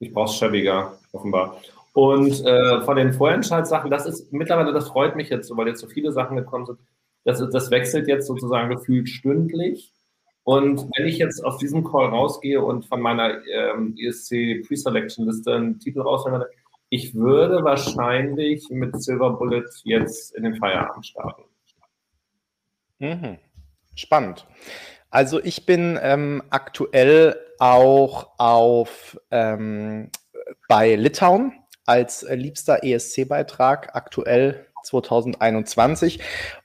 Ich 0.00 0.12
brauche 0.12 0.28
es 0.28 0.34
schäbiger, 0.34 0.98
offenbar. 1.12 1.60
Und 1.92 2.44
äh, 2.44 2.80
von 2.82 2.96
den 2.96 3.12
Vorentscheidssachen, 3.12 3.92
das 3.92 4.06
ist 4.06 4.32
mittlerweile, 4.32 4.72
das 4.72 4.88
freut 4.88 5.14
mich 5.14 5.28
jetzt 5.28 5.46
so, 5.46 5.56
weil 5.56 5.68
jetzt 5.68 5.80
so 5.80 5.86
viele 5.86 6.10
Sachen 6.10 6.36
gekommen 6.36 6.66
sind. 6.66 6.80
Das, 7.22 7.38
das 7.38 7.70
wechselt 7.70 8.08
jetzt 8.08 8.26
sozusagen 8.26 8.70
gefühlt 8.70 9.08
stündlich. 9.08 9.92
Und 10.46 10.88
wenn 10.96 11.08
ich 11.08 11.18
jetzt 11.18 11.44
aus 11.44 11.58
diesem 11.58 11.82
Call 11.82 12.06
rausgehe 12.06 12.62
und 12.62 12.86
von 12.86 13.00
meiner 13.00 13.44
ähm, 13.48 13.96
ESC 13.98 14.62
Pre-Selection 14.64 15.26
Liste 15.26 15.52
einen 15.52 15.80
Titel 15.80 16.02
rausnehmen 16.02 16.44
ich 16.88 17.16
würde 17.16 17.64
wahrscheinlich 17.64 18.68
mit 18.70 19.02
Silver 19.02 19.30
Bullet 19.30 19.64
jetzt 19.82 20.36
in 20.36 20.44
den 20.44 20.54
Feierabend 20.54 21.04
starten. 21.04 21.42
Mhm. 23.00 23.38
Spannend. 23.96 24.46
Also 25.10 25.42
ich 25.42 25.66
bin 25.66 25.98
ähm, 26.00 26.44
aktuell 26.50 27.36
auch 27.58 28.38
auf 28.38 29.18
ähm, 29.32 30.10
bei 30.68 30.94
Litauen 30.94 31.54
als 31.86 32.22
äh, 32.22 32.36
liebster 32.36 32.84
ESC-Beitrag 32.84 33.96
aktuell 33.96 34.66
2021. 34.86 36.20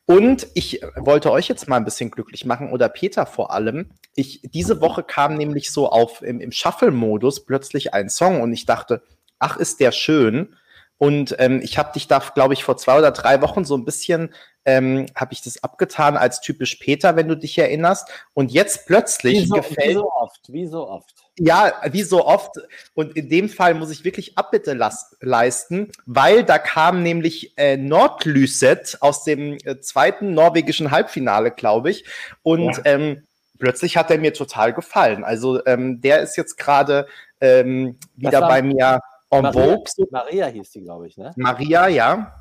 Und 0.05 0.47
ich 0.53 0.81
wollte 0.95 1.31
euch 1.31 1.47
jetzt 1.47 1.67
mal 1.67 1.77
ein 1.77 1.85
bisschen 1.85 2.11
glücklich 2.11 2.45
machen 2.45 2.71
oder 2.71 2.89
Peter 2.89 3.25
vor 3.25 3.51
allem. 3.51 3.91
Ich, 4.15 4.41
diese 4.43 4.81
Woche 4.81 5.03
kam 5.03 5.35
nämlich 5.35 5.71
so 5.71 5.89
auf 5.89 6.21
im, 6.21 6.39
im 6.39 6.51
Shuffle-Modus 6.51 7.45
plötzlich 7.45 7.93
ein 7.93 8.09
Song 8.09 8.41
und 8.41 8.53
ich 8.53 8.65
dachte, 8.65 9.03
ach, 9.39 9.57
ist 9.57 9.79
der 9.79 9.91
schön. 9.91 10.55
Und 10.97 11.35
ähm, 11.39 11.61
ich 11.63 11.79
habe 11.79 11.93
dich 11.93 12.07
da, 12.07 12.19
glaube 12.19 12.53
ich, 12.53 12.63
vor 12.63 12.77
zwei 12.77 12.99
oder 12.99 13.09
drei 13.09 13.41
Wochen 13.41 13.65
so 13.65 13.75
ein 13.75 13.85
bisschen, 13.85 14.31
ähm, 14.65 15.07
habe 15.15 15.33
ich 15.33 15.41
das 15.41 15.63
abgetan 15.63 16.15
als 16.15 16.41
typisch 16.41 16.75
Peter, 16.75 17.15
wenn 17.15 17.27
du 17.27 17.35
dich 17.35 17.57
erinnerst. 17.57 18.07
Und 18.35 18.51
jetzt 18.51 18.85
plötzlich 18.85 19.41
wie 19.41 19.45
so, 19.47 19.55
gefällt. 19.55 19.89
Wie 19.89 19.93
so 19.93 20.11
oft, 20.11 20.53
wie 20.53 20.65
so 20.67 20.87
oft. 20.87 21.23
Ja, 21.43 21.73
wie 21.89 22.03
so 22.03 22.25
oft. 22.25 22.51
Und 22.93 23.17
in 23.17 23.27
dem 23.27 23.49
Fall 23.49 23.73
muss 23.73 23.89
ich 23.89 24.05
wirklich 24.05 24.37
Abbitte 24.37 24.77
leisten, 25.21 25.91
weil 26.05 26.43
da 26.43 26.59
kam 26.59 27.01
nämlich 27.01 27.57
äh, 27.57 27.77
Nordlyset 27.77 28.97
aus 28.99 29.23
dem 29.23 29.57
äh, 29.63 29.79
zweiten 29.79 30.35
norwegischen 30.35 30.91
Halbfinale, 30.91 31.49
glaube 31.49 31.89
ich. 31.89 32.05
Und 32.43 32.77
ja. 32.77 32.85
ähm, 32.85 33.23
plötzlich 33.57 33.97
hat 33.97 34.11
er 34.11 34.19
mir 34.19 34.35
total 34.35 34.71
gefallen. 34.71 35.23
Also 35.23 35.65
ähm, 35.65 35.99
der 35.99 36.21
ist 36.21 36.37
jetzt 36.37 36.57
gerade 36.57 37.07
ähm, 37.39 37.97
wieder 38.15 38.41
bei 38.41 38.61
mir 38.61 38.99
En 39.31 39.43
Maria, 39.43 39.77
Vogue. 39.77 40.07
Maria 40.11 40.45
hieß 40.47 40.71
die, 40.71 40.81
glaube 40.81 41.07
ich, 41.07 41.17
ne? 41.17 41.31
Maria, 41.37 41.87
ja. 41.87 42.35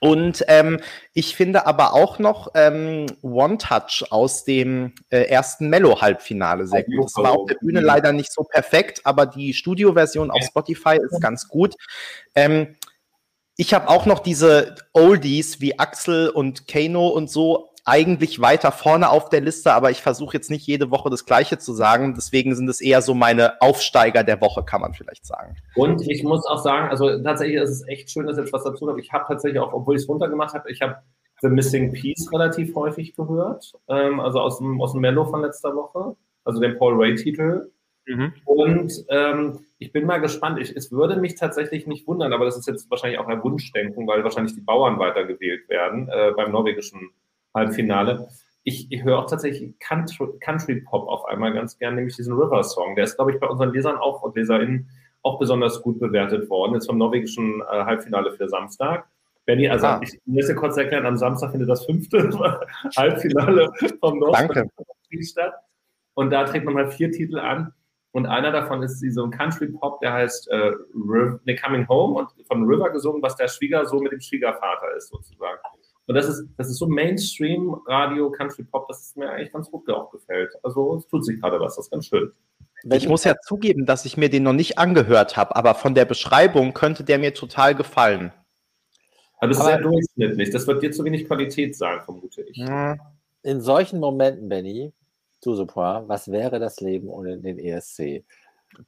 Und 0.00 0.44
ähm, 0.48 0.80
ich 1.12 1.36
finde 1.36 1.66
aber 1.66 1.94
auch 1.94 2.18
noch 2.18 2.52
ähm, 2.54 3.06
One 3.22 3.58
Touch 3.58 4.04
aus 4.10 4.44
dem 4.44 4.94
äh, 5.10 5.22
ersten 5.22 5.68
Mellow-Halbfinale 5.68 6.66
sehr 6.66 6.84
gut. 6.84 7.04
Das 7.04 7.16
war 7.16 7.32
auf 7.32 7.46
der 7.46 7.56
Bühne 7.56 7.80
leider 7.80 8.12
nicht 8.12 8.32
so 8.32 8.42
perfekt, 8.42 9.00
aber 9.04 9.26
die 9.26 9.54
Studioversion 9.54 10.30
auf 10.30 10.42
Spotify 10.44 10.98
ist 11.02 11.20
ganz 11.20 11.48
gut. 11.48 11.74
Ähm, 12.34 12.76
ich 13.56 13.72
habe 13.72 13.88
auch 13.88 14.04
noch 14.04 14.18
diese 14.18 14.74
Oldies 14.92 15.60
wie 15.60 15.78
Axel 15.78 16.28
und 16.28 16.68
Kano 16.68 17.08
und 17.08 17.30
so 17.30 17.70
eigentlich 17.86 18.40
weiter 18.40 18.72
vorne 18.72 19.08
auf 19.10 19.28
der 19.28 19.40
Liste, 19.40 19.72
aber 19.72 19.92
ich 19.92 20.02
versuche 20.02 20.36
jetzt 20.36 20.50
nicht 20.50 20.66
jede 20.66 20.90
Woche 20.90 21.08
das 21.08 21.24
Gleiche 21.24 21.56
zu 21.56 21.72
sagen. 21.72 22.14
Deswegen 22.14 22.54
sind 22.56 22.68
es 22.68 22.80
eher 22.80 23.00
so 23.00 23.14
meine 23.14 23.60
Aufsteiger 23.62 24.24
der 24.24 24.40
Woche, 24.40 24.64
kann 24.64 24.80
man 24.80 24.92
vielleicht 24.92 25.24
sagen. 25.24 25.56
Und 25.76 26.02
ich 26.08 26.24
muss 26.24 26.44
auch 26.46 26.58
sagen, 26.58 26.88
also 26.90 27.22
tatsächlich 27.22 27.62
ist 27.62 27.70
es 27.70 27.88
echt 27.88 28.10
schön, 28.10 28.26
dass 28.26 28.36
jetzt 28.36 28.52
was 28.52 28.64
dazu 28.64 28.86
kommt. 28.86 29.00
Ich 29.00 29.12
habe 29.12 29.24
tatsächlich 29.28 29.60
auch, 29.60 29.72
obwohl 29.72 29.94
ich 29.94 30.02
es 30.02 30.08
runtergemacht 30.08 30.52
habe, 30.52 30.70
ich 30.70 30.82
habe 30.82 30.96
The 31.42 31.48
Missing 31.48 31.92
Piece 31.92 32.28
relativ 32.32 32.74
häufig 32.74 33.14
gehört, 33.14 33.72
ähm, 33.88 34.18
also 34.18 34.40
aus 34.40 34.58
dem, 34.58 34.80
aus 34.80 34.92
dem 34.92 35.02
Mello 35.02 35.24
von 35.24 35.42
letzter 35.42 35.74
Woche, 35.76 36.16
also 36.44 36.60
den 36.60 36.76
Paul 36.78 36.94
Ray-Titel. 36.96 37.70
Mhm. 38.06 38.32
Und 38.44 39.04
ähm, 39.10 39.60
ich 39.78 39.92
bin 39.92 40.06
mal 40.06 40.18
gespannt. 40.18 40.58
Ich, 40.60 40.74
es 40.74 40.90
würde 40.90 41.16
mich 41.16 41.36
tatsächlich 41.36 41.86
nicht 41.86 42.06
wundern, 42.06 42.32
aber 42.32 42.46
das 42.46 42.56
ist 42.56 42.66
jetzt 42.66 42.90
wahrscheinlich 42.90 43.20
auch 43.20 43.28
ein 43.28 43.42
Wunschdenken, 43.42 44.06
weil 44.06 44.24
wahrscheinlich 44.24 44.54
die 44.54 44.60
Bauern 44.60 44.98
weitergewählt 44.98 45.68
werden 45.68 46.08
äh, 46.08 46.32
beim 46.34 46.50
norwegischen 46.50 47.10
Halbfinale. 47.56 48.28
Ich, 48.62 48.90
ich 48.90 49.02
höre 49.02 49.18
auch 49.18 49.26
tatsächlich 49.26 49.78
Country, 49.78 50.28
Country, 50.40 50.80
Pop 50.80 51.08
auf 51.08 51.24
einmal 51.26 51.52
ganz 51.52 51.78
gern, 51.78 51.94
nämlich 51.94 52.16
diesen 52.16 52.34
River 52.34 52.62
Song. 52.62 52.94
Der 52.96 53.04
ist, 53.04 53.16
glaube 53.16 53.32
ich, 53.32 53.40
bei 53.40 53.48
unseren 53.48 53.72
Lesern 53.72 53.96
auch 53.96 54.22
und 54.22 54.36
LeserInnen 54.36 54.88
auch 55.22 55.38
besonders 55.38 55.82
gut 55.82 55.98
bewertet 55.98 56.48
worden. 56.48 56.74
Jetzt 56.74 56.86
vom 56.86 56.98
norwegischen 56.98 57.60
äh, 57.62 57.84
Halbfinale 57.84 58.32
für 58.32 58.48
Samstag. 58.48 59.08
Benny, 59.44 59.68
also 59.68 59.86
ah. 59.86 60.00
ich 60.02 60.20
muss 60.24 60.46
dir 60.46 60.56
kurz 60.56 60.76
erklären, 60.76 61.06
am 61.06 61.16
Samstag 61.16 61.52
findet 61.52 61.68
das 61.68 61.84
fünfte 61.86 62.18
Halbfinale 62.96 63.70
vom 64.00 64.18
Norden 64.18 64.70
statt. 65.22 65.54
Und 66.14 66.30
da 66.30 66.44
trägt 66.44 66.64
man 66.64 66.74
mal 66.74 66.90
vier 66.90 67.12
Titel 67.12 67.38
an. 67.38 67.72
Und 68.10 68.26
einer 68.26 68.50
davon 68.50 68.82
ist 68.82 69.00
so 69.12 69.24
ein 69.24 69.30
Country 69.30 69.68
Pop, 69.68 70.00
der 70.00 70.12
heißt 70.12 70.48
äh, 70.48 70.72
Riv 70.94 71.38
ne, 71.44 71.54
Coming 71.54 71.86
Home 71.86 72.14
und 72.14 72.46
von 72.46 72.64
River 72.64 72.90
gesungen, 72.90 73.22
was 73.22 73.36
der 73.36 73.46
Schwiegersohn 73.46 74.02
mit 74.02 74.12
dem 74.12 74.20
Schwiegervater 74.20 74.96
ist, 74.96 75.08
sozusagen. 75.10 75.58
Und 76.06 76.14
das 76.14 76.28
ist, 76.28 76.44
das 76.56 76.70
ist 76.70 76.78
so 76.78 76.86
Mainstream 76.86 77.74
Radio, 77.86 78.30
Country 78.30 78.62
Pop, 78.62 78.86
das 78.88 79.14
mir 79.16 79.30
eigentlich 79.30 79.52
ganz 79.52 79.70
gut 79.70 79.88
auch 79.90 80.10
gefällt. 80.10 80.52
Also 80.62 80.96
es 80.96 81.06
tut 81.08 81.24
sich 81.24 81.40
gerade 81.40 81.58
was, 81.58 81.76
das 81.76 81.86
ist 81.86 81.90
ganz 81.90 82.06
schön. 82.06 82.32
Ich 82.84 83.08
muss 83.08 83.24
ja 83.24 83.34
zugeben, 83.40 83.86
dass 83.86 84.04
ich 84.04 84.16
mir 84.16 84.28
den 84.30 84.44
noch 84.44 84.52
nicht 84.52 84.78
angehört 84.78 85.36
habe, 85.36 85.56
aber 85.56 85.74
von 85.74 85.94
der 85.94 86.04
Beschreibung 86.04 86.72
könnte 86.74 87.02
der 87.02 87.18
mir 87.18 87.34
total 87.34 87.74
gefallen. 87.74 88.32
Also 89.38 89.54
das 89.54 89.58
ist 89.58 89.66
sehr 89.66 89.80
durchschnittlich. 89.80 90.50
Das 90.50 90.66
wird 90.66 90.82
dir 90.82 90.92
zu 90.92 91.04
wenig 91.04 91.26
Qualität 91.26 91.76
sein, 91.76 92.00
vermute 92.04 92.42
ich. 92.42 92.62
In 93.42 93.60
solchen 93.60 93.98
Momenten, 93.98 94.48
Benny, 94.48 94.92
du 95.42 95.54
super, 95.54 96.04
was 96.06 96.30
wäre 96.30 96.60
das 96.60 96.80
Leben 96.80 97.08
ohne 97.08 97.38
den 97.38 97.58
ESC? 97.58 98.24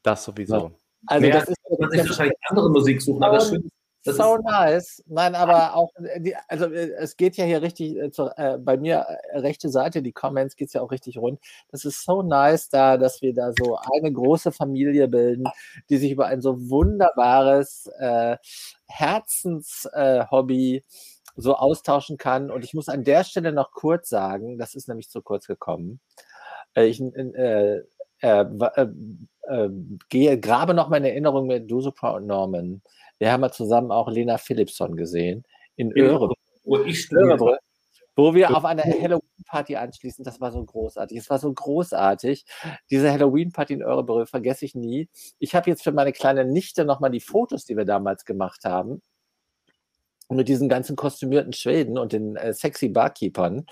Das 0.02 0.24
sowieso. 0.24 0.72
Also 1.06 1.20
Mehr, 1.20 1.32
das 1.32 1.48
ist 1.48 1.58
man 1.78 1.90
sich 1.90 2.00
wahrscheinlich 2.00 2.36
andere 2.48 2.70
Musik 2.70 3.00
suchen, 3.00 3.22
aber 3.22 3.36
das 3.36 3.48
Schöne 3.48 3.62
das 3.62 3.77
so 4.16 4.36
nice. 4.38 5.02
Nein, 5.06 5.34
aber 5.34 5.74
auch, 5.74 5.92
äh, 5.96 6.20
die, 6.20 6.34
also 6.48 6.66
äh, 6.66 6.92
es 6.98 7.16
geht 7.16 7.36
ja 7.36 7.44
hier 7.44 7.62
richtig, 7.62 7.96
äh, 7.96 8.10
zu, 8.10 8.30
äh, 8.36 8.58
bei 8.58 8.76
mir 8.76 9.06
äh, 9.32 9.38
rechte 9.38 9.68
Seite, 9.68 10.02
die 10.02 10.12
Comments 10.12 10.56
geht 10.56 10.68
es 10.68 10.74
ja 10.74 10.82
auch 10.82 10.90
richtig 10.90 11.18
rund. 11.18 11.40
Das 11.70 11.84
ist 11.84 12.04
so 12.04 12.22
nice 12.22 12.68
da, 12.68 12.96
dass 12.96 13.22
wir 13.22 13.34
da 13.34 13.52
so 13.58 13.78
eine 13.94 14.12
große 14.12 14.52
Familie 14.52 15.08
bilden, 15.08 15.44
die 15.90 15.96
sich 15.98 16.10
über 16.12 16.26
ein 16.26 16.40
so 16.40 16.70
wunderbares 16.70 17.90
äh, 17.98 18.36
Herzenshobby 18.86 20.84
so 21.36 21.54
austauschen 21.54 22.16
kann. 22.16 22.50
Und 22.50 22.64
ich 22.64 22.74
muss 22.74 22.88
an 22.88 23.04
der 23.04 23.24
Stelle 23.24 23.52
noch 23.52 23.72
kurz 23.72 24.08
sagen, 24.08 24.58
das 24.58 24.74
ist 24.74 24.88
nämlich 24.88 25.08
zu 25.10 25.22
kurz 25.22 25.46
gekommen. 25.46 26.00
ich 26.74 27.02
gehe, 30.08 30.40
grabe 30.40 30.74
noch 30.74 30.88
meine 30.88 31.10
Erinnerung 31.10 31.46
mit 31.46 31.70
Dusupra 31.70 32.10
und 32.10 32.26
Norman 32.26 32.82
wir 33.18 33.32
haben 33.32 33.42
ja 33.42 33.50
zusammen 33.50 33.90
auch 33.90 34.08
Lena 34.08 34.38
Philipson 34.38 34.96
gesehen 34.96 35.44
in 35.76 35.92
Örebro. 35.96 36.34
Wo 36.64 36.78
ich 36.80 37.10
Örebro, 37.12 37.56
wo 38.14 38.34
wir 38.34 38.56
auf 38.56 38.64
einer 38.64 38.82
Halloween-Party 38.82 39.76
anschließen. 39.76 40.24
Das 40.24 40.40
war 40.40 40.52
so 40.52 40.64
großartig. 40.64 41.16
Es 41.16 41.30
war 41.30 41.38
so 41.38 41.52
großartig. 41.52 42.44
Diese 42.90 43.12
Halloween-Party 43.12 43.74
in 43.74 43.82
Örebro 43.82 44.26
vergesse 44.26 44.64
ich 44.64 44.74
nie. 44.74 45.08
Ich 45.38 45.54
habe 45.54 45.70
jetzt 45.70 45.84
für 45.84 45.92
meine 45.92 46.12
kleine 46.12 46.44
Nichte 46.44 46.84
nochmal 46.84 47.10
die 47.10 47.20
Fotos, 47.20 47.64
die 47.64 47.76
wir 47.76 47.84
damals 47.84 48.24
gemacht 48.24 48.64
haben, 48.64 49.02
mit 50.28 50.48
diesen 50.48 50.68
ganzen 50.68 50.96
kostümierten 50.96 51.52
Schweden 51.52 51.96
und 51.96 52.12
den 52.12 52.36
äh, 52.36 52.52
sexy 52.52 52.88
Barkeepern 52.88 53.64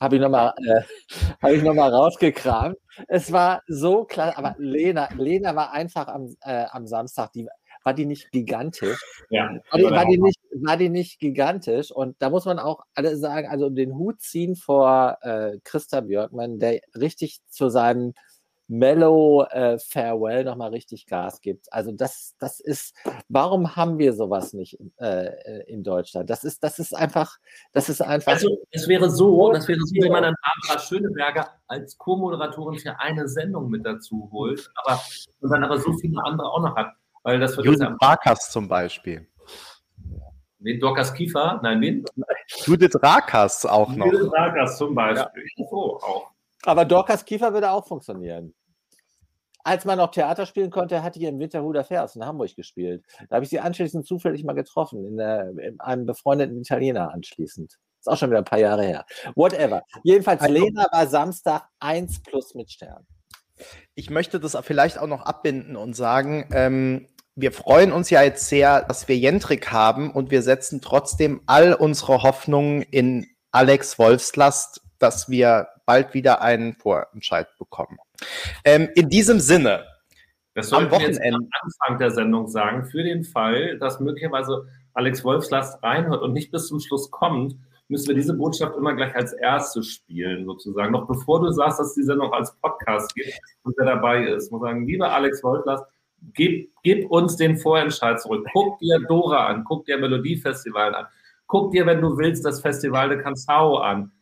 habe 0.00 0.16
ich 0.16 0.22
nochmal 0.22 0.52
äh, 0.58 0.82
hab 1.42 1.62
noch 1.62 1.92
rausgekramt. 1.92 2.76
Es 3.08 3.32
war 3.32 3.62
so 3.66 4.04
klar, 4.04 4.36
aber 4.36 4.54
Lena, 4.58 5.08
Lena 5.16 5.54
war 5.54 5.72
einfach 5.72 6.08
am, 6.08 6.36
äh, 6.42 6.66
am 6.70 6.86
Samstag, 6.86 7.32
die, 7.32 7.48
war 7.86 7.94
die 7.94 8.04
nicht 8.04 8.32
gigantisch? 8.32 9.00
Ja. 9.30 9.48
War 9.70 9.78
die, 9.78 9.84
war, 9.84 10.04
die 10.06 10.18
nicht, 10.18 10.40
war 10.60 10.76
die 10.76 10.88
nicht 10.88 11.20
gigantisch? 11.20 11.92
Und 11.92 12.16
da 12.18 12.30
muss 12.30 12.44
man 12.44 12.58
auch 12.58 12.80
alle 12.94 13.16
sagen, 13.16 13.46
also 13.48 13.70
den 13.70 13.94
Hut 13.94 14.20
ziehen 14.20 14.56
vor 14.56 15.18
äh, 15.22 15.58
Christa 15.62 16.00
Björkmann, 16.00 16.58
der 16.58 16.80
richtig 16.96 17.38
zu 17.48 17.68
seinem 17.68 18.12
Mellow 18.66 19.44
äh, 19.44 19.78
Farewell 19.78 20.42
nochmal 20.42 20.70
richtig 20.70 21.06
Gas 21.06 21.40
gibt. 21.40 21.72
Also 21.72 21.92
das, 21.92 22.34
das 22.40 22.58
ist, 22.58 22.96
warum 23.28 23.76
haben 23.76 23.98
wir 23.98 24.12
sowas 24.12 24.52
nicht 24.52 24.76
äh, 24.96 25.62
in 25.68 25.84
Deutschland? 25.84 26.28
Das 26.28 26.42
ist, 26.42 26.64
das 26.64 26.80
ist 26.80 26.92
einfach, 26.92 27.36
das 27.72 27.88
ist 27.88 28.02
einfach. 28.02 28.32
Also 28.32 28.58
es 28.72 28.88
wäre 28.88 29.08
so, 29.08 29.52
das 29.52 29.68
wäre 29.68 29.78
so, 29.80 29.94
wenn 30.00 30.10
man 30.10 30.24
dann 30.24 30.34
Barbara 30.42 30.84
Schöneberger 30.84 31.50
als 31.68 31.96
Co-Moderatorin 31.96 32.80
für 32.80 32.98
eine 32.98 33.28
Sendung 33.28 33.70
mit 33.70 33.86
dazu 33.86 34.28
holt, 34.32 34.68
aber 34.82 35.00
und 35.40 35.50
dann 35.50 35.62
aber 35.62 35.78
so 35.78 35.92
viele 35.92 36.20
andere 36.24 36.50
auch 36.50 36.62
noch 36.62 36.74
hat. 36.74 36.92
Weil 37.26 37.40
das 37.40 37.56
wird 37.56 37.66
Judith 37.66 37.88
Rakas 38.00 38.52
zum 38.52 38.68
Beispiel. 38.68 39.26
Wen? 40.60 40.78
Dorcas 40.78 41.12
Kiefer? 41.12 41.58
Nein, 41.60 41.80
wen? 41.80 42.04
Judith 42.64 42.94
Rakas 43.02 43.66
auch 43.66 43.88
noch. 43.96 44.06
Judith 44.06 44.32
Rakas 44.32 44.78
zum 44.78 44.94
Beispiel. 44.94 45.44
Ja. 45.56 45.66
So, 45.68 45.96
auch. 45.96 46.30
Aber 46.62 46.84
Dorcas 46.84 47.24
Kiefer 47.24 47.52
würde 47.52 47.72
auch 47.72 47.84
funktionieren. 47.84 48.54
Als 49.64 49.84
man 49.84 49.98
noch 49.98 50.12
Theater 50.12 50.46
spielen 50.46 50.70
konnte, 50.70 51.02
hatte 51.02 51.18
ich 51.18 51.24
im 51.24 51.40
Winterhuder 51.40 51.82
Vers 51.82 52.14
in 52.14 52.24
Hamburg 52.24 52.54
gespielt. 52.54 53.04
Da 53.28 53.34
habe 53.34 53.44
ich 53.44 53.50
sie 53.50 53.58
anschließend 53.58 54.06
zufällig 54.06 54.44
mal 54.44 54.52
getroffen, 54.52 55.04
in, 55.04 55.16
der, 55.16 55.48
in 55.58 55.80
einem 55.80 56.06
befreundeten 56.06 56.56
Italiener 56.60 57.12
anschließend. 57.12 57.76
Ist 57.98 58.08
auch 58.08 58.16
schon 58.16 58.30
wieder 58.30 58.38
ein 58.38 58.44
paar 58.44 58.60
Jahre 58.60 58.84
her. 58.84 59.04
Whatever. 59.34 59.82
Jedenfalls, 60.04 60.42
also, 60.42 60.54
Lena 60.54 60.86
war 60.92 61.08
Samstag 61.08 61.66
1 61.80 62.22
plus 62.22 62.54
mit 62.54 62.70
Stern. 62.70 63.04
Ich 63.96 64.10
möchte 64.10 64.38
das 64.38 64.56
vielleicht 64.62 64.98
auch 64.98 65.08
noch 65.08 65.22
abbinden 65.22 65.74
und 65.74 65.96
sagen, 65.96 66.48
ähm, 66.52 67.08
wir 67.36 67.52
freuen 67.52 67.92
uns 67.92 68.08
ja 68.08 68.22
jetzt 68.22 68.48
sehr, 68.48 68.82
dass 68.82 69.08
wir 69.08 69.16
Jentrik 69.16 69.70
haben 69.70 70.10
und 70.10 70.30
wir 70.30 70.40
setzen 70.40 70.80
trotzdem 70.80 71.42
all 71.46 71.74
unsere 71.74 72.22
Hoffnungen 72.22 72.80
in 72.82 73.26
Alex 73.52 73.98
Wolfslast, 73.98 74.80
dass 74.98 75.28
wir 75.28 75.68
bald 75.84 76.14
wieder 76.14 76.40
einen 76.40 76.74
Vorentscheid 76.74 77.46
bekommen. 77.58 77.98
Ähm, 78.64 78.88
in 78.94 79.10
diesem 79.10 79.38
Sinne, 79.38 79.84
das 80.54 80.72
am 80.72 80.90
Wochenende. 80.90 81.34
Am 81.34 81.48
Anfang 81.60 81.98
der 81.98 82.10
Sendung 82.10 82.48
sagen, 82.48 82.86
für 82.86 83.02
den 83.02 83.22
Fall, 83.22 83.78
dass 83.78 84.00
möglicherweise 84.00 84.66
Alex 84.94 85.22
Wolfslast 85.22 85.82
reinhört 85.82 86.22
und 86.22 86.32
nicht 86.32 86.50
bis 86.50 86.68
zum 86.68 86.80
Schluss 86.80 87.10
kommt, 87.10 87.54
müssen 87.88 88.08
wir 88.08 88.14
diese 88.14 88.32
Botschaft 88.32 88.74
immer 88.76 88.94
gleich 88.94 89.14
als 89.14 89.34
erste 89.34 89.82
spielen, 89.82 90.46
sozusagen. 90.46 90.92
Noch 90.92 91.06
bevor 91.06 91.42
du 91.42 91.52
sagst, 91.52 91.78
dass 91.78 91.94
die 91.94 92.02
Sendung 92.02 92.32
als 92.32 92.56
Podcast 92.56 93.14
gibt 93.14 93.38
und 93.62 93.74
wer 93.76 93.84
dabei 93.84 94.24
ist. 94.24 94.46
Ich 94.46 94.50
muss 94.50 94.62
sagen, 94.62 94.86
lieber 94.86 95.12
Alex 95.12 95.44
Wolfslast, 95.44 95.84
gib, 96.34 96.70
gib 96.82 97.10
uns 97.10 97.36
den 97.36 97.56
Vorentscheid 97.56 98.20
zurück. 98.20 98.46
Guck 98.52 98.78
dir 98.78 99.00
Dora 99.08 99.46
an, 99.46 99.64
guck 99.64 99.84
dir 99.84 99.98
Melodiefestival 99.98 100.94
an, 100.94 101.06
guck 101.46 101.72
dir, 101.72 101.86
wenn 101.86 102.00
du 102.00 102.16
willst, 102.18 102.44
das 102.44 102.60
Festival 102.60 103.08
de 103.08 103.18
Canção 103.18 103.80
an. 103.80 104.12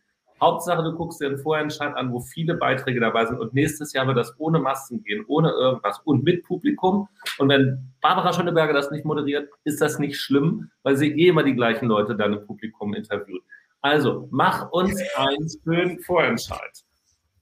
Hauptsache, 0.41 0.83
du 0.83 0.95
guckst 0.95 1.21
dir 1.21 1.31
den 1.31 1.39
Vorentscheid 1.39 1.97
an, 1.97 2.13
wo 2.13 2.21
viele 2.21 2.55
Beiträge 2.55 3.01
dabei 3.01 3.25
sind. 3.25 3.39
Und 3.39 3.55
nächstes 3.55 3.93
Jahr 3.93 4.07
wird 4.07 4.19
das 4.19 4.35
ohne 4.39 4.59
Masken 4.59 5.03
gehen, 5.03 5.25
ohne 5.29 5.51
irgendwas 5.51 6.01
und 6.05 6.25
mit 6.25 6.45
Publikum. 6.45 7.09
Und 7.39 7.49
wenn 7.49 7.95
Barbara 8.01 8.33
Schöneberger 8.33 8.73
das 8.73 8.91
nicht 8.91 9.05
moderiert, 9.05 9.49
ist 9.65 9.81
das 9.81 9.99
nicht 9.99 10.21
schlimm, 10.21 10.71
weil 10.83 10.97
sie 10.97 11.09
eh 11.09 11.29
immer 11.29 11.45
die 11.45 11.55
gleichen 11.55 11.87
Leute 11.87 12.15
dann 12.17 12.35
im 12.35 12.47
Publikum 12.47 12.95
interviewt. 12.95 13.43
Also, 13.81 14.29
mach 14.31 14.71
uns 14.71 15.01
einen 15.17 15.49
schönen 15.63 15.99
Vorentscheid. 16.01 16.85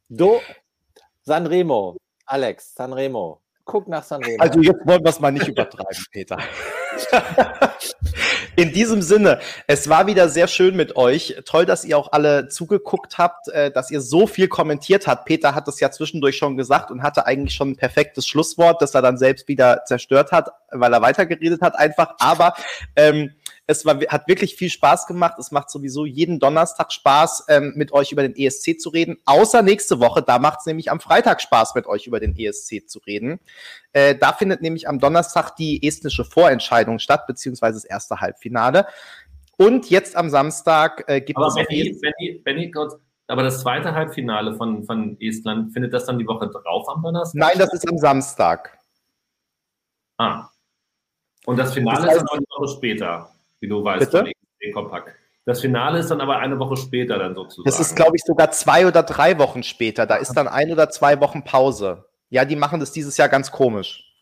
Do 0.09 0.41
Sanremo, 1.23 1.97
Alex, 2.27 2.75
Sanremo. 2.75 3.41
Guck 3.65 3.87
nach 3.89 4.03
Sanremo. 4.03 4.43
Also 4.43 4.61
jetzt 4.61 4.85
wollen 4.85 5.05
wir 5.05 5.11
es 5.11 5.21
mal 5.21 5.31
nicht 5.31 5.47
übertreiben, 5.47 6.05
Peter. 6.11 6.39
In 8.57 8.73
diesem 8.73 9.03
Sinne, 9.03 9.39
es 9.67 9.89
war 9.89 10.07
wieder 10.07 10.29
sehr 10.29 10.49
schön 10.49 10.77
mit 10.77 10.97
euch. 10.97 11.37
Toll, 11.45 11.65
dass 11.65 11.85
ihr 11.85 11.97
auch 11.97 12.13
alle 12.13 12.49
zugeguckt 12.49 13.19
habt, 13.19 13.49
äh, 13.49 13.71
dass 13.71 13.91
ihr 13.91 14.01
so 14.01 14.27
viel 14.27 14.49
kommentiert 14.49 15.07
habt. 15.07 15.27
Peter 15.27 15.55
hat 15.55 15.69
das 15.69 15.81
ja 15.81 15.91
zwischendurch 15.91 16.37
schon 16.37 16.57
gesagt 16.57 16.91
und 16.91 17.03
hatte 17.03 17.27
eigentlich 17.27 17.55
schon 17.55 17.71
ein 17.71 17.77
perfektes 17.77 18.27
Schlusswort, 18.27 18.83
das 18.83 18.95
er 18.95 19.03
dann 19.03 19.17
selbst 19.17 19.49
wieder 19.49 19.85
zerstört 19.87 20.33
hat, 20.33 20.51
weil 20.71 20.93
er 20.93 21.01
weitergeredet 21.01 21.63
hat 21.63 21.79
einfach. 21.79 22.15
Aber 22.19 22.55
ähm, 22.97 23.31
es 23.67 23.87
war, 23.87 24.01
hat 24.09 24.27
wirklich 24.29 24.57
viel 24.57 24.71
Spaß 24.71 25.07
gemacht. 25.07 25.39
Es 25.39 25.53
macht 25.53 25.71
sowieso 25.71 26.05
jeden 26.05 26.41
Donnerstag 26.41 26.93
Spaß, 26.93 27.47
ähm, 27.49 27.73
mit 27.77 27.93
euch 27.93 28.13
über 28.13 28.23
den 28.23 28.35
ESC 28.35 28.79
zu 28.81 28.91
reden. 28.91 29.19
Außer 29.25 29.63
nächste 29.63 30.01
Woche, 30.01 30.23
da 30.23 30.39
macht 30.39 30.61
es 30.61 30.67
nämlich 30.67 30.91
am 30.91 31.01
Freitag 31.01 31.41
Spaß, 31.41 31.75
mit 31.75 31.87
euch 31.87 32.07
über 32.07 32.19
den 32.19 32.37
ESC 32.37 32.89
zu 32.89 32.99
reden. 33.01 33.41
Äh, 33.93 34.17
da 34.17 34.33
findet 34.33 34.63
nämlich 34.63 34.89
am 34.89 34.99
Donnerstag 34.99 35.55
die 35.57 35.87
estnische 35.87 36.25
Vorentscheidung 36.25 36.99
statt, 36.99 37.27
beziehungsweise 37.27 37.77
das 37.77 37.85
erste 37.85 38.21
Halbfinale. 38.21 38.87
Und 39.57 39.91
jetzt 39.91 40.17
am 40.17 40.29
Samstag 40.29 41.05
äh, 41.07 41.21
gibt 41.21 41.37
aber 41.37 41.47
es. 41.47 41.55
Benny, 41.55 41.99
Benny, 42.01 42.41
Benny, 42.45 42.71
kurz, 42.71 42.97
aber 43.29 43.45
das 43.45 43.61
zweite 43.61 43.95
Halbfinale 43.95 44.55
von, 44.57 44.83
von 44.85 45.17
Estland, 45.21 45.73
findet 45.73 45.93
das 45.93 46.07
dann 46.07 46.19
die 46.19 46.27
Woche 46.27 46.49
drauf 46.49 46.89
am 46.89 47.03
Donnerstag? 47.03 47.39
Nein, 47.39 47.59
das 47.59 47.73
ist 47.73 47.89
am 47.89 47.97
Samstag. 47.97 48.77
Ah. 50.19 50.49
Und 51.47 51.59
das 51.59 51.75
Finale 51.75 51.97
das 51.97 52.07
heißt, 52.07 52.17
ist 52.17 52.31
dann 52.31 52.39
eine 52.39 52.47
Woche 52.51 52.77
später 52.77 53.32
wie 53.63 53.69
du 53.69 53.83
weißt, 53.83 54.11
Bitte? 54.11 54.33
von 54.61 54.73
Compact. 54.73 55.15
Das 55.45 55.61
Finale 55.61 55.99
ist 55.99 56.11
dann 56.11 56.21
aber 56.21 56.39
eine 56.39 56.59
Woche 56.59 56.77
später 56.77 57.19
dann 57.19 57.35
sozusagen. 57.35 57.65
Das 57.65 57.81
ist, 57.81 57.97
glaube 57.97 58.17
ich, 58.17 58.23
sogar 58.25 58.51
zwei 58.51 58.87
oder 58.87 59.03
drei 59.03 59.39
Wochen 59.39 59.63
später. 59.63 60.07
Da 60.07 60.17
ist 60.17 60.35
dann 60.35 60.47
ein 60.47 60.71
oder 60.71 60.91
zwei 60.91 61.21
Wochen 61.21 61.43
Pause. 61.43 62.05
Ja, 62.29 62.45
die 62.45 62.57
machen 62.57 62.81
das 62.81 62.93
dieses 62.93 63.17
Jahr 63.17 63.29
ganz 63.29 63.51
komisch. 63.51 64.13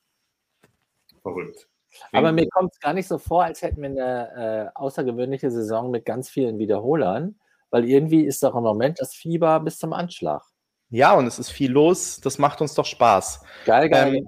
Verrückt. 1.22 1.68
Aber 2.12 2.32
mir 2.32 2.48
kommt 2.48 2.72
es 2.72 2.80
gar 2.80 2.94
nicht 2.94 3.06
so 3.06 3.18
vor, 3.18 3.44
als 3.44 3.60
hätten 3.62 3.82
wir 3.82 3.90
eine 3.90 4.70
äh, 4.74 4.78
außergewöhnliche 4.78 5.50
Saison 5.50 5.90
mit 5.90 6.06
ganz 6.06 6.30
vielen 6.30 6.58
Wiederholern, 6.58 7.38
weil 7.70 7.84
irgendwie 7.84 8.24
ist 8.24 8.42
doch 8.42 8.54
im 8.54 8.62
Moment 8.62 9.00
das 9.00 9.14
Fieber 9.14 9.60
bis 9.60 9.78
zum 9.78 9.92
Anschlag. 9.92 10.42
Ja, 10.88 11.14
und 11.14 11.26
es 11.26 11.38
ist 11.38 11.50
viel 11.50 11.70
los. 11.70 12.20
Das 12.20 12.38
macht 12.38 12.60
uns 12.60 12.74
doch 12.74 12.86
Spaß. 12.86 13.42
Geil, 13.66 13.88
geil. 13.90 14.14
Ähm, 14.16 14.26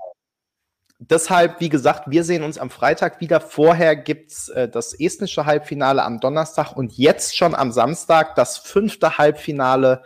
deshalb, 1.10 1.60
wie 1.60 1.68
gesagt, 1.68 2.04
wir 2.06 2.24
sehen 2.24 2.42
uns 2.42 2.58
am 2.58 2.70
Freitag 2.70 3.20
wieder. 3.20 3.40
Vorher 3.40 3.96
gibt's 3.96 4.48
äh, 4.48 4.68
das 4.68 4.98
estnische 4.98 5.46
Halbfinale 5.46 6.02
am 6.02 6.20
Donnerstag 6.20 6.76
und 6.76 6.96
jetzt 6.96 7.36
schon 7.36 7.54
am 7.54 7.72
Samstag 7.72 8.34
das 8.34 8.58
fünfte 8.58 9.18
Halbfinale 9.18 10.02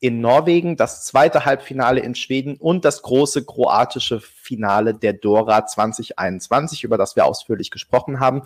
in 0.00 0.20
Norwegen, 0.20 0.76
das 0.76 1.04
zweite 1.04 1.44
Halbfinale 1.44 2.00
in 2.00 2.14
Schweden 2.14 2.56
und 2.56 2.86
das 2.86 3.02
große 3.02 3.44
kroatische 3.44 4.20
Finale 4.20 4.94
der 4.94 5.12
Dora 5.12 5.66
2021, 5.66 6.84
über 6.84 6.96
das 6.96 7.16
wir 7.16 7.26
ausführlich 7.26 7.70
gesprochen 7.70 8.18
haben. 8.18 8.42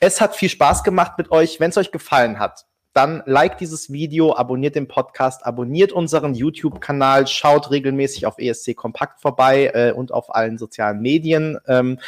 Es 0.00 0.20
hat 0.20 0.34
viel 0.34 0.48
Spaß 0.48 0.82
gemacht 0.82 1.12
mit 1.16 1.30
euch. 1.30 1.60
Wenn 1.60 1.70
es 1.70 1.76
euch 1.76 1.92
gefallen 1.92 2.40
hat, 2.40 2.66
dann 2.98 3.22
like 3.26 3.58
dieses 3.58 3.92
Video, 3.92 4.34
abonniert 4.34 4.74
den 4.74 4.88
Podcast, 4.88 5.46
abonniert 5.46 5.92
unseren 5.92 6.34
YouTube-Kanal, 6.34 7.28
schaut 7.28 7.70
regelmäßig 7.70 8.26
auf 8.26 8.38
ESC 8.38 8.74
Kompakt 8.74 9.20
vorbei 9.20 9.70
äh, 9.72 9.92
und 9.92 10.12
auf 10.12 10.34
allen 10.34 10.58
sozialen 10.58 11.00
Medien. 11.00 11.58
Ähm, 11.68 12.00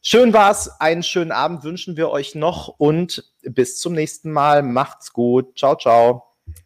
schön 0.00 0.32
war's, 0.32 0.80
einen 0.80 1.02
schönen 1.02 1.32
Abend 1.32 1.64
wünschen 1.64 1.96
wir 1.96 2.08
euch 2.10 2.36
noch 2.36 2.68
und 2.68 3.32
bis 3.42 3.80
zum 3.80 3.94
nächsten 3.94 4.30
Mal. 4.30 4.62
Macht's 4.62 5.12
gut. 5.12 5.58
Ciao, 5.58 5.74
ciao. 5.74 6.31